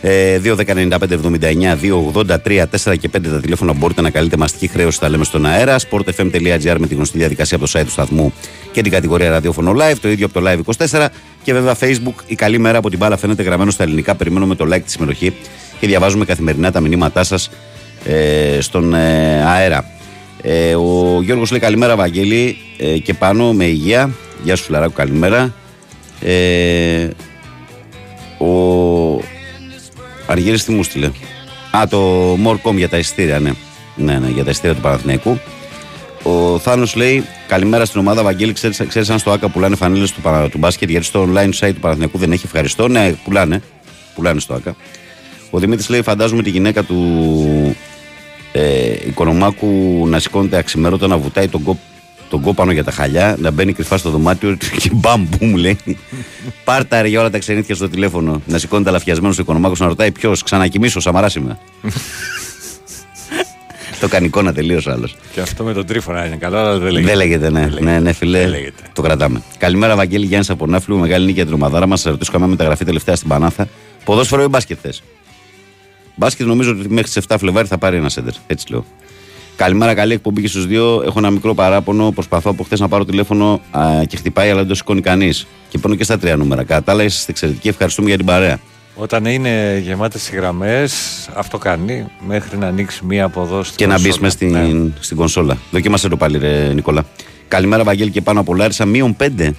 Ε, 0.00 0.40
2.195.79, 0.44 1.76
2.83, 2.14 2.64
4 2.84 2.98
και 2.98 3.10
5 3.16 3.20
τα 3.22 3.40
τηλέφωνα 3.40 3.72
που 3.72 3.78
μπορείτε 3.78 4.00
να 4.00 4.10
καλείτε 4.10 4.36
μαστική 4.36 4.66
χρέωση, 4.66 5.00
τα 5.00 5.08
λέμε 5.08 5.24
στον 5.24 5.46
αέρα. 5.46 5.76
sportfm.gr 5.78 6.76
με 6.78 6.86
τη 6.86 6.94
γνωστή 6.94 7.18
διαδικασία 7.18 7.56
από 7.56 7.66
το 7.66 7.78
site 7.78 7.84
του 7.84 7.90
σταθμού 7.90 8.32
και 8.72 8.82
την 8.82 8.92
κατηγορία 8.92 9.30
ραδιόφωνο 9.30 9.72
live. 9.72 9.96
Το 10.00 10.08
ίδιο 10.08 10.26
από 10.26 10.40
το 10.40 10.50
live 10.50 10.86
24. 10.88 11.06
Και 11.42 11.52
βέβαια 11.52 11.76
Facebook, 11.80 12.14
η 12.26 12.34
καλή 12.34 12.58
μέρα 12.58 12.78
από 12.78 12.88
την 12.90 12.98
μπάλα 12.98 13.16
φαίνεται 13.16 13.42
γραμμένο 13.42 13.70
στα 13.70 13.82
ελληνικά. 13.82 14.14
Περιμένουμε 14.14 14.54
το 14.54 14.64
like 14.72 14.82
τη 14.84 14.90
συμμετοχή 14.90 15.32
και 15.80 15.86
διαβάζουμε 15.86 16.24
καθημερινά 16.24 16.72
τα 16.72 16.80
μηνύματά 16.80 17.24
σας 17.24 17.50
ε, 18.04 18.60
στον 18.60 18.94
ε, 18.94 19.44
αέρα. 19.46 19.84
Ε, 20.42 20.74
ο 20.74 21.20
Γιώργος 21.22 21.50
λέει 21.50 21.60
καλημέρα 21.60 21.96
Βαγγέλη 21.96 22.56
ε, 22.78 22.98
και 22.98 23.14
πάνω 23.14 23.52
με 23.52 23.64
υγεία. 23.64 24.10
Γεια 24.42 24.56
σου 24.56 24.64
Φλαράκου 24.64 24.92
καλημέρα. 24.92 25.54
Ε, 26.20 27.08
ο 28.38 29.37
Αργύρης 30.28 30.64
τι 30.64 30.72
μου 30.72 30.82
στείλε. 30.82 31.10
Α, 31.76 31.82
το 31.90 32.32
Morcom 32.44 32.74
για 32.74 32.88
τα 32.88 32.98
ειστήρια, 32.98 33.38
ναι. 33.38 33.50
Ναι, 33.96 34.18
ναι, 34.18 34.28
για 34.28 34.44
τα 34.44 34.50
ειστήρια 34.50 34.74
του 34.76 34.82
Παναθηναϊκού. 34.82 35.38
Ο 36.22 36.58
Θάνος 36.58 36.94
λέει: 36.94 37.24
Καλημέρα 37.48 37.84
στην 37.84 38.00
ομάδα 38.00 38.22
Βαγγέλη. 38.22 38.52
Ξέρεις 38.88 39.10
αν 39.10 39.18
στο 39.18 39.30
ΑΚΑ 39.30 39.48
πουλάνε 39.48 39.76
φανέλε 39.76 40.04
του, 40.06 40.20
παρα- 40.22 40.48
του 40.48 40.58
μπάσκετ, 40.58 40.90
γιατί 40.90 41.04
στο 41.06 41.28
online 41.32 41.50
site 41.66 41.72
του 41.74 41.80
Παναθηναϊκού 41.80 42.18
δεν 42.18 42.32
έχει 42.32 42.42
ευχαριστώ. 42.46 42.88
Ναι, 42.88 43.12
πουλάνε. 43.24 43.62
Πουλάνε 44.14 44.40
στο 44.40 44.54
ΑΚΑ. 44.54 44.76
Ο 45.50 45.58
Δημήτρης 45.58 45.88
λέει: 45.88 46.02
Φαντάζομαι 46.02 46.42
τη 46.42 46.50
γυναίκα 46.50 46.82
του 46.82 47.76
ε, 48.52 48.92
Οικονομάκου 49.06 50.02
να 50.08 50.18
σηκώνεται 50.18 50.56
αξιμέρωτα 50.56 51.06
να 51.06 51.16
βουτάει 51.18 51.48
τον, 51.48 51.62
κο, 51.62 51.78
τον 52.30 52.40
κόπανο 52.40 52.72
για 52.72 52.84
τα 52.84 52.90
χαλιά, 52.90 53.36
να 53.38 53.50
μπαίνει 53.50 53.72
κρυφά 53.72 53.96
στο 53.96 54.10
δωμάτιο 54.10 54.56
και 54.78 54.90
μπαμ 54.92 55.28
μου 55.40 55.56
λέει. 55.56 55.78
Πάρτα 56.64 57.02
ρε 57.02 57.08
για 57.08 57.20
όλα 57.20 57.30
τα 57.30 57.38
ξενύχια 57.38 57.74
στο 57.74 57.88
τηλέφωνο. 57.88 58.42
Να 58.46 58.58
σηκώνεται 58.58 58.88
αλαφιασμένο 58.88 59.34
ο 59.38 59.40
Οικονομάκος 59.40 59.80
να 59.80 59.86
ρωτάει 59.86 60.10
ποιος, 60.10 60.42
ξανακοιμήσω, 60.42 61.00
Σαμαρά 61.00 61.30
είμαι. 61.36 61.58
το 64.00 64.08
κάνει 64.08 64.26
εικόνα 64.26 64.52
τελείω 64.52 64.80
άλλος. 64.84 65.16
Και 65.32 65.40
αυτό 65.40 65.64
με 65.64 65.72
τον 65.72 65.86
τρίφωνα 65.86 66.26
είναι 66.26 66.36
καλό, 66.36 66.56
αλλά 66.56 66.78
δεν 66.78 66.92
λέγεται. 66.92 67.08
Δεν 67.08 67.16
λέγεται, 67.16 67.50
ναι. 67.50 67.68
ναι, 67.80 67.98
ναι, 67.98 68.12
φιλέ. 68.12 68.50
Το 68.92 69.02
κρατάμε. 69.02 69.42
Καλημέρα, 69.58 69.96
Βαγγέλη 69.96 70.26
Γιάννη 70.26 70.46
από 70.48 70.66
Νάφλου. 70.66 70.98
Μεγάλη 70.98 71.24
νίκη 71.24 71.34
για 71.34 71.44
την 71.44 71.54
ομαδάρα 71.54 71.86
μας. 71.86 72.00
Σε 72.00 72.10
ρωτήσω 72.10 72.32
καμία 72.32 72.46
μεταγραφή 72.46 72.84
τελευταία 72.84 73.16
στην 73.16 73.28
Πανάθα. 73.28 73.68
Ποδόσφαιρο 74.04 74.42
ή 74.42 74.46
μπάσκετ 74.48 74.78
θες; 74.82 75.02
Μπάσκετ 76.14 76.46
νομίζω 76.46 76.70
ότι 76.70 76.88
μέχρι 76.88 77.10
τις 77.10 77.24
7 77.28 77.36
Φλεβάρι 77.38 77.66
θα 77.66 77.78
πάρει 77.78 77.96
ένα 77.96 78.08
σέντερ. 78.08 78.32
Έτσι 78.46 78.70
λέω. 78.70 78.84
Καλημέρα, 79.58 79.94
καλή 79.94 80.12
εκπομπή 80.12 80.40
και 80.40 80.48
στους 80.48 80.66
δύο. 80.66 81.02
Έχω 81.06 81.18
ένα 81.18 81.30
μικρό 81.30 81.54
παράπονο. 81.54 82.10
Προσπαθώ 82.12 82.50
από 82.50 82.62
χθες 82.64 82.80
να 82.80 82.88
πάρω 82.88 83.04
τηλέφωνο 83.04 83.60
α, 83.70 84.04
και 84.08 84.16
χτυπάει, 84.16 84.48
αλλά 84.48 84.58
δεν 84.58 84.68
το 84.68 84.74
σηκώνει 84.74 85.00
κανείς. 85.00 85.46
Και 85.68 85.78
παίρνω 85.78 85.96
και 85.96 86.04
στα 86.04 86.18
τρία 86.18 86.36
νούμερα. 86.36 86.64
Κατά 86.64 86.82
τα 86.82 86.92
άλλα, 86.92 87.02
είσαστε 87.04 87.30
εξαιρετικοί. 87.30 87.68
Ευχαριστούμε 87.68 88.08
για 88.08 88.16
την 88.16 88.26
παρέα. 88.26 88.58
Όταν 88.94 89.24
είναι 89.24 89.80
γεμάτες 89.84 90.28
οι 90.28 90.36
γραμμές, 90.36 90.92
αυτό 91.34 91.58
κάνει 91.58 92.06
μέχρι 92.26 92.56
να 92.58 92.66
ανοίξει 92.66 93.04
μία 93.04 93.24
από 93.24 93.42
εδώ 93.42 93.62
στην 93.62 93.76
Και 93.76 93.86
να 93.86 94.00
μπεις 94.00 94.18
κονσόλα. 94.18 94.22
μέσα 94.22 94.36
στην, 94.36 94.82
Ναι. 94.84 94.90
στην 95.00 95.16
κονσόλα. 95.16 95.56
Δοκίμασε 95.70 96.08
το 96.08 96.16
πάλι, 96.16 96.38
ρε 96.38 96.72
Νικόλα. 96.74 97.04
Καλημέρα, 97.48 97.84
Βαγγέλη, 97.84 98.10
και 98.10 98.20
πάνω 98.20 98.40
από 98.40 98.54
Λάρισα. 98.54 98.84
Μείον 98.84 99.16
5. 99.16 99.54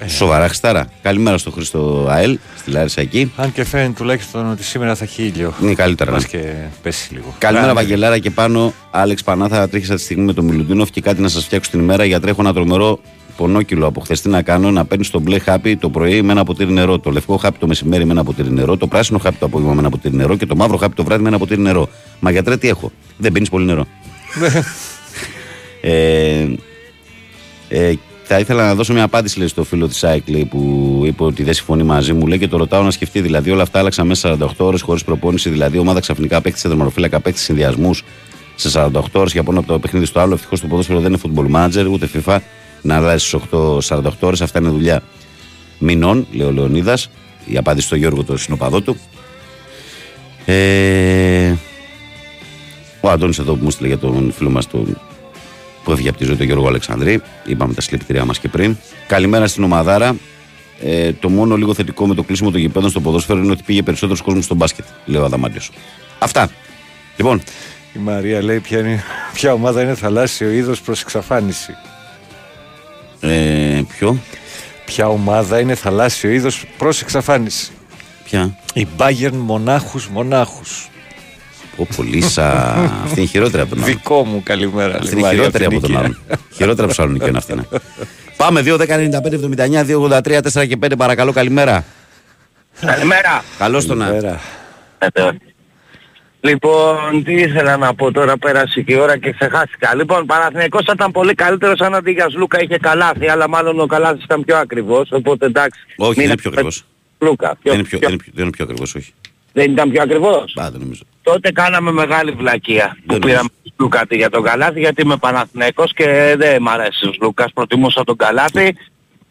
Ε. 0.00 0.08
Σοβαρά 0.08 0.48
χστάρα. 0.48 0.86
Καλημέρα 1.02 1.38
στο 1.38 1.50
Χρήστο 1.50 2.06
ΑΕΛ, 2.08 2.38
στη 2.58 2.70
Λάρισα 2.70 3.00
εκεί. 3.00 3.32
Αν 3.36 3.52
και 3.52 3.64
φαίνεται 3.64 3.92
τουλάχιστον 3.96 4.50
ότι 4.50 4.64
σήμερα 4.64 4.94
θα 4.94 5.04
έχει 5.04 5.22
ήλιο. 5.22 5.54
Είναι 5.62 5.74
καλύτερα, 5.74 6.10
Μας 6.10 6.22
ναι. 6.22 6.28
και 6.28 6.52
πέσει 6.82 7.12
λίγο. 7.14 7.34
Καλημέρα, 7.38 7.66
Ράνι. 7.66 7.78
Βαγγελάρα 7.78 8.18
και 8.18 8.30
πάνω. 8.30 8.72
Άλεξ 8.90 9.22
Πανάθα, 9.22 9.68
τρίχησα 9.68 9.94
τη 9.94 10.00
στιγμή 10.00 10.24
με 10.24 10.32
τον 10.32 10.44
Μιλουτίνοφ 10.44 10.90
και 10.90 11.00
κάτι 11.00 11.20
να 11.20 11.28
σας 11.28 11.44
φτιάξω 11.44 11.70
την 11.70 11.80
ημέρα. 11.80 12.04
Γιατί 12.04 12.28
έχω 12.28 12.40
ένα 12.40 12.52
τρομερό 12.52 13.00
πονόκυλο 13.36 13.86
από 13.86 14.00
χθες. 14.00 14.20
Τι 14.20 14.28
να 14.28 14.42
κάνω, 14.42 14.70
να 14.70 14.84
παίρνεις 14.84 15.10
το 15.10 15.20
μπλε 15.20 15.38
χάπι 15.38 15.76
το 15.76 15.90
πρωί 15.90 16.22
με 16.22 16.32
ένα 16.32 16.44
ποτήρι 16.44 16.72
νερό, 16.72 16.98
το 16.98 17.10
λευκό 17.10 17.36
χάπι 17.36 17.58
το 17.58 17.66
μεσημέρι 17.66 18.04
με 18.04 18.12
ένα 18.12 18.24
ποτήρι 18.24 18.50
νερό, 18.50 18.76
το 18.76 18.86
πράσινο 18.86 19.18
χάπι 19.18 19.36
το 19.38 19.46
απόγευμα 19.46 19.74
με 19.74 19.80
ένα 19.80 19.90
ποτήρι 19.90 20.16
νερό 20.16 20.36
και 20.36 20.46
το 20.46 20.56
μαύρο 20.56 20.76
χάπι 20.76 20.94
το 20.94 21.04
βράδυ 21.04 21.22
με 21.22 21.28
ένα 21.28 21.38
ποτήρι 21.38 21.60
νερό. 21.60 21.88
Μα 22.20 22.30
γιατρέ, 22.30 22.56
τι 22.56 22.68
έχω. 22.68 22.92
Δεν 23.16 23.32
πίνεις 23.32 23.48
πολύ 23.48 23.64
νερό. 23.64 23.86
ε, 25.80 26.46
ε, 27.68 27.92
θα 28.30 28.38
ήθελα 28.38 28.66
να 28.66 28.74
δώσω 28.74 28.92
μια 28.92 29.02
απάντηση 29.02 29.38
λέει, 29.38 29.48
στο 29.48 29.64
φίλο 29.64 29.88
της 29.88 30.04
Cycle 30.04 30.42
που 30.48 31.02
είπε 31.04 31.24
ότι 31.24 31.42
δεν 31.42 31.54
συμφωνεί 31.54 31.82
μαζί 31.82 32.12
μου. 32.12 32.26
Λέει 32.26 32.38
και 32.38 32.48
το 32.48 32.56
ρωτάω 32.56 32.82
να 32.82 32.90
σκεφτεί. 32.90 33.20
Δηλαδή, 33.20 33.50
όλα 33.50 33.62
αυτά 33.62 33.78
άλλαξαν 33.78 34.06
μέσα 34.06 34.28
σε 34.28 34.44
48 34.44 34.48
ώρες 34.56 34.80
χωρίς 34.80 35.04
προπόνηση. 35.04 35.50
Δηλαδή, 35.50 35.76
η 35.76 35.80
ομάδα 35.80 36.00
ξαφνικά 36.00 36.36
απέκτησε 36.36 36.68
δερματοφύλακα, 36.68 37.16
απέκτησε 37.16 37.44
συνδυασμούς 37.44 38.04
σε 38.54 38.68
48 38.68 39.00
ώρες 39.12 39.32
για 39.32 39.42
πάνω 39.42 39.58
από 39.58 39.68
το 39.68 39.78
παιχνίδι 39.78 40.06
στο 40.06 40.20
άλλο. 40.20 40.34
Ευτυχώς 40.34 40.60
το 40.60 40.66
ποδόσφαιρο 40.66 41.00
δεν 41.00 41.12
είναι 41.12 41.20
football 41.24 41.56
manager 41.56 41.86
ούτε 41.90 42.08
FIFA 42.14 42.38
να 42.82 42.96
αλλάζει 42.96 43.26
στις 43.26 43.40
48 43.88 44.10
ώρες. 44.20 44.40
Αυτά 44.40 44.58
είναι 44.58 44.68
δουλειά 44.68 45.02
μηνών, 45.78 46.26
λέει 46.32 46.46
ο 46.46 46.50
Λεωνίδας. 46.50 47.10
Η 47.46 47.56
απάντηση 47.56 47.86
στο 47.86 47.96
Γιώργο, 47.96 48.24
το 48.24 48.36
συνοπαδό 48.36 48.80
του. 48.80 48.96
Ε, 50.44 51.54
ο 53.00 53.08
Αντώνης 53.10 53.38
εδώ 53.38 53.54
που 53.54 53.64
μου 53.64 53.70
στείλε 53.70 53.88
για 53.88 53.98
τον 53.98 54.32
φίλο 54.32 54.50
μας 54.50 54.66
τον 54.66 54.98
που 55.88 55.94
έφυγε 55.94 56.08
από 56.08 56.18
τη 56.18 56.24
ζωή 56.24 56.36
του 56.36 56.44
Γιώργο 56.44 56.66
Αλεξανδρή. 56.66 57.20
Είπαμε 57.44 57.74
τα 57.74 57.80
συλληπιτήριά 57.80 58.24
μας 58.24 58.38
και 58.38 58.48
πριν. 58.48 58.76
Καλημέρα 59.06 59.46
στην 59.46 59.64
ομαδάρα. 59.64 60.16
Ε, 60.82 61.12
το 61.12 61.28
μόνο 61.28 61.56
λίγο 61.56 61.74
θετικό 61.74 62.06
με 62.06 62.14
το 62.14 62.22
κλείσιμο 62.22 62.50
των 62.50 62.60
γηπέδων 62.60 62.90
στο 62.90 63.00
ποδόσφαιρο 63.00 63.38
είναι 63.38 63.50
ότι 63.50 63.62
πήγε 63.62 63.82
περισσότερος 63.82 64.20
κόσμος 64.20 64.44
στο 64.44 64.54
μπάσκετ, 64.54 64.84
λέει 65.04 65.20
ο 65.20 65.24
Αδαμάντιο. 65.24 65.60
Αυτά. 66.18 66.50
Λοιπόν, 67.16 67.42
Η 67.94 67.98
Μαρία 67.98 68.42
λέει 68.42 68.60
ποια, 68.60 68.78
είναι, 68.78 69.02
ποια 69.32 69.52
ομάδα 69.52 69.82
είναι 69.82 69.94
θαλάσσιο 69.94 70.50
είδος 70.50 70.80
προς 70.80 71.00
εξαφάνιση. 71.00 71.72
ε, 73.20 73.82
ποιο, 73.88 74.18
Ποια 74.84 75.08
ομάδα 75.08 75.60
είναι 75.60 75.74
θαλάσσιο 75.74 76.30
είδος 76.30 76.64
προς 76.78 77.00
εξαφάνιση. 77.00 77.70
ποια; 78.24 78.58
Η 78.74 78.86
Bayern 78.98 79.32
μονάχους 79.32 80.08
μονάχους. 80.08 80.88
Ο 81.80 81.86
πολύ 81.96 82.20
σα. 82.22 82.46
Αυτή 82.46 83.20
είναι 83.20 83.28
χειρότερη 83.28 83.62
από 83.62 83.74
τον 83.74 83.84
άλλον. 83.84 83.94
Δικό 83.94 84.24
μου 84.24 84.42
καλημέρα. 84.44 84.94
Αυτή 84.94 85.04
λέει 85.04 85.12
είναι 85.12 85.20
Μαρία 85.22 85.38
χειρότερη 85.38 85.64
από 85.64 85.80
τον 85.80 85.90
Νίκη. 85.90 85.96
άλλον. 86.02 86.18
χειρότερη 86.54 86.80
από 86.80 86.88
τους 86.88 86.98
άλλους 86.98 87.28
είναι 87.28 87.38
αυτή. 87.38 87.54
Ναι. 87.54 87.62
Πάμε 88.36 88.60
2, 88.64 88.76
10, 88.76 88.86
95, 88.86 89.34
79, 89.34 89.84
2, 89.84 89.98
83, 90.00 90.40
4 90.42 90.66
και 90.66 90.76
5. 90.76 90.96
Παρακαλώ, 90.96 91.32
καλημέρα. 91.32 91.84
Καλημέρα. 92.80 93.44
Καλώς 93.58 93.86
τον 93.86 93.96
να. 93.98 94.04
Καλημέρα. 94.04 94.40
Λοιπόν, 96.40 97.24
τι 97.24 97.32
ήθελα 97.34 97.76
να 97.76 97.94
πω 97.94 98.12
τώρα, 98.12 98.38
πέρασε 98.38 98.80
και 98.80 98.92
η 98.92 98.96
ώρα 98.96 99.16
και 99.18 99.32
ξεχάστηκα. 99.32 99.94
Λοιπόν, 99.94 100.26
Παναθηναϊκός 100.26 100.84
θα 100.84 100.92
ήταν 100.96 101.10
πολύ 101.10 101.34
καλύτερος 101.34 101.80
αν 101.80 101.94
αντί 101.94 102.10
για 102.10 102.26
Λούκα 102.36 102.62
είχε 102.62 102.76
καλάθι, 102.78 103.28
αλλά 103.28 103.48
μάλλον 103.48 103.80
ο 103.80 103.86
καλάθις 103.86 104.24
ήταν 104.24 104.44
πιο 104.44 104.56
ακριβώς, 104.56 105.08
οπότε 105.12 105.46
εντάξει. 105.46 105.80
Όχι, 105.96 106.08
μην 106.08 106.16
δεν 106.18 106.24
είναι 106.26 106.36
πιο 106.36 106.50
ακριβώ. 106.50 106.68
Λούκα. 107.18 107.56
Πιο, 107.62 107.70
Δεν 107.72 107.74
είναι 107.80 107.88
πιο, 107.88 107.98
πιο- 107.98 108.08
δεν 108.08 108.16
είναι 108.16 108.22
πιο, 108.22 108.32
δεν 108.34 108.42
είναι 108.44 108.52
πιο 108.56 108.64
ακριβώ, 108.64 108.82
όχι. 108.96 109.12
Δεν 109.52 109.70
ήταν 109.72 109.90
πιο 109.90 110.02
ακριβώς. 110.02 110.52
Πά, 110.54 110.70
δεν 110.70 110.80
νομίζω. 110.80 111.02
Τότε 111.32 111.52
κάναμε 111.52 111.92
μεγάλη 111.92 112.30
βλακεία. 112.30 112.96
Που 113.06 113.12
Δεν 113.12 113.18
πήραμε 113.18 113.48
τον 113.62 113.72
Λούκα 113.76 114.00
αντί 114.00 114.16
για 114.16 114.30
τον 114.30 114.42
Καλάθι 114.42 114.80
γιατί 114.80 115.02
είμαι 115.02 115.16
Παναθηναϊκός 115.16 115.92
και 115.92 116.34
δεν 116.38 116.62
μ' 116.62 116.68
αρέσει 116.68 117.06
ο 117.06 117.12
Λούκας, 117.20 117.52
προτιμούσα 117.52 118.04
τον 118.04 118.16
Καλάθι. 118.16 118.76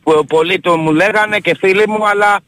Που 0.04 0.26
πολλοί 0.26 0.60
το 0.60 0.78
μου 0.78 0.92
λέγανε 0.92 1.40
και 1.40 1.56
φίλοι 1.60 1.88
μου 1.88 2.08
αλλά 2.08 2.40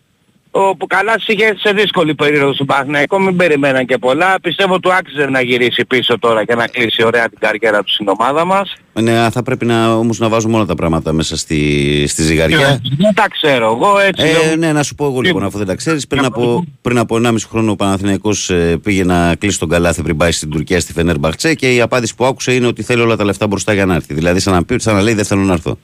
ο 0.51 0.87
Καλάθης 0.87 1.27
είχε 1.27 1.55
σε 1.59 1.71
δύσκολη 1.71 2.15
περίοδο 2.15 2.53
στον 2.53 2.65
Παναθηναϊκό, 2.65 3.19
μην 3.19 3.35
περιμέναν 3.35 3.85
και 3.85 3.97
πολλά. 3.97 4.39
Πιστεύω 4.41 4.79
του 4.79 4.93
άξιζε 4.93 5.25
να 5.25 5.41
γυρίσει 5.41 5.85
πίσω 5.85 6.19
τώρα 6.19 6.45
και 6.45 6.55
να 6.55 6.67
κλείσει 6.67 7.03
ωραία 7.03 7.29
την 7.29 7.39
καριέρα 7.39 7.83
του 7.83 7.93
στην 7.93 8.07
ομάδα 8.07 8.45
μας. 8.45 8.73
Ναι, 8.93 9.29
θα 9.29 9.43
πρέπει 9.43 9.65
να, 9.65 9.93
όμως 9.93 10.19
να 10.19 10.29
βάζουμε 10.29 10.55
όλα 10.55 10.65
τα 10.65 10.75
πράγματα 10.75 11.11
μέσα 11.13 11.37
στη, 11.37 12.05
στη 12.07 12.23
ζυγαριά. 12.23 12.81
Δεν 12.97 13.13
τα 13.13 13.27
ξέρω 13.29 13.65
εγώ 13.65 13.99
έτσι. 13.99 14.25
Ε, 14.25 14.33
νομίζω. 14.33 14.55
ναι, 14.55 14.71
να 14.71 14.83
σου 14.83 14.95
πω 14.95 15.05
εγώ 15.05 15.21
λοιπόν, 15.21 15.43
αφού 15.43 15.57
δεν 15.57 15.67
τα 15.67 15.75
ξέρεις. 15.75 16.07
Πριν 16.07 16.25
από, 16.25 16.65
πριν 16.81 16.97
από 16.97 17.19
1,5 17.23 17.35
χρόνο 17.49 17.71
ο 17.71 17.75
Παναθηναϊκός 17.75 18.49
ε, 18.49 18.77
πήγε 18.83 19.03
να 19.03 19.35
κλείσει 19.35 19.59
τον 19.59 19.69
καλάθι 19.69 20.01
πριν 20.01 20.17
πάει 20.17 20.31
στην 20.31 20.49
Τουρκία 20.49 20.79
στη 20.79 20.93
Φενέρ 20.93 21.19
Μπαχτσέ 21.19 21.53
και 21.53 21.73
η 21.73 21.81
απάντηση 21.81 22.15
που 22.15 22.25
άκουσε 22.25 22.53
είναι 22.53 22.67
ότι 22.67 22.83
θέλει 22.83 23.01
όλα 23.01 23.15
τα 23.15 23.23
λεφτά 23.23 23.47
μπροστά 23.47 23.73
για 23.73 23.85
να 23.85 23.95
έρθει. 23.95 24.13
Δηλαδή, 24.13 24.39
σαν 24.39 24.53
να, 24.53 24.63
πει, 24.63 24.79
σαν 24.79 24.95
να 24.95 25.01
λέει 25.01 25.13
δεν 25.13 25.25
θέλω 25.25 25.41
να 25.41 25.53
έρθω. 25.53 25.77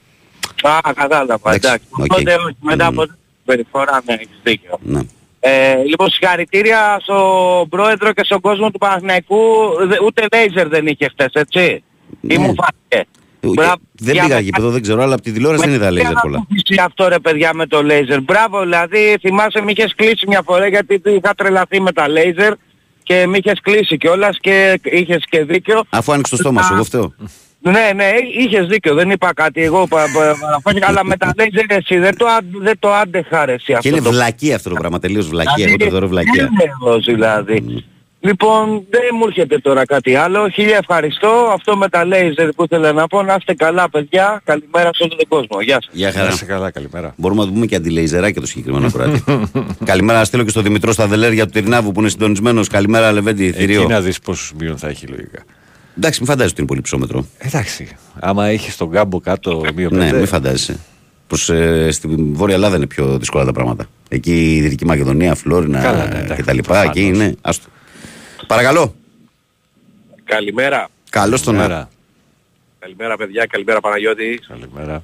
Α, 0.62 0.92
κατάλαβα, 0.94 1.54
Εντάξει, 1.54 1.68
εντάξει. 1.68 1.86
οκ. 1.90 2.04
Οπότε 2.12 2.34
όχι, 2.34 2.56
μετά 2.60 2.86
από 2.86 3.06
την 3.46 3.54
περιφορά 3.54 4.02
ναι, 4.06 4.14
έχεις 4.14 4.28
δίκιο. 4.42 4.78
Ναι. 4.82 5.00
Ε, 5.40 5.76
λοιπόν, 5.88 6.10
συγχαρητήρια 6.10 6.98
στον 7.02 7.68
πρόεδρο 7.68 8.12
και 8.12 8.24
στον 8.24 8.40
κόσμο 8.40 8.70
του 8.70 8.78
Παναθηναϊκού. 8.78 9.36
Δε- 9.86 10.02
Ούτε 10.04 10.26
λέιζερ 10.32 10.68
δεν 10.68 10.86
είχε 10.86 11.08
χτες, 11.08 11.30
έτσι. 11.32 11.82
Ή 12.20 12.38
μου 12.38 12.54
φάνηκε. 12.54 13.08
Μπράβο, 13.40 13.72
Ε, 13.72 13.76
Δεν 13.92 14.12
για 14.14 14.22
πήγα 14.22 14.34
με- 14.34 14.40
γήπεδο, 14.40 14.70
δεν 14.70 14.82
ξέρω, 14.82 15.02
αλλά 15.02 15.14
από 15.14 15.22
τη 15.22 15.32
τηλεόραση 15.32 15.64
δεν 15.64 15.74
είδα 15.74 15.90
λέιζερ 15.90 16.12
πολλά. 16.12 16.46
Εσύ 16.68 16.80
αυτό 16.84 17.08
ρε 17.08 17.18
παιδιά 17.18 17.50
με 17.54 17.66
το 17.66 17.82
λέιζερ. 17.82 18.20
Μπράβο, 18.20 18.60
δηλαδή 18.62 19.16
θυμάσαι 19.20 19.60
με 19.60 19.70
είχες 19.70 19.94
κλείσει 19.96 20.24
μια 20.28 20.42
φορά 20.44 20.66
γιατί 20.66 21.00
είχα 21.04 21.34
τρελαθεί 21.36 21.80
με 21.80 21.92
τα 21.92 22.08
λέιζερ 22.08 22.52
και 23.02 23.26
με 23.26 23.36
είχες 23.38 23.60
κλείσει 23.62 23.96
κιόλας 23.96 24.38
και 24.40 24.80
είχες 24.84 25.24
και 25.28 25.44
δίκιο. 25.44 25.82
Αφού 25.90 26.12
άνοιξε 26.12 26.36
το 26.36 26.42
στόμα 26.42 26.62
σου, 26.62 26.74
εγώ 26.74 26.84
φταίω. 26.84 27.14
Ναι, 27.70 27.90
ναι, 27.94 28.04
είχες 28.38 28.66
δίκιο, 28.66 28.94
δεν 28.94 29.10
είπα 29.10 29.32
κάτι. 29.34 29.62
Εγώ 29.62 29.86
πα- 29.86 30.04
πα- 30.14 30.36
παραφάνηκα, 30.40 30.86
αλλά 30.88 31.04
με 31.04 31.16
τα 31.16 31.32
λέιζερ 31.38 31.64
εσύ 31.68 31.98
δεν 31.98 32.16
το, 32.16 32.26
αν- 32.26 32.46
δεν 32.62 32.76
το 32.78 32.92
άντεχα 32.92 33.44
ρε 33.44 33.52
εσύ 33.52 33.64
Και 33.64 33.74
αυτό 33.76 33.88
είναι 33.88 34.00
το 34.00 34.10
βλακία 34.10 34.54
αυτό 34.56 34.68
το 34.68 34.74
πράγμα, 34.74 34.98
τελείως 34.98 35.28
βλακία. 35.28 35.66
Εγώ 35.66 35.76
το 35.76 35.86
θεωρώ 35.90 36.08
βλακία. 36.08 36.48
Έλεος 36.82 37.04
δηλαδή. 37.04 37.84
Λοιπόν, 38.20 38.66
δεν 38.90 39.00
μου 39.18 39.26
έρχεται 39.26 39.58
τώρα 39.58 39.84
κάτι 39.86 40.14
άλλο. 40.14 40.48
Χίλια 40.48 40.76
ευχαριστώ. 40.76 41.28
Αυτό 41.54 41.76
με 41.76 41.88
τα 41.88 42.04
λέιζερ 42.04 42.48
που 42.52 42.62
ήθελα 42.64 42.92
να 42.92 43.06
πω. 43.06 43.22
Να 43.22 43.34
είστε 43.38 43.54
καλά 43.54 43.90
παιδιά. 43.90 44.40
Καλημέρα 44.44 44.90
σε 44.94 45.02
όλο 45.02 45.16
τον 45.16 45.28
κόσμο. 45.28 45.60
Γεια 45.60 45.78
σας. 45.84 45.90
Γεια 45.94 46.06
Να 46.06 46.12
χαρά. 46.18 46.28
είσαι 46.32 46.44
καλά, 46.44 46.70
καλημέρα. 46.70 47.14
Μπορούμε 47.16 47.40
να 47.40 47.46
το 47.46 47.52
πούμε 47.52 47.66
και 47.66 47.74
αντιλεϊζεράκι 47.76 48.40
το 48.40 48.46
συγκεκριμένο 48.46 48.90
κράτη. 48.90 49.24
Καλημέρα 49.84 50.18
να 50.18 50.24
στείλω 50.24 50.42
και 50.44 50.50
στο 50.50 50.62
Δημητρό 50.62 50.92
Σταδελέρια 50.92 51.44
του 51.44 51.50
Τυρνάβου 51.50 51.92
που 51.92 52.00
είναι 52.00 52.08
συντονισμένος. 52.08 52.68
Καλημέρα, 52.68 53.12
Λεβέντι, 53.12 53.44
Εκεί 53.46 53.58
θηρίο. 53.58 53.88
να 53.88 54.00
δεις 54.00 54.18
πόσους 54.20 54.52
μείον 54.58 54.78
θα 54.78 54.88
έχει 54.88 55.06
λογικά. 55.06 55.42
Εντάξει, 55.96 56.18
μην 56.20 56.28
φαντάζεσαι 56.28 56.52
ότι 56.52 56.60
είναι 56.60 56.66
πολύ 56.68 56.80
ψώμετρο. 56.80 57.26
Εντάξει, 57.38 57.96
άμα 58.20 58.46
έχεις 58.46 58.76
τον 58.76 58.90
κάμπο 58.90 59.20
κάτω 59.20 59.62
μείον 59.74 59.94
Ναι, 59.94 60.04
πέντε, 60.04 60.16
μην 60.16 60.26
φαντάζεσαι. 60.26 60.78
Προς, 61.26 61.48
ε, 61.50 61.90
στην 61.90 62.34
Βόρεια 62.34 62.54
Ελλάδα 62.54 62.76
είναι 62.76 62.86
πιο 62.86 63.18
δύσκολα 63.18 63.44
τα 63.44 63.52
πράγματα. 63.52 63.86
Εκεί 64.08 64.54
η 64.56 64.60
Δυτική 64.60 64.84
Μακεδονία, 64.84 65.34
Φλόρινα 65.34 65.80
Καλά, 65.80 66.06
ναι, 66.06 66.18
εντάξει, 66.18 66.42
κτλ. 66.42 66.58
προφανώς. 66.58 66.88
Εκεί 66.90 67.06
είναι. 67.06 67.34
Άστο. 67.40 67.68
Παρακαλώ. 68.46 68.94
Καλημέρα. 70.24 70.88
Καλώς 71.10 71.42
τον 71.42 71.54
αέρα. 71.54 71.66
Καλημέρα. 71.68 71.88
Καλημέρα 72.78 73.16
παιδιά, 73.16 73.46
καλημέρα 73.46 73.80
Παναγιώτη. 73.80 74.40
Καλημέρα. 74.48 75.02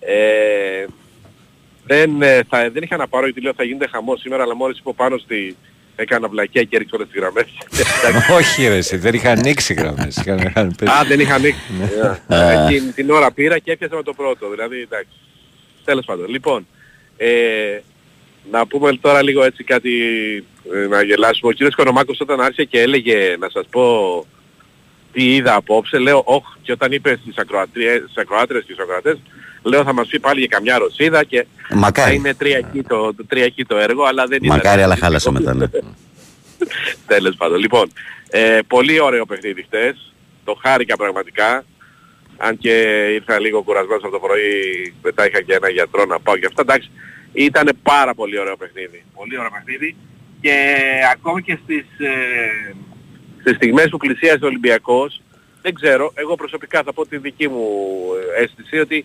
Ε, 0.00 0.84
δεν, 1.84 2.22
ε, 2.22 2.40
θα, 2.48 2.70
δεν 2.70 2.82
είχα 2.82 2.96
να 2.96 3.08
πάρω 3.08 3.24
γιατί 3.24 3.40
λέω 3.40 3.52
θα 3.56 3.64
γίνεται 3.64 3.88
χαμός 3.88 4.20
σήμερα, 4.20 4.42
αλλά 4.42 4.56
μόλις 4.56 4.78
είπα 4.78 4.92
πάνω 4.92 5.18
στη... 5.18 5.56
Έκανα 6.00 6.28
βλακιά 6.28 6.62
και 6.62 6.76
έριξα 6.76 6.96
όλες 6.96 7.08
τις 7.10 7.20
γραμμές. 7.20 7.46
Εντάξει. 8.08 8.32
Όχι 8.38 8.68
ρε 8.68 8.76
εσύ, 8.76 8.96
δεν 8.96 9.14
είχα 9.14 9.30
ανοίξει 9.30 9.74
γραμμές. 9.74 10.16
Είχαν- 10.16 10.40
είχαν 10.40 10.74
πέσει. 10.78 10.92
Α, 10.92 11.04
δεν 11.04 11.20
είχα 11.20 11.34
ανοίξει. 11.34 11.60
Α. 12.28 12.36
Ε, 12.36 12.64
Εκείνη 12.64 12.90
την 12.92 13.10
ώρα 13.10 13.32
πήρα 13.32 13.58
και 13.58 13.72
έπιασα 13.72 13.96
με 13.96 14.02
το 14.02 14.12
πρώτο. 14.14 14.50
Δηλαδή, 14.50 14.80
εντάξει. 14.80 15.12
Τέλος 15.84 16.04
πάντων. 16.04 16.28
Λοιπόν, 16.28 16.66
ε, 17.16 17.28
να 18.50 18.66
πούμε 18.66 18.92
τώρα 19.00 19.22
λίγο 19.22 19.42
έτσι 19.44 19.64
κάτι 19.64 19.92
ε, 20.74 20.86
να 20.86 21.02
γελάσουμε. 21.02 21.50
Ο 21.50 21.54
κύριος 21.54 21.74
Κονομάκος 21.74 22.20
όταν 22.20 22.40
άρχισε 22.40 22.64
και 22.64 22.80
έλεγε 22.80 23.36
να 23.38 23.48
σας 23.50 23.66
πω 23.70 24.26
τι 25.12 25.34
είδα 25.34 25.54
απόψε, 25.54 25.98
λέω 25.98 26.22
όχ 26.24 26.44
και 26.62 26.72
όταν 26.72 26.92
είπε 26.92 27.18
στις, 27.22 27.36
ακροατρίες, 27.36 27.96
στις 28.02 28.16
ακροάτρες 28.16 28.64
και 28.64 28.72
στους 28.72 28.84
ακροατές, 28.84 29.18
λέω 29.62 29.84
θα 29.84 29.92
μας 29.92 30.08
πει 30.08 30.20
πάλι 30.20 30.38
για 30.38 30.48
καμιά 30.48 30.78
ρωσίδα 30.78 31.24
και 31.24 31.46
θα 31.68 31.76
Μακάρι. 31.76 32.14
είναι 32.14 32.34
τρία 32.34 32.56
εκεί 32.56 32.82
το, 32.82 33.14
το, 33.14 33.24
τρία 33.26 33.44
εκεί 33.44 33.64
το 33.64 33.76
έργο, 33.76 34.04
αλλά 34.04 34.26
δεν 34.26 34.38
ήταν. 34.42 34.56
Μακάρι, 34.56 34.82
αλλά 34.82 34.96
χάλασε 34.96 35.30
μετά. 35.30 35.54
Ναι. 35.54 35.66
Τέλος 37.06 37.36
πάντων. 37.36 37.58
Λοιπόν, 37.58 37.92
ε, 38.30 38.58
πολύ 38.66 39.00
ωραίο 39.00 39.26
παιχνίδι 39.26 39.62
χτες. 39.62 40.14
Το 40.44 40.58
χάρηκα 40.62 40.96
πραγματικά. 40.96 41.64
Αν 42.36 42.58
και 42.58 43.04
ήρθα 43.12 43.40
λίγο 43.40 43.62
κουρασμένος 43.62 44.02
από 44.02 44.12
το 44.12 44.18
πρωί, 44.18 44.94
μετά 45.02 45.26
είχα 45.28 45.42
και 45.42 45.54
ένα 45.54 45.68
γιατρό 45.70 46.04
να 46.04 46.20
πάω 46.20 46.36
και 46.36 46.46
αυτά. 46.46 46.62
Εντάξει, 46.62 46.90
ήταν 47.32 47.70
πάρα 47.82 48.14
πολύ 48.14 48.38
ωραίο 48.38 48.56
παιχνίδι. 48.56 49.04
Πολύ 49.14 49.38
ωραίο 49.38 49.50
παιχνίδι. 49.50 49.96
Και 50.40 50.74
ακόμη 51.12 51.42
και 51.42 51.58
στις, 51.62 51.84
ε, 51.98 52.74
στις 53.40 53.56
στιγμές 53.56 53.88
που 53.88 53.96
πλησίαζε 53.96 54.44
ο 54.44 54.46
Ολυμπιακός, 54.46 55.22
δεν 55.62 55.74
ξέρω, 55.74 56.12
εγώ 56.14 56.34
προσωπικά 56.34 56.82
θα 56.82 56.92
πω 56.92 57.06
τη 57.06 57.16
δική 57.16 57.48
μου 57.48 57.66
ε, 58.36 58.42
αίσθηση 58.42 58.78
ότι 58.78 59.04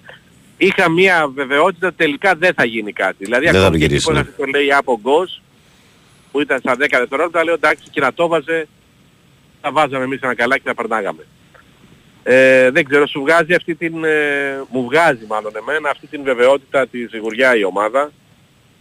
είχα 0.66 0.90
μια 0.90 1.28
βεβαιότητα 1.34 1.88
ότι 1.88 1.96
τελικά 1.96 2.36
δεν 2.36 2.54
θα 2.54 2.66
γίνει 2.66 2.94
κάτι. 2.94 3.16
Δηλαδή 3.20 3.46
Δεν 3.46 3.54
θα 3.54 3.60
ακόμη 3.60 3.74
το 3.80 3.80
και 3.80 3.86
γυρίσει, 3.88 4.12
εκεί 4.12 4.22
που 4.24 4.46
ναι. 4.46 4.52
το 4.52 4.58
λέει 4.58 4.72
από 4.74 5.00
γκος, 5.02 5.42
που 6.32 6.42
ήταν 6.42 6.60
στα 6.60 6.74
10 6.74 6.76
δευτερόλεπτα, 6.78 7.44
λέω 7.44 7.54
εντάξει 7.54 7.84
και 7.92 8.00
να 8.02 8.14
το 8.14 8.28
βάζε, 8.28 8.68
θα 9.62 9.72
βάζαμε 9.72 10.04
εμείς 10.04 10.20
ένα 10.22 10.36
καλά 10.36 10.56
και 10.58 10.64
θα 10.66 10.76
περνάγαμε. 10.76 11.26
Ε, 12.24 12.72
δεν 12.72 12.86
ξέρω, 12.86 13.08
σου 13.08 13.20
βγάζει 13.22 13.54
αυτή 13.54 13.76
την, 13.76 14.04
ε, 14.04 14.64
μου 14.72 14.84
βγάζει 14.84 15.26
μάλλον 15.28 15.52
εμένα 15.56 15.90
αυτή 15.90 16.08
την 16.08 16.24
βεβαιότητα, 16.24 16.88
τη 16.88 17.08
σιγουριά 17.08 17.56
η 17.56 17.64
ομάδα. 17.64 18.12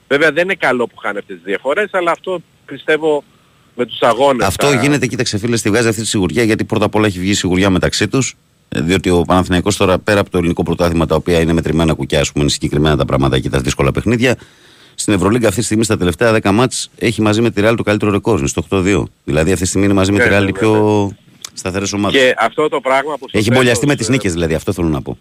Βέβαια 0.09 0.33
δεν 0.33 0.45
είναι 0.45 0.55
καλό 0.55 0.87
που 0.87 0.97
χάνει 0.97 1.19
αυτές 1.19 1.37
τις 1.37 1.45
διαφορές, 1.45 1.89
αλλά 1.93 2.11
αυτό 2.11 2.43
πιστεύω 2.67 3.25
με 3.77 3.87
τους 3.87 4.01
αγώνες. 4.03 4.47
Αυτό 4.47 4.67
θα- 4.67 4.81
γίνεται, 4.81 5.07
κοίταξε 5.07 5.39
φίλε, 5.39 5.57
στη 5.57 5.69
βγάζει 5.69 5.89
αυτή 5.89 6.01
τη 6.01 6.07
σιγουριά 6.07 6.43
γιατί 6.43 6.65
πρώτα 6.65 6.85
απ' 6.85 6.95
όλα 6.95 7.07
έχει 7.07 7.19
βγει 7.19 7.35
σιγουριά 7.35 7.71
μεταξύ 7.71 8.09
τους. 8.09 8.35
Διότι 8.75 9.11
ο 9.11 9.23
Παναθηναϊκός 9.23 9.77
τώρα 9.77 9.99
πέρα 9.99 10.21
από 10.21 10.31
το 10.31 10.39
ελληνικό 10.39 10.63
πρωτάθλημα, 10.63 11.07
τα 11.07 11.15
οποία 11.15 11.41
είναι 11.41 11.53
μετρημένα 11.53 11.93
κουκιά, 11.95 12.21
ας 12.21 12.29
πούμε, 12.33 12.43
είναι 12.45 12.53
συγκεκριμένα 12.53 12.97
τα 12.97 13.05
πράγματα 13.05 13.39
και 13.39 13.49
τα 13.49 13.61
δύσκολα 13.61 13.93
παιχνίδια. 13.93 14.37
Στην 14.95 15.15
Ευρωλίγκα 15.15 15.49
αυτή 15.49 15.61
τη 15.61 15.67
στιγμή 15.67 15.85
στα 15.85 15.97
τελευταία 15.97 16.33
10 16.43 16.51
μάτς 16.53 16.91
έχει 16.99 17.23
μαζί 17.23 17.41
με 17.41 17.51
τη 17.51 17.63
Real 17.65 17.75
το 17.77 17.83
καλύτερο 17.83 18.11
ρεκόρ, 18.11 18.39
είναι 18.39 18.49
στο 18.49 18.63
8-2. 18.71 19.03
Δηλαδή 19.25 19.51
αυτή 19.51 19.63
τη 19.63 19.69
στιγμή 19.69 19.87
είναι 19.87 19.95
μαζί 19.97 20.13
με 20.13 20.19
Ναι, 20.19 20.25
τη 20.25 20.31
ναι, 20.31 20.39
Real 20.39 20.43
οι 20.43 20.45
ναι, 20.45 20.53
πιο 20.53 21.11
σταθερές 21.53 21.93
ομάδες. 21.93 22.21
Και 22.21 22.35
αυτό 22.39 22.69
το 22.69 22.81
πράγμα 22.81 23.13
που 23.19 23.29
στο 23.29 23.39
Έχει 23.39 23.45
τέλος, 23.47 23.59
μπολιαστεί 23.59 23.87
με 23.87 23.95
τις 23.97 24.09
ε, 24.09 24.11
νίκες, 24.11 24.33
δηλαδή, 24.33 24.55
αυτό 24.55 24.73
θέλω 24.73 24.89
να 24.89 25.03
πω. 25.03 25.19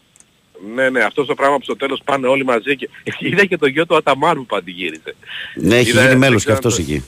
Ναι, 0.75 0.89
ναι, 0.89 0.99
αυτό 1.03 1.25
το 1.25 1.35
πράγμα 1.35 1.57
που 1.57 1.63
στο 1.63 1.75
τέλος 1.75 2.01
πάνε 2.05 2.27
όλοι 2.27 2.45
μαζί 2.45 2.75
και 2.75 2.89
είδα 3.19 3.45
και 3.45 3.57
το 3.57 3.67
γιο 3.67 3.85
του 3.85 3.95
Αταμάρου 3.95 4.39
που 4.39 4.45
πανηγύριζε. 4.45 5.15
Ναι, 5.55 5.75
έχει 5.77 5.89
Είδα- 5.89 5.99
γίνει 5.99 6.09
δεν 6.09 6.17
μέλο 6.17 6.37
ξέρω 6.37 6.57
και 6.59 6.67
αυτός 6.67 6.77
αν 6.79 6.85
το- 6.85 6.91
εκεί. 6.91 7.03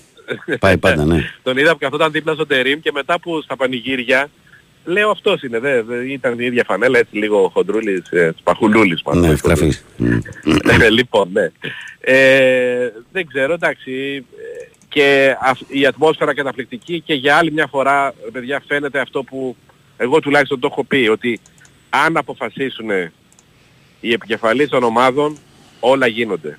Πάει 0.59 0.77
πάντα, 0.77 1.05
ναι. 1.13 1.29
Τον 1.43 1.57
είδα 1.57 1.71
που 1.71 1.77
καθόταν 1.77 2.11
δίπλα 2.11 2.33
στο 2.33 2.45
τερίμ 2.45 2.79
και 2.79 2.91
μετά 2.93 3.19
που 3.19 3.41
στα 3.41 3.55
πανηγύρια 3.55 4.29
λέω 4.85 5.09
αυτός 5.09 5.41
είναι, 5.41 5.59
δε, 5.59 5.81
δε, 5.81 6.11
ήταν 6.11 6.39
η 6.39 6.45
ίδια 6.45 6.63
φανέλα 6.67 6.99
έτσι 6.99 7.15
λίγο 7.17 7.49
χοντρούλης, 7.53 8.09
ε, 8.11 8.33
σπαχουλούλης 8.39 9.01
μάλλον. 9.03 9.21
Ναι, 9.21 9.27
όχι 9.29 9.37
στραφή. 9.37 9.71
Ε, 10.83 10.89
λοιπόν, 10.89 11.29
ναι. 11.33 11.51
Ε, 11.99 12.91
δεν 13.11 13.27
ξέρω, 13.27 13.53
εντάξει. 13.53 14.25
ε, 14.37 14.67
Και 14.89 15.35
αυ- 15.41 15.61
η 15.73 15.85
ατμόσφαιρα 15.85 16.33
καταπληκτική 16.33 17.01
και 17.01 17.13
για 17.13 17.35
άλλη 17.37 17.51
μια 17.51 17.67
φορά, 17.67 18.13
ρε 18.23 18.31
παιδιά, 18.31 18.63
φαίνεται 18.67 18.99
αυτό 18.99 19.23
που 19.23 19.55
εγώ 19.97 20.19
τουλάχιστον 20.19 20.59
το 20.59 20.67
έχω 20.71 20.83
πει, 20.83 21.07
ότι 21.11 21.39
αν 21.89 22.17
αποφασίσουν 22.17 22.89
οι 23.99 24.11
επικεφαλείς 24.13 24.69
των 24.69 24.83
ομάδων, 24.83 25.37
όλα 25.79 26.07
γίνονται. 26.07 26.57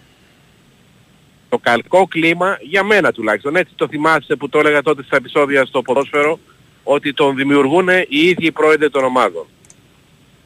Το 1.49 1.59
καλκό 1.59 2.07
κλίμα, 2.07 2.59
για 2.61 2.83
μένα 2.83 3.13
τουλάχιστον, 3.13 3.57
έτσι 3.57 3.73
το 3.77 3.89
θυμάσαι 3.89 4.37
που 4.37 4.49
το 4.49 4.59
έλεγα 4.59 4.83
τότε 4.83 5.03
στα 5.03 5.17
επεισόδια 5.17 5.65
στο 5.65 5.83
ποδόσφαιρο, 5.83 6.39
ότι 6.85 7.13
τον 7.13 7.37
δημιουργούν 7.37 7.89
οι 7.89 8.19
ίδιοι 8.19 8.47
οι 8.47 8.53
πρόεδροι 8.53 8.91
των 8.91 9.05
ομάδων. 9.05 9.47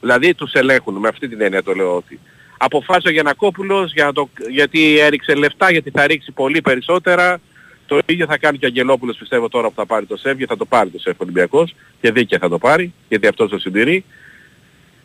Δηλαδή 0.00 0.34
τους 0.34 0.52
ελέγχουν, 0.52 0.94
με 0.94 1.08
αυτή 1.08 1.28
την 1.28 1.40
έννοια 1.40 1.62
το 1.62 1.72
λέω 1.72 1.96
ότι. 1.96 2.20
Αποφάσισε 2.58 3.08
ο 3.08 3.10
Γιανακόπουλος 3.10 3.92
για 3.92 4.12
το, 4.12 4.28
γιατί 4.50 4.98
έριξε 4.98 5.34
λεφτά, 5.34 5.70
γιατί 5.70 5.90
θα 5.90 6.06
ρίξει 6.06 6.32
πολύ 6.32 6.60
περισσότερα. 6.60 7.40
Το 7.86 7.98
ίδιο 8.06 8.26
θα 8.26 8.38
κάνει 8.38 8.58
και 8.58 8.64
ο 8.64 8.68
Αγγελόπουλος 8.68 9.16
πιστεύω 9.16 9.48
τώρα 9.48 9.68
που 9.68 9.74
θα 9.74 9.86
πάρει 9.86 10.06
το 10.06 10.16
ΣΕΒ, 10.16 10.36
γιατί 10.36 10.52
θα 10.52 10.58
το 10.58 10.64
πάρει 10.64 10.90
το 10.90 10.98
ΣΕΒ 10.98 11.14
Ολυμπιακός 11.20 11.74
και 12.00 12.10
δίκαια 12.12 12.38
θα 12.38 12.48
το 12.48 12.58
πάρει, 12.58 12.92
γιατί 13.08 13.26
αυτός 13.26 13.50
το 13.50 13.58
συντηρεί. 13.58 14.04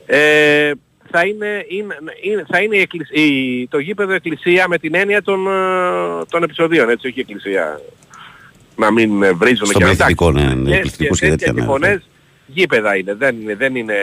Ε, 0.05 0.71
θα 1.11 1.25
είναι, 1.25 1.65
είναι, 1.67 1.95
είναι, 2.21 2.45
θα 2.47 2.61
είναι 2.61 2.75
η 2.75 2.79
εκκλησ- 2.79 3.15
η- 3.17 3.67
το 3.69 3.79
γήπεδο 3.79 4.13
εκκλησία 4.13 4.67
με 4.67 4.77
την 4.77 4.95
έννοια 4.95 5.21
των, 5.21 5.47
ε, 5.47 6.25
των 6.29 6.43
επεισοδίων, 6.43 6.89
έτσι, 6.89 7.07
όχι 7.07 7.19
εκκλησία 7.19 7.81
να 8.75 8.91
μην 8.91 9.23
ε, 9.23 9.31
βρίζουν 9.31 9.65
Στον 9.65 9.81
και 9.81 9.85
πληθυντικό, 9.87 10.31
ναι, 10.31 10.41
ναι, 10.53 10.71
και- 10.71 10.79
πληθυντικούς 10.79 11.19
και 11.19 11.25
και 11.25 11.31
τέτοια 11.31 11.47
τέτοια, 11.47 11.61
ναι, 11.63 11.69
φωνές, 11.71 12.01
γήπεδα 12.45 12.95
είναι, 12.97 13.13
δεν 13.15 13.35
είναι, 13.41 13.55
δεν 13.55 13.75
είναι 13.75 13.93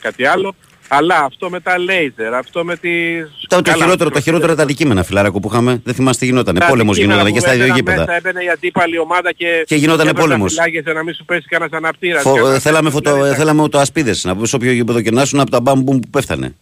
κάτι 0.00 0.24
άλλο. 0.26 0.54
Αλλά 0.94 1.18
αυτό 1.18 1.50
με 1.50 1.60
τα 1.60 1.78
λέιζερ, 1.78 2.34
αυτό 2.34 2.64
με 2.64 2.76
τις... 2.76 3.26
Το, 3.48 3.56
το, 3.56 3.70
Καλά, 3.70 3.84
χειρότερο, 3.84 4.10
το 4.10 4.20
χειρότερο 4.20 4.54
τα 4.54 4.62
αντικείμενα, 4.62 5.02
φιλάρακο 5.02 5.40
που 5.40 5.48
είχαμε. 5.52 5.80
Δεν 5.84 5.94
θυμάστε 5.94 6.24
τι 6.24 6.30
γινόταν. 6.30 6.54
τα 6.54 6.66
Πόλεμος 6.66 6.96
αντικείμενα 6.96 7.20
γινόταν 7.28 7.32
που 7.32 7.38
και 7.38 7.40
στα 7.46 7.50
δύο 7.56 7.62
έμπαιναν 7.62 7.76
γήπεδα. 7.76 7.98
Μέσα 8.00 8.14
έμπαινε 8.16 8.44
η 8.44 8.48
αντίπαλη 8.48 8.98
ομάδα 8.98 9.32
και, 9.32 9.64
Και 9.66 9.74
γινότανε 9.74 10.10
έπρεπε 10.10 10.20
να 10.20 10.32
πόλεμος. 10.34 10.52
φυλάγεσαι 10.52 10.92
να 10.92 11.02
μην 11.02 11.14
σου 11.14 11.24
πέσει 11.24 11.46
κανένας 11.48 11.72
αναπτήρας. 11.72 12.22
Φο, 12.22 12.32
Κανένας- 12.34 12.56
ε, 12.56 12.60
θέλαμε, 12.60 12.90
φωτο, 12.90 13.12
δηλαδή, 13.12 13.30
ε, 13.32 13.34
θέλαμε 13.34 13.62
οτοασπίδες 13.62 14.24
να 14.24 14.34
πούμε 14.34 14.46
σε 14.46 14.56
όποιο 14.56 14.72
γήπεδο 14.72 15.00
και 15.00 15.10
να 15.10 15.22
ήσουν 15.22 15.40
από 15.40 15.50
τα 15.50 15.60
μπαμπούμ 15.60 15.98
που 16.00 16.08
πέφτανε. 16.10 16.54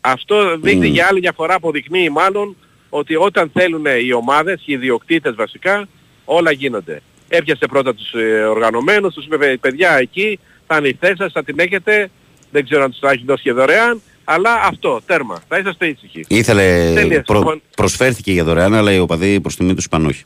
Αυτό 0.00 0.56
δείχνει 0.62 0.88
Μμ. 0.88 0.92
για 0.92 1.06
άλλη 1.10 1.18
μια 1.20 1.32
φορά, 1.36 1.54
αποδεικνύει 1.54 2.08
μάλλον 2.10 2.56
ότι 2.88 3.16
όταν 3.16 3.50
θέλουν 3.54 3.84
οι 4.06 4.12
ομάδες, 4.12 4.62
οι 4.64 4.72
ιδιοκτήτες 4.72 5.34
βασικά, 5.34 5.88
όλα 6.26 6.50
γίνονται. 6.50 7.02
Έπιασε 7.28 7.66
πρώτα 7.66 7.94
τους 7.94 8.12
ε, 8.12 8.42
οργανωμένους, 8.44 9.14
τους 9.14 9.24
είπε 9.24 9.56
παιδιά 9.60 9.92
εκεί, 9.92 10.38
θα 10.66 10.76
είναι 10.76 10.88
η 10.88 10.96
θέση 11.00 11.14
σας, 11.16 11.32
θα 11.32 11.44
την 11.44 11.58
έχετε, 11.58 12.10
δεν 12.50 12.64
ξέρω 12.64 12.82
αν 12.82 12.90
τους 12.90 12.98
τα 13.00 13.10
έχει 13.10 13.24
δώσει 13.26 13.42
και 13.42 13.52
δωρεάν, 13.52 14.00
αλλά 14.24 14.54
αυτό, 14.62 15.00
τέρμα, 15.06 15.42
θα 15.48 15.58
είσαστε 15.58 15.86
ήσυχοι. 15.86 16.24
Ήθελε, 16.28 16.92
Τέλεια, 16.94 17.22
προ, 17.22 17.38
λοιπόν. 17.38 17.62
προσφέρθηκε 17.76 18.32
για 18.32 18.44
δωρεάν, 18.44 18.74
αλλά 18.74 18.92
οι 18.92 18.98
οπαδοί 18.98 19.40
προς 19.40 19.56
τιμή 19.56 19.74
τους 19.74 19.84
είπαν 19.84 20.06
όχι. 20.06 20.22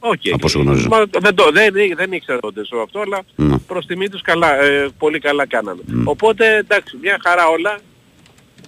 Οκ. 0.00 0.20
Από 0.32 0.46
όσο 0.46 0.58
γνωρίζω. 0.60 0.88
Μα 0.88 1.04
δεν, 1.20 1.34
το, 1.34 1.50
δεν, 1.52 1.72
δεν 1.96 2.12
ήξερα 2.12 2.38
τότε 2.40 2.64
στο 2.64 2.78
αυτό, 2.78 3.00
αλλά 3.00 3.20
Ναι. 3.34 3.58
προς 3.58 3.86
τιμή 3.86 4.08
τους 4.08 4.22
καλά, 4.22 4.62
ε, 4.62 4.88
πολύ 4.98 5.18
καλά 5.18 5.46
κάνανε. 5.46 5.80
Οπότε 6.04 6.56
εντάξει, 6.56 6.98
μια 7.02 7.18
χαρά 7.24 7.48
όλα. 7.48 7.78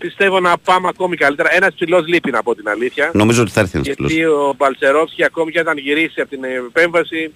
Πιστεύω 0.00 0.40
να 0.40 0.58
πάμε 0.58 0.88
ακόμη 0.88 1.16
καλύτερα. 1.16 1.54
Ένας 1.54 1.74
ψηλός 1.74 2.06
λείπει 2.06 2.30
να 2.30 2.42
πω 2.42 2.54
την 2.54 2.68
αλήθεια. 2.68 3.10
Νομίζω 3.14 3.42
ότι 3.42 3.50
θα 3.50 3.60
έρθει 3.60 3.78
ένας 3.78 3.86
Γιατί 3.86 4.24
ο 4.24 4.54
Μπαλτσερόφσκι 4.56 5.24
ακόμη 5.24 5.50
και 5.50 5.60
όταν 5.60 5.76
γυρίσει 5.78 6.20
από 6.20 6.30
την 6.30 6.44
επέμβαση 6.44 7.32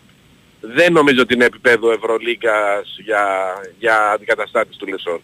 δεν 0.61 0.93
νομίζω 0.93 1.21
ότι 1.23 1.35
είναι 1.35 1.45
επίπεδο 1.45 1.93
Ευρωλίγκας 1.93 2.97
για, 3.05 3.25
για 3.79 4.11
αντικαταστάτης 4.15 4.77
του 4.77 4.87
Λεσόρ. 4.87 5.21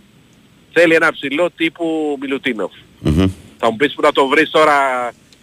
Θέλει 0.72 0.94
ένα 0.94 1.12
ψηλό 1.12 1.50
τύπου 1.50 2.16
Μιλουτίνοφ. 2.20 2.72
Μμμ. 3.00 3.26
Θα 3.58 3.70
μου 3.70 3.76
πεις 3.76 3.94
που 3.94 4.02
να 4.02 4.12
το 4.12 4.26
βρεις 4.26 4.50
τώρα 4.50 4.74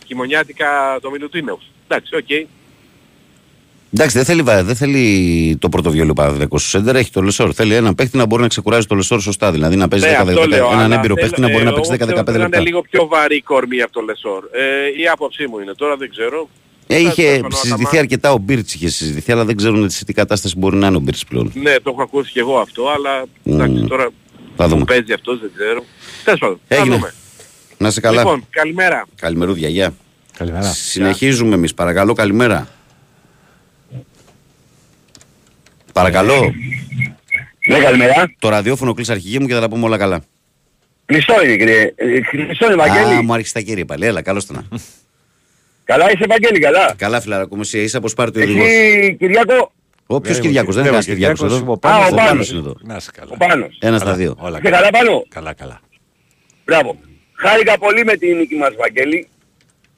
χειμωνιάτικα 0.06 0.98
το 1.02 1.10
Μιλουτίνοφ. 1.10 1.60
Εντάξει, 1.88 2.16
οκ. 2.16 2.48
Εντάξει, 3.94 4.16
δεν 4.18 4.26
θέλει, 4.26 4.42
βα- 4.42 4.64
δεν 4.64 4.76
θέλει 4.76 5.58
το 5.62 5.70
πρώτο 5.70 5.92
βιολί 5.92 6.10
ο 6.10 6.14
Παναθηναϊκός. 6.14 6.62
Στο 6.62 6.70
σέντερ 6.70 6.96
έχει 6.96 7.12
το 7.12 7.22
Λεσόρ. 7.22 7.52
Θέλει 7.56 7.74
έναν 7.76 7.96
παίχτη 7.96 8.18
να 8.18 8.26
μπορεί 8.26 8.42
να 8.42 8.48
ξεκουράζει 8.48 8.86
το 8.88 8.96
Λεσόρ 8.96 9.22
σωστά. 9.22 9.52
Δηλαδή 9.52 9.76
να 9.76 9.88
παίζει 9.88 10.06
Ναι, 10.06 10.12
10, 10.12 10.16
αυτό 10.22 10.42
10, 10.42 10.48
λέω, 10.48 10.66
έναν 10.68 10.80
αλλά 10.80 10.96
έμπειρο 10.96 11.02
θέλω- 11.16 11.16
παίχτη 11.16 11.42
να 11.42 11.48
μπορεί 11.50 11.62
ε, 11.62 11.66
να 11.66 11.74
παίξει 11.74 11.92
εγώ 11.94 12.06
10-15 12.06 12.08
θεωρώ 12.08 12.22
ότι 12.30 12.38
λεπτά. 12.40 12.58
Είναι 12.58 12.66
λίγο 12.66 12.82
πιο 12.90 13.08
βαρύ 13.08 13.42
κορμί 13.42 13.82
από 13.82 13.92
το 13.94 14.02
Λεσόρ. 14.02 14.44
Ε, 14.52 15.02
η 15.02 15.08
άποψή 15.08 15.48
μου 15.48 15.60
είναι. 15.60 15.74
Τώρα 15.74 15.96
δεν 15.98 16.10
ξέρω. 16.10 16.50
Ε, 16.88 16.94
Θα 16.94 17.00
είχε 17.00 17.22
συμφωνώ, 17.32 17.50
συζητηθεί 17.56 17.74
Αταμάν. 17.84 18.00
αρκετά 18.02 18.32
ο 18.32 18.38
Μπίρτς, 18.38 18.74
είχε 18.74 18.90
συζητηθεί, 18.90 19.32
αλλά 19.32 19.46
δεν 19.46 19.56
ξέρουν 19.58 19.90
σε 19.90 20.06
τι 20.06 20.14
κατάσταση 20.14 20.56
μπορεί 20.58 20.76
να 20.76 20.88
είναι 20.88 20.96
ο 20.96 21.00
Μπίρτς 21.00 21.26
πλέον. 21.26 21.52
Ναι, 21.56 21.74
το 21.84 21.90
έχω 21.90 22.02
ακούσει 22.02 22.32
και 22.32 22.40
εγώ 22.40 22.58
αυτό, 22.58 22.84
αλλά 22.90 23.24
εντάξει, 23.44 23.86
τώρα 23.88 24.10
Θα 24.56 24.68
δούμε. 24.68 24.80
που 24.80 24.86
παίζει 24.86 25.14
αυτός 25.14 25.40
δεν 25.40 25.52
ξέρω. 25.56 25.84
Τέλος 26.24 26.40
πάντων, 26.40 26.60
θα 26.68 26.76
Έγινε. 26.76 26.96
δούμε. 26.96 27.14
Να 27.78 27.92
σε 27.92 28.00
καλά. 28.02 28.22
Λοιπόν, 28.22 28.46
καλημέρα. 28.50 29.06
Καλημερούδια, 29.22 29.70
γεια. 29.70 29.94
Καλημέρα. 30.38 30.64
Συνεχίζουμε 30.72 31.56
εμείς. 31.56 31.74
Παρακαλώ, 31.74 32.14
καλημέρα. 32.14 32.68
Παρακαλώ. 35.98 36.54
Ναι, 37.68 37.80
καλημέρα. 37.80 38.34
Το 38.40 38.50
ραδιόφωνο 38.50 38.94
κλείσει 38.94 39.12
αρχηγή 39.12 39.40
μου 39.40 39.48
και 39.48 39.54
θα 39.54 39.60
τα 39.60 39.70
πούμε 39.70 39.86
όλα 39.86 39.98
καλά. 39.98 40.24
Κλειστό 41.06 41.44
είναι, 41.44 41.56
κύριε. 41.56 41.94
Ε, 41.96 42.20
Κλειστό 42.20 42.66
είναι, 42.66 42.76
Βαγγέλη. 42.76 43.14
Α, 43.14 43.22
μου 43.22 43.34
άρχισε 43.34 43.54
τα 43.54 43.60
κύρια 43.62 43.86
πάλι. 43.86 44.06
Έλα, 44.06 44.22
καλώς 44.22 44.46
το 44.46 44.54
να. 44.54 44.64
Καλά 45.84 46.06
είσαι, 46.12 46.26
Βαγγέλη, 46.30 46.60
καλά. 46.60 46.94
Καλά, 46.98 47.22
φιλαράκο 47.22 47.56
μου, 47.56 47.62
εσύ 47.62 47.80
είσαι 47.82 47.98
από 47.98 48.08
Σπάρτιο 48.08 48.44
οδηγό. 48.44 48.64
Εσύ, 48.66 49.16
Κυριάκο, 49.20 49.72
Ο 50.06 50.22
ποιος 50.22 50.36
Ναι, 50.38 50.42
Κυριάκος, 50.44 50.76
δεν 50.76 50.84
ναι, 50.84 50.90
είναι 50.90 50.98
ο 50.98 51.02
κανένα 51.02 51.16
Κυριάκος 51.20 51.40
Κυριάκος 51.40 51.58
εδώ; 51.58 51.58
είμαι 51.58 51.70
ο 51.70 51.74
Α, 51.74 51.78
Πάνος, 51.78 52.08
ο 52.12 52.16
δεν 52.16 52.26
Πάνος. 52.26 52.50
είναι 52.50 52.60
εδώ. 52.60 52.76
Να 52.82 52.96
είσαι 52.96 53.12
καλά. 53.14 53.30
ο 53.34 53.38
Πάνος. 53.38 53.78
Ένας 53.82 54.00
Καλά, 54.00 54.12
στα 54.12 54.14
δύο. 54.22 54.36
Όλα 54.40 54.60
Είσαι 54.62 54.70
καλά 54.72 54.90
πάνω. 54.90 55.24
Καλά, 55.30 55.54
καλά. 55.54 55.80
Μπράβο. 56.66 56.98
Χάρηκα 57.34 57.78
πολύ 57.78 58.04
με 58.06 58.16
την 58.18 58.38
νίκη 58.38 58.56
μας, 58.56 58.76
Βαγγέλη. 58.78 59.28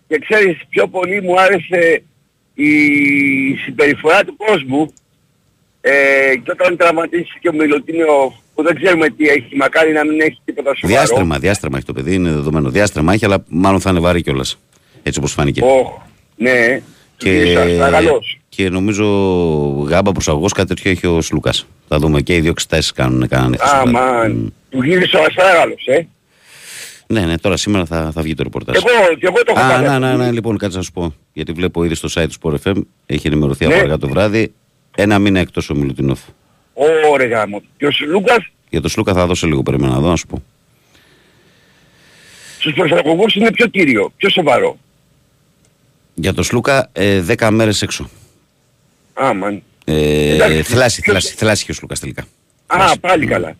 Και 0.08 0.20
ξέρεις, 0.30 0.58
πιο 0.70 0.88
πολύ 0.88 1.22
μου 1.22 1.40
άρεσε 1.42 2.04
η 2.54 2.70
συμπεριφορά 3.66 4.24
του 4.24 4.36
κόσμου. 4.38 4.94
Ε, 5.82 5.92
και 6.44 6.52
όταν 6.52 6.78
τραυματίστηκε 6.78 7.50
ο 7.50 7.54
Μιλωτίνιο, 7.54 8.34
που 8.56 8.64
δεν 8.64 8.76
ξέρουμε 8.76 9.10
τι 9.10 9.28
έχει, 9.28 9.56
μακάρι 9.56 9.92
να 9.92 10.06
μην 10.06 10.22
έχει 10.22 10.40
τίποτα 10.46 10.76
σοβαρό. 10.76 11.00
Διάστρεμα, 11.00 11.40
διάστρεμα 11.40 11.78
έχει 11.78 11.86
το 11.86 11.94
παιδί, 11.94 12.14
είναι 12.14 12.30
δεδομένο. 12.30 12.70
Διάστρεμα 12.70 13.14
έχει, 13.14 13.26
αλλά 13.26 13.44
μάλλον 13.48 13.80
θα 13.80 13.90
είναι 13.90 14.00
βαρύ 14.00 14.22
κιόλας. 14.22 14.60
Έτσι 15.04 15.20
όπως 15.20 15.32
φάνηκε. 15.32 15.62
Ωχ, 15.64 15.90
ναι. 16.36 16.82
Και, 17.18 17.56
Παρακαλώς. 17.80 18.40
και 18.50 18.70
νομίζω 18.70 19.06
γάμπα 19.88 20.12
προσαγωγός 20.12 20.52
κάτι 20.54 20.68
τέτοιο 20.68 20.92
έχει 20.92 21.08
ο 21.08 21.22
Σλούκα. 21.22 21.54
Θα 21.88 21.98
δούμε 22.00 22.22
και 22.22 22.36
οι 22.36 22.40
δύο 22.40 22.50
εξετάσεις 22.50 22.92
κάνουν. 22.92 23.28
Κάνανε 23.28 23.58
χθες 23.58 23.70
το 23.72 23.76
βράδυ. 23.78 23.98
Αμάν. 23.98 24.54
Του 24.70 24.84
γύρισε 24.84 25.18
ο 25.18 25.24
Αστράγαλος, 25.28 25.86
ε. 25.86 26.08
Ναι, 27.08 27.22
ναι, 27.22 27.38
τώρα 27.38 27.58
σήμερα 27.58 27.86
θα, 27.86 28.12
θα 28.14 28.22
βγει 28.22 28.34
το 28.34 28.44
ρεπορτάζ. 28.44 28.76
Εγώ, 28.76 29.16
και 29.20 29.26
εγώ 29.26 29.36
το 29.44 29.54
έχω 29.56 29.66
Α, 29.66 29.70
πάρει 29.70 29.82
ναι, 29.82 29.88
αυτό. 29.88 30.00
ναι, 30.00 30.16
ναι, 30.26 30.32
λοιπόν, 30.32 30.58
κάτσε 30.58 30.78
να 30.78 30.84
σου 30.84 30.92
πω. 30.92 31.14
Γιατί 31.34 31.52
βλέπω 31.52 31.84
ήδη 31.84 31.96
στο 31.96 32.08
site 32.14 32.28
του 32.30 32.40
Sport 32.64 32.70
FM, 32.70 32.82
έχει 33.06 33.28
ενημερωθεί 33.28 33.66
Ναι. 33.68 33.74
από 33.74 33.82
αργά 33.84 33.98
το 33.98 34.08
βράδυ. 34.08 34.54
Ένα 35.02 35.20
μήνα 35.20 35.40
εκτός 35.40 35.70
ο 35.70 35.76
Μιλουτινόφ. 35.76 36.20
Ωραία 37.12 37.28
γάμο. 37.28 37.62
Και 37.78 37.86
ο 37.86 37.90
Λούκας 38.08 38.50
Για 38.70 38.82
το 38.82 38.88
Σλούκα 38.90 39.14
θα 39.14 39.26
δώσω 39.26 39.48
λίγο, 39.48 39.64
περίμενα 39.64 39.94
να 39.94 40.00
δω, 40.00 40.10
να 40.10 40.16
σου 40.16 40.28
πω. 40.28 40.44
στους 42.60 42.74
προσαγωγούς 42.74 43.36
είναι 43.36 43.52
πιο 43.52 43.68
κύριο, 43.68 44.12
πιο 44.18 44.30
σοβαρό. 44.30 44.78
Για 46.14 46.34
το 46.34 46.44
Σλούκα, 46.44 46.90
ε, 46.94 47.22
10 47.22 47.50
μέρες 47.52 47.82
έξω. 47.82 48.10
Άμαν. 49.14 49.62
Ε, 49.86 50.34
Εντάξει, 50.34 50.62
θλάση, 50.64 51.02
ποιος- 51.02 51.18
θλάση, 51.24 51.36
θλάση 51.36 51.66
και 51.66 51.72
ο 51.72 51.74
Σλούκας 51.74 52.00
τελικά. 52.00 52.26
Α, 52.68 52.98
πάλι 53.00 53.26
καλά. 53.26 53.56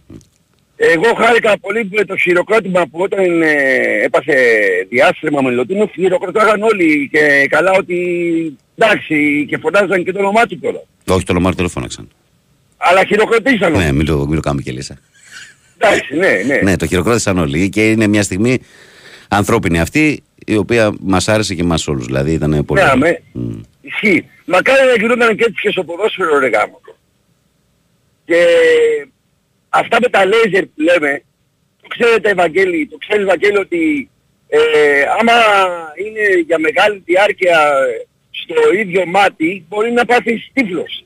Εγώ 0.76 1.14
χάρηκα 1.18 1.60
πολύ 1.60 1.90
με 1.92 2.06
το 2.06 2.18
χειροκρότημα 2.18 2.88
που 2.88 3.00
όταν 3.02 3.42
ε, 3.42 3.54
έπασε 4.04 4.34
διάστημα 4.90 5.42
με 5.42 5.50
Λωτίνο, 5.52 5.86
χειροκροτάγαν 5.94 6.62
όλοι 6.64 7.10
και 7.12 7.48
καλά 7.50 7.72
ότι 7.72 7.98
εντάξει 8.78 9.46
και 9.50 9.58
φωνάζαν 9.58 10.04
και 10.04 10.12
το 10.12 10.20
όνομά 10.20 10.46
του 10.46 10.60
τώρα. 10.60 10.82
Όχι, 11.14 11.26
το 11.26 11.34
Λομάρ 11.34 11.54
δεν 11.54 11.70
φώναξαν. 11.70 12.08
Αλλά 12.78 13.06
χειροκροτήσαν 13.06 13.74
όλοι. 13.76 13.84
Ναι, 13.84 13.92
μην 13.92 14.06
το, 14.06 14.26
μην 14.26 14.36
το 14.36 14.40
κάνουμε 14.42 14.62
και 14.62 14.72
λύσα. 14.72 14.98
Εντάξει, 15.78 16.16
ναι, 16.16 16.42
ναι. 16.46 16.62
Ναι, 16.64 16.76
το 16.76 16.86
χειροκρότησαν 16.86 17.38
όλοι 17.38 17.70
και 17.70 17.92
είναι 17.92 18.08
μια 18.08 18.24
στιγμή 18.24 18.60
ανθρώπινη 19.28 19.80
αυτή 19.80 20.24
η 20.46 20.56
οποία 20.56 20.94
μας 21.00 21.28
άρεσε 21.28 21.56
και 21.56 21.62
εμάς 21.62 21.88
όλους. 21.88 22.06
Δηλαδή 22.06 22.32
ήταν 22.32 22.66
πολύ. 22.66 22.82
Ναι, 22.82 22.88
ωραία. 22.88 22.92
αμέ. 22.92 23.22
Μμ. 23.32 23.60
Ισχύει. 23.82 24.26
Μακάρι 24.46 24.88
να 24.88 24.94
γινόταν 24.94 25.36
και 25.36 25.44
έτσι 25.44 25.62
και 25.62 25.72
στο 25.72 25.84
ποδόσφαιρο 25.84 26.40
ρε 26.40 26.48
γάμο. 26.48 26.82
Και 28.26 28.46
αυτά 29.70 29.98
με 30.02 30.10
τα 30.10 30.26
λέιζερ 30.26 30.66
που 30.66 30.82
λέμε, 30.82 31.24
το 31.82 31.88
ξέρετε 31.88 32.30
Ευαγγέλη, 32.30 32.88
το 32.88 32.98
ξέρεις 32.98 33.24
Ευαγγέλη 33.24 33.58
ότι 33.58 34.10
ε, 34.48 34.60
άμα 35.20 35.34
είναι 36.06 36.40
για 36.46 36.60
μεγάλη 36.60 37.02
διάρκεια 37.06 37.58
στο 38.44 38.74
ίδιο 38.74 39.06
μάτι, 39.06 39.66
μπορεί 39.70 39.92
να 39.92 40.06
πάθεις 40.06 40.50
τύφλος. 40.54 41.04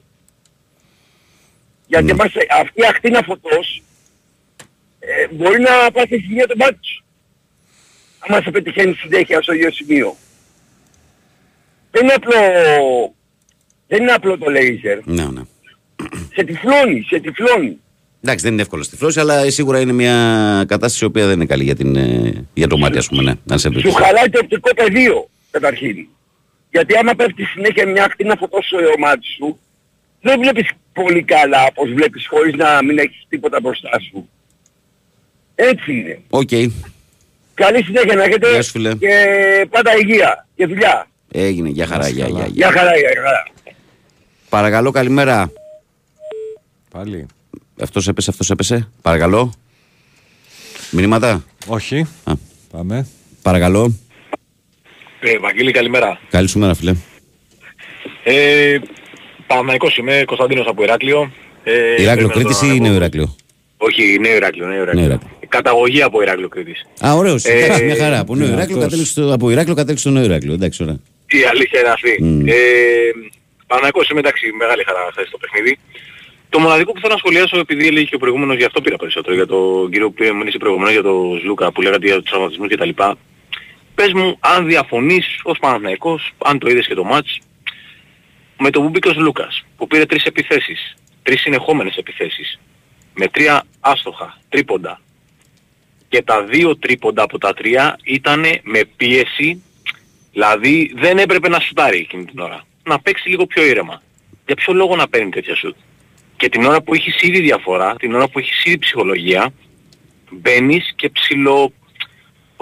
Γιατί 1.88 2.14
μας, 2.16 2.32
αυτή 2.62 2.82
η 2.82 2.86
ακτίνα 2.90 3.22
φωτός 3.26 3.84
ε, 5.00 5.28
μπορεί 5.34 5.60
να 5.62 5.92
πάθεις 5.92 6.22
ζημιά 6.28 6.48
το 6.48 6.54
μάτι 6.58 6.78
σου. 6.82 7.04
Άμα 8.20 8.42
σε 8.42 8.52
πετυχαίνει 8.52 8.94
συνέχεια 8.94 9.42
στο 9.42 9.54
ίδιο 9.54 9.72
σημείο. 9.72 10.16
Δεν 11.92 12.04
είναι 12.04 12.14
απλό, 12.14 12.34
δεν 13.88 14.02
είναι 14.02 14.12
απλό 14.12 14.38
το 14.38 14.50
λέιζερ. 14.50 15.00
Ναι, 15.06 15.26
ναι. 15.26 15.42
Σε 16.34 16.44
τυφλώνει, 16.44 17.06
σε 17.08 17.20
τυφλώνει. 17.20 17.78
Εντάξει, 18.22 18.44
δεν 18.44 18.54
είναι 18.54 18.62
εύκολο 18.62 18.84
στη 18.84 18.96
φλόση, 18.96 19.20
αλλά 19.20 19.52
σίγουρα 19.52 19.80
είναι 19.80 19.92
μια 19.92 20.14
κατάσταση 20.68 21.04
η 21.04 21.08
οποία 21.08 21.26
δεν 21.26 21.36
είναι 21.36 21.46
καλή 21.46 21.64
για, 21.64 21.76
την, 21.76 21.96
ε, 21.96 22.46
για 22.54 22.68
το 22.68 22.78
μάτι, 22.78 22.98
ας 22.98 23.08
πούμε. 23.08 23.24
Ναι, 23.24 23.34
να 23.44 23.58
σε 23.58 23.68
Σου 23.68 23.74
επιτύχει. 23.74 24.04
χαλάει 24.04 24.30
το 24.30 24.40
οπτικό 24.44 24.74
πεδίο 24.74 25.30
καταρχήν. 25.52 26.08
Γιατί 26.74 26.98
άμα 26.98 27.14
πέφτει 27.16 27.44
συνέχεια 27.44 27.88
μια 27.88 28.04
ακτίνα 28.04 28.36
φωτός 28.40 28.66
στο 28.66 28.78
μάτι 29.00 29.26
σου, 29.38 29.60
δεν 30.22 30.40
βλέπεις 30.40 30.70
πολύ 30.94 31.24
καλά 31.24 31.64
όπως 31.70 31.94
βλέπεις 31.94 32.28
χωρίς 32.28 32.54
να 32.56 32.84
μην 32.84 32.98
έχεις 32.98 33.26
τίποτα 33.30 33.60
μπροστά 33.62 33.90
σου. 34.10 34.30
Έτσι 35.56 35.92
είναι. 35.92 36.22
Οκ. 36.30 36.50
Καλή 37.54 37.84
συνέχεια 37.84 38.16
να 38.16 38.24
έχετε 38.24 38.52
Γεια 38.52 38.62
σου, 38.62 38.72
φίλε. 38.72 38.94
και 38.96 39.16
πάντα 39.70 39.92
υγεία 39.98 40.48
και 40.56 40.66
δουλειά. 40.66 41.08
Έγινε, 41.32 41.70
για 41.70 41.86
χαρά, 41.88 42.08
για, 42.08 42.28
για, 42.28 42.38
για. 42.38 42.48
Γεια 42.48 42.72
χαρά, 42.72 42.98
γεια 42.98 43.12
χαρά. 43.24 43.48
Παρακαλώ, 44.50 44.92
καλημέρα. 44.92 45.52
Πάλι. 46.92 47.26
Αυτός 47.82 48.08
έπεσε, 48.08 48.30
αυτός 48.30 48.50
έπεσε. 48.50 48.90
Παρακαλώ. 49.02 49.54
Μηνύματα. 50.92 51.44
Όχι. 51.68 52.08
Α. 52.24 52.34
Πάμε. 52.72 53.08
Παρακαλώ. 53.42 53.96
Ε, 55.26 55.38
Βαγγέλη, 55.38 55.72
καλημέρα. 55.72 56.20
Καλή 56.30 56.48
σου 56.48 56.60
μέρα, 56.60 56.74
φίλε. 56.74 56.96
Ε, 58.24 58.78
Παναμαϊκός 59.48 59.98
είμαι, 59.98 60.24
Κωνσταντίνος 60.26 60.68
από 60.68 60.84
Ηράκλειο. 60.84 61.32
Ε, 61.64 62.02
Ηράκλειο 62.02 62.28
πρέπει 62.28 62.28
να 62.28 62.34
Κρήτης 62.34 62.60
το 62.60 62.66
ή 62.66 62.70
αναπώ. 62.70 62.84
Νέο 62.84 62.96
Ηράκλειο; 62.96 63.36
Όχι, 63.78 64.18
νέο 64.20 64.36
Ηράκλειο, 64.36 64.66
νέο 64.66 64.82
Ηράκλειο. 64.82 65.02
Νέο 65.02 65.06
Ηράκλειο. 65.06 65.32
Καταγωγή 65.48 66.02
από 66.02 66.22
Ηράκλειο 66.22 66.48
Κρήτης. 66.48 66.86
Α, 67.06 67.14
ωραίος. 67.14 67.44
Ε, 67.46 67.52
Εντάξει, 67.52 67.84
μια 67.84 67.96
χαρά. 67.96 68.20
Από, 68.20 68.36
Νέο 68.36 68.46
δυνατός. 68.46 68.66
Ηράκλειο 68.66 68.84
κατέληξε 68.84 69.12
στο, 69.12 69.34
από 69.34 69.50
Ηράκλειο 69.52 69.76
κατέληξε 69.76 70.10
στο 70.10 70.18
Νέο 70.18 70.24
Ηράκλειο. 70.24 70.54
Εντάξει, 70.54 70.84
ωραία. 70.84 70.98
Η 71.28 71.44
αλήθεια 71.52 71.80
είναι 71.80 71.90
αυτή. 71.90 72.24
Μμ. 72.24 72.48
Ε, 72.48 72.54
Παναμαϊκός 73.68 74.10
είμαι, 74.10 74.20
εντάξει, 74.20 74.52
μεγάλη 74.58 74.84
χαρά 74.88 75.00
χθες 75.12 75.30
το 75.30 75.38
παιχνίδι. 75.38 75.80
Το 76.50 76.60
μοναδικό 76.60 76.92
που 76.92 77.00
θέλω 77.00 77.14
να 77.14 77.20
σχολιάσω, 77.20 77.58
επειδή 77.60 77.88
έλεγε 77.88 78.06
και 78.06 78.16
ο 78.16 78.18
προηγούμενος, 78.18 78.56
γι' 78.58 78.64
αυτό 78.64 78.82
πήρα 78.82 78.96
περισσότερο, 78.96 79.36
για 79.36 79.46
τον 79.46 79.90
κύριο 79.92 80.08
που 80.08 80.14
πήρε 80.14 80.34
μίλησε 80.34 80.58
προηγουμένως 80.58 80.94
για 80.94 81.02
τον 81.02 81.40
Σλούκα 81.40 81.72
που 81.72 81.82
λέγατε 81.82 82.06
για 82.06 82.22
τους 82.22 82.30
τραυματισμούς 82.30 82.68
κτλ. 82.68 82.90
Πες 83.96 84.14
μου 84.14 84.38
αν 84.40 84.66
διαφωνείς 84.68 85.40
ως 85.44 85.60
Παναθηναϊκός, 85.60 86.32
αν 86.38 86.60
το 86.60 86.70
είδες 86.70 86.88
και 86.88 86.94
το 86.94 87.04
μάτς, 87.04 87.40
με 88.58 88.70
το 88.70 88.82
που 88.82 88.90
μπήκε 88.90 89.10
ο 89.10 89.14
Λούκας, 89.18 89.64
που 89.78 89.88
πήρε 89.88 90.06
τρεις 90.06 90.24
επιθέσεις, 90.24 90.96
τρεις 91.24 91.42
συνεχόμενες 91.42 91.96
επιθέσεις, 91.98 92.60
με 93.14 93.28
τρία 93.28 93.64
άστοχα, 93.80 94.38
τρίποντα. 94.50 95.02
Και 96.08 96.22
τα 96.22 96.44
δύο 96.44 96.78
τρίποντα 96.78 97.24
από 97.24 97.38
τα 97.38 97.54
τρία 97.54 98.00
ήταν 98.04 98.46
με 98.64 98.84
πίεση, 98.96 99.64
δηλαδή 100.32 100.94
δεν 100.96 101.18
έπρεπε 101.18 101.50
να 101.50 101.60
σουτάρει 101.60 101.98
εκείνη 101.98 102.26
την 102.26 102.40
ώρα. 102.40 102.66
Να 102.84 103.00
παίξει 103.00 103.30
λίγο 103.30 103.46
πιο 103.46 103.64
ήρεμα. 103.66 104.02
Για 104.46 104.56
ποιο 104.56 104.74
λόγο 104.74 104.96
να 104.96 105.08
παίρνει 105.08 105.30
τέτοια 105.30 105.56
σουτ; 105.56 105.76
Και 106.38 106.50
την 106.50 106.66
ώρα 106.66 106.82
που 106.82 106.94
έχεις 106.94 107.22
ήδη 107.22 107.40
διαφορά, 107.40 107.96
την 107.96 108.14
ώρα 108.14 108.28
που 108.28 108.40
έχεις 108.40 108.66
ήδη 108.66 108.78
ψυχολογία, 108.78 109.54
μπαίνεις 110.32 110.94
και 110.96 111.10
ψηλο... 111.10 111.74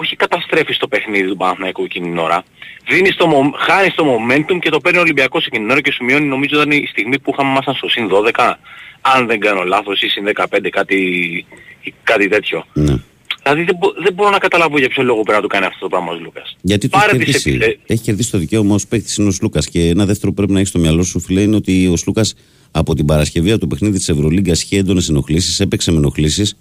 Όχι 0.02 0.16
καταστρέφεις 0.16 0.76
το 0.76 0.88
παιχνίδι 0.88 1.28
του 1.28 1.36
Παναθηναϊκού 1.36 1.82
εκείνη 1.84 2.08
την 2.08 2.18
ώρα. 2.18 2.44
Δίνεις 2.88 3.16
το, 3.16 3.26
μο- 3.26 3.54
χάνεις 3.58 3.94
το 3.94 4.04
momentum 4.14 4.58
και 4.60 4.70
το 4.70 4.80
παίρνει 4.80 4.98
ο 4.98 5.00
Ολυμπιακός 5.00 5.46
εκείνη 5.46 5.62
την 5.62 5.70
ώρα 5.72 5.80
και 5.80 5.92
σου 5.92 6.04
μειώνει 6.04 6.26
νομίζω 6.26 6.56
ήταν 6.56 6.70
η 6.70 6.86
στιγμή 6.90 7.18
που 7.18 7.30
είχαμε 7.34 7.50
ήμασταν 7.50 7.74
στο 7.74 7.88
συν 7.88 8.08
12, 8.12 8.54
αν 9.00 9.26
δεν 9.26 9.40
κάνω 9.40 9.62
λάθος 9.62 10.02
ή 10.02 10.08
συν 10.08 10.24
15 10.36 10.68
κάτι, 10.70 10.98
κάτι 12.02 12.28
τέτοιο. 12.28 12.66
Ναι. 12.72 12.94
Δηλαδή 13.42 13.62
δεν, 13.62 13.76
μπο- 13.78 13.92
δεν 14.02 14.12
μπορώ 14.14 14.30
να 14.30 14.38
καταλάβω 14.38 14.78
για 14.78 14.88
ποιο 14.88 15.02
λόγο 15.02 15.20
πρέπει 15.22 15.36
να 15.36 15.42
το 15.42 15.46
κάνει 15.54 15.66
αυτό 15.66 15.78
το 15.78 15.88
πράγμα 15.88 16.12
ο 16.12 16.14
Λούκας. 16.22 16.56
Γιατί 16.60 16.88
του 16.88 16.96
έχει 16.98 17.06
Πάρε 17.06 17.18
τις 17.18 17.24
κερδίσει. 17.32 17.50
επιθέ- 17.50 17.78
Έχει 17.86 18.02
κερδίσει 18.02 18.30
το 18.30 18.38
δικαίωμα 18.38 18.74
ως 18.74 18.86
παίκτης 18.86 19.16
είναι 19.16 19.28
ο 19.28 19.30
Σλούκας. 19.30 19.68
Και 19.68 19.88
ένα 19.88 20.04
δεύτερο 20.06 20.28
που 20.32 20.36
πρέπει 20.36 20.52
να 20.52 20.58
έχει 20.58 20.68
στο 20.68 20.78
μυαλό 20.78 21.02
σου, 21.02 21.20
φίλε, 21.20 21.40
είναι 21.40 21.56
ότι 21.56 21.86
ο 21.86 21.96
Σλούκας 21.96 22.34
από 22.70 22.94
την 22.94 23.06
Παρασκευή 23.06 23.50
από 23.50 23.60
το 23.60 23.66
παιχνίδι 23.66 23.98
της 23.98 24.08
Ευρωλίγκας 24.08 24.62
είχε 24.62 24.76
έντονες 24.78 25.08
ενοχλήσεις, 25.08 25.60
έπαιξε 25.60 25.90
με 25.90 25.96
ενοχλήσεις 25.96 26.56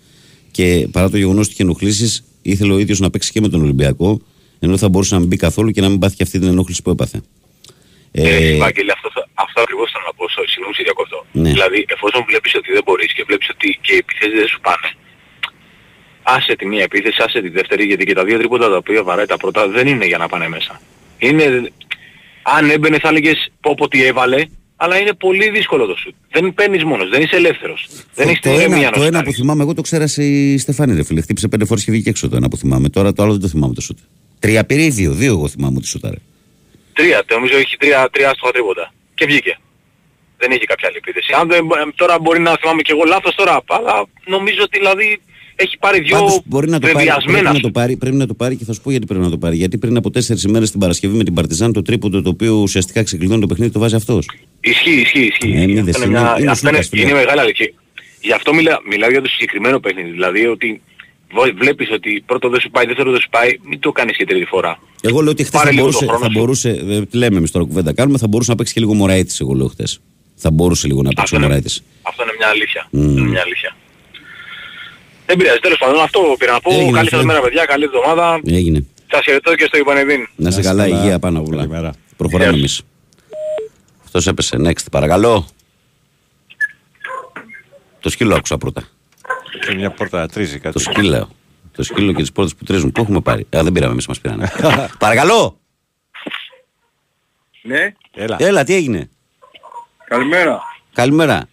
και 0.52 0.88
παρά 0.92 1.10
το 1.10 1.18
γεγονός 1.18 1.44
ότι 1.46 1.54
είχε 1.54 1.64
ενοχλήσεις, 1.64 2.24
ήθελε 2.42 2.74
ο 2.74 2.78
ίδιος 2.80 3.00
να 3.00 3.10
παίξει 3.10 3.32
και 3.32 3.42
με 3.42 3.50
τον 3.50 3.62
Ολυμπιακό, 3.62 4.22
ενώ 4.60 4.78
θα 4.78 4.90
μπορούσε 4.90 5.14
να 5.14 5.20
μην 5.20 5.30
μπει 5.30 5.36
καθόλου 5.38 5.72
και 5.72 5.82
να 5.82 5.90
μην 5.90 6.00
πάθει 6.00 6.16
και 6.16 6.24
αυτή 6.24 6.40
την 6.40 6.48
ενόχληση 6.48 6.82
που 6.82 6.90
έπαθε. 6.90 7.22
Ε, 8.12 8.58
Βαγγέλη, 8.58 8.92
αυτό, 8.92 9.10
θα- 9.14 9.28
αυτό 9.34 9.62
ακριβώς 9.62 9.92
θέλω 9.92 10.04
να 10.06 10.14
πω, 10.14 10.26
sorry, 10.36 10.46
συγγνώμη 10.48 10.74
σε 10.76 10.84
διακόπτω. 10.84 11.26
Ναι. 11.32 11.50
Δηλαδή, 11.50 11.86
εφόσον 11.88 12.24
βλέπεις 12.28 12.56
ότι 12.56 12.72
δεν 12.72 12.82
μπορείς 12.86 13.14
και 13.14 13.24
βλέπεις 13.28 13.50
ότι 13.50 13.80
και 13.82 13.94
οι 13.94 13.98
επιθέσεις 13.98 14.38
δεν 14.40 14.48
σου 14.48 14.60
πάνε, 14.62 14.90
άσε 16.24 16.56
τη 16.56 16.66
μία 16.66 16.84
επίθεση, 16.84 17.18
άσε 17.26 17.42
τη 17.42 17.50
δεύτερη, 17.50 17.84
γιατί 17.86 18.06
και 18.06 18.14
τα 18.14 18.24
δύο 18.24 18.38
τρίποτα 18.38 18.70
τα 18.70 18.78
οποία 18.78 19.04
βαράει 19.04 19.26
τα 19.26 19.38
πρώτα 19.38 19.68
δεν 19.68 19.88
είναι 19.88 20.06
για 20.06 20.18
να 20.18 20.28
πάνε 20.28 20.48
μέσα. 20.48 20.82
Είναι, 21.18 21.72
αν 22.42 22.70
έμπαινες 22.70 23.00
θα 23.00 23.10
έλεγες 23.10 23.52
πω 23.62 23.74
πω 23.78 23.88
τι 23.88 24.04
έβαλε, 24.06 24.46
αλλά 24.84 24.98
είναι 25.00 25.14
πολύ 25.14 25.50
δύσκολο 25.50 25.86
το 25.86 25.96
σουτ. 25.96 26.16
Δεν 26.32 26.54
παίρνεις 26.54 26.84
μόνος, 26.84 27.10
δεν 27.10 27.22
είσαι 27.22 27.36
ελεύθερος. 27.36 27.88
δεν 28.16 28.28
έχεις 28.28 28.40
το, 28.42 28.50
την 28.50 28.60
ηρεμία 28.60 28.78
ένα, 28.78 28.86
να 28.86 28.92
το 28.92 29.00
σου 29.00 29.06
ένα 29.06 29.18
κάνεις. 29.18 29.28
που 29.28 29.40
θυμάμαι, 29.42 29.64
εγώ 29.64 29.74
το 29.74 29.82
ξέρασα 29.82 30.24
η 30.24 30.58
Στεφάνη, 30.58 30.96
ρε 30.96 31.04
φίλε. 31.04 31.22
Χτύπησε 31.22 31.48
πέντε 31.48 31.66
φορές 31.66 31.84
και 31.84 31.92
βγήκε 31.92 32.10
έξω 32.10 32.30
το 32.30 32.36
ένα 32.36 32.48
που 32.48 32.58
θυμάμαι. 32.58 32.90
Τώρα 32.90 33.14
το 33.14 33.24
άλλο 33.24 33.32
δεν 33.32 33.42
το 33.42 33.48
θυμάμαι 33.48 33.74
το 33.74 33.82
σουτ. 33.82 33.98
Τρία 34.40 34.66
πήρε 34.66 34.84
ή 34.84 34.90
δύο. 34.90 35.12
Δύο 35.12 35.32
εγώ 35.32 35.48
θυμάμαι 35.48 35.76
ότι 35.78 35.88
σουτάρε. 35.88 36.16
Τρία, 36.94 37.26
το 37.26 37.36
νομίζω 37.36 37.58
έχει 37.58 37.78
τρία, 37.78 38.10
τρία 38.12 38.30
άστοχα 38.30 38.52
τρίποτα. 38.52 38.94
Και 39.14 39.26
βγήκε. 39.26 39.58
Δεν 40.38 40.52
έχει 40.52 40.66
κάποια 40.66 40.88
άλλη 40.88 40.98
επίθεση. 40.98 41.34
Αν 41.40 41.48
δεν, 41.48 41.64
τώρα 41.96 42.20
μπορεί 42.20 42.40
να 42.40 42.58
θυμάμαι 42.62 42.82
και 42.82 42.92
εγώ 42.92 43.04
λάθος 43.04 43.36
τώρα, 43.36 43.62
αλλά 43.68 44.06
νομίζω 44.26 44.62
ότι 44.62 44.78
δηλαδή 44.78 45.22
έχει 45.62 45.78
πάρει 45.80 46.00
δυο 46.02 46.18
Πάντως 46.18 46.40
μπορεί 46.46 46.70
να 46.70 46.80
το 46.80 46.88
πάρει, 46.88 46.94
πρέπει 46.94 47.10
βεβαιασμένα 47.10 47.54
να 47.54 47.60
το 47.60 47.70
πάρει. 47.72 47.96
Πρέπει 47.98 48.16
να 48.16 48.28
το 48.28 48.34
πάρει 48.34 48.56
και 48.56 48.66
θα 48.66 48.74
σου 48.74 48.82
πω 48.82 48.90
γιατί 48.92 49.06
πρέπει 49.06 49.24
να 49.24 49.30
το 49.30 49.38
πάρει. 49.38 49.56
Γιατί 49.56 49.78
πριν 49.78 49.98
από 49.98 50.10
τέσσερις 50.12 50.44
ημέρες 50.44 50.72
την 50.72 50.80
Παρασκευή 50.80 51.18
με 51.18 51.24
την 51.24 51.34
Παρτιζάν 51.34 51.74
το 51.74 51.82
τρίποντο 51.82 52.22
το 52.22 52.30
οποίο 52.30 52.54
ουσιαστικά 52.56 53.04
ξεκλειδώνει 53.04 53.42
το 53.42 53.48
παιχνίδι 53.48 53.72
το 53.72 53.80
βάζει 53.80 53.96
αυτός. 53.96 54.30
Ισχύει, 54.62 54.92
ισχύει, 55.02 55.26
ισχύει. 55.26 55.52
Ε, 55.62 55.66
μην 55.66 55.80
αυτό 55.80 55.84
δες, 55.84 55.96
είναι, 55.96 56.06
είναι- 56.06 56.20
μια, 56.20 56.36
είναι 56.40 56.48
ο 56.48 56.52
αυτό 56.52 56.68
είναι, 56.70 56.78
Σούκας, 56.78 56.88
φίλε. 56.88 57.02
είναι 57.02 57.14
μεγάλη 57.14 57.40
αλήθεια. 57.40 57.72
Γι' 58.22 58.32
αυτό 58.34 58.54
μιλά, 58.54 58.80
μιλάω 58.90 59.10
για 59.10 59.22
το 59.22 59.28
συγκεκριμένο 59.30 59.80
παιχνίδι. 59.80 60.10
Δηλαδή 60.12 60.46
ότι 60.46 60.82
βο- 61.34 61.54
βλέπεις 61.58 61.92
ότι 61.92 62.24
πρώτο 62.26 62.50
δεν 62.50 62.60
σου 62.60 62.70
πάει, 62.72 62.86
δεύτερο 62.86 63.12
δεν 63.12 63.22
σου 63.22 63.30
πάει, 63.30 63.50
μην 63.70 63.80
το 63.80 63.92
κάνεις 63.92 64.18
και 64.18 64.26
τρίτη 64.26 64.46
φορά. 64.46 64.80
Εγώ 65.02 65.22
λέω 65.22 65.32
ότι 65.32 65.44
χθες 65.44 65.60
Πάρε 65.60 65.66
θα 65.70 65.72
λίγο 65.76 65.86
μπορούσε, 65.86 66.06
το 66.06 66.12
χρόνο 66.12 66.26
θα 66.26 66.32
σου. 66.32 66.40
μπορούσε 66.40 66.70
ε, 66.90 67.06
τι 67.06 67.18
λέμε 67.18 67.38
εμείς 67.38 67.52
τώρα 67.52 67.66
κουβέντα 67.66 67.94
κάνουμε, 67.94 68.18
θα 68.18 68.28
μπορούσε 68.28 68.50
να 68.50 68.56
παίξει 68.58 68.74
και 68.74 68.80
λίγο 68.80 68.94
Μωραήτη. 68.94 69.36
Εγώ 69.40 69.54
λέω 69.54 69.68
χθες. 69.68 70.00
Θα 70.36 70.52
μπορούσε 70.52 70.88
λίγο 70.88 71.02
να 71.02 71.10
παίξει 71.14 71.36
ο 71.36 71.40
Μωραήτη. 71.40 71.80
Αυτό 72.02 72.24
είναι 72.24 72.32
μια 72.38 72.48
αλήθεια. 72.48 72.88
Μμμ. 72.92 73.18
Είναι 73.18 73.30
μια 73.30 73.42
αλήθεια. 73.46 73.76
Δεν 75.32 75.40
πειράζει, 75.40 75.60
τέλος 75.60 75.78
πάντων 75.78 76.02
αυτό 76.02 76.36
πήρα 76.40 76.52
να 76.52 76.60
πω. 76.60 76.74
Έγινε, 76.74 76.92
καλή 76.92 77.08
φίλε. 77.08 77.18
σας 77.18 77.26
μέρα 77.26 77.42
παιδιά, 77.42 77.66
καλή 77.66 77.84
εβδομάδα. 77.84 78.40
Έγινε. 78.46 78.86
Σας 79.12 79.22
χαιρετώ 79.24 79.56
και 79.56 79.66
στο 79.66 79.78
Ιπανεδίν. 79.78 80.28
Να 80.36 80.52
σε 80.52 80.62
καλά, 80.62 80.88
υγεία 80.88 81.20
πάνω 81.20 81.40
απ' 81.40 81.48
όλα. 81.48 81.94
Προχωράμε 82.18 82.58
εμείς. 82.58 82.82
Αυτός 84.04 84.28
έπεσε. 84.28 84.58
Next, 84.60 84.86
παρακαλώ. 84.92 85.48
Το 88.00 88.10
σκύλο 88.10 88.36
άκουσα 88.36 88.58
πρώτα. 88.58 88.84
Και 89.68 89.76
μια 89.76 89.92
πόρτα 89.92 90.28
τρίζει 90.28 90.60
κάτι. 90.60 90.74
Το 90.74 90.80
σκύλο. 90.80 91.30
Το 91.76 91.84
σκύλο 91.84 92.14
και 92.14 92.22
τις 92.22 92.32
πόρτες 92.32 92.56
που 92.56 92.64
τρίζουν. 92.64 92.92
Πού 92.92 93.02
έχουμε 93.02 93.22
πάρει. 93.22 93.42
Α, 93.42 93.64
δεν 93.64 93.72
πήραμε 93.72 93.92
εμείς, 93.92 94.08
μας 94.08 94.20
πήρανε. 94.20 94.52
παρακαλώ. 95.00 95.60
Ναι, 97.62 97.94
Έλα. 98.14 98.36
Έλα, 98.40 98.64
τι 98.64 98.74
έγινε; 98.74 99.10
καλημέρα. 100.06 100.62
Καλημέρα. 100.94 101.48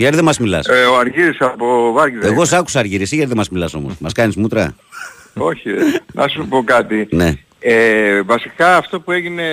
Γιατί 0.00 0.16
δεν 0.16 0.24
μας 0.24 0.38
μιλάς. 0.38 0.66
Ε, 0.66 0.84
ο 0.84 0.98
Αργύρης 0.98 1.40
από 1.40 1.92
Βάρκηδα. 1.92 2.26
Εγώ 2.26 2.44
σ' 2.44 2.52
άκουσα 2.52 2.78
αργύρι, 2.78 3.02
εσύ 3.02 3.14
γιατί 3.14 3.28
δεν 3.28 3.38
μας 3.38 3.48
μιλάς 3.48 3.74
όμως. 3.74 3.94
Μας 3.98 4.12
κάνεις 4.12 4.36
μούτρα. 4.36 4.74
Όχι, 5.34 5.70
ρε. 5.70 5.80
να 6.12 6.28
σου 6.28 6.46
πω 6.48 6.62
κάτι. 6.64 7.08
Ναι. 7.10 7.32
Ε, 7.58 8.22
βασικά 8.22 8.76
αυτό 8.76 9.00
που 9.00 9.12
έγινε, 9.12 9.44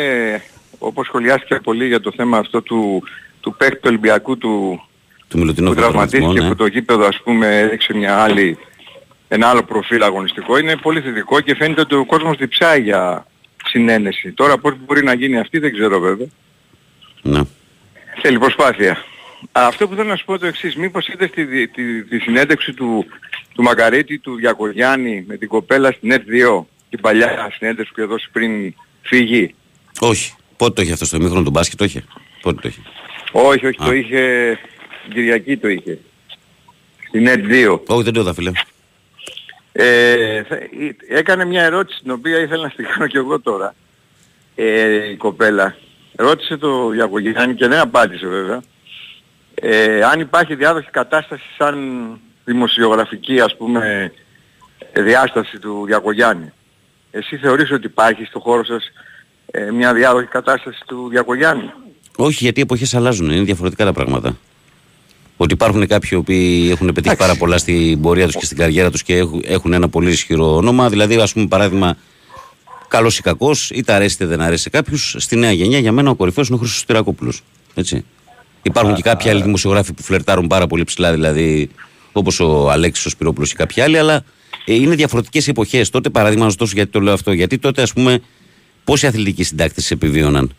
όπως 0.78 1.06
σχολιάστηκε 1.06 1.56
πολύ 1.64 1.88
για 1.88 2.00
το 2.00 2.12
θέμα 2.16 2.38
αυτό 2.38 2.62
του, 2.62 3.04
του 3.40 3.56
παίκτη 3.58 3.76
του 3.76 3.82
Ολυμπιακού 3.86 4.38
του, 4.38 4.82
Του 5.28 5.38
μιλωτινού 5.38 5.70
που 5.70 5.76
τραυματίστηκε 5.76 6.42
ναι. 6.42 6.48
που 6.48 6.56
το 6.56 6.66
γήπεδο 6.66 7.06
ας 7.06 7.22
πούμε 7.24 7.60
έδειξε 7.60 7.94
μια 7.94 8.18
άλλη, 8.18 8.58
ένα 9.28 9.48
άλλο 9.48 9.64
προφίλ 9.64 10.04
αγωνιστικό 10.04 10.58
είναι 10.58 10.76
πολύ 10.76 11.02
θετικό 11.02 11.42
και 11.42 11.56
φαίνεται 11.56 11.82
ότι 11.82 11.96
ο 11.96 12.06
κόσμος 12.06 12.38
διψάει 12.38 12.82
για 12.82 13.26
συνένεση. 13.66 14.32
Τώρα 14.32 14.58
πώς 14.58 14.74
μπορεί 14.86 15.04
να 15.04 15.14
γίνει 15.14 15.40
αυτή 15.40 15.60
δεν 15.60 15.74
ξέρω 15.74 16.00
βέβαια. 16.00 16.28
Ναι. 17.22 17.42
Θέλει 18.22 18.40
προσπάθεια. 18.40 18.98
Αυτό 19.52 19.88
που 19.88 19.96
θέλω 19.96 20.08
να 20.10 20.16
σου 20.16 20.26
πω 20.26 20.40
το 20.40 20.46
εξής, 20.46 20.76
μήπως 20.76 21.08
είδες 21.08 21.30
τη, 21.30 21.46
τη, 21.48 21.68
τη, 21.68 22.04
τη 22.04 22.20
συνέντευξη 22.20 22.74
του, 22.74 23.06
του 23.54 23.64
Μακαρίτη, 23.64 24.20
του 24.20 24.36
Διακογιάννη 24.36 25.24
με 25.28 25.38
την 25.38 25.48
κοπέλα 25.48 25.92
στην 25.92 26.12
ΕΤ2, 26.14 26.64
την 26.90 27.02
παλιά 27.02 27.52
συνέντευξη 27.58 27.94
που 27.94 28.00
είχε 28.00 28.10
δώσει 28.10 28.30
πριν 28.32 28.74
φύγει; 29.02 29.56
Όχι. 30.00 30.34
Πότε 30.58 30.74
το 30.74 30.82
είχε 30.82 30.94
αυτό 30.94 31.06
στο 31.06 31.20
μήχρονο 31.20 31.44
του 31.44 31.50
μπάσκετ, 31.50 31.78
το 31.78 31.84
είχε; 31.84 32.04
Πότε 32.42 32.62
το 32.62 32.68
είχε; 32.68 32.82
Όχι, 33.32 33.66
όχι, 33.66 33.78
Α. 33.82 33.86
το 33.86 33.94
είχε, 33.94 34.60
την 35.04 35.14
Κυριακή 35.14 35.58
το 35.58 35.68
είχε. 35.68 36.00
Στην 37.08 37.28
ΕΤ2. 37.28 37.80
Όχι, 37.88 38.04
δεν 38.04 38.14
το 38.14 38.20
είδα, 38.20 38.34
φίλε. 38.34 38.52
Ε, 39.72 40.44
θα- 40.44 40.56
ή- 40.56 40.96
έκανε 41.10 41.46
μια 41.46 41.64
ερώτηση 41.64 42.00
την 42.02 42.12
οποία 42.12 42.40
ήθελα 42.40 42.64
να 42.64 42.70
στην 42.70 42.86
κάνω 42.86 43.08
και 43.08 43.18
εγώ 43.18 43.40
τώρα. 43.40 43.76
Ε, 44.56 45.10
η 45.12 45.16
κοπέλα. 45.16 45.76
Ρώτησε 46.16 46.58
το 46.58 46.90
Διακογιάννη 46.90 47.56
και 47.56 47.68
δεν 47.68 47.80
απάντησε 47.80 48.28
βέβαια. 48.28 48.62
Ε, 49.56 50.02
αν 50.04 50.20
υπάρχει 50.20 50.56
διάδοχη 50.56 50.90
κατάσταση 50.92 51.44
σαν 51.58 51.78
δημοσιογραφική 52.46 53.40
ας 53.40 53.58
πούμε 53.58 54.12
διάσταση 54.94 55.60
του 55.60 55.84
Διακογιάννη. 55.86 56.52
Εσύ 57.12 57.38
θεωρείς 57.38 57.72
ότι 57.72 57.86
υπάρχει 57.86 58.26
στο 58.26 58.40
χώρο 58.40 58.66
σας 58.66 58.92
ε, 59.52 59.72
μια 59.72 59.94
διάδοχη 59.94 60.28
κατάσταση 60.28 60.84
του 60.88 61.08
Διακογιάννη; 61.10 61.72
Όχι, 62.16 62.44
γιατί 62.44 62.60
οι 62.60 62.64
εποχές 62.64 62.94
αλλάζουν. 62.94 63.30
Είναι 63.30 63.44
διαφορετικά 63.44 63.86
τα 63.86 63.94
πράγματα. 63.94 64.38
Ότι 65.38 65.54
υπάρχουν 65.54 65.88
κάποιοι 65.88 66.10
οποίοι 66.22 66.70
έχουν 66.72 66.92
πετύχει 66.94 67.16
πάρα 67.16 67.36
πολλά 67.36 67.58
στην 67.58 68.02
πορεία 68.02 68.26
τους 68.26 68.36
και 68.36 68.46
στην 68.46 68.58
καριέρα 68.58 68.92
τους 68.92 69.04
και 69.04 69.18
έχουν, 69.18 69.44
έχουν 69.46 69.74
ένα 69.74 69.90
πολύ 69.90 70.10
ισχυρό 70.10 70.56
όνομα. 70.56 70.90
Δηλαδή, 70.90 71.16
ας 71.16 71.34
πούμε, 71.34 71.48
παράδειγμα, 71.48 71.98
καλός 72.88 73.18
ή 73.18 73.22
κακός, 73.22 73.70
είτε 73.70 73.94
αρέσει 73.94 74.16
είτε 74.16 74.26
δεν 74.26 74.42
αρέσει 74.42 74.62
σε 74.62 74.70
κάποιους. 74.70 75.16
Στη 75.18 75.36
νέα 75.36 75.52
γενιά, 75.52 75.80
για 75.80 75.92
μένα 75.92 76.10
ο 76.10 76.16
κορυφαίος 76.16 76.48
είναι 76.48 76.56
ο 76.56 76.60
Χρήστος 76.60 76.86
Τυρακόπουλος. 76.86 77.44
Έτσι. 77.74 78.06
Υπάρχουν 78.66 78.96
και 78.96 79.02
κάποιοι 79.02 79.30
άλλοι 79.30 79.42
δημοσιογράφοι 79.42 79.94
που 79.94 80.04
φλερτάρουν 80.04 80.48
πάρα 80.48 80.68
πολύ 80.68 80.84
ψηλά, 80.84 81.12
δηλαδή 81.12 81.70
όπως 82.12 82.40
ο 82.40 82.70
Αλέξης 82.72 83.06
ο 83.06 83.10
Σπυρόπουλος 83.10 83.50
και 83.50 83.56
κάποιοι 83.56 83.82
άλλοι, 83.82 83.98
αλλά 83.98 84.24
ε, 84.66 84.74
είναι 84.74 84.96
διαφορετικές 84.96 85.48
οι 85.48 85.50
εποχές. 85.50 85.90
Τότε, 85.90 86.10
παράδειγμα, 86.10 86.44
να 86.44 86.50
σου 86.50 86.58
δώσω 86.60 86.72
γιατί 86.76 86.92
το 86.92 87.00
λέω 87.00 87.14
αυτό, 87.14 87.32
γιατί 87.32 87.58
τότε, 87.58 87.82
ας 87.82 87.94
πούμε, 87.94 88.20
πόσοι 88.84 89.08
αθλητικοί 89.08 89.44
συντάκτες 89.44 89.92
επιβίωναν; 89.92 90.56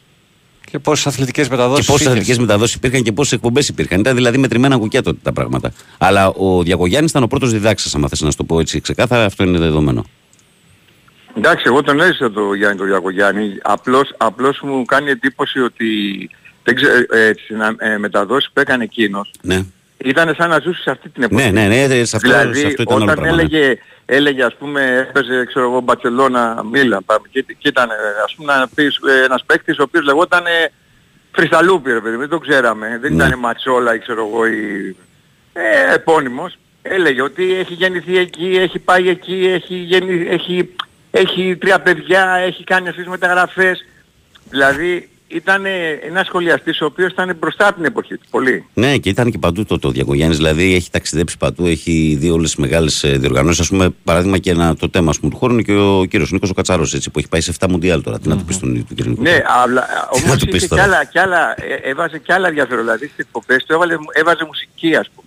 Και 0.71 0.79
πόσες 0.79 1.07
αθλητικές 1.07 1.45
Και 1.49 1.51
μεταδόσει. 1.51 1.85
πόσε 1.87 2.09
αθλητικές 2.09 2.39
μεταδόσεις 2.39 2.75
υπήρχαν 2.75 3.03
και 3.03 3.13
πόσες 3.13 3.33
εκπομπές 3.33 3.69
υπήρχαν. 3.69 4.01
Ήταν 4.01 4.15
δηλαδή 4.15 4.39
μετρημένα 4.39 4.77
κουκιά 4.77 5.03
τότε 5.03 5.19
τα 5.23 5.33
πράγματα. 5.33 5.73
Αλλά 5.99 6.29
ο 6.29 6.63
Διακογιάννης 6.63 7.11
ήταν 7.11 7.23
ο 7.23 7.27
πρώτος 7.27 7.51
διδάξας, 7.53 7.95
άμα 7.95 8.09
θες 8.09 8.21
να 8.21 8.31
σου 8.31 8.37
το 8.37 8.45
πω 8.45 8.61
έτσι 8.61 8.81
ξεκάθαρα, 8.81 9.25
αυτό 9.25 9.45
είναι 9.45 9.59
δεδομένο. 9.59 10.05
Εντάξει, 11.37 11.65
εγώ 11.67 11.83
τον 11.83 12.01
έζησα 12.01 12.31
το 12.31 12.55
Γιάννη 12.55 12.79
τον 12.79 12.87
Διακογιάννη. 12.87 13.49
Απλώς, 13.63 14.15
απλώς 14.17 14.61
μου 14.63 14.85
κάνει 14.85 15.11
εντύπωση 15.11 15.61
ότι 15.61 15.87
δεν 16.67 16.75
ξέρω, 16.75 16.93
ε, 17.11 17.31
τις 17.31 17.45
ε, 17.79 17.99
μεταδόσεις 17.99 18.51
που 18.53 18.61
έκανε 18.61 18.85
εκείνος 18.85 19.31
Ναι. 19.43 19.63
ήταν 19.97 20.35
σαν 20.35 20.49
να 20.51 20.59
ζούσε 20.59 20.83
σε 20.83 20.91
αυτή 20.91 21.09
την 21.09 21.23
εποχή. 21.23 21.51
Ναι, 21.53 21.67
ναι, 21.67 21.87
ναι, 21.87 22.05
σε 22.05 22.17
αυτό, 22.17 22.29
δηλαδή, 22.29 22.59
σε 22.61 22.67
αυτό 22.67 22.83
ήταν 22.83 22.95
άλλο 22.95 23.05
όταν 23.05 23.15
πράγμα. 23.17 23.37
ναι. 23.37 23.43
έλεγε, 23.43 23.79
έλεγε 24.07 24.45
ας 24.45 24.55
πούμε, 24.55 25.07
έπαιζε 25.09 25.45
ξέρω 25.45 25.67
εγώ 25.71 25.81
Μπαρτσελώνα, 25.81 26.63
Μίλαν, 26.73 27.05
πάμε, 27.07 27.27
και, 27.31 27.45
και 27.59 27.69
ήταν 27.69 27.91
ε, 27.91 27.95
ας 28.25 28.35
πούμε 28.37 28.55
να 28.55 28.69
πεις, 28.75 28.99
ε, 29.21 29.25
ένας 29.25 29.43
παίκτης 29.47 29.79
ο 29.79 29.83
οποίος 29.83 30.05
λεγόταν 30.05 30.47
ε, 30.47 30.73
Φρισταλούπη 31.33 31.93
ρε 31.93 32.01
παιδί, 32.01 32.17
δεν 32.17 32.29
το 32.29 32.39
ξέραμε, 32.39 32.99
δεν 33.01 33.15
Ναι. 33.15 33.25
ήταν 33.25 33.39
Ματσόλα 33.39 33.95
ή 33.95 33.99
ξέρω 33.99 34.27
εγώ 34.27 34.47
ή 34.47 34.97
ε, 35.53 35.95
επώνυμος. 35.95 36.59
Έλεγε 36.83 37.23
ότι 37.23 37.55
έχει 37.55 37.75
γεννηθεί 37.75 38.19
εκεί, 38.19 38.57
έχει 38.61 38.79
πάει 38.79 39.09
εκεί, 39.09 39.51
έχει, 39.55 39.75
γεννη, 39.75 40.27
έχει, 40.29 40.75
έχει 41.11 41.57
τρία 41.61 41.81
παιδιά, 41.81 42.31
έχει 42.47 42.65
κάνει 42.65 42.89
αυτές 42.89 43.03
τις 43.05 43.13
μεταγραφές. 43.13 43.85
Δηλαδή 44.51 45.09
ήταν 45.29 45.65
ένας 46.09 46.27
σχολιαστής 46.27 46.81
ο 46.81 46.85
οποίος 46.85 47.13
ήταν 47.13 47.37
μπροστά 47.41 47.67
από 47.67 47.77
την 47.77 47.85
εποχή 47.85 48.17
του, 48.17 48.27
πολύ. 48.31 48.65
Ναι, 48.75 48.97
και 48.97 49.09
ήταν 49.09 49.31
και 49.31 49.39
παντού 49.39 49.65
το, 49.65 49.79
το 49.79 49.91
Διακογιάννη. 49.91 50.35
Δηλαδή 50.35 50.75
έχει 50.75 50.91
ταξιδέψει 50.91 51.37
παντού, 51.39 51.67
έχει 51.67 52.17
δει 52.21 52.31
όλες 52.31 52.51
τις 52.51 52.57
μεγάλες 52.57 53.05
διοργανώσεις. 53.17 53.67
Α 53.67 53.69
πούμε, 53.69 53.89
παράδειγμα 54.05 54.39
και 54.39 54.51
ένα, 54.51 54.77
το 54.77 54.89
θέμα 54.93 55.11
ας 55.11 55.19
πούμε, 55.19 55.31
του 55.31 55.37
χώρου 55.37 55.53
είναι 55.53 55.63
και 55.63 55.73
ο 55.73 56.05
κύριος 56.05 56.33
Νίκος 56.33 56.51
ο 56.51 56.55
Κατσάρος, 56.55 57.09
που 57.13 57.19
έχει 57.19 57.29
πάει 57.29 57.41
σε 57.41 57.53
7 57.61 57.67
μουντιάλ 57.69 58.03
τώρα. 58.03 58.19
Τι 58.19 58.29
να 58.29 58.37
του 58.37 58.45
πει 58.45 58.53
στον 58.53 58.87
του 58.89 58.95
κύριο 58.95 59.11
Νίκο. 59.11 59.23
Ναι, 59.23 59.43
αλλά 59.63 59.87
Τι 60.13 60.21
να 60.21 60.25
όμως 60.25 60.39
του 60.39 60.47
πεις 60.47 60.55
είχε 60.57 60.65
κι 60.67 60.69
τώρα. 60.69 60.83
άλλα, 60.83 61.05
κι 61.05 61.19
άλλα, 61.19 61.55
ε, 61.63 61.91
έβαζε 61.91 62.19
κι 62.19 62.33
άλλα 62.33 62.49
ενδιαφέρον. 62.49 62.85
Δηλαδή 62.85 63.05
στις 63.07 63.19
εκπομπές 63.19 63.65
του 63.65 63.73
έβαλε, 63.73 63.95
έβαζε 64.13 64.45
μουσική 64.47 64.97
ας 64.97 65.11
πούμε. 65.15 65.26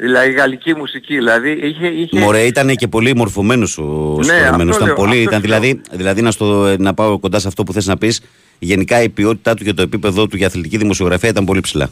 Δηλαδή 0.00 0.32
γαλλική 0.32 0.74
μουσική. 0.74 1.14
Δηλαδή 1.14 1.50
είχε... 1.50 1.86
είχε... 1.86 2.18
Μωρέ, 2.18 2.40
ήταν 2.42 2.74
και 2.76 2.88
πολύ 2.88 3.14
μορφωμένος 3.16 3.78
ο 3.78 4.14
Ναι, 4.16 4.22
συγχωρεμένος. 4.24 4.60
αυτό 4.76 4.84
Ήταν 4.84 4.86
λέω, 4.86 4.94
πολύ, 4.94 5.10
αυτό 5.10 5.20
ήταν 5.22 5.32
λέω. 5.32 5.40
δηλαδή, 5.60 5.80
δηλαδή 5.90 6.22
να, 6.22 6.30
στο, 6.30 6.74
να 6.78 6.94
πάω 6.94 7.18
κοντά 7.18 7.38
σε 7.38 7.48
αυτό 7.48 7.62
που 7.64 7.72
θες 7.72 7.86
να 7.86 7.96
πεις, 7.96 8.20
γενικά 8.58 9.02
η 9.02 9.08
ποιότητά 9.08 9.54
του 9.54 9.64
και 9.64 9.72
το 9.72 9.82
επίπεδο 9.82 10.26
του 10.26 10.36
για 10.36 10.46
αθλητική 10.46 10.76
δημοσιογραφία 10.76 11.28
ήταν 11.28 11.44
πολύ 11.44 11.60
ψηλά. 11.60 11.90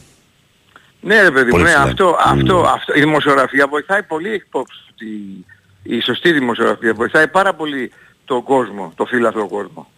Ναι 1.01 1.23
ρε 1.23 1.31
παιδί 1.31 1.45
μου, 1.45 1.51
Πολύ 1.51 1.63
ναι, 1.63 1.69
ψηλά. 1.69 1.83
αυτό, 1.83 2.05
Μμμ. 2.35 2.39
αυτό, 2.41 2.61
αυτό, 2.61 2.93
η 2.97 3.01
δημοσιογραφία 3.01 3.67
βοηθάει 3.67 4.03
πολύ 4.03 4.35
υπόψη. 4.35 4.79
Η, 5.85 5.97
η 5.97 6.01
σωστή 6.01 6.33
δημοσιογραφία 6.33 6.95
βοηθάει 6.95 7.29
πάρα 7.29 7.55
πολύ 7.55 7.93
τον 8.25 8.43
κόσμο, 8.43 8.93
το 8.97 9.05
φύλαθλο 9.05 9.49
κόσμο. 9.49 9.91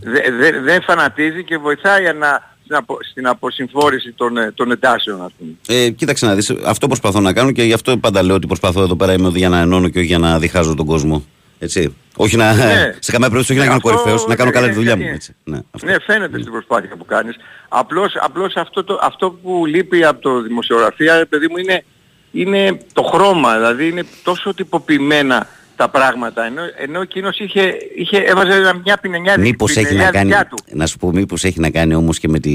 Δε- 0.00 0.30
δε- 0.38 0.60
δεν 0.60 0.82
φανατίζει 0.82 1.44
και 1.44 1.56
βοηθάει 1.58 2.12
να, 2.18 2.56
στην, 2.68 2.76
απο, 2.76 2.98
στην 3.10 3.26
αποσυμφόρηση 3.26 4.12
των, 4.12 4.36
ε, 4.36 4.52
των 4.54 4.70
εντάσεων 4.70 5.22
ας 5.24 5.32
πούμε. 5.38 5.50
Ε, 5.68 5.90
κοίταξε 5.90 6.26
να 6.26 6.34
δεις, 6.34 6.50
αυτό 6.64 6.86
προσπαθώ 6.86 7.20
να 7.20 7.32
κάνω 7.32 7.50
και 7.52 7.62
γι' 7.62 7.72
αυτό 7.72 7.96
πάντα 7.96 8.22
λέω 8.22 8.34
ότι 8.34 8.46
προσπαθώ 8.46 8.82
εδώ 8.82 8.96
πέρα 8.96 9.12
είμαι 9.12 9.28
για 9.34 9.48
να 9.48 9.58
ενώνω 9.60 9.88
και 9.88 9.98
όχι 9.98 10.06
για 10.06 10.18
να 10.18 10.38
διχάζω 10.38 10.74
τον 10.74 10.86
κόσμο. 10.86 11.24
Έτσι. 11.58 11.94
Όχι 12.16 12.36
να, 12.36 12.54
Ναι. 12.54 12.64
σε 13.00 13.12
καμία 13.12 13.28
περίπτωση 13.30 13.52
όχι 13.52 13.58
να 13.60 13.64
γίνω 13.64 13.76
Αυτό 13.76 13.88
κορυφαίος, 13.88 14.26
να 14.26 14.36
κάνω 14.36 14.48
είναι- 14.50 14.58
καλά 14.60 14.68
τη 14.72 14.74
δουλειά 14.78 14.96
μου. 14.96 15.02
είναι- 15.02 15.12
Έτσι. 15.12 15.34
Ναι, 15.44 15.58
αυτό. 15.70 15.86
Ναι, 15.86 16.00
φαίνεται 16.00 16.38
στην 16.40 16.52
προσπάθεια 16.52 16.96
που 16.96 17.04
κάνεις. 17.04 17.36
Απλώς, 17.68 18.12
απλώς 18.20 18.54
αυτό, 18.56 18.84
το, 18.84 18.98
αυτό 19.02 19.30
που 19.30 19.66
λείπει 19.66 20.04
από 20.04 20.20
το 20.20 20.42
δημοσιογραφία, 20.42 21.26
παιδί 21.28 21.46
μου, 21.50 21.56
είναι, 21.56 21.84
είναι 22.32 22.78
το 22.92 23.02
χρώμα. 23.02 23.54
Δηλαδή 23.56 23.88
είναι 23.88 24.04
τόσο 24.24 24.54
τυποποιημένα 24.54 25.46
τα 25.78 25.88
πράγματα. 25.88 26.44
Ενώ, 26.44 26.62
ενώ 26.76 27.00
εκείνος 27.00 27.38
είχε, 27.38 27.74
είχε, 27.96 28.18
έβαζε 28.18 28.80
μια 28.84 28.98
πινελιά, 29.00 29.38
Μήπως 29.38 29.70
έχει 29.70 29.82
να 29.82 29.88
πινελιά 29.88 30.10
κάνει, 30.10 30.24
δικιά 30.28 30.46
του. 30.46 30.56
να 30.72 30.86
σου 30.86 30.96
πω, 30.98 31.10
μήπως 31.10 31.44
έχει 31.44 31.60
να 31.60 31.70
κάνει 31.70 31.94
όμως 31.94 32.18
και 32.18 32.28
με, 32.28 32.38
τη, 32.38 32.50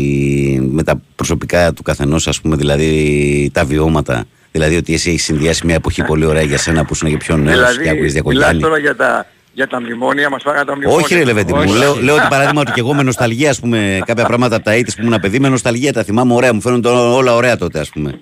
με 0.62 0.84
τα 0.84 1.02
προσωπικά 1.16 1.74
του 1.74 1.84
καθενός, 1.84 2.28
ας 2.28 2.42
πούμε, 2.42 2.56
δηλαδή 2.56 3.50
τα 3.54 3.66
βιώματα. 3.66 4.26
Δηλαδή 4.52 4.76
ότι 4.76 4.94
εσύ 4.94 5.10
έχεις 5.10 5.24
συνδυάσει 5.24 5.66
μια 5.66 5.76
εποχή 5.76 6.04
πολύ 6.04 6.26
ωραία 6.26 6.42
για 6.42 6.58
σένα 6.58 6.86
που 6.86 6.94
ήσουν 6.94 7.10
και 7.10 7.18
πιο 7.18 7.38
νέος 7.38 7.56
και 7.56 7.62
άκουγες 7.62 7.82
Δηλαδή, 7.82 8.00
μιλάς 8.00 8.14
διακογιάννη. 8.14 8.62
τώρα 8.62 8.78
για 8.78 8.96
τα, 8.96 9.26
για 9.54 9.68
τα 9.68 9.82
μνημόνια, 9.82 10.30
μας 10.30 10.42
φάγανε 10.44 10.66
τα 10.66 10.76
μνημόνια. 10.76 11.04
Όχι 11.04 11.14
ρε 11.16 11.24
Λεβέντη 11.24 11.54
μου, 11.54 11.60
Όχι. 11.68 11.78
λέω, 11.78 11.96
λέω 11.96 12.16
ότι 12.16 12.28
παράδειγμα 12.30 12.62
ότι 12.62 12.72
και 12.72 12.80
εγώ 12.80 12.94
με 12.94 13.04
νοσταλγία, 13.04 13.50
ας 13.50 13.60
πούμε, 13.60 14.00
κάποια 14.06 14.26
πράγματα 14.26 14.56
από 14.56 14.66
τα 14.66 14.76
ήτης 14.76 14.96
που 14.96 15.02
ήμουν 15.04 15.20
παιδί, 15.20 15.40
με 15.40 15.50
νοσταλγία 15.50 15.94
τα 15.94 16.04
θυμάμαι 16.04 16.34
ωραία, 16.34 16.54
μου 16.54 16.62
φαίνονται 16.62 16.90
όλα 16.90 17.36
ωραία 17.36 17.58
τότε, 17.58 17.80
ας 17.80 17.90
πούμε. 17.90 18.20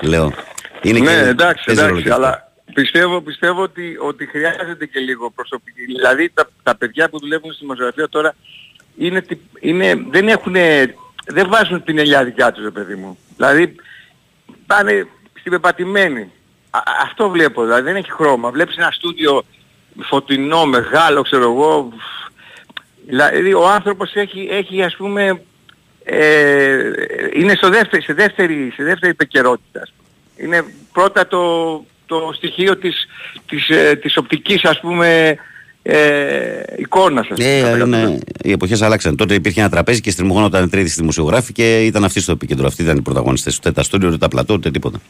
Λέω. 0.00 0.32
Είναι 0.82 0.98
ναι, 0.98 1.06
και, 1.10 1.28
εντάξει, 1.28 1.64
παίζει 1.66 1.80
ρόλο 1.80 1.92
εντάξει, 1.98 2.02
και 2.08 2.10
αυτό. 2.10 2.24
αλλά 2.24 2.45
πιστεύω, 2.80 3.20
πιστεύω 3.20 3.62
ότι, 3.62 3.96
ότι 4.00 4.26
χρειάζεται 4.26 4.86
και 4.86 5.00
λίγο 5.00 5.30
προσωπική. 5.30 5.84
Δηλαδή 5.84 6.30
τα, 6.34 6.48
τα 6.62 6.76
παιδιά 6.76 7.08
που 7.08 7.18
δουλεύουν 7.18 7.50
στη 7.52 7.60
δημοσιογραφία 7.60 8.08
τώρα 8.08 8.34
είναι, 8.98 9.20
τι- 9.22 9.38
είναι, 9.60 9.94
δεν 10.10 10.28
έχουν, 10.28 10.52
δεν 11.26 11.48
βάζουν 11.48 11.84
την 11.84 11.98
ελιά 11.98 12.24
δικιά 12.24 12.52
τους, 12.52 12.64
ρε 12.64 12.70
παιδί 12.70 12.94
μου. 12.94 13.18
Δηλαδή 13.36 13.74
πάνε 14.66 15.06
στην 15.38 15.52
πεπατημένη. 15.52 16.30
Α, 16.70 16.80
αυτό 17.02 17.28
βλέπω, 17.30 17.62
δηλαδή 17.62 17.82
δεν 17.82 17.96
έχει 17.96 18.10
χρώμα. 18.12 18.50
Βλέπεις 18.50 18.76
ένα 18.76 18.90
στούντιο 18.90 19.42
φωτεινό, 20.02 20.64
μεγάλο, 20.66 21.22
ξέρω 21.22 21.42
εγώ. 21.42 21.92
Δηλαδή 23.06 23.54
ο 23.54 23.68
άνθρωπος 23.68 24.14
έχει, 24.14 24.48
έχει 24.50 24.82
ας 24.82 24.96
πούμε, 24.96 25.42
ε, 26.04 26.78
είναι 27.32 27.54
στο 27.54 27.68
δεύτερη, 27.68 28.02
σε 28.02 28.12
δεύτερη, 28.12 28.72
σε 28.74 28.82
δεύτερη 28.84 29.10
επικαιρότητα. 29.12 29.80
ας 29.82 29.92
πούμε. 29.96 30.08
Είναι 30.46 30.64
πρώτα 30.92 31.26
το, 31.26 31.40
το 32.06 32.32
στοιχείο 32.34 32.76
της, 32.76 33.06
της, 33.46 33.68
ε, 33.68 33.96
της 34.02 34.16
οπτικής 34.16 34.64
ας 34.64 34.80
πούμε 34.80 35.36
ε, 35.82 36.62
εικόνας. 36.76 37.26
ας 37.30 37.36
πούμε. 37.38 37.48
Ε, 37.48 37.76
είναι, 37.84 38.18
οι 38.42 38.50
εποχές 38.50 38.82
άλλαξαν. 38.82 39.16
Τότε 39.16 39.34
υπήρχε 39.34 39.60
ένα 39.60 39.68
τραπέζι 39.70 40.00
και 40.00 40.10
στριμωγόνονταν 40.10 40.70
τρίτη 40.70 40.88
στη 40.90 41.00
δημοσιογράφη 41.00 41.52
και 41.52 41.84
ήταν 41.84 42.04
αυτή 42.04 42.20
στο 42.20 42.32
επίκεντρο. 42.32 42.66
Αυτοί 42.66 42.82
ήταν 42.82 42.96
οι 42.96 43.00
πρωταγωνιστές. 43.02 43.56
Ούτε 43.56 43.72
τα 43.72 43.82
στούντιο, 43.82 44.08
ούτε 44.08 44.18
τα 44.18 44.28
πλατό, 44.28 44.54
ούτε 44.54 44.70
τίποτα. 44.70 45.00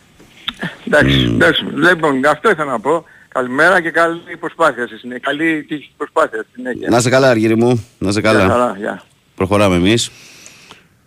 Εντάξει, 0.87 1.31
εντάξει. 1.35 1.65
Λοιπόν, 1.75 2.27
αυτό 2.27 2.51
ήθελα 2.51 2.71
να 2.71 2.81
πω. 2.81 3.05
Καλημέρα 3.29 3.81
και 3.81 3.91
καλή 3.91 4.21
προσπάθεια 4.41 4.87
στη 4.87 4.97
συνέχεια. 4.97 5.21
Καλή 5.23 5.65
τύχη 5.69 5.83
στην 5.83 5.97
προσπάθεια 5.97 6.39
στη 6.39 6.51
συνέχεια. 6.55 6.89
Να 6.91 7.01
σε 7.01 7.09
καλά, 7.11 7.31
Αργύρι 7.31 7.57
μου. 7.57 7.87
Να 7.99 8.13
σε 8.13 8.21
Γεια 8.21 8.33
καλά. 8.33 8.49
χαρά, 8.49 8.75
γεια. 8.79 9.03
Προχωράμε 9.35 9.77
εμείς. 9.77 10.11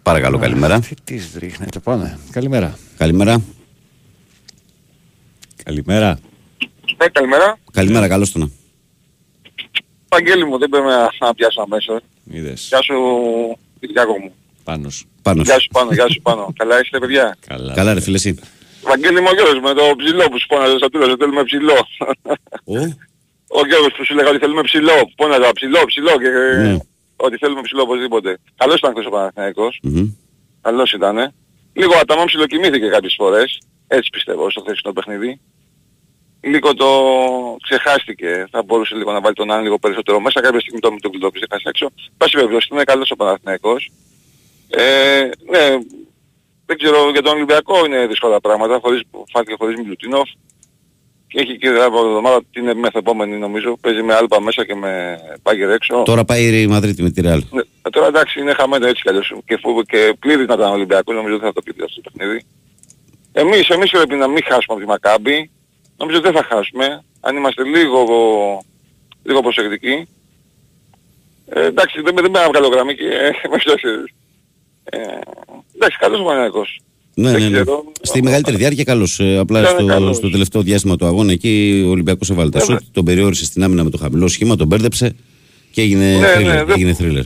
Παρακαλώ, 0.03 0.38
καλημέρα. 0.38 0.80
Τι 0.80 0.94
τις 1.03 1.36
ρίχνετε, 1.40 1.80
πάμε. 1.80 2.20
Καλημέρα. 2.32 2.78
Καλημέρα. 2.98 3.41
Καλημέρα. 5.69 6.19
Ναι, 7.01 7.07
καλημέρα. 7.11 7.57
Καλημέρα, 7.71 8.07
καλώς 8.07 8.31
το 8.31 8.39
να. 8.39 8.49
Παγγέλη 10.07 10.45
μου, 10.45 10.57
δεν 10.57 10.69
πρέπει 10.69 10.85
να, 10.85 11.09
να 11.19 11.33
πιάσω 11.33 11.61
αμέσως. 11.61 11.99
Είδες. 12.31 12.67
Γεια 12.69 12.81
σου, 12.81 12.95
Κυριάκο 13.79 14.19
μου. 14.19 14.33
Πάνος. 14.63 15.05
Πάνω. 15.21 15.41
Γεια 15.41 15.59
σου 15.59 15.67
πάνω, 15.67 15.91
γεια 15.93 16.09
σου 16.09 16.21
πάνω. 16.21 16.47
Καλά 16.59 16.79
είστε 16.79 16.99
παιδιά; 16.99 17.37
Καλά. 17.47 17.73
Καλά, 17.73 17.93
ρε 17.93 17.99
φίλε, 18.01 18.15
εσύ. 18.15 18.39
Βαγγέλη 18.81 19.19
μου 19.21 19.27
ο 19.29 19.33
Γιώργος 19.33 19.59
με 19.61 19.73
το 19.73 19.83
ψηλό 19.97 20.23
που 20.29 20.39
σου 20.39 20.47
πόναζε 20.47 20.77
στο 20.77 20.89
τέλος, 20.89 21.15
θέλουμε 21.19 21.43
ψηλό. 21.43 21.77
Ο 23.59 23.65
Γιώργος 23.67 23.93
που 23.97 24.05
σου 24.05 24.13
λέγα 24.15 24.29
ότι 24.29 24.37
θέλουμε 24.37 24.61
ψηλό, 24.61 25.11
πόναζα 25.15 25.51
ψηλό, 25.53 25.79
ψηλό 25.85 26.11
και 26.21 26.29
Ναι. 26.61 26.77
ότι 27.15 27.37
θέλουμε 27.37 27.61
ψηλό 27.61 27.81
οπωσδήποτε. 27.81 28.37
Καλός 28.57 28.77
ήταν 28.77 28.89
αυτός 28.89 29.05
ο 29.05 29.09
Παναθηναϊκός. 29.09 29.79
Μμμ. 29.83 30.07
Καλός 30.61 30.91
ήτανε. 30.91 31.33
Λίγο 31.73 31.93
αταμά 32.01 32.25
ψιλοκοιμήθηκε 32.25 32.87
κάποιες 32.87 33.13
φορές. 33.17 33.59
Έτσι 33.87 34.09
πιστεύω 34.09 34.49
στο 34.51 34.61
χθεσινό 34.61 34.93
παιχνίδι. 34.93 35.39
Λίγο 36.41 36.74
το 36.74 36.88
ξεχάστηκε. 37.64 38.48
Θα 38.52 38.64
μπορούσε 38.64 38.95
λίγο 38.95 39.11
να 39.11 39.22
βάλει 39.22 39.36
τον 39.36 39.52
άλλον 39.52 39.64
λίγο 39.64 39.80
περισσότερο 39.80 40.20
μέσα. 40.20 40.41
Κάποια 40.41 40.60
στιγμή 40.60 40.80
το, 40.80 40.95
το 41.02 41.10
κλειδόπισε 41.10 41.45
χάσει 41.52 41.64
έξω. 41.68 41.90
Πάση 42.18 42.36
περιπτώσει 42.36 42.68
είναι 42.72 42.84
καλός 42.84 43.11
ο 43.11 43.16
Παναθηναϊκός. 43.16 43.91
Ε, 44.70 45.22
ναι, 45.49 45.78
δεν 46.66 46.78
ξέρω 46.78 47.10
για 47.11 47.22
τον 47.22 47.34
Ολυμπιακό 47.36 47.86
είναι 47.86 48.07
δύσκολα 48.07 48.40
πράγματα. 48.41 48.80
Χωρίς, 48.82 49.02
φάνηκε 49.32 49.56
χωρίς 49.57 49.80
Μιλουτίνοφ. 49.80 50.30
Και 51.28 51.40
έχει 51.40 51.57
και 51.57 51.68
από 51.68 52.06
εβδομάδα 52.06 52.41
την 52.52 52.78
μεθεπόμενη 52.78 53.38
νομίζω. 53.38 53.78
Παίζει 53.82 54.02
με 54.02 54.14
Άλπα 54.14 54.41
μέσα 54.41 54.66
και 54.66 54.76
με 54.76 55.20
Πάγκερ 55.41 55.70
έξω. 55.70 56.03
Τώρα 56.03 56.26
πάει 56.26 56.61
η 56.61 56.68
Μαδρίτη 56.68 57.03
με 57.03 57.10
τη 57.10 57.22
Ρεάλ. 57.22 57.44
Ναι, 57.52 57.61
ε, 57.82 57.90
τώρα 57.90 58.07
εντάξει 58.07 58.40
είναι 58.40 58.53
χαμένο 58.53 58.88
έτσι 58.88 59.02
κι 59.02 59.10
αλλιώς 59.10 59.34
και, 59.45 59.57
φου- 59.61 59.86
και 59.86 60.16
πλήρης 60.20 60.48
να 60.48 60.53
ήταν 60.53 60.70
ο 60.70 60.74
Ολυμπιακός, 60.74 61.16
νομίζω 61.16 61.38
δεν 61.38 61.48
θα 61.48 61.53
το 61.53 61.61
πει 61.61 61.84
αυτό 61.84 62.02
το 62.02 62.10
παιχνίδι. 62.14 62.45
Εμείς, 63.32 63.70
εμείς 63.70 63.91
πρέπει 63.91 64.16
να 64.16 64.28
μην 64.28 64.44
χάσουμε 64.44 64.64
από 64.68 64.80
τη 64.80 64.86
Μακάμπη, 64.86 65.52
νομίζω 65.99 66.19
δεν 66.21 66.34
θα 66.34 66.43
χάσουμε, 66.43 67.03
αν 67.19 67.35
είμαστε 67.35 67.63
λίγο, 67.63 67.99
λίγο 69.23 69.41
προσεκτικοί. 69.41 70.07
Ε, 71.53 71.65
εντάξει, 71.65 71.95
δεν, 72.01 72.03
δεν 72.03 72.13
πρέπει 72.13 72.31
να 72.31 72.47
βγάλω 72.47 72.67
γραμμή 72.67 72.95
και 72.95 73.03
ε, 73.03 73.31
με 73.51 73.57
φτάσεις. 73.59 74.13
ε, 74.84 74.97
εντάξει, 75.76 75.97
καλός 75.99 76.19
ο 76.19 76.23
Παναγιακός. 76.23 76.80
Ναι, 77.13 77.31
Δεν 77.31 77.39
ναι, 77.41 77.47
ναι. 77.47 77.53
ξέρω. 77.53 77.84
Στη 78.01 78.23
μεγαλύτερη 78.23 78.57
διάρκεια 78.57 78.84
καλώς. 78.84 79.19
απλά 79.39 79.59
Ήταν 79.59 79.73
στο, 79.73 79.85
καλός. 79.85 80.15
στο 80.15 80.30
τελευταίο 80.30 80.61
διάστημα 80.61 80.95
του 80.95 81.05
αγώνα 81.05 81.31
εκεί 81.31 81.84
ο 81.88 81.89
Ολυμπιακός 81.89 82.30
έβαλε 82.30 82.49
τα 82.49 82.59
Βέβαια. 82.59 82.77
σουτ, 82.80 82.88
τον 82.93 83.05
περιόρισε 83.05 83.45
στην 83.45 83.63
άμυνα 83.63 83.84
με 83.84 83.89
το 83.89 83.97
χαμηλό 83.97 84.27
σχήμα, 84.27 84.55
τον 84.55 84.67
μπέρδεψε 84.67 85.15
και 85.71 85.81
έγινε 85.81 86.17
Ναι, 86.17 86.34
thriller. 86.35 86.43
ναι, 86.43 86.63
δεν- 86.63 86.69
έγινε 86.69 86.95
thriller. 86.99 87.23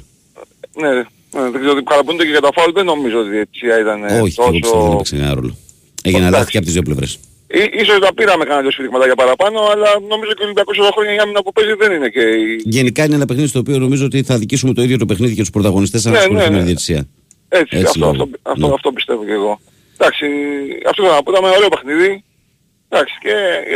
Ναι, 0.81 0.89
ναι, 0.89 1.49
δεν 1.49 1.61
ξέρω, 1.61 1.83
παραπονούνται 1.83 2.23
και 2.23 2.29
για 2.29 2.41
τα 2.41 2.49
φάουλ, 2.53 2.71
δεν 2.73 2.85
νομίζω 2.85 3.19
ότι 3.19 3.27
η 3.27 3.31
διαιτησία 3.31 3.79
ήταν 3.79 4.03
ε, 4.03 4.19
Όχι, 4.21 4.33
και 4.35 4.41
εγώ 4.41 4.51
πιστεύω 4.51 4.51
δεν 4.51 4.61
τόσο... 4.81 4.93
έπαιξε 4.93 5.15
κανένα 5.15 5.33
ρόλο. 5.35 5.55
Έγινε 6.03 6.29
λάθη 6.29 6.51
και 6.51 6.57
από 6.57 6.65
τις 6.65 6.73
δύο 6.75 6.83
πλευρές. 6.83 7.19
Ή- 7.61 7.69
Ίσως 7.81 7.99
τα 7.99 8.13
πήραμε 8.13 8.43
κανένα 8.43 8.61
δύο 8.61 8.71
σφύριγματα 8.71 9.05
για 9.05 9.15
παραπάνω, 9.15 9.59
αλλά 9.73 9.89
νομίζω 10.09 10.31
και 10.33 10.41
ο 10.41 10.45
Ολυμπιακός 10.45 10.77
όλα 10.77 10.91
χρόνια 10.95 11.13
η 11.13 11.17
άμυνα 11.17 11.41
που 11.43 11.51
παίζει 11.51 11.73
δεν 11.73 11.91
είναι 11.91 12.09
και 12.09 12.19
η... 12.21 12.61
Γενικά 12.77 13.03
είναι 13.05 13.15
ένα 13.15 13.25
παιχνίδι 13.25 13.47
στο 13.49 13.59
οποίο 13.59 13.77
νομίζω 13.85 14.05
ότι 14.05 14.23
θα 14.23 14.37
δικήσουμε 14.37 14.73
το 14.73 14.81
ίδιο 14.81 14.97
το 14.97 15.05
παιχνίδι 15.05 15.33
και 15.35 15.41
τους 15.41 15.49
πρωταγωνιστές 15.49 16.05
αν 16.05 16.11
Ναι, 16.11 16.17
ασχοληθούν 16.17 16.45
ναι, 16.51 16.51
με 16.51 16.55
ναι. 16.57 16.61
τη 16.61 16.65
διαιτησία. 16.69 17.01
Έτσι, 17.47 17.77
Έτσι 17.77 17.85
αυτό, 17.87 17.99
λέω. 17.99 18.09
αυτό, 18.09 18.29
αυτό, 18.41 18.67
Ναι. 18.67 18.73
αυτό 18.73 18.91
πιστεύω 18.91 19.25
και 19.25 19.31
εγώ. 19.31 19.59
Εντάξει, 19.97 20.25
αυτό 20.89 20.99
θα 21.03 21.09
να 21.15 21.23
πω, 21.23 21.31
ήταν 21.31 21.43
ωραίο 21.57 21.69
παιχνίδι. 21.75 22.23
Εντάξει, 22.89 23.13
και 23.25 23.33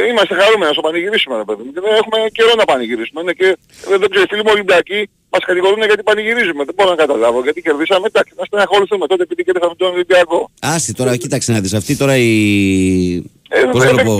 είμαστε 0.09 0.33
χαρούμενοι 0.39 0.69
να 0.71 0.75
το 0.79 0.83
πανηγυρίσουμε, 0.87 1.35
ρε 1.41 1.45
παιδί 1.47 1.61
μου. 1.65 1.71
Και 1.75 1.81
δεν 1.85 1.93
έχουμε 2.01 2.17
καιρό 2.37 2.51
να 2.61 2.65
πανηγυρίσουμε. 2.71 3.19
Είναι 3.23 3.33
και, 3.39 3.47
δεν, 3.89 3.97
δεν 4.01 4.09
ξέρω, 4.11 4.23
οι 4.25 4.29
φίλοι 4.31 4.43
μου 4.45 4.51
Ολυμπιακοί 4.57 4.99
μας 5.33 5.41
κατηγορούν 5.49 5.81
γιατί 5.91 6.03
πανηγυρίζουμε. 6.09 6.61
Δεν 6.69 6.75
μπορώ 6.77 6.89
να 6.95 6.99
καταλάβω. 7.03 7.37
Γιατί 7.47 7.59
κερδίσαμε, 7.67 8.05
εντάξει, 8.11 8.31
να 8.39 8.43
στεναχωρηθούμε 8.49 9.05
τότε 9.11 9.23
επειδή 9.27 9.41
κερδίσαμε 9.47 9.75
τον 9.81 9.87
Ολυμπιακό. 9.95 10.39
Άστι 10.75 10.91
τώρα, 10.99 11.11
κοίταξε 11.23 11.49
να 11.51 11.59
δεις. 11.63 11.73
Αυτή 11.73 11.93
τώρα 12.01 12.15
η. 12.17 12.27
Ε, 13.49 13.59
Πώς 13.71 13.83
να 13.83 13.85
δεν- 13.91 13.95
το 13.97 14.03
πω; 14.03 14.15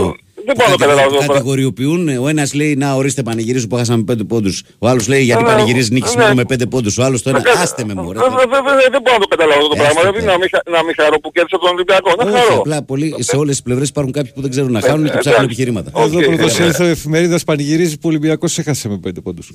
δεν 0.46 0.56
μπορώ 0.58 0.70
να 0.70 0.76
Κατε- 0.76 0.80
καταλάβω 0.80 1.10
το 1.10 1.16
πράγμα. 1.16 1.34
Κατηγοριοποιούν. 1.34 2.08
Ο 2.18 2.28
ένας 2.28 2.54
λέει 2.54 2.76
να 2.76 2.94
ορίστε 2.96 3.24
πανηγυρίζω 3.24 3.68
που 3.68 3.76
χάσαμε 3.76 4.04
πέντε 4.04 4.24
πόντους. 4.24 4.64
Ο 4.80 4.88
άλλος 4.88 5.08
λέει 5.08 5.24
γιατί 5.24 5.44
Ναι, 5.44 5.50
πανηγυρίζει 5.50 5.94
νίκη 5.94 6.16
ναι. 6.16 6.22
μόνο 6.22 6.34
με 6.36 6.46
πέντε 6.46 6.66
πόντους. 6.66 6.98
Ο 6.98 7.04
άλλος 7.04 7.22
τώρα 7.22 7.40
Δεν- 7.40 7.58
άστε 7.58 7.84
με 7.86 7.94
μου. 7.94 8.12
ρε. 8.12 8.20
Ε, 8.20 8.22
δε- 8.22 8.28
δε- 8.30 8.62
δε- 8.80 8.90
Δεν 8.92 9.02
μπορώ 9.02 9.14
να 9.14 9.20
το 9.20 9.28
καταλάβω 9.28 9.58
αυτό 9.60 9.70
το 9.70 9.76
πράγμα. 9.76 10.00
Έστε 10.00 10.12
Δηλαδή 10.12 10.26
να 10.32 10.38
μην, 10.38 10.48
χα- 10.52 10.72
να 10.78 10.84
μην 10.84 10.94
χαρώ 11.00 11.20
που 11.20 11.32
κέρδισα 11.32 11.58
τον 11.60 11.70
Ολυμπιακό. 11.76 12.10
Να 12.18 12.24
Όχι, 12.24 12.34
χαρώ. 12.48 12.60
απλά 12.60 12.84
πολλοί, 12.84 13.16
σε 13.20 13.36
όλες 13.36 13.54
τις 13.56 13.62
πλευρές 13.64 13.90
υπάρχουν 13.90 14.12
κάποιοι 14.12 14.32
που 14.36 14.42
δεν 14.42 14.50
ξέρουν 14.50 14.72
να 14.72 14.80
Ε, 14.80 14.82
χάνουν 14.82 15.06
και 15.06 15.12
ε, 15.18 15.18
ψάχνουν 15.24 15.44
εντάξει. 15.44 15.46
επιχειρήματα. 15.46 15.90
Εδώ 16.04 16.20
πρωτοσέλιδο 16.36 16.84
εφημερίδας 16.84 17.44
πανηγυρίζει 17.44 17.94
που 17.96 18.06
ο 18.06 18.08
Ολυμπιακός 18.10 18.58
έχασε 18.58 18.90
με 18.90 18.98
πέντε 18.98 19.22
πόντους. 19.22 19.52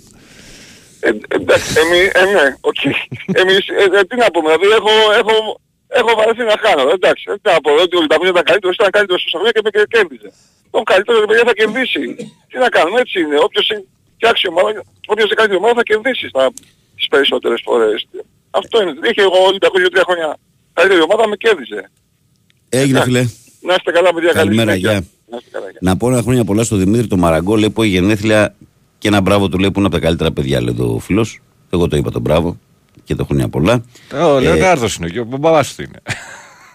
Ε, 1.01 1.09
εντάξει, 1.28 1.69
εμείς, 1.82 2.07
ε, 2.20 2.24
ναι, 2.35 2.44
οκ. 2.61 2.81
Εμείς, 3.43 3.59
ε, 3.69 3.99
ε, 3.99 4.05
τι 4.09 4.16
να 4.16 4.27
πούμε, 4.35 4.49
δηλαδή 4.61 4.74
έχω, 4.81 4.93
έχω, 5.20 5.35
έχω 5.98 6.10
βαρεθεί 6.19 6.43
να 6.52 6.56
χάνω, 6.64 6.85
εντάξει. 6.97 7.24
Ε, 7.32 7.35
Τι 7.43 7.47
να 7.55 7.60
πω, 7.64 7.70
ότι 7.85 7.94
ο 7.97 7.98
Ολυμπιακός 8.02 8.28
ήταν 8.35 8.44
καλύτερος, 8.51 8.74
ήταν 8.81 8.90
καλύτερος 8.97 9.20
στο 9.23 9.31
Σαββία 9.32 9.52
και 9.56 9.62
με 9.64 9.70
και 9.74 9.81
κέρδιζε. 9.94 10.31
Τον 10.74 10.82
καλύτερο 10.93 11.16
ρε 11.23 11.27
παιδιά 11.28 11.44
θα 11.51 11.55
κερδίσει. 11.60 12.02
Τι 12.51 12.56
να 12.64 12.69
κάνουμε, 12.77 12.98
έτσι 13.05 13.16
είναι. 13.23 13.36
Όποιος 13.47 13.66
φτιάξει 14.16 14.44
ομάδα, 14.52 14.69
όποιος 15.12 15.27
δεν 15.31 15.36
κάνει 15.39 15.51
την 15.52 15.59
ομάδα 15.62 15.74
θα 15.81 15.85
κερδίσει 15.90 16.24
στα, 16.32 16.43
τις 16.97 17.06
περισσότερες 17.12 17.60
φορές. 17.66 17.98
Αυτό 18.60 18.74
είναι. 18.82 18.93
Είχε 19.10 19.23
εγώ 19.28 19.39
ο 19.44 19.47
Ολυμπιακός 19.52 19.81
για 19.85 19.90
τρία 19.94 20.05
χρόνια 20.09 20.28
καλύτερη 20.77 21.01
ομάδα, 21.09 21.23
με 21.31 21.36
κέρδιζε. 21.44 21.81
Έγινε 22.81 22.98
φιλέ. 23.09 23.23
Να 23.69 23.73
είστε 23.78 23.90
καλά 23.97 24.10
παιδιά, 24.14 24.32
καλή 24.32 24.44
Καλημέρα, 24.44 24.73
συνέχεια. 24.73 24.90
γεια. 24.93 25.06
Να 25.31 25.36
είστε 25.40 25.51
καλά, 25.56 25.66
γεια. 25.70 25.78
Να 25.82 25.93
πω 25.97 26.05
ένα 26.12 26.23
χρόνια 26.27 26.44
πολλά 26.44 26.62
στο 26.69 26.77
Δημήτρη 26.77 27.06
το 27.06 27.16
Μαραγκό, 27.16 27.55
λέει 27.56 27.70
που 27.70 27.82
έχει 27.82 27.90
γενέθλια 27.90 28.55
και 28.98 29.09
ένα 29.09 29.20
μπράβο 29.20 29.48
του 29.48 29.59
λέει 29.59 29.70
που 29.70 29.78
είναι 29.78 29.86
από 29.89 29.97
τα 29.97 30.02
καλύτερα 30.02 30.32
παιδιά, 30.32 30.62
λέει 30.62 30.74
το 30.74 30.98
φίλος. 30.98 31.40
Εγώ 31.70 31.89
το 31.89 31.97
είπα 31.97 32.10
τον 32.10 32.20
μπράβο 32.23 32.59
και 33.05 33.15
το 33.15 33.24
χρόνια 33.24 33.49
πολλά. 33.49 33.85
Ο 34.12 34.37
Ε, 34.37 34.41
Λεωνάρδος 34.41 34.95
είναι 34.97 35.09
και 35.09 35.20
ο 35.20 35.24
μπαμπάς 35.24 35.74
του 35.74 35.83
είναι. 35.83 35.99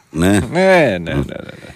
Ναι. 0.10 0.40
Ναι, 0.52 0.98
ναι, 1.02 1.14
ναι. 1.14 1.14
ναι. 1.14 1.24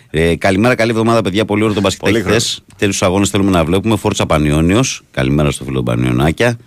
Ε, 0.10 0.36
καλημέρα, 0.36 0.76
καλή 0.76 0.92
εβδομάδα, 0.92 1.22
παιδιά. 1.22 1.46
Πολύ 1.46 1.62
ωραίο 1.62 1.74
τον 1.74 1.84
μπασκετάκι 1.84 2.12
Πολύ 2.12 2.24
χθες. 2.26 2.64
Τέτοιου 2.78 3.06
αγώνε 3.06 3.26
θέλουμε 3.26 3.52
να 3.52 3.66
βλέπουμε. 3.66 3.96
Φόρτσα 3.96 4.26
Πανιόνιος. 4.26 5.02
Καλημέρα 5.12 5.52
στο 5.52 5.64
φίλο 5.64 5.84
Πανιονάκια. 5.84 6.58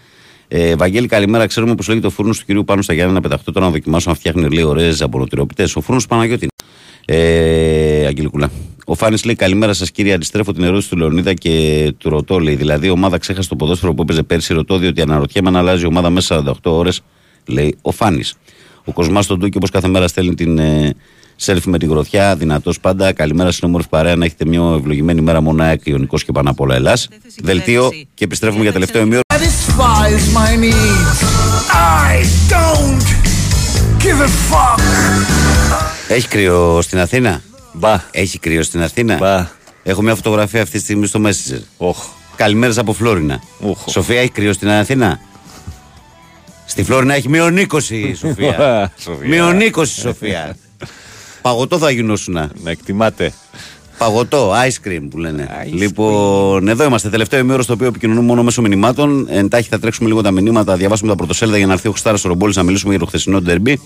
Ε, 0.48 0.76
Βαγγέλη, 0.76 1.06
καλημέρα. 1.06 1.46
Ξέρουμε 1.46 1.74
πως 1.74 1.88
λέγει 1.88 2.00
το 2.00 2.10
φούρνος 2.10 2.38
του 2.38 2.44
κυρίου 2.44 2.64
πάνω 2.64 2.82
στα 2.82 2.92
Γιάννα 2.94 3.12
να 3.12 3.20
πεταχτώ 3.20 3.52
τώρα 3.52 3.66
να 3.66 3.72
δοκιμάσω 3.72 4.10
να 4.10 4.16
φτιάχνει 4.16 4.48
λέει 4.48 4.64
ωραίε 4.64 4.90
ζαμπονοτυρόπιτε. 4.90 5.68
Ο 5.74 5.80
φούρνος 5.80 6.06
Παναγιώτη. 6.06 6.48
Ε, 7.06 8.06
Αγγελικούλα. 8.06 8.50
Ο 8.86 8.94
Φάνης 8.94 9.24
λέει: 9.24 9.34
Καλημέρα 9.34 9.72
σας, 9.72 9.90
κύριε. 9.90 10.14
Αντιστρέφω 10.14 10.52
την 10.52 10.62
ερώτηση 10.64 10.88
του 10.90 10.96
Λεωνίδα 10.96 11.34
και 11.34 11.92
του 11.98 12.08
ρωτώ. 12.08 12.38
Λέει: 12.38 12.54
Δηλαδή, 12.54 12.86
η 12.86 12.90
ομάδα 12.90 13.18
ξέχασε 13.18 13.48
το 13.48 13.56
ποδόσφαιρο 13.56 13.94
που 13.94 14.02
έπαιζε 14.02 14.22
πέρσι. 14.22 14.54
Ρωτώ, 14.54 14.78
διότι 14.78 15.00
αναρωτιέμαι 15.00 15.48
αν 15.48 15.56
αλλάζει 15.56 15.82
η 15.82 15.86
ομάδα 15.86 16.10
μέσα 16.10 16.42
48 16.46 16.52
ώρες. 16.62 17.02
Λέει 17.46 17.76
ο 17.82 17.90
Φάνης. 17.90 18.34
Ο 18.84 18.92
Κοσμάς 18.92 19.24
στον 19.24 19.40
Τούκι, 19.40 19.56
όπως 19.56 19.70
κάθε 19.70 19.88
μέρα, 19.88 20.08
στέλνει 20.08 20.34
την 20.34 20.58
ε, 20.58 20.94
σέλφι 21.36 21.68
με 21.68 21.78
την 21.78 21.88
γροθιά. 21.88 22.36
Δυνατός 22.36 22.80
πάντα. 22.80 23.12
Καλημέρα 23.12 23.52
στην 23.52 23.68
όμορφη 23.68 23.88
παρέα. 23.88 24.16
Να 24.16 24.24
έχετε 24.24 24.44
μια 24.44 24.60
ευλογημένη 24.78 25.20
μέρα 25.20 25.40
μονά 25.40 25.78
Ιωνικό 25.82 26.16
και 26.16 26.32
πάνω 26.32 26.50
απ' 26.50 26.60
όλα 26.60 26.74
Ελλάς. 26.74 27.08
Δελτίο 27.42 27.90
και 28.14 28.24
επιστρέφουμε 28.24 28.62
για 28.62 28.72
τελευταίο 28.72 29.02
ημίωρο. 29.02 29.22
Satisfies 29.34 30.24
my 30.38 30.52
needs. 30.64 31.18
I 32.06 32.24
don't 32.52 33.06
give 34.02 34.20
a 34.20 34.30
fuck. 34.50 34.80
Έχει 36.08 36.28
κρύο 36.28 36.80
στην 36.82 36.98
Αθήνα; 36.98 37.42
Μπα. 37.72 38.00
Έχει 38.10 38.38
κρύο 38.38 38.62
στην 38.62 38.82
Αθήνα; 38.82 39.16
Μπα. 39.16 39.48
Έχω 39.82 40.02
μια 40.02 40.14
φωτογραφία 40.14 40.62
αυτή 40.62 40.76
τη 40.76 40.84
στιγμή 40.84 41.06
στο 41.06 41.20
Messenger. 41.24 41.60
Οχ. 41.76 42.04
Καλημέρες 42.36 42.78
από 42.78 42.92
Φλόρινα. 42.92 43.42
Οχ. 43.60 43.78
Σοφία, 43.88 44.20
έχει 44.20 44.30
κρύο 44.30 44.52
στην 44.52 44.68
Αθήνα; 44.68 45.20
Στη 46.74 46.82
Φλόρινα 46.82 47.14
έχει 47.14 47.28
μείον 47.28 47.56
20 47.68 47.82
η 47.88 48.14
Σοφία. 48.20 48.92
Σοφία. 48.98 49.28
μείον 49.28 49.58
20 49.74 49.82
Σοφία. 49.86 50.56
Παγωτό 51.42 51.78
θα 51.78 51.90
γινώσουν. 51.90 52.34
Να 52.34 52.50
εκτιμάτε. 52.70 53.32
Παγωτό, 53.98 54.52
ice 54.52 54.88
cream 54.88 55.06
που 55.10 55.18
λένε. 55.18 55.48
λοιπόν, 55.72 56.68
εδώ 56.68 56.84
είμαστε. 56.84 57.08
Τελευταίο 57.08 57.40
ημίωρο 57.40 57.62
στο 57.62 57.72
οποίο 57.72 57.86
επικοινωνούμε 57.86 58.26
μόνο 58.26 58.42
μέσω 58.42 58.62
μηνυμάτων. 58.62 59.26
Εντάχει 59.30 59.68
θα 59.68 59.78
τρέξουμε 59.78 60.08
λίγο 60.08 60.20
τα 60.22 60.30
μηνύματα, 60.30 60.76
διαβάσουμε 60.76 61.10
τα 61.10 61.16
πρωτοσέλιδα 61.16 61.56
για 61.58 61.66
να 61.66 61.72
έρθει 61.72 61.88
ο 61.88 61.90
Χριστάρα 61.90 62.18
Ρομπόλη 62.24 62.52
να 62.56 62.62
μιλήσουμε 62.62 62.90
για 62.90 63.00
το 63.00 63.06
χθεσινό 63.06 63.40
ντερμπι. 63.40 63.80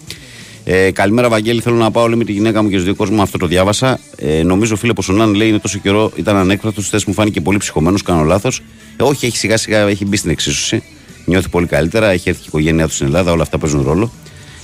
Ε, 0.65 0.91
καλημέρα, 0.91 1.29
Βαγγέλη. 1.29 1.61
Θέλω 1.61 1.77
να 1.77 1.91
πάω 1.91 2.07
λέει, 2.07 2.19
με 2.19 2.25
τη 2.25 2.33
γυναίκα 2.33 2.63
μου 2.63 2.69
και 2.69 2.75
στους 2.75 2.85
δύο 2.85 2.95
κόσμους. 2.95 3.21
Αυτό 3.21 3.39
το 3.39 3.47
διάβασα. 3.47 3.99
Ε, 4.17 4.43
νομίζω, 4.43 4.77
φίλε 4.77 4.93
Ποσονάν 4.93 5.35
λέει 5.35 5.49
είναι 5.49 5.59
τόσο 5.59 5.79
καιρό, 5.79 6.13
ήταν 6.17 6.37
ανέκφραστος. 6.37 6.87
Χθε 6.87 7.01
μου 7.07 7.13
φάνηκε 7.13 7.41
πολύ 7.41 7.59
ψυχωμένος, 7.59 8.03
κάνω 8.03 8.23
λάθος. 8.23 8.63
Ε, 8.97 9.03
όχι, 9.03 9.27
έχει 9.27 9.37
σιγά 9.37 9.57
σιγά 9.57 9.79
έχει 9.79 10.05
μπει 10.07 10.17
στην 10.17 10.31
εξίσωση. 10.31 10.83
Νιώθει 11.29 11.49
πολύ 11.49 11.67
καλύτερα. 11.67 12.11
Έχει 12.11 12.29
έρθει 12.29 12.41
και 12.41 12.47
η 12.47 12.51
οικογένειά 12.53 12.87
του 12.87 12.95
στην 12.95 13.07
Ελλάδα. 13.07 13.33
Όλα 13.33 13.43
αυτά 13.43 13.59
παίζουν 13.59 13.83
ρόλο. 13.83 14.11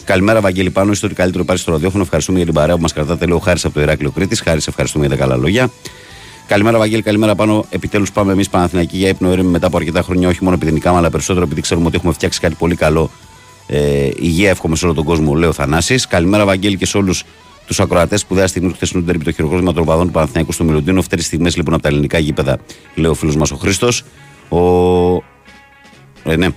Καλημέρα, 0.05 0.41
Βαγγέλη 0.41 0.71
Πάνο. 0.71 0.93
Είστε 0.93 1.07
ότι 1.07 1.15
καλύτερο 1.15 1.45
πάρει 1.45 1.59
στο 1.59 1.73
ραδιόφωνο. 1.73 2.03
Ευχαριστούμε 2.03 2.37
για 2.37 2.47
την 2.47 2.55
παρέα 2.55 2.75
που 2.75 2.81
μας 2.81 2.93
κρατάτε. 2.93 3.27
Λέω 3.27 3.39
χάρη 3.39 3.61
από 3.65 3.75
το 3.75 3.81
Ηράκλειο 3.81 4.11
Κρήτης. 4.11 4.41
Χάρη, 4.41 4.61
σε 4.61 4.71
ευχαριστούμε 4.71 5.07
για 5.07 5.17
τα 5.17 5.23
καλά 5.23 5.37
λόγια. 5.37 5.71
Καλημέρα, 6.47 6.79
Βαγγέλη. 6.79 7.03
Καλημέρα 7.03 7.35
πάνω. 7.35 7.65
Επιτέλους 7.71 8.13
πάμε 8.13 8.33
εμείς 8.33 8.49
Παναθηναϊκοί 8.49 8.97
για 8.97 9.09
ύπνο 9.09 9.31
έρημη 9.31 9.51
μετά 9.51 9.67
από 9.67 9.77
αρκετά 9.77 10.03
χρόνια. 10.03 10.29
Όχι 10.29 10.39
μόνο 10.43 10.55
επειδή 10.55 10.73
νικάμε, 10.73 10.99
αλλά 10.99 11.11
περισσότερο 11.11 11.45
επειδή 11.45 11.61
ξέρουμε 11.61 11.87
ότι 11.87 11.97
έχουμε 11.97 12.13
φτιάξει 12.13 12.41
κάτι 12.41 12.55
πολύ 12.55 12.75
καλό. 12.75 13.11
Ε, 13.67 14.09
υγεία 14.17 14.51
εύχομαι 14.51 14.77
σε 14.77 14.85
όλο 14.85 14.95
τον 14.95 15.05
κόσμο, 15.05 15.35
λέω 15.35 15.53
Θανάσης. 15.53 16.07
Καλημέρα, 16.07 16.45
Βαγγέλη, 16.45 16.77
και 16.77 16.87
σε 16.87 16.97
όλους 16.97 17.25
τους 17.67 17.81
ακροατές 17.81 18.25
που 18.25 18.35
δέα 18.35 18.47
στιγμής 18.47 18.71
του 18.71 18.77
χθεσινού 18.77 19.05
τέρμι 19.05 19.25
το 19.25 19.33
χειροκρότημα 19.33 19.73
των 19.73 19.83
οπαδών 19.83 20.07
του 20.07 20.13
Παναθηναϊκού 20.13 20.53
στο 20.53 20.65
Μιλοντίνο. 20.65 20.99
Αυτέ 20.99 21.17
τι 21.17 21.23
στιγμές 21.23 21.57
λοιπόν 21.57 21.75
από 21.75 21.83
τα 21.83 21.89
ελληνικά 21.89 22.19
γήπεδα, 22.19 22.59
λέει 22.95 23.11
ο 23.11 23.15
φίλος 23.15 23.37
μας 23.37 23.51
ο 23.51 23.57
Χρήστος. 23.57 24.05
Ο... 24.49 24.59
Ε, 26.25 26.37
ναι. 26.37 26.49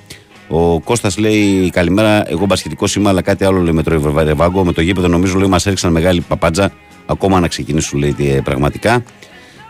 Ο 0.47 0.79
Κώστας 0.79 1.17
λέει 1.17 1.69
καλημέρα. 1.69 2.31
Εγώ 2.31 2.45
μπασχετικό 2.45 2.85
είμαι, 2.97 3.09
αλλά 3.09 3.21
κάτι 3.21 3.45
άλλο 3.45 3.61
λέει 3.61 3.73
με 3.73 3.83
το 3.83 4.13
Ρεβάγκο. 4.23 4.63
Με 4.63 4.73
το 4.73 4.81
γήπεδο 4.81 5.07
νομίζω 5.07 5.37
λέει 5.37 5.49
μας 5.49 5.65
έριξαν 5.65 5.91
μεγάλη 5.91 6.21
παπάντζα. 6.21 6.71
Ακόμα 7.05 7.39
να 7.39 7.47
ξεκινήσουν 7.47 7.99
λέει 7.99 8.13
τι, 8.13 8.29
ε, 8.29 8.41
πραγματικά. 8.41 9.03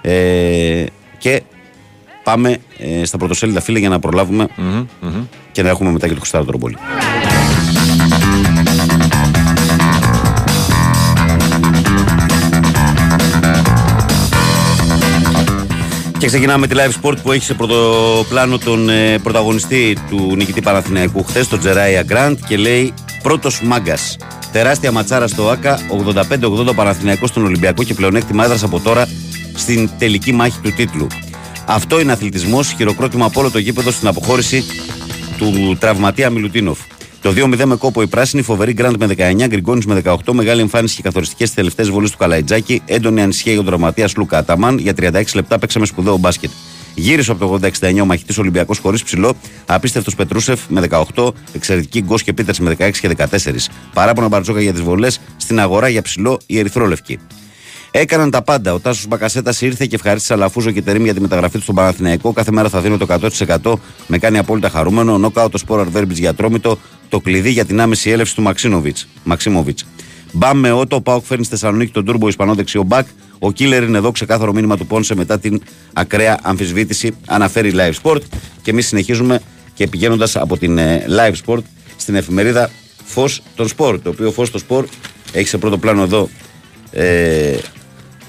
Ε, 0.01 0.83
και 1.17 1.41
πάμε 2.23 2.57
ε, 2.77 3.05
στα 3.05 3.17
πρωτοσέλιδα 3.17 3.61
φίλε 3.61 3.79
για 3.79 3.89
να 3.89 3.99
προλαβουμε 3.99 4.47
και 5.51 5.61
να 5.61 5.69
έχουμε 5.69 5.91
μετά 5.91 6.07
και 6.07 6.13
το 6.13 6.19
Χριστάρο 6.19 6.45
Τρομπόλη. 6.45 6.77
Και 16.19 16.27
ξεκινάμε 16.27 16.59
με 16.59 16.67
τη 16.67 16.75
Live 16.77 17.01
Sport 17.01 17.17
που 17.23 17.31
έχει 17.31 17.43
σε 17.43 17.53
πρωτοπλάνο 17.53 18.57
τον 18.57 18.89
ε, 18.89 19.19
πρωταγωνιστή 19.19 19.97
του 20.09 20.33
νικητή 20.35 20.61
Παναθηναϊκού 20.61 21.23
χθες, 21.23 21.47
τον 21.47 21.59
Τζέριαν 21.59 22.03
Γκραντ 22.03 22.37
και 22.47 22.57
λέει 22.57 22.93
πρώτος 23.23 23.61
μάγκας. 23.61 24.17
Τεράστια 24.51 24.91
ματσάρα 24.91 25.27
στο 25.27 25.49
ΟΑΚΑ, 25.49 25.79
85-80 26.69 26.75
Παναθηναϊκός 26.75 27.29
στον 27.29 27.45
Ολυμπιακό 27.45 27.83
και 27.83 27.93
πλεονέκτημα 27.93 28.43
έδρας 28.43 28.63
από 28.63 28.79
τώρα 28.79 29.07
στην 29.55 29.89
τελική 29.97 30.33
μάχη 30.33 30.59
του 30.61 30.71
τίτλου. 30.71 31.07
Αυτό 31.65 31.99
είναι 31.99 32.11
αθλητισμός, 32.11 32.73
χειροκρότημα 32.77 33.25
από 33.25 33.39
όλο 33.39 33.51
το 33.51 33.59
γήπεδο 33.59 33.91
στην 33.91 34.07
αποχώρηση 34.07 34.65
του 35.37 35.77
τραυματία 35.79 36.29
Μιλουτίνοφ. 36.29 36.79
Το 37.27 37.33
2-0 37.35 37.63
με 37.65 37.75
κόπο 37.75 38.01
οι 38.01 38.07
πράσινοι, 38.07 38.41
φοβεροί 38.41 38.73
Γκραντ 38.73 39.03
με 39.03 39.15
19, 39.17 39.47
Γκριγκόνις 39.47 39.85
με 39.85 40.01
18, 40.05 40.15
μεγάλη 40.31 40.61
εμφάνιση 40.61 40.95
και 40.95 41.01
καθοριστικές 41.01 41.47
στις 41.47 41.55
τελευταίες 41.55 41.89
βολές 41.89 42.11
του 42.11 42.17
Καλαϊτζάκη, 42.17 42.81
έντονη 42.85 43.21
ανησυχία 43.21 43.51
για 43.51 43.61
τον 43.61 43.69
τραυματία 43.69 44.15
Σλούκα 44.15 44.37
Αταμάν. 44.37 44.77
Για 44.77 44.93
36 44.93 45.23
λεπτά 45.35 45.59
παίξαμε 45.59 45.85
σπουδαίο 45.85 46.17
μπάσκετ. 46.17 46.49
Γύρισε 46.95 47.31
από 47.31 47.59
το 47.59 47.67
86-69 47.79 48.01
ο 48.01 48.05
μαχητής 48.05 48.37
Ολυμπιακός 48.37 48.79
χωρίς 48.79 49.03
ψηλό, 49.03 49.33
απίστευτος 49.65 50.15
Πετρούσεφ 50.15 50.59
με 50.69 50.87
18, 51.15 51.33
εξαιρετικοί 51.53 52.01
Γκος 52.01 52.23
και 52.23 52.33
Πίτερς 52.33 52.61
με 52.61 52.75
16 52.79 52.91
και 52.99 53.07
14. 53.07 53.69
Παράπονα 53.93 54.27
Μπαρτζόκα 54.27 54.61
για 54.61 54.73
τις 54.73 54.81
βολές, 54.81 55.19
στην 55.37 55.59
αγορά 55.59 55.87
για 55.87 56.01
ψηλό 56.01 56.39
οι 56.45 56.59
Ερυθρόλευκοι. 56.59 57.19
Έκαναν 57.91 58.31
τα 58.31 58.41
πάντα. 58.41 58.73
Ο 58.73 58.79
Τάσος 58.79 59.07
Μπακασέτας 59.07 59.61
ήρθε 59.61 59.85
και 59.85 59.95
ευχαρίστησε 59.95 60.33
Αλαφούζο 60.33 60.71
και 60.71 60.81
Τερίμ 60.81 61.03
για 61.03 61.13
τη 61.13 61.21
μεταγραφή 61.21 61.57
του 61.57 61.63
στον 61.63 61.75
Παναθηναϊκό. 61.75 62.33
Κάθε 62.33 62.51
μέρα 62.51 62.69
θα 62.69 62.81
δίνω 62.81 62.97
το 62.97 63.05
100%. 63.63 63.73
Με 64.07 64.17
κάνει 64.17 64.37
απόλυτα 64.37 64.69
χαρούμενο. 64.69 65.17
Νοκάουτ 65.17 65.49
ο 65.49 65.57
Σπόραρ, 65.57 65.81
Βέρμπιτς 65.81 66.17
για 66.17 66.33
Ατρόμητο. 66.33 66.77
Το 67.09 67.19
κλειδί 67.19 67.49
για 67.49 67.65
την 67.65 67.81
άμεση 67.81 68.09
έλευση 68.09 68.35
του 68.35 68.41
Μαξίμοβιτς. 69.23 69.85
Μπαμ 70.31 70.59
με 70.59 70.71
Ότο. 70.71 70.95
Ο 70.95 71.01
ΠΑΟΚ 71.01 71.25
φέρνει 71.25 71.43
στη 71.43 71.53
Θεσσαλονίκη 71.53 71.91
τον 71.91 72.05
Τούρμπο 72.05 72.27
Ισπανό 72.27 72.53
δεξιό 72.53 72.83
μπακ. 72.83 73.07
Ο 73.39 73.51
Κίλερ 73.51 73.83
είναι 73.83 73.97
εδώ. 73.97 74.11
Ξεκάθαρο 74.11 74.53
μήνυμα 74.53 74.77
του 74.77 74.87
Πόνσε 74.87 75.15
μετά 75.15 75.39
την 75.39 75.61
ακραία 75.93 76.39
αμφισβήτηση. 76.41 77.15
Αναφέρει 77.27 77.73
Live 77.75 77.93
Sport. 78.03 78.21
Και 78.61 78.71
εμείς 78.71 78.87
συνεχίζουμε 78.87 79.41
και 79.73 79.87
πηγαίνοντας 79.87 80.35
από 80.35 80.57
την 80.57 80.77
ε, 80.77 81.05
Live 81.09 81.35
Sport 81.45 81.61
στην 81.97 82.15
εφημερίδα 82.15 82.69
Φως 83.03 83.41
των 83.55 83.67
Σπορ. 83.67 84.01
Το 84.01 84.09
οποίο 84.09 84.31
Φως 84.31 84.51
των 84.51 84.59
Σπορ 84.59 84.85
έχει 85.31 85.47
σε 85.47 85.57
πρώτο 85.57 85.77
πλάνο 85.77 86.01
εδώ 86.01 86.29
ε, 86.91 87.57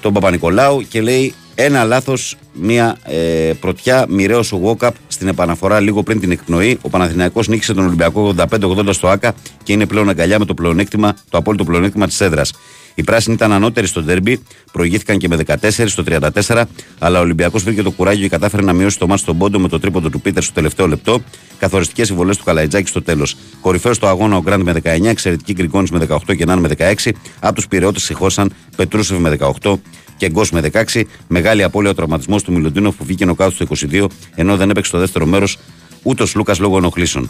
τον 0.01 0.13
Παπα-Νικολάου 0.13 0.85
και 0.89 1.01
λέει 1.01 1.33
ένα 1.55 1.83
λάθος, 1.83 2.35
μία 2.53 2.97
ε, 3.03 3.51
πρωτιά, 3.59 4.05
μοιραίος 4.09 4.51
ο 4.51 4.57
Βόκαπ 4.57 4.95
στην 5.07 5.27
επαναφορά 5.27 5.79
λίγο 5.79 6.03
πριν 6.03 6.19
την 6.19 6.31
εκπνοή. 6.31 6.77
Ο 6.81 6.89
Παναθηναϊκός 6.89 7.47
νίκησε 7.47 7.73
τον 7.73 7.85
Ολυμπιακό 7.85 8.33
85-80 8.37 8.87
στο 8.89 9.07
ΑΚΑ 9.07 9.33
και 9.63 9.73
είναι 9.73 9.85
πλέον 9.85 10.09
αγκαλιά 10.09 10.39
με 10.39 10.45
το, 10.45 10.53
πλεονέκτημα, 10.53 11.15
το 11.29 11.37
απόλυτο 11.37 11.63
πλεονέκτημα 11.63 12.07
της 12.07 12.21
έδρας. 12.21 12.53
Οι 12.99 13.03
πράσινοι 13.03 13.35
ήταν 13.35 13.51
ανώτεροι 13.51 13.87
στο 13.87 14.01
ντέρμπι, 14.03 14.39
προηγήθηκαν 14.71 15.17
και 15.17 15.27
με 15.27 15.37
14 15.45 15.55
στο 15.85 16.03
34, 16.45 16.63
αλλά 16.99 17.19
ο 17.19 17.21
Ολυμπιακός 17.21 17.63
βρήκε 17.63 17.81
το 17.81 17.91
κουράγιο 17.91 18.21
και 18.21 18.29
κατάφερε 18.29 18.63
να 18.63 18.73
μειώσει 18.73 18.99
το 18.99 19.07
μάτι 19.07 19.21
στον 19.21 19.37
πόντο 19.37 19.59
με 19.59 19.67
το 19.67 19.79
τρίποντο 19.79 20.09
του 20.09 20.21
Πίτερ 20.21 20.43
στο 20.43 20.53
τελευταίο 20.53 20.87
λεπτό. 20.87 21.21
Καθοριστικές 21.59 22.09
οι 22.09 22.13
βολέ 22.13 22.35
του 22.35 22.43
Καλαϊτζάκη 22.43 22.87
στο 22.87 23.01
τέλος. 23.01 23.35
Κορυφαίος 23.61 23.95
στο 23.95 24.07
αγώνα 24.07 24.37
ο 24.37 24.41
Γκραντ 24.41 24.61
με 24.61 24.73
19, 24.83 25.05
εξαιρετική 25.05 25.53
Γκριγκόνη 25.53 25.87
με 25.91 26.07
18 26.09 26.35
και 26.35 26.45
Νάν 26.45 26.59
με 26.59 26.69
16. 26.77 27.11
Από 27.39 27.55
τους 27.55 27.67
πυρεώτε 27.67 27.99
συγχώρησαν 27.99 28.53
Πετρούσεφ 28.75 29.17
με 29.17 29.37
18 29.61 29.73
και 30.17 30.29
Γκος 30.29 30.51
με 30.51 30.61
16. 30.93 31.03
Μεγάλη 31.27 31.63
απώλεια 31.63 31.89
ο 31.89 31.93
τραυματισμός 31.93 32.43
του 32.43 32.51
Μιλοντίνοφ 32.51 32.95
που 32.95 33.05
βγήκε 33.05 33.25
νοκάτω 33.25 33.51
στο 33.51 33.65
22, 33.91 34.05
ενώ 34.35 34.57
δεν 34.57 34.69
έπαιξε 34.69 34.89
στο 34.89 34.99
δεύτερο 34.99 35.25
μέρος 35.25 35.57
ούτε 36.03 36.23
ο 36.23 36.25
Λούκας 36.35 36.59
λόγω 36.59 36.77
ενοχλήσεων. 36.77 37.29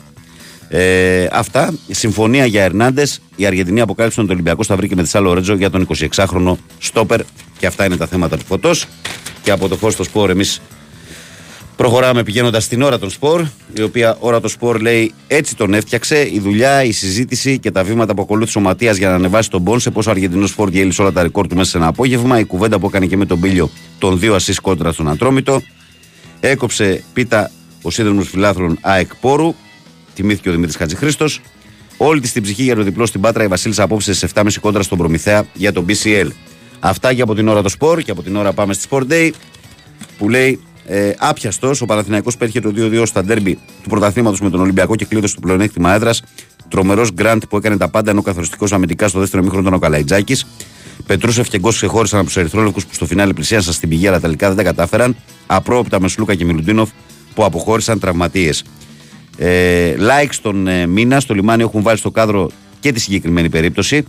Ε, 0.71 1.27
αυτά. 1.31 1.73
Συμφωνία 1.89 2.45
για 2.45 2.63
Ερνάντες. 2.63 3.21
Η 3.35 3.45
Αργεντινή 3.45 3.81
αποκάλυψε 3.81 4.19
ότι 4.19 4.29
ο 4.29 4.33
Ολυμπιακό 4.33 4.63
θα 4.63 4.75
βρει 4.75 4.87
και 4.87 4.95
με 4.95 5.03
τη 5.03 5.09
Σάλο 5.09 5.33
Ρέτζο 5.33 5.55
για 5.55 5.69
τον 5.69 5.87
26χρονο 6.15 6.55
Στόπερ. 6.79 7.21
Και 7.59 7.65
αυτά 7.65 7.85
είναι 7.85 7.97
τα 7.97 8.07
θέματα 8.07 8.37
του 8.37 8.45
φωτός. 8.45 8.85
Και 9.41 9.51
από 9.51 9.67
το 9.67 9.75
φω 9.75 9.89
στο 9.89 10.03
σπορ, 10.03 10.29
εμείς 10.29 10.61
προχωράμε 11.75 12.23
πηγαίνοντας 12.23 12.63
στην 12.63 12.81
ώρα 12.81 12.99
των 12.99 13.09
σπορ. 13.09 13.45
Η 13.73 13.81
οποία 13.81 14.17
ώρα 14.19 14.39
το 14.39 14.47
σπορ 14.47 14.81
λέει 14.81 15.13
έτσι 15.27 15.55
τον 15.55 15.73
έφτιαξε. 15.73 16.29
Η 16.31 16.39
δουλειά, 16.39 16.83
η 16.83 16.91
συζήτηση 16.91 17.59
και 17.59 17.71
τα 17.71 17.83
βήματα 17.83 18.13
που 18.13 18.21
ακολούθησε 18.21 18.57
ο 18.57 18.61
Ματίας 18.61 18.97
για 18.97 19.09
να 19.09 19.15
ανεβάσει 19.15 19.49
τον 19.49 19.63
Πόνσε. 19.63 19.91
Πώς 19.91 20.07
ο 20.07 20.09
Αργεντινός 20.09 20.49
Σπορ 20.49 20.69
διέλυσε 20.69 21.01
όλα 21.01 21.11
τα 21.11 21.23
ρεκόρ 21.23 21.47
του 21.47 21.55
μέσα 21.55 21.69
σε 21.69 21.77
ένα 21.77 21.87
απόγευμα. 21.87 22.39
Η 22.39 22.43
κουβέντα 22.45 22.79
που 22.79 22.87
έκανε 22.87 23.05
και 23.05 23.17
με 23.17 23.25
τον 23.25 23.39
Πίλιο 23.39 23.69
των 23.97 24.19
δύο 24.19 24.35
ασεί 24.35 24.53
κόντρα 24.53 24.91
στον 24.91 25.09
Ατρόμητο. 25.09 25.61
Έκοψε 26.39 27.03
πίτα 27.13 27.51
ο 27.81 27.89
σύνδρομο 27.89 28.21
φιλάθλων 28.21 28.77
ΑΕΚ 28.81 29.15
Πόρου 29.15 29.55
τιμήθηκε 30.19 30.49
ο 30.49 30.51
Δημήτρης 30.51 30.75
Χατζηχρήστος. 30.75 31.41
Όλη 31.97 32.19
της 32.19 32.31
την 32.31 32.43
ψυχή 32.43 32.63
για 32.63 32.75
το 32.75 32.83
διπλό 32.83 33.05
στην 33.05 33.21
Πάτρα 33.21 33.43
η 33.43 33.47
Βασίλισσα 33.47 33.83
απόψε 33.83 34.13
σε 34.13 34.29
7,5 34.33 34.45
κόντρα 34.61 34.81
στον 34.81 34.97
Προμηθέα 34.97 35.45
για 35.53 35.73
τον 35.73 35.85
BCL. 35.87 36.27
Αυτά 36.79 37.13
και 37.13 37.21
από 37.21 37.35
την 37.35 37.47
ώρα 37.47 37.61
το 37.61 37.69
σπορ 37.69 38.01
και 38.01 38.11
από 38.11 38.23
την 38.23 38.35
ώρα 38.35 38.53
πάμε 38.53 38.73
στη 38.73 38.87
Sport 38.89 39.03
Day 39.09 39.29
που 40.17 40.29
λέει 40.29 40.59
ε, 40.85 41.11
άπιαστος. 41.17 41.81
Ο 41.81 41.85
Παναθηναϊκός 41.85 42.37
πέτυχε 42.37 42.59
το 42.59 42.73
2-2 42.75 43.03
στα 43.05 43.23
ντέρμπι 43.23 43.59
του 43.83 43.89
πρωταθλήματος 43.89 44.41
με 44.41 44.49
τον 44.49 44.59
Ολυμπιακό 44.59 44.95
και 44.95 45.05
κλείδωσε 45.05 45.35
το 45.35 45.39
πλεονέκτημα 45.41 45.93
έδρας. 45.93 46.23
Τρομερός 46.67 47.11
γκραντ 47.13 47.43
που 47.49 47.57
έκανε 47.57 47.77
τα 47.77 47.89
πάντα 47.89 48.11
ενώ 48.11 48.21
καθοριστικός 48.21 48.73
αμυντικά 48.73 49.07
στο 49.07 49.19
δεύτερο 49.19 49.43
μήχρονο 49.43 49.63
ήταν 49.63 49.77
ο 49.77 49.79
Καλαϊτζάκης. 49.79 50.45
Πετρούσεφ 51.05 51.47
και 51.49 51.59
Γκος 51.59 51.75
ξεχώρισαν 51.75 52.19
από 52.19 52.27
τους 52.27 52.37
Ερυθρόλευκου 52.37 52.81
που 52.81 52.93
στο 52.93 53.05
φινάλε 53.05 53.33
πλησίασαν 53.33 53.73
στην 53.73 53.89
πηγή 53.89 54.07
αλλά 54.07 54.19
τελικά 54.19 54.47
δεν 54.47 54.57
τα 54.57 54.63
κατάφεραν. 54.63 55.15
Απρόοπτα 55.45 56.01
με 56.01 56.07
Σλούκα 56.07 56.35
και 56.35 56.45
Μιλουντίνοφ 56.45 56.89
που 57.33 57.43
αποχώρησαν 57.43 57.99
τραυματίες. 57.99 58.63
Ε, 59.41 59.95
like 59.99 60.29
στον 60.29 60.67
ε, 60.67 60.85
μήνα, 60.85 61.19
στο 61.19 61.33
λιμάνι 61.33 61.63
έχουν 61.63 61.81
βάλει 61.81 61.97
στο 61.97 62.11
κάδρο 62.11 62.49
και 62.79 62.91
τη 62.91 62.99
συγκεκριμένη 62.99 63.49
περίπτωση. 63.49 64.05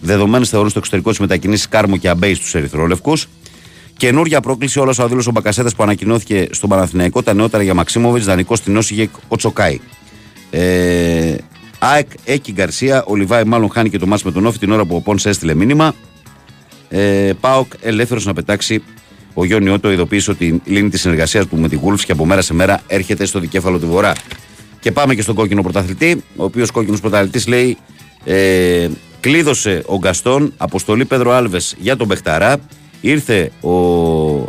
Δεδομένες 0.00 0.48
θεωρούν 0.48 0.70
στο 0.70 0.78
εξωτερικό 0.78 1.10
τις 1.10 1.18
μετακινήσεις 1.18 1.68
Κάρμο 1.68 1.96
και 1.96 2.08
Αμπέης 2.08 2.36
στους 2.36 2.54
Ερυθρόλευκους. 2.54 3.28
Καινούργια 3.96 4.40
πρόκληση 4.40 4.78
όλος 4.78 4.98
ο 4.98 5.02
αδίλο 5.02 5.24
ο 5.28 5.30
Μπακασέτας 5.30 5.74
που 5.74 5.82
ανακοινώθηκε 5.82 6.48
στον 6.50 6.68
Παναθηναϊκό. 6.68 7.22
Τα 7.22 7.34
νεότερα 7.34 7.62
για 7.62 7.74
Μαξίμοβιτς, 7.74 8.24
δανεικό 8.24 8.56
στην 8.56 8.76
Όσιγε 8.76 9.08
ο 9.28 9.36
Τσοκάη. 9.36 9.80
Ε, 10.50 11.34
ΑΕΚ, 11.78 12.08
Έκη 12.24 12.52
Γκαρσία, 12.52 13.04
ο 13.04 13.14
Λιβάη 13.14 13.44
μάλλον 13.44 13.70
χάνει 13.70 13.90
και 13.90 13.98
το 13.98 14.06
μάτς 14.06 14.22
με 14.22 14.32
τον 14.32 14.46
Όφη 14.46 14.58
την 14.58 14.72
ώρα 14.72 14.84
που 14.84 14.96
ο 14.96 15.00
Πόνσε 15.00 15.28
έστειλε 15.28 15.54
μήνυμα. 15.54 15.94
Ε, 16.88 17.32
Πάοκ 17.40 17.72
ελεύθερος 17.80 18.24
να 18.24 18.32
πετάξει. 18.32 18.82
Ο 19.34 19.44
Γιώργο 19.44 19.66
Νιώτο 19.66 19.92
ειδοποίησε 19.92 20.30
ότι 20.30 20.60
λύνει 20.64 20.88
της 20.88 21.00
συνεργασίας 21.00 21.46
του 21.46 21.56
με 21.56 21.68
τη 21.68 21.76
Γούλφς 21.76 22.04
και 22.04 22.12
από 22.12 22.26
μέρα 22.26 22.42
σε 22.42 22.54
μέρα 22.54 22.82
έρχεται 22.86 23.24
στο 23.24 23.38
δικέφαλο 23.40 23.78
του 23.78 23.86
Βορρά. 23.86 24.12
Και 24.84 24.92
πάμε 24.92 25.14
και 25.14 25.22
στον 25.22 25.34
κόκκινο 25.34 25.62
πρωταθλητή, 25.62 26.22
ο 26.36 26.44
οποίος 26.44 26.70
κόκκινος 26.70 27.00
πρωταθλητής 27.00 27.46
λέει 27.46 27.76
ε, 28.24 28.88
κλείδωσε 29.20 29.82
ο 29.86 29.96
Γκαστόν 29.98 30.52
αποστολή 30.56 31.04
Πέδρο 31.04 31.32
Άλβες 31.32 31.74
για 31.78 31.96
τον 31.96 32.06
Μπεχταρά. 32.06 32.56
Ήρθε 33.00 33.50
ο 33.60 33.72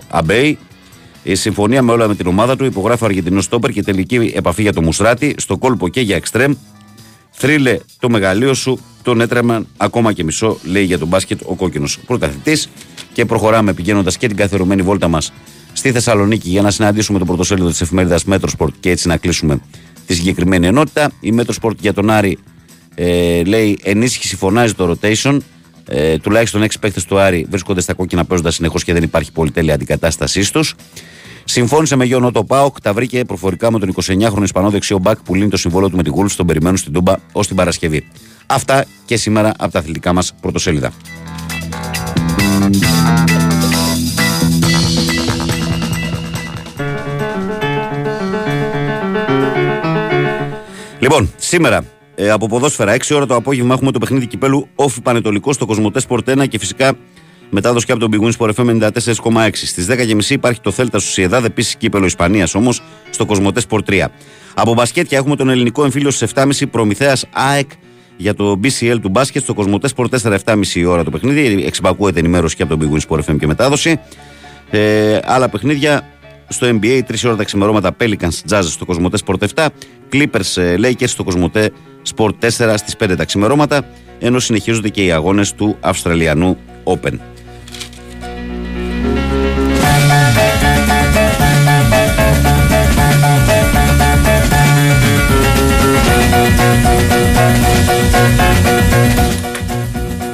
Αμπέι, 0.09 0.57
η 1.23 1.35
συμφωνία 1.35 1.81
με 1.81 1.91
όλα 1.91 2.07
με 2.07 2.15
την 2.15 2.27
ομάδα 2.27 2.55
του. 2.55 2.65
Υπογράφει 2.65 3.03
ο 3.03 3.05
Αργεντινός 3.05 3.43
Στόπερ 3.43 3.71
και 3.71 3.83
τελική 3.83 4.31
επαφή 4.35 4.61
για 4.61 4.73
το 4.73 4.81
Μουστράτη. 4.81 5.35
Στο 5.37 5.57
κόλπο 5.57 5.87
και 5.87 6.01
για 6.01 6.15
εξτρέμ. 6.15 6.53
Θρύλε 7.31 7.79
το 7.99 8.09
μεγαλείο 8.09 8.53
σου, 8.53 8.79
τον 9.03 9.21
έτρεμαν 9.21 9.67
ακόμα 9.77 10.13
και 10.13 10.23
μισό, 10.23 10.57
λέει 10.63 10.83
για 10.83 10.99
τον 10.99 11.07
μπάσκετ 11.07 11.41
ο 11.45 11.55
κόκκινος 11.55 11.99
πρωταθλητής. 12.05 12.69
Και 13.13 13.25
προχωράμε 13.25 13.73
πηγαίνοντας 13.73 14.17
και 14.17 14.27
την 14.27 14.37
καθιερωμένη 14.37 14.81
βόλτα 14.81 15.07
μας 15.07 15.33
στη 15.73 15.91
Θεσσαλονίκη 15.91 16.49
για 16.49 16.61
να 16.61 16.71
συναντήσουμε 16.71 17.19
το 17.19 17.25
πρωτοσέλιδο 17.25 17.69
της 17.69 17.81
εφημερίδας 17.81 18.23
Μέτροσπορτ 18.23 18.73
και 18.79 18.89
έτσι 18.89 19.07
να 19.07 19.17
κλείσουμε 19.17 19.59
τη 20.05 20.13
συγκεκριμένη 20.13 20.67
ενότητα. 20.67 21.11
Η 21.19 21.31
Μέτροσπορτ 21.31 21.77
για 21.81 21.93
τον 21.93 22.09
Άρη 22.09 22.37
ε, 22.95 23.43
λέει 23.43 23.79
ενίσχυση 23.83 24.35
φωνάζει 24.35 24.73
το 24.73 24.97
rotation. 25.01 25.37
Ε, 25.87 26.17
τουλάχιστον 26.17 26.63
6 26.63 26.67
παίκτες 26.79 27.05
του 27.05 27.19
Άρη 27.19 27.45
βρίσκονται 27.49 27.81
στα 27.81 27.93
κόκκινα 27.93 28.25
παίζοντας 28.25 28.51
συνεχώς 28.51 28.83
και 28.83 28.93
δεν 28.93 29.03
υπάρχει 29.03 29.31
πολυτέλεια 29.31 29.73
αντικατάστασή 29.73 30.51
τους. 30.51 30.75
Συμφώνησε 31.43 31.95
με 31.95 32.05
Τζόνι 32.05 32.31
Ότο 32.31 32.43
ο 32.43 32.50
ΠΑΟΚ, 32.50 32.81
τα 32.81 32.93
βρήκε 32.93 33.25
προφορικά 33.25 33.71
με 33.71 33.79
τον 33.79 33.93
29χρονο 34.03 34.43
Ισπανό 34.43 34.69
δεξιό 34.69 34.97
μπακ 34.97 35.17
που 35.23 35.35
λύνει 35.35 35.49
το 35.49 35.57
συμβόλαιο 35.57 35.89
του 35.89 35.95
με 35.95 36.03
την 36.03 36.11
Γουλβς. 36.11 36.35
Τον 36.35 36.45
περιμένουν 36.45 36.77
στην 36.77 36.93
Τούμπα 36.93 37.15
ως 37.31 37.47
την 37.47 37.55
Παρασκευή. 37.55 38.07
Αυτά 38.45 38.85
και 39.05 39.17
σήμερα 39.17 39.53
από 39.57 39.71
τα 39.71 39.79
αθλητικά 39.79 40.13
μας 40.13 40.33
πρωτοσέλιδα. 40.41 40.91
Λοιπόν, 51.05 51.31
σήμερα 51.37 51.85
ε, 52.15 52.29
από 52.29 52.47
ποδόσφαιρα 52.47 52.95
6 52.95 53.15
ώρα 53.15 53.25
το 53.25 53.35
απόγευμα 53.35 53.73
έχουμε 53.73 53.91
το 53.91 53.99
παιχνίδι 53.99 54.25
κυπέλου 54.25 54.67
Όφη 54.75 55.01
Πανετολικό 55.01 55.53
στο 55.53 55.65
Κοσμοτές 55.65 56.05
Sport 56.09 56.41
1 56.41 56.47
και 56.47 56.59
φυσικά 56.59 56.93
μετάδοση 57.49 57.85
και 57.85 57.91
από 57.91 58.01
τον 58.01 58.11
Big 58.13 58.25
Wins 58.25 58.37
Sport 58.37 58.53
FM 58.55 58.91
94,6. 58.91 59.49
Στις 59.53 59.87
10.30 59.89 60.29
υπάρχει 60.29 60.61
το 60.61 60.71
Θέλτα 60.71 60.99
στο 60.99 61.11
Σιεδάδ, 61.11 61.45
επίσης 61.45 61.75
κύπελο 61.75 62.05
Ισπανίας 62.05 62.55
όμως 62.55 62.81
στο 63.09 63.25
Κοσμοτές 63.25 63.65
Sport 63.69 63.83
3. 63.89 64.05
Από 64.55 64.73
μπασκέτια 64.73 65.17
έχουμε 65.17 65.35
τον 65.35 65.49
ελληνικό 65.49 65.83
εμφύλιο 65.83 66.11
στις 66.11 66.31
7.30 66.35 66.69
Προμηθέας 66.71 67.25
ΑΕΚ 67.33 67.69
για 68.17 68.33
το 68.33 68.59
BCL 68.63 68.97
του 69.01 69.09
μπάσκετ 69.09 69.43
στο 69.43 69.53
Κοσμοτές 69.53 69.93
Sport 69.95 70.07
4 70.21 70.37
7.30 70.45 70.85
ώρα 70.87 71.03
το 71.03 71.11
παιχνίδι. 71.11 71.63
Εξυπακούεται 71.65 72.19
ενημέρωση 72.19 72.55
και 72.55 72.63
από 72.63 72.77
τον 72.77 72.89
Big 72.89 72.95
Wins 72.95 73.07
Sport 73.09 73.19
FM 73.19 73.37
και 73.39 73.47
μετάδοση. 73.47 73.99
Ε, 74.69 75.19
άλλα 75.23 75.49
παιχνίδια 75.49 76.07
στο 76.47 76.67
NBA 76.67 76.99
3 76.99 77.01
ώρα 77.25 77.35
τα 77.35 77.43
ξημερώματα 77.43 77.95
Pelicans 77.99 78.39
Jazz 78.49 78.63
στο 78.63 78.85
Κοσμοτέ 78.85 79.17
Sport 79.25 79.47
7. 79.55 79.67
Clippers 80.13 80.61
ε, 80.61 80.75
Lakers 80.79 81.07
στο 81.07 81.23
Κοσμοτέ 81.23 81.71
Sport 82.15 82.33
4 82.41 82.73
στις 82.75 82.95
5 82.99 83.13
τα 83.17 83.25
ξημερώματα 83.25 83.85
ενώ 84.19 84.39
συνεχίζονται 84.39 84.89
και 84.89 85.05
οι 85.05 85.11
αγώνες 85.11 85.53
του 85.53 85.77
Αυστραλιανού 85.79 86.57
Open. 86.83 87.13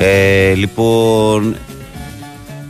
Ε, 0.03 0.53
λοιπόν, 0.53 1.55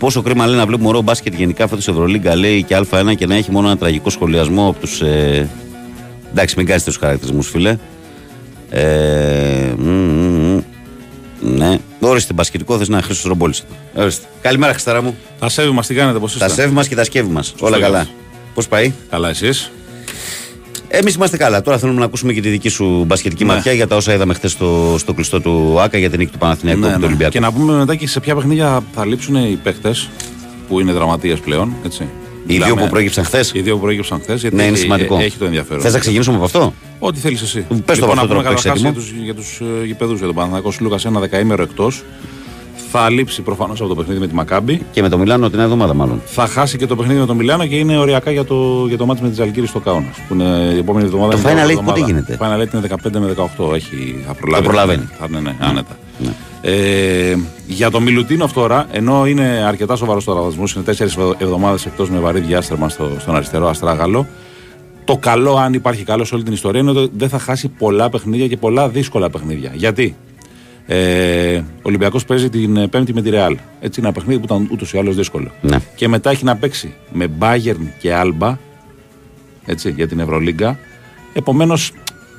πόσο 0.02 0.22
κρίμα 0.22 0.48
λέει 0.48 0.58
να 0.58 0.66
βλέπουμε 0.66 0.88
ωραίο 0.88 1.02
μπάσκετ 1.02 1.34
γενικά 1.34 1.68
φέτος 1.68 1.88
Ευρωλίγκα 1.88 2.36
λέει 2.36 2.64
και 2.64 2.82
Α1 2.92 3.16
και 3.16 3.26
να 3.26 3.36
έχει 3.36 3.52
μόνο 3.52 3.68
ένα 3.68 3.78
τραγικό 3.78 4.10
σχολιασμό 4.10 4.68
από 4.68 4.80
τους. 4.80 5.02
Ε... 5.02 5.50
Εντάξει, 6.32 6.56
μην 6.58 6.66
κάνετε 6.66 6.92
του 6.92 6.98
χαρακτηρισμούς, 7.00 7.48
φίλε. 7.48 7.78
Ε, 8.70 9.74
μ, 9.78 9.88
μ, 9.88 10.56
μ, 10.56 10.62
ναι. 11.40 11.78
Ορίστε, 12.00 12.34
μπασκετικό 12.34 12.78
θες 12.78 12.90
να 12.90 13.02
χρήσει 13.02 13.28
ρομπόλης. 13.28 13.64
Ορίστε. 13.96 14.28
Καλημέρα, 14.42 14.72
Χριστάρα 14.72 15.02
μου. 15.02 15.18
Τα 15.40 15.50
σέβη 15.50 15.72
μας, 15.72 15.88
τι 15.88 15.94
κάνετε, 15.94 16.20
πώς 16.20 16.34
είστε; 16.34 16.46
Τα 16.46 16.54
σέβη 16.54 16.74
μας 16.74 16.88
και 16.88 16.96
τα 16.96 17.04
σκεύη 17.04 17.32
μας. 17.32 17.54
Όλα 17.60 17.80
καλά. 17.80 18.08
Πώς 18.54 18.68
πάει; 18.68 18.94
Καλά, 19.10 19.30
εσείς; 19.30 19.72
Εμείς 20.94 21.14
είμαστε 21.16 21.38
καλά. 21.38 21.62
Τώρα 21.62 21.78
θέλουμε 21.78 22.00
να 22.00 22.06
ακούσουμε 22.06 22.34
και 22.34 22.42
τη 22.42 22.50
δική 22.50 22.70
σου 22.70 23.04
μπασκετική 23.08 23.46
Ναι. 23.46 23.54
ματιά 23.54 23.72
για 23.74 23.88
τα 23.88 23.96
όσα 23.96 24.14
είδαμε 24.14 24.34
χθες 24.34 24.52
στο, 24.52 24.96
στο 24.98 25.14
κλειστό 25.14 25.42
του 25.42 25.78
ΑΚΑ 25.80 25.98
για 25.98 26.10
την 26.10 26.20
νίκη 26.20 26.32
του 26.32 26.38
Παναθηναϊκού 26.38 26.80
Ναι, 26.80 26.86
από 26.86 26.94
τον 26.94 27.02
ναι. 27.02 27.08
Ολυμπιακό. 27.08 27.32
Και 27.32 27.40
να 27.40 27.52
πούμε 27.52 27.74
μετά 27.78 27.96
και 27.96 28.08
σε 28.08 28.20
ποια 28.20 28.36
παιχνίδια 28.36 28.84
θα 28.94 29.06
λείψουν 29.06 29.36
οι 29.36 29.60
παίχτε 29.64 29.96
που 30.68 30.80
είναι 30.80 30.92
δραματίες 30.92 31.40
πλέον. 31.40 31.74
Έτσι. 31.86 32.08
Οι 32.48 32.58
δύο 32.58 32.76
που 32.76 32.88
προέκυψαν 32.90 33.24
χθες. 33.24 33.52
Οι 33.54 33.62
δύο 33.62 33.76
που 33.76 33.82
προέκυψαν 33.82 34.20
χθες. 34.22 34.42
Γιατί 34.42 34.56
Ναι, 34.56 34.64
είναι 34.64 34.78
σημαντικό. 34.78 35.18
Έχει 35.20 35.38
το 35.38 35.46
ενδιαφέρον. 35.46 35.82
Θες 35.82 35.94
να 35.94 36.00
ξεκινήσουμε 36.00 36.36
από 36.36 36.46
αυτό; 36.46 36.74
Ό,τι 37.00 37.20
θέλεις 37.20 37.42
εσύ. 37.42 37.66
Πες 37.86 37.98
το 38.00 38.06
από 38.06 38.14
αυτό 38.14 38.16
να 38.16 38.22
πούμε 38.22 38.28
τώρα 38.28 38.42
που 38.42 38.52
έχεις 38.52 38.64
καταρχάς 38.64 38.84
έτοιμο. 38.84 38.92
για 38.92 39.02
τους 39.02 39.24
για 39.24 39.36
τους, 39.36 39.60
ε, 39.82 39.86
γηπεδούς 39.86 40.18
για 40.18 40.26
τον 40.26 40.36
Παναθηναϊκό 40.36 40.74
Λούκα 40.80 40.98
ένα 41.06 41.20
δεκαήμερο 41.20 41.64
εκτός. 41.64 42.04
Θα 42.94 43.10
λείψει 43.10 43.42
προφανώς 43.42 43.80
από 43.80 43.90
το 43.90 43.96
παιχνίδι 43.96 44.20
με 44.20 44.28
τη 44.28 44.34
Μακάμπη. 44.34 44.86
Και 44.92 45.02
με 45.02 45.10
το 45.10 45.18
Μιλάνο 45.18 45.50
την 45.50 45.60
εβδομάδα 45.60 45.94
μάλλον. 45.94 46.22
Θα 46.26 46.48
χάσει 46.48 46.78
και 46.78 46.86
το 46.86 46.96
παιχνίδι 46.96 47.20
με 47.20 47.26
το 47.26 47.36
Μιλάνο 47.36 47.66
και 47.66 47.76
είναι 47.76 47.98
οριακά 47.98 48.32
για 48.32 48.46
το, 48.46 48.86
για 48.88 48.98
το 48.98 49.06
μάτι 49.06 49.22
με 49.22 49.30
τη 49.30 49.36
Ζαλγκύρη 49.36 49.68
στο 49.68 49.80
Κάουνας. 49.80 50.16
Που 50.28 50.34
είναι 50.34 50.44
η 50.74 50.78
επόμενη 50.78 51.06
εβδομάδα. 51.06 51.42
Το 51.42 51.50
είναι 51.50 51.60
η 51.60 51.64
Final 51.64 51.68
Eight 51.68 51.70
εβδομάδα. 51.70 51.94
πότε 51.94 52.06
γίνεται; 52.06 52.38
Το 52.38 52.46
Final 52.46 52.62
Eight 52.62 52.74
είναι 52.74 52.88
15 53.04 53.20
με 53.20 53.36
18. 53.58 53.74
Έχει, 53.74 54.24
θα 54.28 54.34
προλάβει. 54.34 54.64
Το 54.64 54.70
προλαβαίνει. 54.70 55.10
Θα, 55.20 55.30
ναι, 55.30 55.40
ναι, 55.40 55.56
άνετα. 55.60 55.98
Ε, 56.62 57.36
για 57.68 57.92
το 57.92 58.02
Μιλουτίνοφ 58.02 58.54
τώρα, 58.54 58.86
ενώ 58.92 59.26
είναι 59.26 59.64
αρκετά 59.68 59.96
σοβαρός 59.96 60.24
το 60.24 60.34
ραδασμό, 60.34 60.64
είναι 60.76 60.84
τέσσερις 60.84 61.18
εβδομάδες 61.38 61.86
εκτός 61.86 62.10
με 62.10 62.20
βαρύ 62.20 62.40
διάστρεμα 62.40 62.90
στο, 62.90 63.12
στον 63.20 63.36
αριστερό 63.36 63.68
αστράγαλο. 63.68 64.28
Το 65.06 65.18
καλό, 65.18 65.56
αν 65.56 65.74
υπάρχει 65.74 66.04
καλός 66.04 66.28
σε 66.28 66.36
όλη 66.36 66.44
την 66.44 66.54
ιστορία, 66.54 66.80
είναι 66.80 66.90
ότι 66.90 67.12
δεν 67.18 67.30
θα 67.30 67.40
χάσει 67.40 67.68
πολλά 67.68 68.10
παιχνίδια 68.10 68.48
και 68.48 68.58
πολλά 68.58 68.90
δύσκολα 68.90 69.30
παιχνίδια. 69.30 69.72
Γιατί; 69.74 70.16
Ε, 70.86 71.56
ο 71.58 71.64
Ολυμπιακός 71.82 72.26
παίζει 72.26 72.50
την 72.50 72.78
ε, 72.78 72.88
Πέμπτη 72.88 73.14
με 73.14 73.22
τη 73.22 73.30
Ρεάλ. 73.30 73.58
Έτσι, 73.80 74.00
είναι 74.00 74.10
ένα 74.10 74.12
παιχνίδι 74.12 74.40
που 74.40 74.46
ήταν 74.46 74.68
ούτως 74.72 74.94
ή 74.94 74.98
άλλως 74.98 75.16
δύσκολο. 75.16 75.52
Ναι. 75.62 75.78
Και 75.96 76.08
μετά 76.08 76.30
έχει 76.30 76.44
να 76.44 76.56
παίξει 76.56 76.94
με 77.14 77.28
Bayern 77.40 77.86
και 78.00 78.10
Alba 78.24 78.56
έτσι, 79.66 79.92
για 79.92 80.08
την 80.08 80.20
Ευρωλίγκα. 80.20 80.80
Επομένως. 81.34 81.92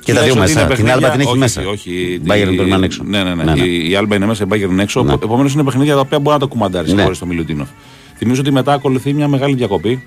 Και 0.03 0.13
τα 0.13 0.21
δύο 0.23 0.35
μέσα. 0.35 0.65
Την 0.67 0.85
Alba 0.87 1.09
την 1.11 1.19
έχει 1.19 1.29
όχι, 1.29 1.37
μέσα. 1.37 1.61
Όχι, 1.67 1.91
Η 1.91 2.19
τη- 2.19 2.25
Bayern 2.27 2.53
πρέπει 2.55 2.69
να 2.69 2.75
είναι 2.75 2.85
έξω. 2.85 3.03
Ναι, 3.03 3.23
ναι, 3.23 3.33
ναι. 3.35 3.43
Ναι, 3.43 3.53
ναι. 3.53 3.61
Η, 3.65 3.89
η 3.91 3.97
Alba 4.01 4.15
είναι 4.15 4.25
μέσα, 4.25 4.43
η 4.43 4.47
Bayern 4.51 4.69
είναι 4.71 4.81
έξω. 4.83 5.03
Ναι. 5.03 5.13
Επομένως 5.13 5.53
είναι 5.53 5.63
παιχνίδια 5.63 5.93
τα 5.93 5.99
οποία 5.99 6.19
μπορεί 6.19 6.33
να 6.35 6.39
τα 6.41 6.45
κουμαντάρεις 6.45 6.93
Ναι. 6.93 7.03
χωρίς 7.03 7.19
το 7.19 7.25
Μιλουτίνοφ. 7.25 7.67
Θυμίζω 8.17 8.41
ότι 8.41 8.51
μετά 8.51 8.73
ακολουθεί 8.73 9.13
μια 9.13 9.27
μεγάλη 9.27 9.55
διακοπή. 9.55 10.03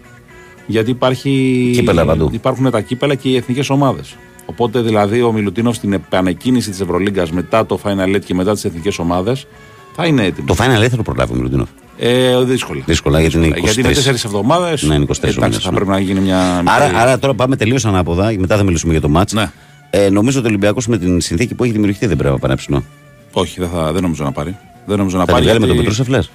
Γιατί 0.66 0.90
υπάρχει, 0.90 1.70
Κύπελα 1.74 2.04
παντού. 2.04 2.30
υπάρχουν 2.32 2.70
τα 2.70 2.80
κύπελα 2.80 3.14
και 3.14 3.28
οι 3.28 3.36
εθνικές 3.36 3.70
ομάδες. 3.70 4.16
Οπότε 4.46 4.80
δηλαδή 4.80 5.22
ο 5.22 5.32
Μιλουτίνοφ 5.32 5.76
στην 5.76 5.92
επανεκκίνηση 5.92 6.70
της 6.70 6.80
Ευρωλίγκας 6.80 7.30
μετά 7.32 7.66
το 7.66 7.80
Final 7.84 8.14
Eight 8.16 8.20
και 8.24 8.34
μετά 8.34 8.52
τις 8.52 8.64
εθνικές 8.64 8.98
ομάδες 8.98 9.46
θα 9.94 10.06
είναι 10.06 10.24
έτοιμος. 10.24 10.56
Το 10.56 10.64
Final 10.64 10.84
Eight 10.84 10.88
θα 10.88 10.96
το 10.96 11.02
προλάβει 11.02 11.32
ο 11.32 11.36
Μιλουτίνοφ. 11.36 11.68
Ε, 11.98 12.42
δύσκολα. 12.42 12.82
Δύσκολα 12.86 13.20
γιατί 13.20 13.36
είναι 13.36 13.46
23. 13.46 13.62
Γιατί 13.62 13.80
είναι 13.80 13.88
τέσσερις 13.92 14.24
εβδομάδες. 14.24 14.82
Ναι, 14.82 14.94
είναι 14.94 15.04
24 15.04 15.08
Εντάξει, 15.10 15.40
μήνες, 15.40 15.56
θα 15.58 15.70
ναι. 15.70 15.76
πρέπει 15.76 15.90
να 15.90 15.98
γίνει 16.00 16.20
μια. 16.20 16.38
Άρα, 16.64 16.84
μικρή- 16.84 17.00
άρα 17.00 17.18
τώρα 17.18 17.34
πάμε 17.34 17.56
τελείως 17.56 17.84
ανάποδα, 17.84 18.34
μετά 18.38 18.56
θα 18.56 18.62
μιλήσουμε 18.62 18.92
για 18.92 19.00
το 19.00 19.08
μάτς. 19.08 19.32
Ναι. 19.32 19.50
Ε, 19.90 20.08
νομίζω 20.10 20.38
ότι 20.38 20.46
ο 20.46 20.50
Ολυμπιακός 20.50 20.86
με 20.86 20.98
την 20.98 21.20
συνθήκη 21.20 21.54
που 21.54 21.62
έχει 21.64 21.72
δημιουργηθεί 21.72 22.06
δεν 22.06 22.16
πρέπει 22.16 22.32
να 22.32 22.38
πανέψινο. 22.40 22.84
Όχι, 23.32 23.60
δεν, 23.60 23.68
θα, 23.68 23.92
δεν 23.92 24.02
νομίζω 24.02 24.24
να 24.24 24.32
πάρει. 24.32 24.56
Δεν 24.86 24.98
νομίζω 24.98 25.18
να 25.18 25.24
Θα 25.24 25.32
πάρει. 25.32 25.44
τη 25.44 25.50
βγάλει 25.50 25.60
με 25.66 25.66
τον 25.66 25.76
γιατί- 25.84 25.96
Πετρούσεφ, 25.98 26.16
λες; 26.16 26.30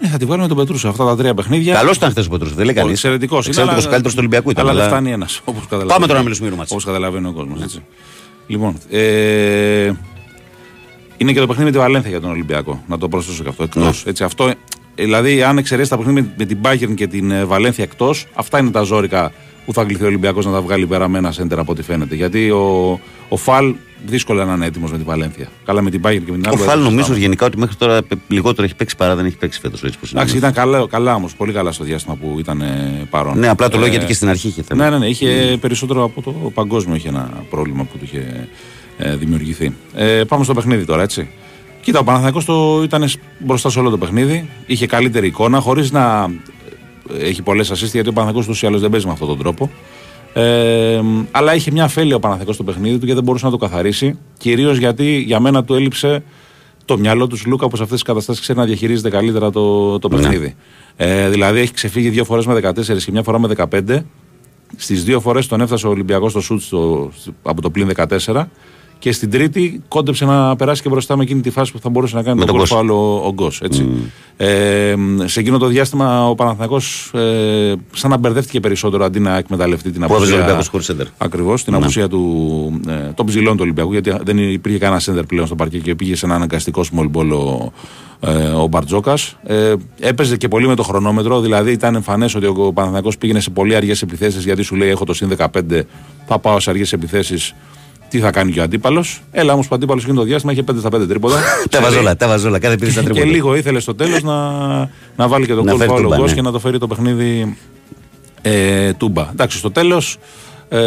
Ναι, 0.00 0.08
θα 0.08 0.18
τη 0.18 0.24
βγάλει 0.24 0.40
με 0.42 0.48
τον 0.48 0.56
Πετρούσεφ 0.56 0.90
αυτά 0.90 1.04
τα 1.04 1.16
τρία 1.16 1.34
παιχνίδια. 1.34 1.74
Καλός 1.74 1.96
ήταν 1.96 2.10
χθες 2.10 2.26
ο 2.26 2.30
Πετρούσεφ, 2.30 2.56
δεν 2.56 2.64
λέει 2.64 2.74
κανεί. 2.74 2.90
Εξαιρετικός. 2.90 3.46
Εξαιρετικός 3.46 3.84
καλύτερος 3.84 4.12
του 4.12 4.18
Ολυμπιακού 4.18 4.50
ήταν. 4.50 4.64
Αλλά 4.68 4.72
δεν 4.72 4.82
αλλά- 4.82 4.90
φτάνει 4.92 5.12
ένα. 5.12 5.28
Πάμε 5.86 6.06
τώρα 6.06 6.18
να 6.18 6.22
μιλήσουμε 6.22 6.46
για 6.46 6.50
το 6.50 6.56
μάτς. 6.56 6.70
Όπως 6.70 6.84
καταλαβαίνει 6.84 7.26
ο 7.26 7.32
κόσμος. 7.32 7.80
Λοιπόν, 8.46 8.78
ε, 8.90 9.92
είναι 11.16 11.32
και 11.32 11.40
το 11.40 11.46
παιχνίδι 11.46 11.64
με 11.64 11.70
τη 11.76 11.78
Βαλένθια 11.78 12.10
για 12.10 12.20
τον 12.20 12.30
Ολυμπιακό. 12.30 12.82
Να 12.86 12.98
το 12.98 13.08
προσθέσω 13.08 13.42
και 13.42 13.48
αυτό. 13.48 13.62
Εκτός. 13.62 14.04
Ναι. 14.04 14.10
Έτσι, 14.10 14.24
αυτό, 14.24 14.50
δηλαδή, 14.94 15.42
αν 15.42 15.58
εξαιρέσει 15.58 15.90
τα 15.90 15.96
παιχνίδια 15.96 16.22
με, 16.22 16.32
με 16.36 16.44
την 16.44 16.58
Bayern 16.62 16.94
και 16.94 17.06
την 17.06 17.30
ε, 17.30 17.44
Βαλένθια 17.44 17.84
εκτός, 17.84 18.26
αυτά 18.34 18.58
είναι 18.58 18.70
τα 18.70 18.82
ζώρικα 18.82 19.32
που 19.66 19.72
θα 19.72 19.84
κληθεί 19.84 20.02
ο 20.02 20.06
Ολυμπιακός 20.06 20.46
να 20.46 20.52
τα 20.52 20.60
βγάλει 20.60 20.86
πέρα 20.86 21.08
με 21.08 21.18
ένα 21.18 21.32
σέντερ 21.32 21.58
από 21.58 21.72
ό,τι 21.72 21.82
φαίνεται. 21.82 22.14
Γιατί 22.14 22.50
ο, 22.50 23.00
ο 23.28 23.36
Φαλ 23.36 23.74
δύσκολα 24.06 24.44
να 24.44 24.54
είναι 24.54 24.66
έτοιμος 24.66 24.90
με 24.90 24.96
την 24.96 25.06
Βαλένθια. 25.06 25.48
Καλά 25.64 25.82
με 25.82 25.90
την 25.90 26.00
Bayern 26.04 26.22
και 26.24 26.30
με 26.32 26.38
την 26.38 26.46
Ο 26.46 26.50
άλλη. 26.52 26.62
Φάλ 26.62 26.82
νομίζω 26.82 27.14
γενικά 27.14 27.46
ότι 27.46 27.58
μέχρι 27.58 27.74
τώρα 27.76 28.00
λιγότερο 28.28 28.64
έχει 28.66 28.74
παίξει 28.74 28.96
παρά 28.96 29.14
δεν 29.16 29.24
έχει 29.26 29.36
παίξει 29.36 29.60
φέτος. 29.60 29.82
Εντάξει, 30.12 30.36
ήταν 30.36 30.52
καλά, 30.52 30.86
καλά 30.90 31.14
όμως. 31.14 31.34
Πολύ 31.34 31.52
καλά 31.52 31.72
στο 31.72 31.84
διάστημα 31.84 32.14
που 32.16 32.36
ήταν 32.38 32.60
ε, 32.60 33.06
παρόν. 33.10 33.38
Ναι, 33.38 33.48
απλά 33.48 33.68
το 33.68 33.76
λέω 33.78 33.86
Ε, 33.86 33.90
γιατί 33.90 34.06
και 34.06 34.14
στην 34.14 34.28
αρχή 34.28 34.48
είχε 34.48 34.62
θέμα. 34.62 34.84
Ναι, 34.84 34.90
ναι, 34.90 34.98
ναι. 34.98 35.06
Είχε 35.06 35.56
περισσότερο 35.60 36.04
από 36.04 36.22
το 36.22 36.30
παγκόσμιο 36.54 36.94
είχε 36.94 37.08
ένα 37.08 37.30
πρόβλημα 37.50 37.82
που 37.84 37.98
του 37.98 38.04
είχε 38.04 38.48
ε, 38.98 39.16
δημιουργηθεί. 39.16 39.74
Ε, 39.94 40.22
πάμε 40.28 40.44
στο 40.44 40.54
παιχνίδι 40.54 40.84
τώρα, 40.84 41.02
έτσι. 41.02 41.28
Κοίτα, 41.80 41.98
ο 41.98 42.04
Παναθηναϊκός 42.04 42.44
το 42.44 42.80
ήταν 42.84 43.08
σ- 43.08 43.18
μπροστά 43.38 43.70
σε 43.70 43.78
όλο 43.78 43.90
το 43.90 43.98
παιχνίδι. 43.98 44.48
Είχε 44.66 44.86
καλύτερη 44.86 45.26
εικόνα, 45.26 45.60
χωρίς 45.60 45.90
να 45.92 46.30
έχει 47.20 47.42
πολλές 47.42 47.70
assist, 47.70 47.90
γιατί 47.92 48.08
ο 48.08 48.12
Παναθηναϊκός 48.12 48.44
ούτως 48.44 48.62
ή 48.62 48.66
άλλως 48.66 48.80
δεν 48.80 48.90
παίζει 48.90 49.06
με 49.06 49.12
αυτόν 49.12 49.28
τον 49.28 49.38
τρόπο. 49.38 49.70
Ε, 50.38 51.02
αλλά 51.30 51.54
είχε 51.54 51.70
μια 51.70 51.84
αφέλεια 51.84 52.16
ο 52.16 52.18
Παναθηναϊκός 52.18 52.54
στο 52.54 52.64
παιχνίδι 52.64 52.98
του 52.98 53.06
και 53.06 53.14
δεν 53.14 53.22
μπορούσε 53.22 53.44
να 53.44 53.50
το 53.50 53.56
καθαρίσει. 53.56 54.18
Κυρίως 54.38 54.78
γιατί 54.78 55.16
για 55.16 55.40
μένα 55.40 55.64
του 55.64 55.74
έλειψε 55.74 56.22
το 56.84 56.98
μυαλό 56.98 57.26
του 57.26 57.36
Λούκα 57.46 57.68
που 57.68 57.76
σε 57.76 57.82
αυτές 57.82 57.98
τις 57.98 58.06
καταστάσεις 58.06 58.42
ξέρει 58.42 58.58
να 58.58 58.64
διαχειρίζεται 58.64 59.10
καλύτερα 59.10 59.50
το, 59.50 59.98
το 59.98 60.08
παιχνίδι. 60.08 60.56
Ε, 60.96 61.28
δηλαδή 61.28 61.60
έχει 61.60 61.72
ξεφύγει 61.72 62.08
δύο 62.08 62.24
φορές 62.24 62.46
με 62.46 62.60
14 62.62 62.72
και 62.96 63.10
μια 63.10 63.22
φορά 63.22 63.38
με 63.38 63.48
15. 63.56 63.98
Στις 64.76 65.04
δύο 65.04 65.20
φορές 65.20 65.46
τον 65.46 65.60
έφτασε 65.60 65.86
ο 65.86 65.90
Ολυμπιακός 65.90 66.30
στο 66.30 66.40
σουτ 66.40 66.60
στο, 66.60 67.10
από 67.42 67.62
το 67.62 67.70
πλήν 67.70 67.90
14. 67.96 68.44
Και 68.98 69.12
στην 69.12 69.30
τρίτη 69.30 69.82
κόντεψε 69.88 70.24
να 70.24 70.56
περάσει 70.56 70.82
και 70.82 70.88
μπροστά 70.88 71.16
με 71.16 71.22
εκείνη 71.22 71.40
τη 71.40 71.50
φάση 71.50 71.72
που 71.72 71.78
θα 71.78 71.88
μπορούσε 71.88 72.16
να 72.16 72.22
κάνει 72.22 72.38
Με 72.38 72.44
τον 72.44 72.56
τον 72.56 72.56
γκολ 72.56 72.66
Γκος. 72.68 72.88
φάουλ 72.88 72.90
ο, 72.90 73.26
ο 73.26 73.32
Γκος, 73.32 73.60
έτσι. 73.62 73.88
Ε, 74.36 74.94
σε 75.24 75.40
εκείνο 75.40 75.58
το 75.58 75.66
διάστημα 75.66 76.28
ο 76.28 76.34
Παναθηναϊκός 76.34 77.10
ε, 77.14 77.72
σαν 77.92 78.10
να 78.10 78.16
μπερδεύτηκε 78.16 78.60
περισσότερο 78.60 79.04
αντί 79.04 79.20
να 79.20 79.36
εκμεταλλευτεί 79.36 79.90
την 79.90 80.00
Που 80.00 80.04
έπαιζε 80.04 80.14
ο 80.14 80.16
απουσία. 80.18 80.36
Ολυμπιακός 80.36 80.68
χωρίς 80.68 80.90
center. 80.92 81.06
Ακριβώς, 81.18 81.64
την 81.64 81.72
Ναι. 81.72 81.78
απουσία 81.78 82.08
του, 82.08 82.80
ε, 82.88 82.92
των 83.14 83.26
ψηλών 83.26 83.52
του 83.56 83.62
Ολυμπιακού, 83.62 83.92
γιατί 83.92 84.12
δεν 84.24 84.38
υπήρχε 84.38 84.78
κανένα 84.78 85.00
σέντερ 85.00 85.24
πλέον 85.24 85.46
στο 85.46 85.54
παρκέ 85.54 85.78
και 85.78 85.94
πήγε 85.94 86.16
σε 86.16 86.26
ένα 86.26 86.34
αναγκαστικό 86.34 86.84
small 86.92 87.10
ball 87.16 87.28
ο, 87.30 87.72
ε, 88.30 88.46
ο 88.46 88.66
Μπαρτζόκας. 88.66 89.36
Ε, 89.44 89.74
έπαιζε 90.00 90.36
και 90.36 90.48
πολύ 90.48 90.66
με 90.66 90.74
το 90.74 90.82
χρονόμετρο, 90.82 91.40
δηλαδή 91.40 91.70
ήταν 91.72 91.94
εμφανές 91.94 92.34
ότι 92.34 92.46
ο 92.46 92.72
Παναθηναϊκός 92.74 93.18
πήγαινε 93.18 93.40
σε 93.40 93.50
πολύ 93.50 93.74
αργές 93.76 94.02
επιθέσεις, 94.02 94.44
γιατί 94.44 94.62
σου 94.62 94.74
λέει: 94.74 94.88
Έχω 94.88 95.04
το 95.04 95.14
συν 95.14 95.28
15, 95.28 95.80
θα 96.26 96.38
πάω 96.38 96.60
σε 96.60 96.70
αργές 96.70 96.92
επιθέσεις. 96.92 97.54
Τι 98.16 98.22
θα 98.22 98.30
κάνει 98.30 98.52
και 98.52 98.60
ο 98.60 98.62
αντίπαλος. 98.62 99.20
Έλα 99.30 99.52
όμως 99.52 99.66
ο 99.70 99.74
αντίπαλος 99.74 100.02
εκείνο 100.02 100.18
το 100.18 100.24
διάστημα 100.24 100.52
είχε 100.52 100.62
5 100.72 100.74
στα 100.78 100.88
5 100.88 101.08
τρίποτα. 101.08 101.36
Τα 101.70 101.80
βάζω 101.80 101.98
όλα, 101.98 102.16
τα 102.16 102.28
βάζω 102.28 102.48
όλα. 102.48 102.58
Κάθε 102.58 102.76
πήρε 102.76 102.90
στα 102.90 103.00
Και 103.00 103.06
τρίποτα. 103.08 103.26
λίγο 103.32 103.54
ήθελε 103.54 103.80
στο 103.80 103.94
τέλος 103.94 104.22
να, 104.22 104.50
να 105.16 105.28
βάλει 105.28 105.46
και 105.46 105.54
τον 105.54 105.64
Να 105.64 105.70
γκολ 105.70 105.78
φέρει 105.78 105.90
φάουλ 105.90 106.00
ο 106.04 106.08
τούμπα, 106.08 106.16
Γκος 106.16 106.28
ναι. 106.30 106.36
και 106.36 106.42
να 106.42 106.52
το 106.52 106.58
φέρει 106.58 106.78
το 106.78 106.86
παιχνίδι 106.86 107.56
ε, 108.42 108.92
τούμπα. 108.92 109.28
Εντάξει, 109.32 109.58
στο 109.58 109.70
τέλος 109.70 110.16
ε, 110.68 110.78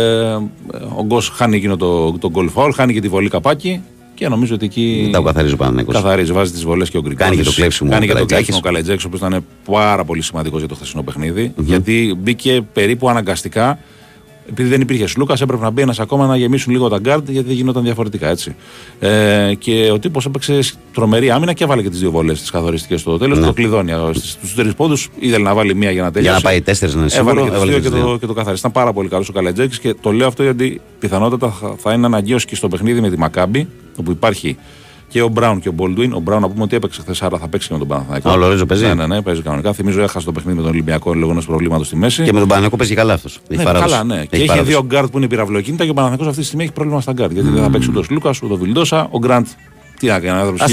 ο 0.96 1.04
Γκος 1.06 1.30
χάνει 1.30 1.56
εκείνο 1.56 1.78
το, 1.78 2.12
το 2.18 2.30
γκολ 2.30 2.50
φάουλ, 2.50 2.72
χάνει 2.72 2.94
και 2.94 3.02
τη 3.02 3.08
βολή 3.08 3.30
καπάκι 3.30 3.82
και 4.16 4.28
νομίζω 4.28 4.56
ότι 4.56 4.66
εκεί. 4.66 5.10
Τα 5.12 5.22
καθαρίζει 5.22 5.54
ο 5.54 5.58
Παναθηναϊκός. 5.58 5.94
Καθαρίζει, 5.96 6.32
βάζει 6.32 6.52
τις 6.52 6.64
βολές 6.64 6.90
και 6.90 6.98
ο 6.98 7.02
Γκρικόνης. 7.02 7.30
Κάνει 7.30 7.42
και 7.42 7.50
το 7.50 7.56
κλέψιμο 7.56 7.90
Κάνει 7.90 8.04
ο 8.04 8.08
και 8.08 8.14
το 8.14 8.18
Καλατζάκης. 8.18 8.46
κλέψιμο 8.46 8.70
ο 8.70 8.72
Καλετζάκη, 8.74 9.04
ο 9.06 9.08
οποίος 9.14 9.30
ήταν 9.30 9.46
πάρα 9.72 10.04
πολύ 10.04 10.22
σημαντικός 10.22 10.60
για 10.60 10.68
το 10.68 10.76
χθεσινό 10.76 11.04
παιχνίδι. 11.04 11.54
Γιατί 11.58 12.16
μπήκε 12.20 12.62
περίπου 12.74 13.10
αναγκαστικά. 13.10 13.80
Επειδή 14.50 14.70
δεν 14.70 14.82
υπήρχε 14.82 15.08
Σλούκα, 15.18 15.34
έπρεπε 15.42 15.64
να 15.64 15.70
μπει 15.70 15.82
ένας 15.82 16.00
ακόμα 16.00 16.26
να 16.28 16.38
γεμίσουν 16.38 16.72
λίγο 16.72 16.88
τα 16.88 16.98
γκάρντ 16.98 17.30
γιατί 17.30 17.48
δεν 17.48 17.56
γινόταν 17.56 17.84
διαφορετικά 17.84 18.30
έτσι. 18.30 18.56
Ε, 19.00 19.54
και 19.58 19.90
ο 19.94 20.00
τύπος 20.00 20.26
έπαιξε 20.26 20.60
τρομερή 20.94 21.32
άμυνα 21.32 21.54
και 21.54 21.64
έβαλε 21.64 21.82
και 21.82 21.90
τις 21.90 22.00
δύο 22.00 22.12
βολές 22.12 22.40
τις 22.40 22.50
καθοριστικές 22.50 23.00
στο 23.00 23.18
τέλος. 23.18 23.40
Ναι. 23.40 23.46
Το 23.46 23.54
κλειδώνει. 23.54 23.92
Στους 24.14 24.56
τρεις 24.56 24.74
πόντους 24.74 25.10
ήθελε 25.20 25.44
να 25.44 25.54
βάλει 25.54 25.76
μία 25.76 25.92
για 25.92 26.04
να 26.04 26.12
τελειώσει. 26.12 26.36
να 26.36 26.42
πάει 26.42 26.62
τέσσερις 26.62 26.96
να 26.96 27.02
είναι 27.02 27.10
Έβαλε 27.14 27.40
σίγουρο, 27.40 27.44
και, 27.44 27.50
τις 27.50 27.56
έβαλε 27.56 27.72
δύο 27.72 27.82
και 27.82 27.88
και, 27.88 27.94
τις 27.94 28.02
το, 28.02 28.08
δύο. 28.08 28.18
και 28.18 28.26
το 28.26 28.34
καθάρισε. 28.34 28.60
Ήταν 28.60 28.72
πάρα 28.82 28.94
πολύ 28.94 29.10
καλός 29.10 29.30
ο 29.30 29.32
Καλαϊτζάκης 29.34 29.80
και 29.80 29.96
το 30.02 30.12
λέω 30.12 30.28
αυτό 30.28 30.44
γιατί 30.44 30.82
πιθανότατα 31.00 31.50
θα, 31.50 31.76
θα 31.78 31.94
είναι 31.94 32.06
αναγκαίος 32.06 32.46
και 32.46 32.56
στο 32.56 32.68
παιχνίδι 32.68 33.02
με 33.02 33.10
τη 33.10 33.18
Μακάμπι, 33.18 33.68
όπου 33.98 34.12
υπάρχει 34.12 34.58
και 35.10 35.22
ο 35.22 35.28
Μπράουν 35.28 35.60
και 35.60 35.70
ο 35.70 35.72
Μπολντουίν. 35.72 36.14
Ο 36.14 36.20
Μπράουν 36.20 36.42
να 36.42 36.50
πούμε 36.50 36.64
ότι 36.64 36.76
έπαιξε 36.76 37.02
χθες, 37.02 37.22
άρα 37.22 37.38
θα 37.38 37.48
παίξει 37.48 37.68
και 37.68 37.74
με 37.74 37.80
τον 37.80 37.88
Παναθηναϊκό. 37.88 38.30
Α, 38.30 38.34
ο 38.34 38.38
Λορέντζο 38.38 38.66
παίζει; 38.66 38.86
Ναι, 38.86 38.94
ναι, 38.94 39.08
ναι, 39.08 39.22
παίζει 39.22 39.42
κανονικά. 39.42 39.74
Θυμίζω 39.74 40.02
έχασε 40.02 40.26
το 40.26 40.32
παιχνίδι 40.32 40.58
με 40.58 40.64
τον 40.64 40.72
Ολυμπιακό 40.72 41.14
λόγω 41.14 41.32
ενός 41.32 41.46
προβλήματος 41.46 41.88
στη 41.88 41.96
μέση. 41.96 42.24
Και 42.24 42.34
με 42.34 42.40
τον 42.40 42.48
Παναθηναϊκό 42.48 42.76
παίζει 42.76 42.96
καλά 42.96 43.14
αυτός. 43.14 43.40
Ναι, 43.48 43.64
καλά, 43.64 44.04
ναι. 44.04 44.26
Και 44.26 44.38
έχει 44.38 44.62
δύο 44.62 44.84
γκαρντ 44.86 45.12
που 45.12 45.18
είναι 45.18 45.28
πυραυλοκίνητα 45.28 45.84
και 45.84 45.90
ο 45.90 45.94
Παναθηναϊκός 45.94 46.28
αυτή 46.28 46.40
τη 46.42 46.46
στιγμή 46.48 46.64
έχει 46.64 46.74
πρόβλημα 46.74 47.02
στα 47.02 47.12
γκαρντ. 47.12 47.32
Γιατί 47.32 47.50
δεν 47.50 47.64
θα 47.64 47.70
παίξει 47.70 47.90
ούτε 47.90 48.00
ο 48.00 48.04
Σλούκα 48.10 48.34
ούτε 48.44 48.54
ο 48.54 48.58
Βιλντόσα. 48.58 49.08
Ο 49.12 49.18
Γκραντ. 49.18 49.46
Τι 50.00 50.08
να 50.08 50.20
κάνει, 50.20 50.40
άνθρωπος. 50.40 50.62
Ας 50.62 50.66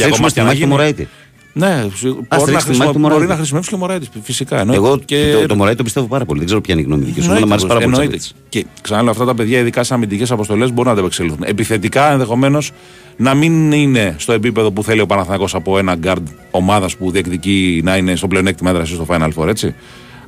ρίξουμε 1.60 1.90
στη 1.90 2.06
μάχη 2.06 2.12
του 2.12 2.18
Μωράιτη. 2.20 2.20
Ναι, 2.28 2.36
μπορεί 2.36 2.50
να, 2.50 2.56
ρίξει 2.56 2.70
τη 2.70 2.78
μάχη 2.78 2.92
του 2.92 2.92
χρησιμο... 2.92 2.92
μπορεί 2.92 2.98
Μωράιτη. 2.98 3.26
να 3.26 3.36
χρησιμεύσει 3.36 3.68
και 3.68 3.74
ο 3.74 3.78
Μωράιτη. 3.78 4.08
Φυσικά. 4.22 4.60
εννοείται. 4.60 4.86
Εγώ 4.86 4.98
και... 5.04 5.32
το, 5.40 5.46
το 5.46 5.54
Μωράιτη 5.56 5.76
το 5.76 5.82
πιστεύω 5.84 6.06
πάρα 6.06 6.24
πολύ. 6.24 6.38
Δεν 6.38 6.46
ξέρω 6.46 6.60
ποια 6.60 6.74
είναι 6.74 6.82
η 6.82 6.86
γνώμη 6.86 7.04
δική 7.04 7.20
σου. 7.20 7.30
Εννοείται 7.30 7.44
Εμένα 7.44 7.66
μου 7.66 7.72
αρέσει 7.74 7.88
πως- 7.88 7.90
πάρα 7.90 7.96
πολύ. 7.96 8.04
εννοείται. 8.04 8.24
Και 8.48 8.66
ξαναλέω, 8.82 9.10
αυτά 9.10 9.24
τα 9.24 9.34
παιδιά, 9.34 9.58
ειδικά 9.58 9.84
σε 9.84 9.94
αμυντικές 9.94 10.30
αποστολές, 10.30 10.68
μπορούν 10.68 10.84
να 10.84 10.92
ανταπεξέλθουν. 10.92 11.38
Επιθετικά 11.42 12.12
ενδεχομένως 12.12 12.72
να 13.16 13.34
μην 13.34 13.72
είναι 13.72 14.14
στο 14.18 14.32
επίπεδο 14.32 14.70
που 14.72 14.82
θέλει 14.82 15.00
ο 15.00 15.06
Παναθηναϊκός 15.06 15.54
από 15.54 15.78
ένα 15.78 15.94
γκάρντ 15.94 16.26
ομάδας 16.50 16.96
που 16.96 17.10
διεκδικεί 17.10 17.80
να 17.84 17.96
είναι 17.96 18.16
στο 18.16 18.28
πλεονέκτημα 18.28 18.70
έδρας 18.70 18.94
στο 18.94 19.06
Final 19.08 19.30
Four, 19.36 19.46
έτσι. 19.46 19.74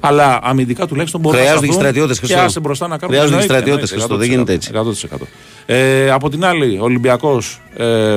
Αλλά 0.00 0.38
αμυντικά 0.42 0.86
τουλάχιστον 0.86 1.20
μπορούν 1.20 1.38
Χρειάζονται 1.38 1.60
να 1.66 1.66
και 1.66 1.72
σταθούν 1.72 1.90
στρατιώτες, 1.90 2.20
Και 2.20 2.26
Χριστός. 2.26 2.44
άσε 2.46 2.60
μπροστά 2.60 2.88
να 2.88 2.96
κάνουν 2.98 3.16
Χρειάζονται 3.16 3.46
και 3.46 3.52
εννοείται, 3.52 3.70
στρατιώτες, 3.80 3.92
εννοείται, 3.92 4.14
Χριστό, 4.14 4.16
δεν 4.16 4.28
γίνεται 4.28 5.18
100%. 5.20 5.26
Ε, 5.66 6.10
από 6.10 6.28
την 6.30 6.44
άλλη, 6.44 6.78
ο 6.78 6.82
Ολυμπιακός 6.82 7.60
ε, 7.76 8.16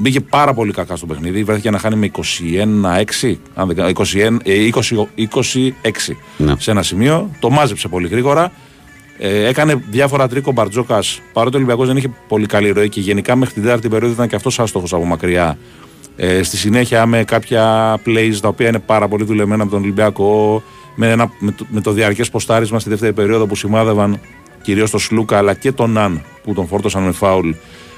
μπήκε 0.00 0.20
πάρα 0.20 0.54
πολύ 0.54 0.72
κακά 0.72 0.96
στο 0.96 1.06
παιχνίδι. 1.06 1.44
Βρέθηκε 1.44 1.70
να 1.70 1.78
χάνει 1.78 1.96
με 1.96 2.10
21-6, 3.24 3.36
αν 3.54 3.66
δεν 3.66 3.76
κάνω, 3.76 3.88
21, 3.88 4.36
ε, 4.42 4.52
20, 4.54 5.08
26 5.14 6.16
Ναι. 6.36 6.54
σε 6.58 6.70
ένα 6.70 6.82
σημείο. 6.82 7.30
Το 7.40 7.50
μάζεψε 7.50 7.88
πολύ 7.88 8.08
γρήγορα. 8.08 8.52
Ε, 9.18 9.46
έκανε 9.46 9.82
διάφορα 9.90 10.28
τρίκο 10.28 10.52
Μπαρτζόκας. 10.52 11.20
Παρότι 11.32 11.54
ο 11.54 11.58
Ολυμπιακός 11.58 11.86
δεν 11.86 11.96
είχε 11.96 12.10
πολύ 12.28 12.46
καλή 12.46 12.70
ροή 12.70 12.88
και 12.88 13.00
γενικά 13.00 13.36
μέχρι 13.36 13.54
την 13.54 13.62
τέταρτη 13.62 13.88
περίοδο 13.88 14.12
ήταν 14.14 14.28
και 14.28 14.36
αυτός 14.36 14.58
άστοχος 14.60 14.92
από 14.92 15.04
μακριά. 15.04 15.58
Ε, 16.16 16.42
στη 16.42 16.56
συνέχεια 16.56 17.06
με 17.06 17.24
κάποια 17.24 17.94
plays 18.06 18.34
τα 18.40 18.48
οποία 18.48 18.68
είναι 18.68 18.78
πάρα 18.78 19.08
πολύ 19.08 19.24
δουλεμένα 19.24 19.62
από 19.62 19.72
τον 19.72 19.80
Ολυμπιακό. 19.82 20.62
Με, 20.98 21.10
ένα, 21.10 21.30
με, 21.38 21.52
το, 21.52 21.66
με 21.70 21.80
το 21.80 21.92
διαρκές 21.92 22.30
ποστάρισμα 22.30 22.78
στη 22.78 22.88
δεύτερη 22.90 23.12
περίοδο 23.12 23.46
που 23.46 23.54
σημάδευαν 23.56 24.20
κυρίως 24.62 24.90
τον 24.90 25.00
Σλούκα 25.00 25.38
αλλά 25.38 25.54
και 25.54 25.72
τον 25.72 25.90
Ναν 25.90 26.22
που 26.42 26.54
τον 26.54 26.66
φόρτωσαν 26.66 27.02
με 27.02 27.12
φάουλ 27.12 27.50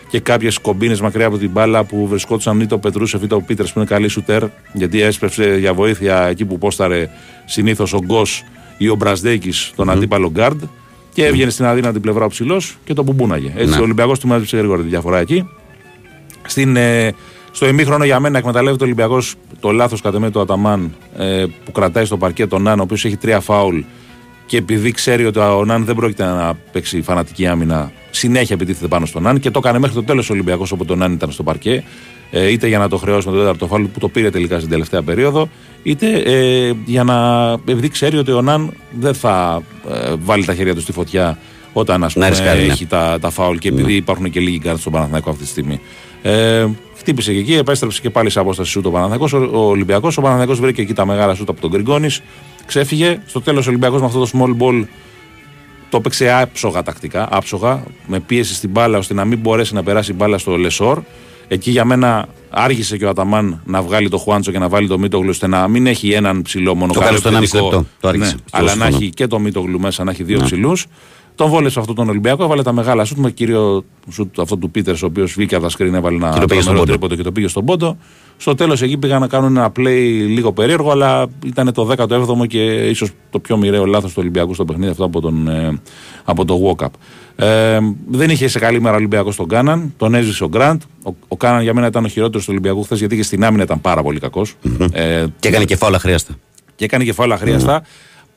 και 0.08 0.20
κάποιες 0.20 0.58
κομπίνες 0.58 1.00
μακριά 1.00 1.26
από 1.26 1.38
την 1.38 1.50
μπάλα 1.50 1.84
που 1.84 2.06
βρισκόντουσαν 2.06 2.60
είτε 2.60 2.74
ο 2.74 2.78
Πετρούσεφ 2.78 3.22
είτε 3.22 3.34
ο 3.34 3.40
Πίτερς 3.40 3.72
που 3.72 3.78
είναι 3.78 3.88
καλοί 3.88 4.08
σουτέρ 4.08 4.44
γιατί 4.72 5.00
έσπευσε 5.00 5.56
για 5.58 5.74
βοήθεια 5.74 6.22
εκεί 6.22 6.44
που 6.44 6.58
πόσταρε 6.58 7.08
συνήθως 7.44 7.92
ο 7.92 7.98
Γκος 8.04 8.44
ή 8.78 8.88
ο 8.88 8.94
Μπραζντέικις 8.94 9.72
τον 9.76 9.90
αντίπαλο 9.90 10.30
γκάρντ 10.30 10.62
και 11.12 11.24
έβγαινε 11.24 11.50
στην 11.50 11.64
αδύνατη 11.64 12.00
πλευρά 12.00 12.24
ο 12.24 12.28
ψηλός 12.28 12.76
και 12.84 12.94
τον 12.94 13.04
μπουμπούναγε. 13.04 13.52
Έτσι 13.56 13.74
Ναι. 13.74 13.80
ο 13.80 13.82
Ολυμπιακός 13.82 14.18
του 14.18 14.26
μάζεψε 14.26 14.56
γρήγορα 14.56 14.82
τη 14.82 14.88
διαφορά 14.88 15.18
εκεί. 15.18 15.48
Στην, 16.46 16.76
ε, 16.76 17.14
στο 17.58 17.66
ημίχρονο 17.66 18.04
για 18.04 18.20
μένα 18.20 18.38
εκμεταλλεύεται 18.38 18.82
ο 18.82 18.86
Ολυμπιακός 18.86 19.34
το 19.60 19.70
λάθος 19.70 20.00
κατ' 20.00 20.18
εμέ 20.18 20.30
του 20.30 20.40
Αταμάν 20.40 20.94
ε, 21.16 21.44
που 21.64 21.72
κρατάει 21.72 22.04
στο 22.04 22.16
παρκέ 22.16 22.46
τον 22.46 22.62
Ναν, 22.62 22.78
ο 22.78 22.82
οποίος 22.82 23.04
έχει 23.04 23.16
τρία 23.16 23.40
φάουλ 23.40 23.78
και 24.46 24.56
επειδή 24.56 24.90
ξέρει 24.90 25.24
ότι 25.24 25.38
ο 25.38 25.64
Ναν 25.64 25.84
δεν 25.84 25.94
πρόκειται 25.94 26.24
να 26.24 26.54
παίξει 26.72 27.02
φανατική 27.02 27.46
άμυνα, 27.46 27.92
συνέχεια 28.10 28.54
επιτίθεται 28.54 28.86
πάνω 28.88 29.06
στον 29.06 29.22
Ναν 29.22 29.40
και 29.40 29.50
το 29.50 29.58
έκανε 29.64 29.78
μέχρι 29.78 29.94
το 29.94 30.02
τέλος 30.02 30.30
ο 30.30 30.32
Ολυμπιακός 30.32 30.72
όπου 30.72 30.84
ο 30.84 30.98
Ναν 30.98 31.12
ήταν 31.12 31.30
στο 31.30 31.42
παρκέ. 31.42 31.84
Ε, 32.30 32.50
είτε 32.50 32.66
για 32.66 32.78
να 32.78 32.88
το 32.88 32.96
χρεώσει 32.96 33.26
με 33.26 33.32
το 33.32 33.38
τέταρτο 33.38 33.66
φάουλ 33.66 33.84
που 33.84 33.98
το 33.98 34.08
πήρε 34.08 34.30
τελικά 34.30 34.58
στην 34.58 34.70
τελευταία 34.70 35.02
περίοδο, 35.02 35.48
είτε 35.82 36.12
ε, 36.16 36.72
για 36.84 37.04
να. 37.04 37.50
επειδή 37.52 37.88
ξέρει 37.88 38.18
ότι 38.18 38.32
ο 38.32 38.42
Ναν 38.42 38.72
δεν 38.98 39.14
θα 39.14 39.62
ε, 39.90 40.12
βάλει 40.18 40.44
τα 40.44 40.54
χέρια 40.54 40.74
του 40.74 40.80
στη 40.80 40.92
φωτιά 40.92 41.38
όταν 41.72 42.04
ας 42.04 42.14
Να 42.14 42.26
πούμε, 42.26 42.36
ρισκάρει, 42.36 42.66
ναι. 42.66 42.72
έχει 42.72 42.86
τα, 42.86 43.18
τα 43.20 43.30
φάουλ 43.30 43.56
και 43.56 43.68
επειδή 43.68 43.94
υπάρχουν 43.94 44.30
και 44.30 44.40
λίγοι 44.40 44.60
γκαρντ 44.62 44.78
στον 44.78 44.92
Παναθηναϊκό 44.92 45.30
αυτή 45.30 45.42
τη 45.42 45.48
στιγμή. 45.48 45.80
Ε, 46.22 46.66
χτύπησε 46.98 47.32
και 47.32 47.38
εκεί, 47.38 47.54
επέστρεψε 47.54 48.00
και 48.00 48.10
πάλι 48.10 48.30
σε 48.30 48.40
απόσταση 48.40 48.70
σουτ 48.70 48.80
ο 48.80 48.90
Παναθηναϊκός, 48.90 49.32
ο, 49.32 49.48
ο 49.52 49.58
Ολυμπιακός. 49.58 50.16
Ο 50.16 50.20
Παναθηναϊκός 50.20 50.60
βρήκε 50.60 50.82
εκεί 50.82 50.92
τα 50.94 51.06
μεγάλα 51.06 51.34
σούτ 51.34 51.48
από 51.48 51.60
τον 51.60 51.70
Γκριγκόνις. 51.70 52.20
Ξέφυγε. 52.66 53.20
Στο 53.26 53.40
τέλος 53.40 53.66
ο 53.66 53.68
Ολυμπιακός 53.70 54.00
με 54.00 54.06
αυτό 54.06 54.18
το 54.18 54.28
small 54.34 54.62
ball 54.62 54.84
το 55.90 55.96
έπαιξε 55.96 56.32
άψογα 56.32 56.82
τακτικά, 56.82 57.28
άψογα, 57.30 57.82
με 58.06 58.20
πίεση 58.20 58.54
στην 58.54 58.70
μπάλα 58.70 58.98
ώστε 58.98 59.14
να 59.14 59.24
μην 59.24 59.38
μπορέσει 59.38 59.74
να 59.74 59.82
περάσει 59.82 60.10
η 60.10 60.14
μπάλα 60.18 60.38
στο 60.38 60.56
Λεσόρ. 60.56 60.98
Εκεί 61.48 61.70
για 61.70 61.84
μένα 61.84 62.28
άργησε 62.50 62.96
και 62.96 63.04
ο 63.04 63.08
Αταμάν 63.08 63.60
να 63.64 63.82
βγάλει 63.82 64.08
το 64.08 64.18
Χουάντσο 64.18 64.50
και 64.50 64.58
να 64.58 64.68
βάλει 64.68 64.88
το 64.88 64.98
Μίτογλου 64.98 65.28
ώστε 65.28 65.46
να 65.46 65.68
μην 65.68 65.86
έχει 65.86 66.10
έναν 66.12 66.42
ψηλό 66.42 66.74
μόνο 66.74 66.92
Το 66.92 67.00
κάνει 67.00 67.16
στο 67.16 67.30
1,5 67.30 67.40
λεπτό. 67.40 67.86
Το 68.00 68.08
άργησε. 68.08 68.30
ναι, 68.32 68.36
Στο 68.46 68.58
αλλά 68.58 68.66
να 68.66 68.72
σύμφωνοι. 68.84 68.96
έχει 68.96 69.10
και 69.10 69.26
το 69.26 69.38
Μίτογλου 69.38 69.80
μέσα, 69.80 70.04
να 70.04 70.10
έχει 70.10 70.22
δύο 70.22 70.38
Ναι. 70.38 70.44
ψηλούς. 70.44 70.86
Τον 71.38 71.48
βόλεψε 71.50 71.78
αυτό 71.80 71.92
τον 71.94 72.08
Ολυμπιακό, 72.08 72.44
έβαλε 72.44 72.62
τα 72.62 72.72
μεγάλα 72.72 73.04
σουτ 73.04 73.18
με 73.18 73.30
κύριο 73.30 73.84
σουτ 74.10 74.40
αυτό 74.40 74.56
του 74.56 74.70
Πίτερ, 74.70 74.94
ο 74.94 74.98
οποίος 75.06 75.32
βγήκε 75.32 75.54
από 75.54 75.64
τα 75.64 75.70
σκριν, 75.70 75.94
έβαλε 75.94 76.16
ένα 76.16 76.30
Και 76.32 76.40
το 76.40 76.46
πήγε 76.46 76.60
στον 76.60 76.74
τρομερό 76.74 76.78
πόντο. 76.80 76.84
τρίποντο 76.90 77.14
και 77.14 77.22
το 77.22 77.32
πήγε 77.32 77.48
στον 77.48 77.64
πόντο. 77.64 77.96
Στο 78.36 78.54
τέλος 78.54 78.82
εκεί 78.82 78.98
πήγαν 78.98 79.20
να 79.20 79.26
κάνουν 79.26 79.56
ένα 79.56 79.72
play 79.76 80.26
λίγο 80.28 80.52
περίεργο, 80.52 80.90
αλλά 80.90 81.26
ήταν 81.44 81.72
το 81.72 81.90
17ο 81.96 82.46
και 82.46 82.64
ίσως 82.88 83.10
το 83.30 83.38
πιο 83.38 83.56
μοιραίο 83.56 83.84
λάθος 83.84 84.10
του 84.10 84.16
Ολυμπιακού 84.20 84.54
στο 84.54 84.64
παιχνίδι 84.64 84.90
αυτό 84.90 85.04
από, 85.04 85.20
τον, 85.20 85.48
ε, 85.48 85.80
από 86.24 86.44
το 86.44 86.58
walk-up. 86.76 86.86
Ε, 87.44 87.78
δεν 88.10 88.30
είχε 88.30 88.48
σε 88.48 88.58
καλή 88.58 88.80
μέρα 88.80 88.94
ο 88.94 88.96
Ολυμπιακός 88.96 89.36
τον 89.36 89.48
Κάναν, 89.48 89.94
τον 89.96 90.14
έζησε 90.14 90.44
ο 90.44 90.48
Γκραντ. 90.48 90.80
Ο, 91.04 91.10
ο 91.28 91.36
Κάναν 91.36 91.62
για 91.62 91.74
μένα 91.74 91.86
ήταν 91.86 92.04
ο 92.04 92.08
χειρότερος 92.08 92.44
του 92.44 92.50
Ολυμπιακού 92.52 92.82
χθες 92.82 92.98
γιατί 92.98 93.16
και 93.16 93.22
στην 93.22 93.44
άμυνα 93.44 93.62
ήταν 93.62 93.80
πάρα 93.80 94.02
πολύ 94.02 94.20
κακός. 94.20 94.54
Ε, 94.92 95.24
Και 95.38 95.48
έκανε 95.48 95.64
και 95.64 95.76
φάουλα 95.76 95.98
χρειάστα. 95.98 96.34
και 96.76 96.84
έκανε 96.84 97.04
κεφάλαια 97.04 97.36
αχρίαστα. 97.36 97.82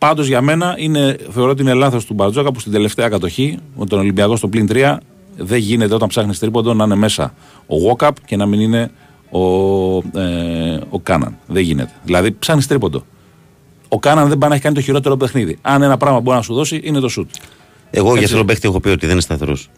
Πάντως 0.01 0.27
για 0.27 0.41
μένα 0.41 0.75
είναι, 0.77 1.17
θεωρώ 1.31 1.51
ότι 1.51 1.61
είναι 1.61 1.73
λάθος 1.73 2.05
του 2.05 2.13
Μπαρτζόκα 2.13 2.51
που 2.51 2.59
στην 2.59 2.71
τελευταία 2.71 3.09
κατοχή, 3.09 3.57
με 3.75 3.85
τον 3.85 3.99
Ολυμπιακό 3.99 4.35
στο 4.35 4.47
πλήν 4.47 4.67
3, 4.71 4.97
δεν 5.37 5.59
γίνεται 5.59 5.93
όταν 5.93 6.07
ψάχνεις 6.07 6.39
τρίποντο 6.39 6.73
να 6.73 6.83
είναι 6.83 6.95
μέσα 6.95 7.33
ο 7.67 7.75
Walkup 7.89 8.09
και 8.25 8.35
να 8.35 8.45
μην 8.45 8.59
είναι 8.59 8.91
ο, 9.31 9.39
ε, 10.19 10.79
ο 10.89 10.99
Κάναν. 11.03 11.37
Δεν 11.47 11.63
γίνεται. 11.63 11.91
Δηλαδή 12.03 12.31
ψάχνεις 12.31 12.67
τρίποντο. 12.67 13.05
Ο 13.87 13.99
Κάναν 13.99 14.27
δεν 14.29 14.37
πάει 14.37 14.49
να 14.49 14.55
έχει 14.55 14.63
κάνει 14.63 14.75
το 14.75 14.81
χειρότερο 14.81 15.17
παιχνίδι. 15.17 15.57
Αν 15.61 15.81
ένα 15.81 15.97
πράγμα 15.97 16.19
μπορεί 16.19 16.37
να 16.37 16.43
σου 16.43 16.53
δώσει 16.53 16.79
είναι 16.83 16.99
το 16.99 17.07
σουτ. 17.09 17.29
Εγώ 17.91 18.03
για 18.05 18.11
Έτσι. 18.13 18.23
αυτόν 18.23 18.37
τον 18.37 18.47
παίχτη 18.47 18.67
έχω 18.67 18.79
πει 18.79 18.89
ότι 18.89 19.01
δεν 19.05 19.11
είναι 19.11 19.21
σταθερός. 19.21 19.69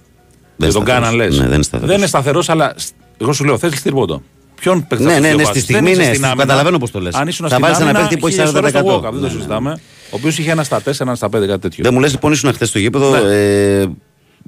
Δεν 0.56 0.72
τον 0.72 0.84
Κάναν 0.84 1.16
λες. 1.16 1.38
Ναι, 1.38 1.44
δεν 1.46 1.54
είναι 1.54 1.64
σταθερός. 1.64 1.90
δεν 1.90 1.98
είναι 1.98 2.08
σταθερός, 2.08 2.50
αλλά 2.50 2.74
σ- 2.78 2.94
εγώ 3.18 3.34
σου 3.34 3.44
λέω 3.44 3.58
θέλει 3.58 3.74
τρίποντο. 3.84 4.22
Ποιον 4.56 4.88
παίχτη 4.88 5.04
Ναι, 5.06 5.14
θα 5.14 5.20
ναι, 5.20 5.28
τους 5.28 5.30
ναι, 5.30 5.36
δύο 5.36 5.46
στη 5.46 5.46
βάζεις. 5.48 5.64
στιγμή, 5.64 5.82
Δεν 5.82 5.92
είσαι 5.92 6.00
ναι, 6.02 6.06
στην 6.08 6.16
στη- 6.18 6.26
άμυνα. 6.26 6.46
καταλαβαίνω 6.46 6.78
πώς 6.78 6.92
το 6.92 7.00
λες. 7.00 7.14
Αν 7.16 7.28
ήσουν 7.28 7.46
Θα 7.48 7.52
στην 7.52 7.62
βάλεις 7.66 7.78
ένα 7.80 7.86
άμυνα, 7.90 8.00
παίχτη 8.08 8.18
που 8.18 8.28
έχει 8.28 8.36
είχες 8.36 8.52
40%. 8.52 8.70
στο 8.70 8.96
walk-up, 8.98 9.02
δεν 9.02 9.12
το 9.12 9.18
Ναι, 9.20 9.28
ναι. 9.28 9.30
συζητάμε. 9.30 9.80
Ο 10.06 10.16
οποίος 10.16 10.38
είχε 10.38 10.52
ένα 10.52 10.64
στα 10.64 10.82
4, 10.82 10.92
ένα 11.00 11.16
στα 11.16 11.30
5, 11.30 11.48
κάτι 11.48 11.60
τέτοιο. 11.62 11.84
Δεν 11.84 11.94
μου 11.94 12.00
λες 12.00 12.12
λοιπόν 12.12 12.32
ήσουν 12.32 12.54
χθες 12.54 12.70
στο 12.70 12.80
γήπεδο. 12.80 13.16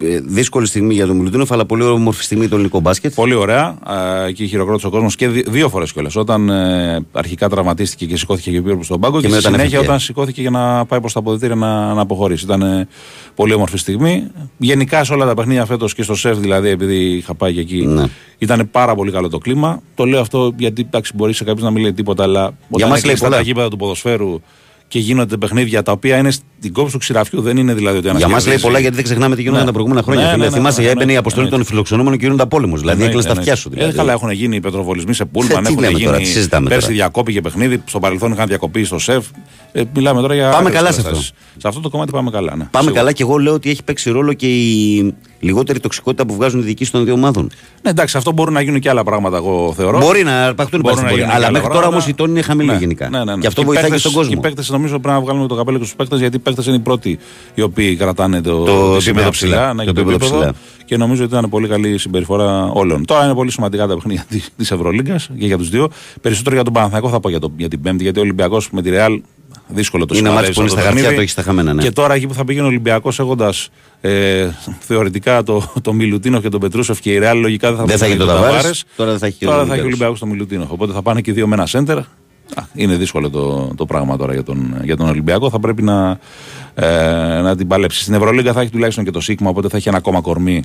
Ναι. 0.01 0.07
Ε, 0.09 0.13
ε, 0.15 0.19
δύσκολη 0.19 0.67
στιγμή 0.67 0.93
για 0.93 1.05
τον 1.07 1.15
Μιλουτίνοφ, 1.17 1.51
αλλά 1.51 1.65
πολύ 1.65 1.83
όμορφη 1.83 2.23
στιγμή 2.23 2.47
το 2.47 2.55
ελληνικό 2.55 2.79
μπάσκετ. 2.79 3.13
Πολύ 3.13 3.33
ωραία. 3.33 3.77
Α, 3.83 4.25
Εκεί 4.27 4.47
χειροκρότησε 4.47 4.87
ο 4.87 4.89
κόσμος 4.89 5.15
και 5.15 5.27
δι- 5.27 5.49
δύο 5.49 5.69
φορές 5.69 5.91
κιόλας. 5.93 6.15
Όταν 6.15 6.49
ε, 6.49 7.05
αρχικά 7.11 7.49
τραυματίστηκε 7.49 8.05
και 8.05 8.17
σηκώθηκε 8.17 8.51
και 8.51 8.61
πήρε 8.61 8.83
στον 8.83 8.99
πάγκο, 8.99 9.15
και, 9.21 9.27
Και 9.27 9.27
στη 9.27 9.35
μετά 9.35 9.47
συνέχεια 9.47 9.63
ευκαιρία. 9.65 9.87
όταν 9.87 9.99
σηκώθηκε 9.99 10.41
για 10.41 10.49
να 10.49 10.85
πάει 10.85 10.99
προς 10.99 11.13
τα 11.13 11.19
αποδητήρια 11.19 11.55
να, 11.55 11.93
να 11.93 12.01
αποχωρήσει. 12.01 12.45
Ήταν 12.45 12.61
ε, 12.61 12.87
πολύ 13.35 13.53
όμορφη 13.53 13.77
στιγμή. 13.77 14.27
Γενικά 14.57 15.03
σε 15.03 15.13
όλα 15.13 15.25
τα 15.25 15.33
παιχνίδια 15.33 15.65
φέτος 15.65 15.93
και 15.93 16.03
στο 16.03 16.15
σεφ, 16.15 16.37
δηλαδή, 16.37 16.69
επειδή 16.69 16.95
είχα 16.95 17.35
πάει 17.35 17.53
και 17.53 17.59
εκεί, 17.59 17.85
Ναι. 17.85 18.03
ήταν 18.37 18.67
πάρα 18.71 18.95
πολύ 18.95 19.11
καλό 19.11 19.29
το 19.29 19.37
κλίμα. 19.37 19.81
Το 19.95 20.05
λέω 20.05 20.21
αυτό 20.21 20.53
γιατί 20.57 20.81
εντάξει, 20.81 21.11
μπορεί 21.15 21.33
σε 21.33 21.43
κάποιο 21.43 21.63
να 21.63 21.71
μην 21.71 21.81
λέει 21.81 21.93
τίποτα, 21.93 22.23
αλλά 22.23 22.43
όταν 22.45 22.55
μας 22.69 22.81
είναι 22.81 22.89
λέει 22.89 23.01
κλειστά 23.01 23.25
πολλά. 23.25 23.37
τα 23.37 23.41
γήπεδα 23.43 23.67
του 23.69 23.77
ποδοσφαίρου 23.77 24.39
και 24.87 24.99
γίνονται 24.99 25.37
παιχνίδια 25.37 25.83
τα 25.83 25.91
οποία 25.91 26.17
είναι 26.17 26.31
στην 26.31 26.73
κόψη 26.73 26.93
του 26.93 26.99
ξηραφιού, 26.99 27.41
δεν 27.41 27.57
είναι 27.57 27.73
δηλαδή 27.73 27.97
ότι 27.97 28.07
ένα 28.07 28.17
Για 28.17 28.27
μας 28.27 28.47
λέει 28.47 28.59
πολλά 28.59 28.79
γιατί 28.79 28.95
δεν 28.95 29.03
ξεχνάμε 29.03 29.35
τι 29.35 29.41
γινόταν 29.41 29.65
τα 29.65 29.71
προηγούμενα 29.71 30.01
χρόνια. 30.01 30.23
Ναι, 30.23 30.29
φίλε. 30.31 30.43
ναι, 30.43 30.49
ναι, 30.49 30.55
Θυμάσαι, 30.55 30.79
ναι, 30.81 30.85
ναι, 30.85 30.91
έμπαινε 30.91 31.11
η 31.11 31.13
ναι, 31.13 31.19
αποστολή 31.19 31.45
ναι. 31.45 31.51
των 31.51 31.65
φιλοξενούμενων 31.65 32.17
και 32.17 32.23
γίνονταν 32.23 32.47
πόλεμος. 32.47 32.79
Δηλαδή 32.79 33.03
Εννοείται, 33.03 33.19
έκλεισε 33.19 33.33
τα 33.35 33.39
αυτιά 33.39 33.53
εννοείται. 33.53 33.69
σου. 33.69 33.69
Δηλαδή. 33.69 33.93
Ε, 33.93 33.95
καλά, 33.97 34.11
έχουν 34.11 34.31
γίνει 34.31 34.59
πετροβολισμοί 34.59 35.13
σε 35.13 35.25
πούλμαν, 35.25 35.63
τι 35.63 35.69
έχουν 35.69 35.79
λέμε 35.81 35.91
γίνει. 35.93 36.05
τώρα, 36.05 36.17
τι 36.17 36.25
συζητάμε 36.25 36.69
πέρσι 36.69 36.81
τώρα. 36.85 36.95
διακόπηκε 36.95 37.41
παιχνίδι, 37.41 37.81
στο 37.85 37.99
παρελθόν 37.99 38.31
είχαν 38.31 38.47
διακοπεί 38.47 38.83
στο 38.83 38.99
σεφ. 38.99 39.25
Ε, 39.71 39.83
μιλάμε 39.95 40.21
τώρα 40.21 40.33
για. 40.33 40.49
Πάμε 40.49 40.57
άλλες 40.59 40.73
καλά 40.73 40.91
σε 40.91 41.01
καταστάσεις. 41.01 41.31
Σε 41.57 41.67
αυτό 41.67 41.79
το 41.79 41.89
κομμάτι 41.89 42.11
πάμε 42.11 42.29
καλά. 42.29 42.55
Ναι. 42.55 42.63
Πάμε 42.63 42.83
Σίγουρα. 42.83 42.99
καλά 42.99 43.11
και 43.11 43.23
εγώ 43.23 43.37
λέω 43.37 43.53
ότι 43.53 43.69
έχει 43.69 43.83
παίξει 43.83 44.09
ρόλο 44.09 44.33
και 44.33 44.47
η 44.47 45.13
λιγότερη 45.39 45.79
τοξικότητα 45.79 46.25
που 46.25 46.33
βγάζουν 46.35 46.59
οι 46.59 46.63
διοικήσεις 46.63 46.91
των 46.91 47.03
δύο 47.05 47.13
ομάδων. 47.13 47.49
Ναι, 47.81 47.89
εντάξει, 47.89 48.17
αυτό 48.17 48.31
μπορούν 48.31 48.53
να 48.53 48.61
γίνουν 48.61 48.79
και 48.79 48.89
άλλα 48.89 49.03
πράγματα, 49.03 49.37
εγώ 49.37 49.73
θεωρώ. 49.77 49.97
Μπορεί 49.99 50.23
να 50.23 50.45
αρπαχτούν 50.45 50.79
Μπορούν 50.81 50.95
πάλι 50.97 51.05
να 51.05 51.09
στην 51.09 51.09
πορεία. 51.09 51.23
γίνουν 51.23 51.35
Αλλά 51.35 51.45
και 51.45 51.51
μέχρι 51.51 51.67
άλλα 51.67 51.75
τώρα 51.75 51.87
όμως 51.87 52.03
πράγματα. 52.03 52.09
η 52.09 52.13
τόνη 52.13 52.31
είναι 52.31 52.41
χαμηλή 52.41 52.69
Ναι, 52.71 52.77
γενικά. 52.77 53.09
ναι, 53.09 53.23
ναι, 53.23 53.35
ναι. 53.35 53.41
Και 53.41 53.47
αυτό 53.47 53.61
οι 53.61 53.65
βοηθάει 53.65 53.83
και 53.83 53.89
παίκτες- 53.89 54.11
στον 54.11 54.21
κόσμο. 54.21 54.33
Οι 54.37 54.41
παίκτες 54.41 54.69
νομίζω 54.69 54.99
πρέπει 54.99 55.15
να 55.17 55.21
βγάλουμε 55.21 55.47
το 55.47 55.55
καπέλο 55.55 55.77
και 55.77 55.83
στους 55.83 55.95
παίκτες 55.95 56.19
γιατί 56.19 56.35
οι 56.35 56.39
παίκτες 56.39 56.65
είναι 56.65 56.75
οι 56.75 56.79
πρώτοι 56.79 57.19
οι 57.55 57.61
οποίοι 57.61 57.95
κρατάνε 57.95 58.41
το, 58.41 58.63
Το 58.63 58.73
σημείο 58.73 58.97
επίπεδο 58.99 59.29
ψηλά. 59.29 59.73
ναι, 59.73 59.83
Το 59.83 59.91
και 59.91 59.91
το 59.93 59.99
επίπεδο 60.01 60.25
επίπεδο. 60.25 60.37
ψηλά. 60.37 60.53
Και 60.85 60.97
νομίζω 60.97 61.23
ότι 61.23 61.35
ήταν 61.35 61.49
πολύ 61.49 61.67
καλή 61.67 61.89
η 61.89 61.97
συμπεριφορά 61.97 62.63
όλων. 62.73 63.05
Τώρα 63.05 63.25
είναι 63.25 63.33
πολύ 63.33 63.51
σημαντικά 63.51 63.87
τα 63.87 63.93
παιχνίδια 63.93 64.25
της 64.57 64.71
Ευρωλίγκας 64.71 65.29
και 65.39 65.45
για 65.45 65.57
τους 65.57 65.69
δύο. 65.69 65.89
Περισσότερο 66.21 66.55
για 66.55 66.63
τον 66.63 66.73
Παναθηναϊκό 66.73 67.09
θα 67.09 67.19
πω 67.19 67.29
για, 67.29 67.39
το, 67.39 67.51
για 67.57 67.67
την 67.67 67.81
Πέμπτη, 67.81 68.03
γιατί 68.03 68.19
ο 68.19 68.21
Ολυμπιακός 68.21 68.69
με 68.71 68.81
τη 68.81 68.89
Ρεάλ 68.89 69.21
δύσκολο 69.67 70.05
το 70.05 70.15
Είναι 70.17 70.27
σημάδι 70.27 70.45
μάτς 70.45 70.55
που 70.55 70.61
είναι 70.61 70.69
στα 70.69 70.81
χαρτιά, 70.81 71.13
το 71.13 71.19
έχεις 71.19 71.31
στα 71.31 71.41
χαμένα. 71.41 71.73
Ναι. 71.73 71.81
Και 71.81 71.91
τώρα 71.91 72.13
εκεί 72.13 72.27
που 72.27 72.33
θα 72.33 72.45
πήγαινε 72.45 72.65
ο 72.65 72.67
Ολυμπιακός 72.67 73.19
έχοντας 73.19 73.69
ε, 74.01 74.49
θεωρητικά 74.79 75.43
το, 75.43 75.71
το 75.81 75.93
Μιλουτίνο 75.93 76.41
και 76.41 76.49
τον 76.49 76.59
Πετρούσεφ 76.59 76.99
και 76.99 77.11
η 77.11 77.17
Ρεάλ 77.17 77.39
λογικά 77.39 77.73
δεν 77.73 77.77
θα, 77.77 77.85
Δεν 77.85 77.97
θα 77.97 78.05
μπορούσε 78.05 78.21
έχει 78.21 78.29
να 78.29 78.35
το 78.35 78.45
έχει 78.45 78.53
Ταβάρες, 78.53 78.83
τώρα 78.95 79.09
δεν 79.09 79.19
θα 79.19 79.25
έχει 79.25 79.37
και 79.37 79.45
ο 79.45 79.49
Τώρα 79.49 79.65
θα 79.65 79.73
έχει 79.73 79.81
ο 79.81 79.85
Ολυμπιακός. 79.85 79.97
Ολυμπιακό 79.99 80.15
στο 80.15 80.25
Μιλουτίνο. 80.25 80.67
Οπότε 80.69 80.93
θα 80.93 81.01
πάνε 81.01 81.21
και 81.21 81.31
δύο 81.31 81.47
με 81.47 81.55
ένα 81.55 81.65
σέντερ. 81.65 81.97
Α, 81.97 82.63
είναι 82.73 82.95
δύσκολο 82.95 83.29
το, 83.29 83.73
το 83.75 83.85
πράγμα 83.85 84.17
τώρα 84.17 84.33
για 84.33 84.43
τον, 84.43 84.79
για 84.83 84.97
τον 84.97 85.09
Ολυμπιακό. 85.09 85.49
Θα 85.49 85.59
πρέπει 85.59 85.81
να, 85.81 86.19
ε, 86.73 86.87
να 87.41 87.55
την 87.55 87.67
παλέψει. 87.67 88.01
Στην 88.01 88.13
Ευρωλίγκα 88.13 88.53
θα 88.53 88.61
έχει 88.61 88.69
τουλάχιστον 88.71 89.03
και 89.03 89.11
το 89.11 89.19
Σίγμα, 89.19 89.49
οπότε 89.49 89.69
θα 89.69 89.77
έχει 89.77 89.87
ένα 89.87 89.97
ακόμα 89.97 90.21
κορμί 90.21 90.63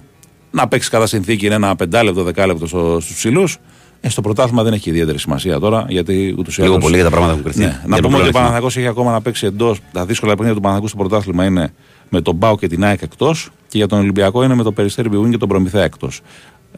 να 0.51 0.69
παίξει 0.69 0.91
κατά 0.91 1.07
συνθήκη 1.07 1.47
είναι 1.47 1.55
ένα 1.55 1.77
πεντάλεπτο, 1.77 2.23
δεκάλεπτο 2.23 2.67
στο, 2.67 2.99
στους 3.01 3.17
ψηλούς. 3.17 3.59
Ε, 4.01 4.09
στο 4.09 4.21
πρωτάθλημα 4.21 4.63
δεν 4.63 4.73
έχει 4.73 4.91
ιδιαίτερη 4.91 5.19
σημασία 5.19 5.59
τώρα, 5.59 5.85
γιατί 5.89 6.35
ούτως 6.39 6.57
ή 6.59 6.61
Λίγο 6.61 6.73
άλλως- 6.73 6.85
πολύ 6.85 6.95
για 6.97 7.05
τα 7.05 7.11
πράγματα 7.11 7.33
έχουν 7.33 7.45
κρυφθεί. 7.45 7.61
Ναι. 7.61 7.67
Για 7.67 7.81
Να 7.81 7.81
το 7.83 7.87
πούμε 7.89 7.97
ότι 7.97 8.07
ο 8.07 8.09
πλεονέκτημα. 8.09 8.33
Παναθηναϊκός 8.33 8.77
έχει 8.77 8.87
ακόμα 8.87 9.11
να 9.13 9.21
παίξει 9.23 9.47
εντός. 9.47 9.79
Τα 9.93 10.05
δύσκολα 10.07 10.31
παιχνίδια 10.33 10.55
του 10.55 10.61
Παναθηναϊκού 10.61 10.89
στο 10.89 10.97
πρωτάθλημα 11.09 11.45
είναι 11.45 11.73
με 12.09 12.21
τον 12.21 12.35
Μπάου 12.35 12.57
και 12.57 12.67
την 12.69 12.85
ΑΕΚ 12.85 13.03
εκτός 13.03 13.51
και 13.69 13.77
για 13.79 13.87
τον 13.87 13.99
Ολυμπιακό 13.99 14.43
είναι 14.45 14.55
με 14.55 14.63
το 14.63 14.73
Περιστέρι 14.73 15.09
Μπιουίν 15.09 15.31
και 15.31 15.37
τον 15.37 15.49
Προμηθέα 15.49 15.85
εκτός. 15.85 16.21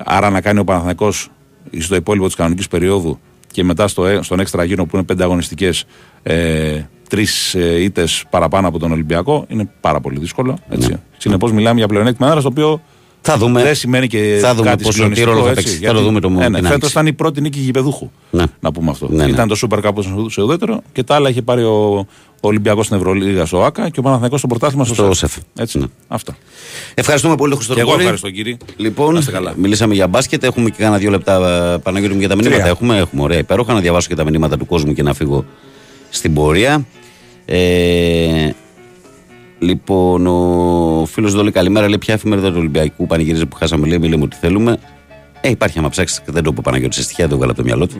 Άρα 0.05 0.31
να 0.31 0.40
κάνει 0.40 0.59
ο 0.59 0.65
Παναθηναϊκός 0.65 1.28
στο 1.78 1.94
υπόλοιπο 1.94 2.27
της 2.27 2.35
κανονικής 2.35 2.69
περίοδου 2.69 3.19
και 3.53 3.65
μετά 3.65 3.89
στο, 3.89 4.07
ε- 4.07 4.23
στον 4.23 4.40
έξτρα 4.40 4.65
γύρο 4.65 4.86
που 4.86 4.97
είναι 4.97 5.05
πέντε 5.05 5.23
αγωνιστικές 5.23 5.85
ε, 6.23 6.81
τρεις 7.09 7.55
ε, 7.55 7.82
ήττες 7.82 8.24
παραπάνω 8.31 8.69
από 8.69 8.78
τον 8.78 8.93
Ολυμπιακό 8.93 9.44
είναι 9.49 9.69
πάρα 9.81 10.01
πολύ 10.01 10.19
δύσκολο. 10.19 10.59
Έτσι. 10.69 10.89
Ναι. 10.90 10.97
Συνεπώς 11.19 11.53
μιλάμε 11.53 11.78
για 11.78 11.89
πλεονέκτημα 11.89 12.28
έδρα 12.28 12.40
το 12.43 12.49
οποίο 12.49 12.81
Θα 13.24 13.36
δούμε. 13.36 13.62
δεν 13.62 13.74
σημαίνει 13.74 14.07
και 14.07 14.39
Θα 14.40 14.55
δούμε 14.55 14.69
κάτι 14.69 14.77
πόσο- 14.77 14.89
τι 14.89 14.93
συγκλονιστικό, 14.93 15.31
ρόλο 15.31 15.43
θα 15.44 15.51
έτσι, 15.51 15.62
παίξει. 15.62 15.78
Θα 15.78 15.85
γιατί- 15.85 15.97
το 15.97 16.03
δούμε 16.05 16.20
το- 16.20 16.28
ναι, 16.28 16.36
ναι, 16.36 16.44
την 16.44 16.55
φέτος 16.55 16.70
άνοιξη. 16.73 16.90
ήταν 16.90 17.07
η 17.07 17.12
πρώτη 17.12 17.40
νίκη 17.40 17.59
γηπεδούχου. 17.59 18.11
Ναι. 18.31 18.44
Να 18.61 18.73
πούμε 18.73 18.90
αυτό. 18.90 19.09
Ναι, 19.11 19.24
ναι. 19.24 19.31
Ήταν 19.31 19.49
το 19.49 19.57
Super 19.70 19.78
Cup 19.85 19.90
στο 20.28 20.43
ουδέτερο 20.43 20.82
και 20.93 21.03
τα 21.03 21.15
άλλα 21.15 21.28
είχε 21.28 21.43
πάρει 21.43 21.62
ο, 21.62 21.94
ο 22.40 22.49
Ολυμπιακός 22.49 22.85
στην 22.86 22.97
Ευρωλίγα 22.97 23.44
στο 23.47 23.65
ΑΚΑ 23.65 23.89
και 23.89 23.99
ο 23.99 24.03
Παναθηναϊκός 24.03 24.39
στο 24.39 24.49
πρωτάθλημα 24.49 24.85
στο, 24.85 24.94
Στο 24.94 25.15
ΣΕΦ. 25.15 25.32
ΣΕΦ. 25.32 25.43
Έτσι. 25.59 25.81
Αυτά. 26.09 26.36
Ευχαριστούμε 26.94 27.35
πολύ, 27.35 27.51
Και 27.51 27.57
Χριστοδουλή. 27.57 27.89
εγώ 27.89 27.99
ευχαριστώ 27.99 28.31
κύριε. 28.31 28.57
Λοιπόν, 28.77 29.12
Να 29.12 29.19
είστε 29.19 29.31
καλά. 29.32 29.55
μιλήσαμε 29.57 29.94
για 29.94 30.07
μπάσκετ. 30.07 30.44
Έχουμε 30.44 30.70
και 30.70 30.82
κάνα 30.82 30.99
δύο 30.99 31.11
λεπτά 31.11 31.35
ε, 31.74 31.78
Παναγιώτη 31.78 32.15
μου 32.15 32.20
για 32.20 32.28
τα 32.28 32.35
μηνύματα. 32.35 32.59
Τρία. 32.61 32.70
Έχουμε, 32.70 32.97
έχουμε 32.97 33.23
ωραία 33.23 33.39
υπέροχα. 33.39 33.73
Να 33.73 33.81
διαβάσω 33.81 34.09
και 34.09 34.15
τα 34.15 34.24
μηνύματα 34.24 34.57
του 34.57 34.66
κόσμου 34.66 34.93
και 34.93 35.03
να 35.03 35.15
φύγω 35.15 35.44
στην 36.11 36.35
πορεία. 36.35 36.86
Ε, 37.44 38.51
λοιπόν, 39.62 40.26
ο 40.26 41.06
φίλος 41.06 41.32
Δόλη, 41.32 41.51
καλημέρα. 41.51 41.89
Λέει 41.89 41.98
ποια 41.98 42.14
εφημερίδα 42.14 42.48
του 42.48 42.56
Ολυμπιακού 42.59 43.06
πανηγυρίζει 43.06 43.47
που 43.47 43.56
χάσαμε. 43.56 43.86
Λέει, 43.86 43.98
μη 43.98 44.09
λέμε 44.09 44.22
ότι 44.22 44.36
θέλουμε. 44.40 44.78
Ε, 45.40 45.48
υπάρχει 45.48 45.78
άμα 45.78 45.89
ψάξεις 45.89 46.20
και 46.20 46.32
δεν 46.32 46.43
το 46.43 46.52
πω 46.52 46.60
Παναγιώτης 46.64 46.97
σε 46.97 47.02
στοιχεία, 47.02 47.24
δεν 47.24 47.32
το 47.32 47.36
βγάλω 47.36 47.52
από 47.52 47.60
το 47.60 47.66
μυαλό 47.66 47.86
του. 47.86 47.97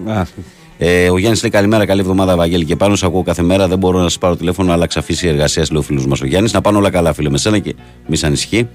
Ε, 0.78 1.10
ο 1.10 1.18
Γιάννης 1.18 1.43
λέει 1.43 1.51
καλημέρα, 1.51 1.86
καλή 1.86 2.01
εβδομάδα, 2.01 2.36
Βαγγέλη. 2.36 2.64
Και 2.64 2.76
πάνω 2.76 2.97
σε 2.97 3.06
ακούω 3.06 3.22
κάθε 3.22 3.43
μέρα. 3.43 3.68
Δεν 3.68 3.78
μπορώ 3.78 3.98
να 3.98 4.02
σας 4.02 4.18
πάρω 4.18 4.36
τηλέφωνο, 4.36 4.72
αλλά 4.72 4.86
ξαφίσει 4.86 5.28
εργασία, 5.28 5.64
λέει 5.70 5.80
ο 5.80 5.82
φίλος 5.82 6.06
μας 6.06 6.20
ο 6.20 6.26
Γιάννης. 6.26 6.52
Να 6.52 6.60
πάνε 6.60 6.78
όλα 6.78 6.90
καλά, 6.90 7.12
φίλε 7.12 7.30
με 7.30 7.39
σένα 7.39 7.59
και 7.59 7.74
μη 8.06 8.16
σε 8.16 8.26
ανησυχεί. 8.26 8.68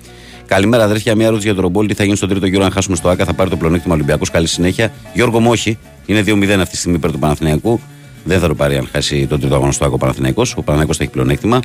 Καλημέρα, 0.45 0.83
αδέρφια. 0.83 1.15
Μια 1.15 1.25
ερώτηση 1.25 1.45
για 1.45 1.55
τον 1.55 1.63
Ρομπόλ. 1.63 1.87
Τι 1.87 1.93
θα 1.93 2.03
γίνει 2.03 2.15
στον 2.15 2.29
τρίτο 2.29 2.45
γύρο 2.45 2.63
αν 2.63 2.71
χάσουμε 2.71 2.95
στο 2.95 3.09
ΑΚΑ, 3.09 3.25
θα 3.25 3.33
πάρει 3.33 3.49
το 3.49 3.55
πλεονέκτημα 3.55 3.93
Ολυμπιακός. 3.93 4.29
Καλή 4.29 4.47
συνέχεια. 4.47 4.91
Γιώργο 5.13 5.39
μου, 5.39 5.49
όχι. 5.49 5.77
Είναι 6.05 6.23
2-0 6.25 6.49
αυτή 6.49 6.69
τη 6.69 6.77
στιγμή 6.77 6.97
υπέρ 6.97 7.11
του 7.11 7.19
Παναθηναϊκού. 7.19 7.79
Δεν 8.23 8.39
θα 8.39 8.47
το 8.47 8.55
πάρει 8.55 8.77
αν 8.77 8.87
χάσει 8.91 9.27
τον 9.27 9.39
τρίτο 9.39 9.55
αγώνα 9.55 9.71
στο 9.71 9.85
ΑΚΑ 9.85 9.93
ο 9.93 9.97
Παναθηναϊκός. 9.97 10.51
Ο 10.51 10.55
Παναθηναϊκός 10.55 10.97
θα 10.97 11.03
έχει 11.03 11.11
πλεονέκτημα. 11.11 11.59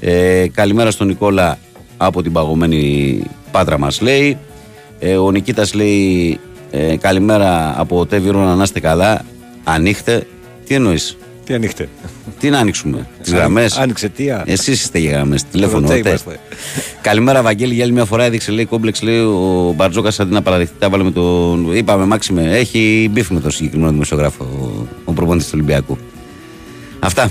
Ε, 0.00 0.46
καλημέρα 0.52 0.90
στον 0.90 1.06
Νικόλα 1.06 1.58
από 1.96 2.22
την 2.22 2.32
παγωμένη 2.32 3.22
Πάτρα 3.50 3.78
μας 3.78 4.00
λέει. 4.00 4.38
Ε, 4.98 5.16
ο 5.16 5.30
Νικήτας 5.30 5.74
λέει 5.74 6.38
ε, 6.70 6.96
καλημέρα 6.96 7.74
από 7.80 8.06
Τέβιρο 8.06 8.54
να 8.54 8.62
είστε 8.62 8.80
καλά. 8.80 9.24
Ανοίχτε. 9.64 10.26
Τι 10.66 10.74
εννοείς; 10.74 11.16
Τι 11.44 11.54
ανοίχτε; 11.54 11.88
Τι 12.38 12.50
να 12.50 12.58
ανοίξουμε, 12.58 13.06
τις 13.22 13.32
γραμμές; 13.32 13.78
Άνοιξε 13.78 14.08
τι. 14.08 14.30
α; 14.30 14.42
Εσεί 14.46 14.70
είστε 14.70 14.98
για 14.98 15.10
γραμμέ. 15.10 15.38
Τηλέφωνο. 15.50 15.88
Ρωτέ 15.88 16.00
τες. 16.00 16.20
είμαστε. 16.22 16.40
Καλημέρα, 17.00 17.42
Βαγγέλη. 17.42 17.74
Για 17.74 17.84
άλλη 17.84 17.92
μια 17.92 18.04
φορά 18.04 18.24
έδειξε 18.24 18.50
λέει 18.52 18.64
κόμπλεξ. 18.64 19.02
Λέει 19.02 19.18
ο 19.18 19.72
Μπαρτζόκας 19.76 20.20
αντί 20.20 20.32
να 20.32 20.42
παραδεχτεί. 20.42 20.74
Τα 20.78 20.88
βάλε 20.88 21.02
με 21.02 21.10
τον. 21.10 21.76
Είπαμε, 21.76 22.04
Μάξιμε. 22.04 22.56
Έχει 22.56 23.08
μπιφ 23.12 23.30
με 23.30 23.40
τον 23.40 23.50
συγκεκριμένο 23.50 23.90
δημοσιογράφο, 23.90 24.44
ο, 24.44 24.86
ο 25.04 25.12
προπονητής 25.12 25.46
του 25.46 25.52
Ολυμπιακού. 25.56 25.98
Αυτά. 26.98 27.30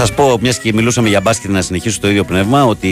Σας 0.00 0.14
πω, 0.14 0.38
μιας 0.40 0.58
και 0.58 0.72
μιλούσαμε 0.72 1.08
για 1.08 1.20
μπάσκετ, 1.20 1.50
να 1.50 1.62
συνεχίσω 1.62 1.94
στο 1.94 2.08
ίδιο 2.08 2.24
πνεύμα, 2.24 2.64
ότι 2.64 2.88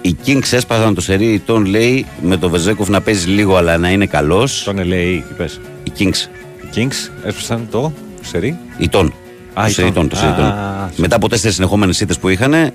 οι 0.00 0.16
Kings 0.26 0.52
έσπασαν 0.52 0.94
το 0.94 1.00
σερί 1.00 1.42
τον 1.46 1.64
λέει 1.64 2.06
με 2.22 2.36
το 2.36 2.48
Βεζέκοφ 2.48 2.88
να 2.88 3.00
παίζει 3.00 3.28
λίγο 3.28 3.56
αλλά 3.56 3.78
να 3.78 3.90
είναι 3.90 4.06
καλός. 4.06 4.62
Τον 4.64 4.76
LA, 4.78 5.22
είπες. 5.30 5.60
Οι 5.82 5.92
Kings. 5.98 6.28
Οι 6.62 6.68
Kings 6.74 7.26
έσπασαν 7.26 7.68
το 7.70 7.92
σερί; 8.22 8.58
Η 8.78 8.88
Τον. 8.88 9.06
Α, 9.06 9.62
το 9.62 9.68
η 9.68 9.70
σερί 9.70 9.92
Τον. 9.92 9.94
Τον, 9.94 10.08
το 10.08 10.16
σερί 10.16 10.30
Α, 10.30 10.34
Τον. 10.34 10.44
α, 10.44 10.90
Μετά 10.96 11.16
από 11.16 11.28
τέσσερις 11.28 11.54
συνεχόμενες 11.54 12.00
ήττες 12.00 12.18
που 12.18 12.28
είχαν, 12.28 12.52
ε, 12.52 12.70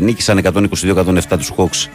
νίκησαν 0.00 0.38
122-107 0.38 1.38
τους 1.38 1.52
Hawks 1.56 1.88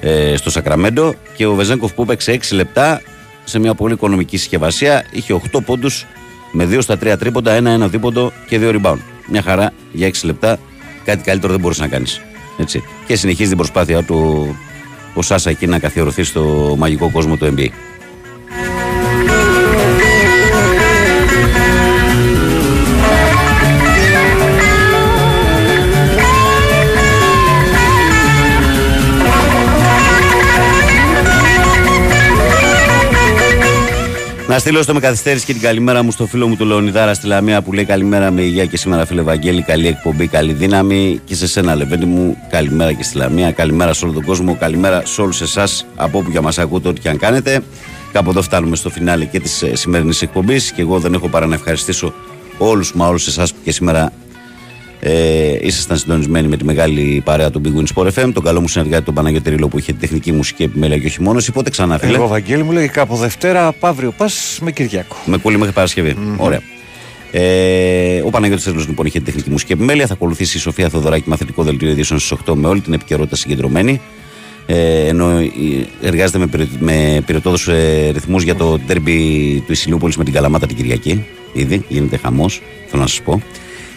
ε, 0.00 0.36
στο 0.36 0.50
Σακραμέντο 0.50 1.14
και 1.36 1.46
ο 1.46 1.54
Βεζέγκοφ 1.54 1.92
που 1.92 2.02
έπαιξε 2.02 2.38
6 2.50 2.54
λεπτά 2.54 3.02
σε 3.44 3.58
μια 3.58 3.74
πολύ 3.74 3.92
οικονομική 3.92 4.36
συσκευασία 4.36 5.04
είχε 5.10 5.40
8 5.52 5.58
πόντους 5.64 6.06
με 6.52 6.64
2 6.64 6.78
στα 6.80 6.94
3 6.94 7.18
τρίποντα, 7.18 7.84
1-1 7.84 7.88
δίποντο 7.90 8.32
και 8.48 8.58
2 8.62 8.80
rebound. 8.80 8.98
Μια 9.30 9.42
χαρά 9.42 9.72
για 9.92 10.06
6 10.06 10.12
λεπτά. 10.22 10.58
Κάτι 11.04 11.22
καλύτερο 11.22 11.52
δεν 11.52 11.60
μπορούσες 11.60 11.82
να 11.82 11.88
κάνεις. 11.88 12.20
Έτσι. 12.58 12.82
Και 13.06 13.16
συνεχίζει 13.16 13.48
την 13.48 13.56
προσπάθεια 13.56 14.02
του 14.02 14.56
ο 15.14 15.22
Σάσα 15.22 15.50
εκεί 15.50 15.66
να 15.66 15.78
καθιερωθεί 15.78 16.22
στο 16.22 16.74
μαγικό 16.78 17.10
κόσμο 17.10 17.36
του 17.36 17.54
NBA. 17.56 17.68
Να 34.48 34.58
στείλω 34.58 34.82
στο 34.82 34.94
με 34.94 35.00
καθυστέρηση 35.00 35.46
και 35.46 35.52
την 35.52 35.62
καλημέρα 35.62 36.02
μου 36.02 36.10
στο 36.10 36.26
φίλο 36.26 36.48
μου 36.48 36.56
του 36.56 36.64
Λεωνιδάρα 36.64 37.14
στη 37.14 37.26
Λαμία 37.26 37.62
που 37.62 37.72
λέει 37.72 37.84
καλημέρα 37.84 38.30
με 38.30 38.42
υγεία 38.42 38.64
και 38.64 38.76
σήμερα 38.76 39.06
φίλε 39.06 39.22
Βαγγέλη. 39.22 39.62
Καλή 39.62 39.86
εκπομπή, 39.86 40.26
καλή 40.26 40.52
δύναμη. 40.52 41.20
Και 41.24 41.34
σε 41.34 41.46
σένα, 41.46 41.74
Λεβέντη 41.74 42.04
μου, 42.04 42.36
καλημέρα 42.50 42.92
και 42.92 43.02
στη 43.02 43.16
Λαμία. 43.16 43.52
Καλημέρα 43.52 43.92
σε 43.92 44.04
όλο 44.04 44.14
τον 44.14 44.24
κόσμο. 44.24 44.56
Καλημέρα 44.56 45.02
σε 45.06 45.20
όλους 45.20 45.40
εσάς 45.40 45.86
από 45.96 46.18
όπου 46.18 46.30
για 46.30 46.40
μας 46.40 46.58
ακούτε, 46.58 46.88
ό,τι 46.88 47.00
και 47.00 47.08
αν 47.08 47.18
κάνετε. 47.18 47.60
Κάπου 48.12 48.30
εδώ 48.30 48.42
φτάνουμε 48.42 48.76
στο 48.76 48.90
φινάλε 48.90 49.24
και 49.24 49.40
της 49.40 49.64
σημερινής 49.72 50.22
εκπομπής. 50.22 50.72
Και 50.72 50.80
εγώ 50.80 50.98
δεν 50.98 51.14
έχω 51.14 51.28
παρά 51.28 51.46
να 51.46 51.54
ευχαριστήσω 51.54 52.12
όλους 52.58 52.92
μα 52.92 53.08
όλους 53.08 53.26
εσάς 53.26 53.52
που 53.52 53.58
και 53.64 53.72
σήμερα 53.72 54.12
ε, 55.00 55.66
ήσασταν 55.66 55.96
συντονισμένοι 55.98 56.48
με 56.48 56.56
τη 56.56 56.64
μεγάλη 56.64 57.22
παρέα 57.24 57.50
του 57.50 57.60
Big 57.64 57.80
Win 57.80 57.84
Sport 57.94 58.08
FM. 58.12 58.30
Τον 58.34 58.42
καλό 58.42 58.60
μου 58.60 58.68
συνεργάτη 58.68 59.04
τον 59.04 59.14
Παναγιώτη 59.14 59.50
Ρίλο 59.50 59.68
που 59.68 59.78
είχε 59.78 59.92
τεχνική 59.92 60.32
μουσική 60.32 60.62
επιμέλεια 60.62 60.98
και 60.98 61.06
όχι 61.06 61.22
μόνος. 61.22 61.50
Πότε 61.52 61.70
ξανά, 61.70 61.98
φίλε. 61.98 62.14
Εγώ, 62.16 62.26
Βαγγέλη, 62.26 62.62
μου 62.62 62.72
λέει 62.72 62.88
κάπου 62.88 63.16
Δευτέρα, 63.16 63.66
από 63.66 63.86
αύριο 63.86 64.12
πας 64.16 64.58
με 64.62 64.70
Κυριακό. 64.70 65.16
Με 65.24 65.36
κολλή 65.36 65.58
μέχρι 65.58 65.74
Παρασκευή. 65.74 66.16
Ωραία. 66.36 66.60
Ε, 67.30 68.20
ο 68.24 68.30
Παναγιώτης 68.30 68.64
Ρίλος 68.64 68.86
λοιπόν 68.86 69.06
είχε 69.06 69.20
τεχνική 69.20 69.50
μουσική 69.50 69.72
επιμέλεια. 69.72 70.06
Θα 70.06 70.12
ακολουθήσει 70.12 70.56
η 70.56 70.60
Σοφία 70.60 70.88
Θοδωράκη, 70.88 71.28
μαθητικό 71.28 71.62
δελτίο 71.62 71.90
ειδήσεων 71.90 72.18
στις 72.18 72.38
8 72.46 72.54
με 72.54 72.68
όλη 72.68 72.80
την 72.80 72.92
επικαιρότητα 72.92 73.36
συγκεντρωμένη. 73.36 74.00
Ε, 74.66 75.06
ενώ 75.06 75.28
ε, 75.28 75.48
εργάζεται 76.00 76.38
με, 76.38 76.46
πυρη, 76.46 76.68
με 76.78 77.22
πυρετόδους 77.26 77.68
ε, 77.68 78.10
ρυθμούς 78.12 78.42
για 78.42 78.54
το 78.54 78.78
τέρμπι 78.78 79.62
του 79.66 79.72
Ισηλιούπολης 79.72 80.16
με 80.16 80.24
την 80.24 80.32
Καλαμάτα 80.32 80.66
την 80.66 80.76
Κυριακή. 80.76 81.24
Ήδη 81.52 81.84
γίνεται 81.88 82.16
χαμός, 82.16 82.62
θέλω 82.86 83.02
να 83.02 83.08
σας 83.08 83.22
πω. 83.22 83.42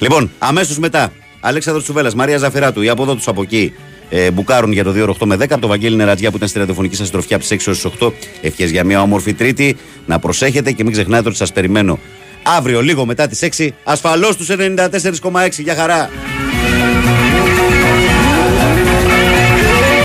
Λοιπόν, 0.01 0.31
αμέσως 0.39 0.79
μετά, 0.79 1.11
Αλέξανδρος 1.39 1.83
Τσουβέλλα, 1.83 2.11
Μαρία 2.15 2.37
Ζαφεράτου, 2.37 2.81
οι 2.81 2.89
από 2.89 3.03
εδώ 3.03 3.15
του 3.15 3.21
από 3.25 3.41
εκεί 3.41 3.73
ε, 4.09 4.31
μπουκάρουν 4.31 4.71
για 4.71 4.83
το 4.83 4.93
2 4.95 5.09
8 5.09 5.25
με 5.25 5.35
10. 5.35 5.41
Από 5.49 5.61
το 5.61 5.67
Βαγγέλη 5.67 5.95
Νερατζιά 5.95 6.29
που 6.29 6.35
ήταν 6.35 6.47
στη 6.47 6.59
ραδιοφωνική 6.59 6.95
σας 6.95 7.07
στροφιά 7.07 7.35
από 7.35 7.45
τις 7.45 7.65
6 7.65 7.67
έως 7.67 7.87
8. 7.99 8.11
Ευχές 8.41 8.71
για 8.71 8.83
μια 8.83 9.01
όμορφη 9.01 9.33
Τρίτη. 9.33 9.77
Να 10.05 10.19
προσέχετε 10.19 10.71
και 10.71 10.83
μην 10.83 10.91
ξεχνάτε 10.91 11.27
ότι 11.27 11.37
σας 11.37 11.51
περιμένω 11.51 11.99
αύριο 12.43 12.81
λίγο 12.81 13.05
μετά 13.05 13.27
τις 13.27 13.39
6 13.57 13.69
ασφαλώς 13.83 14.35
τους 14.35 14.49
94,6. 14.49 15.63
Για 15.63 15.75
χαρά. 15.75 16.09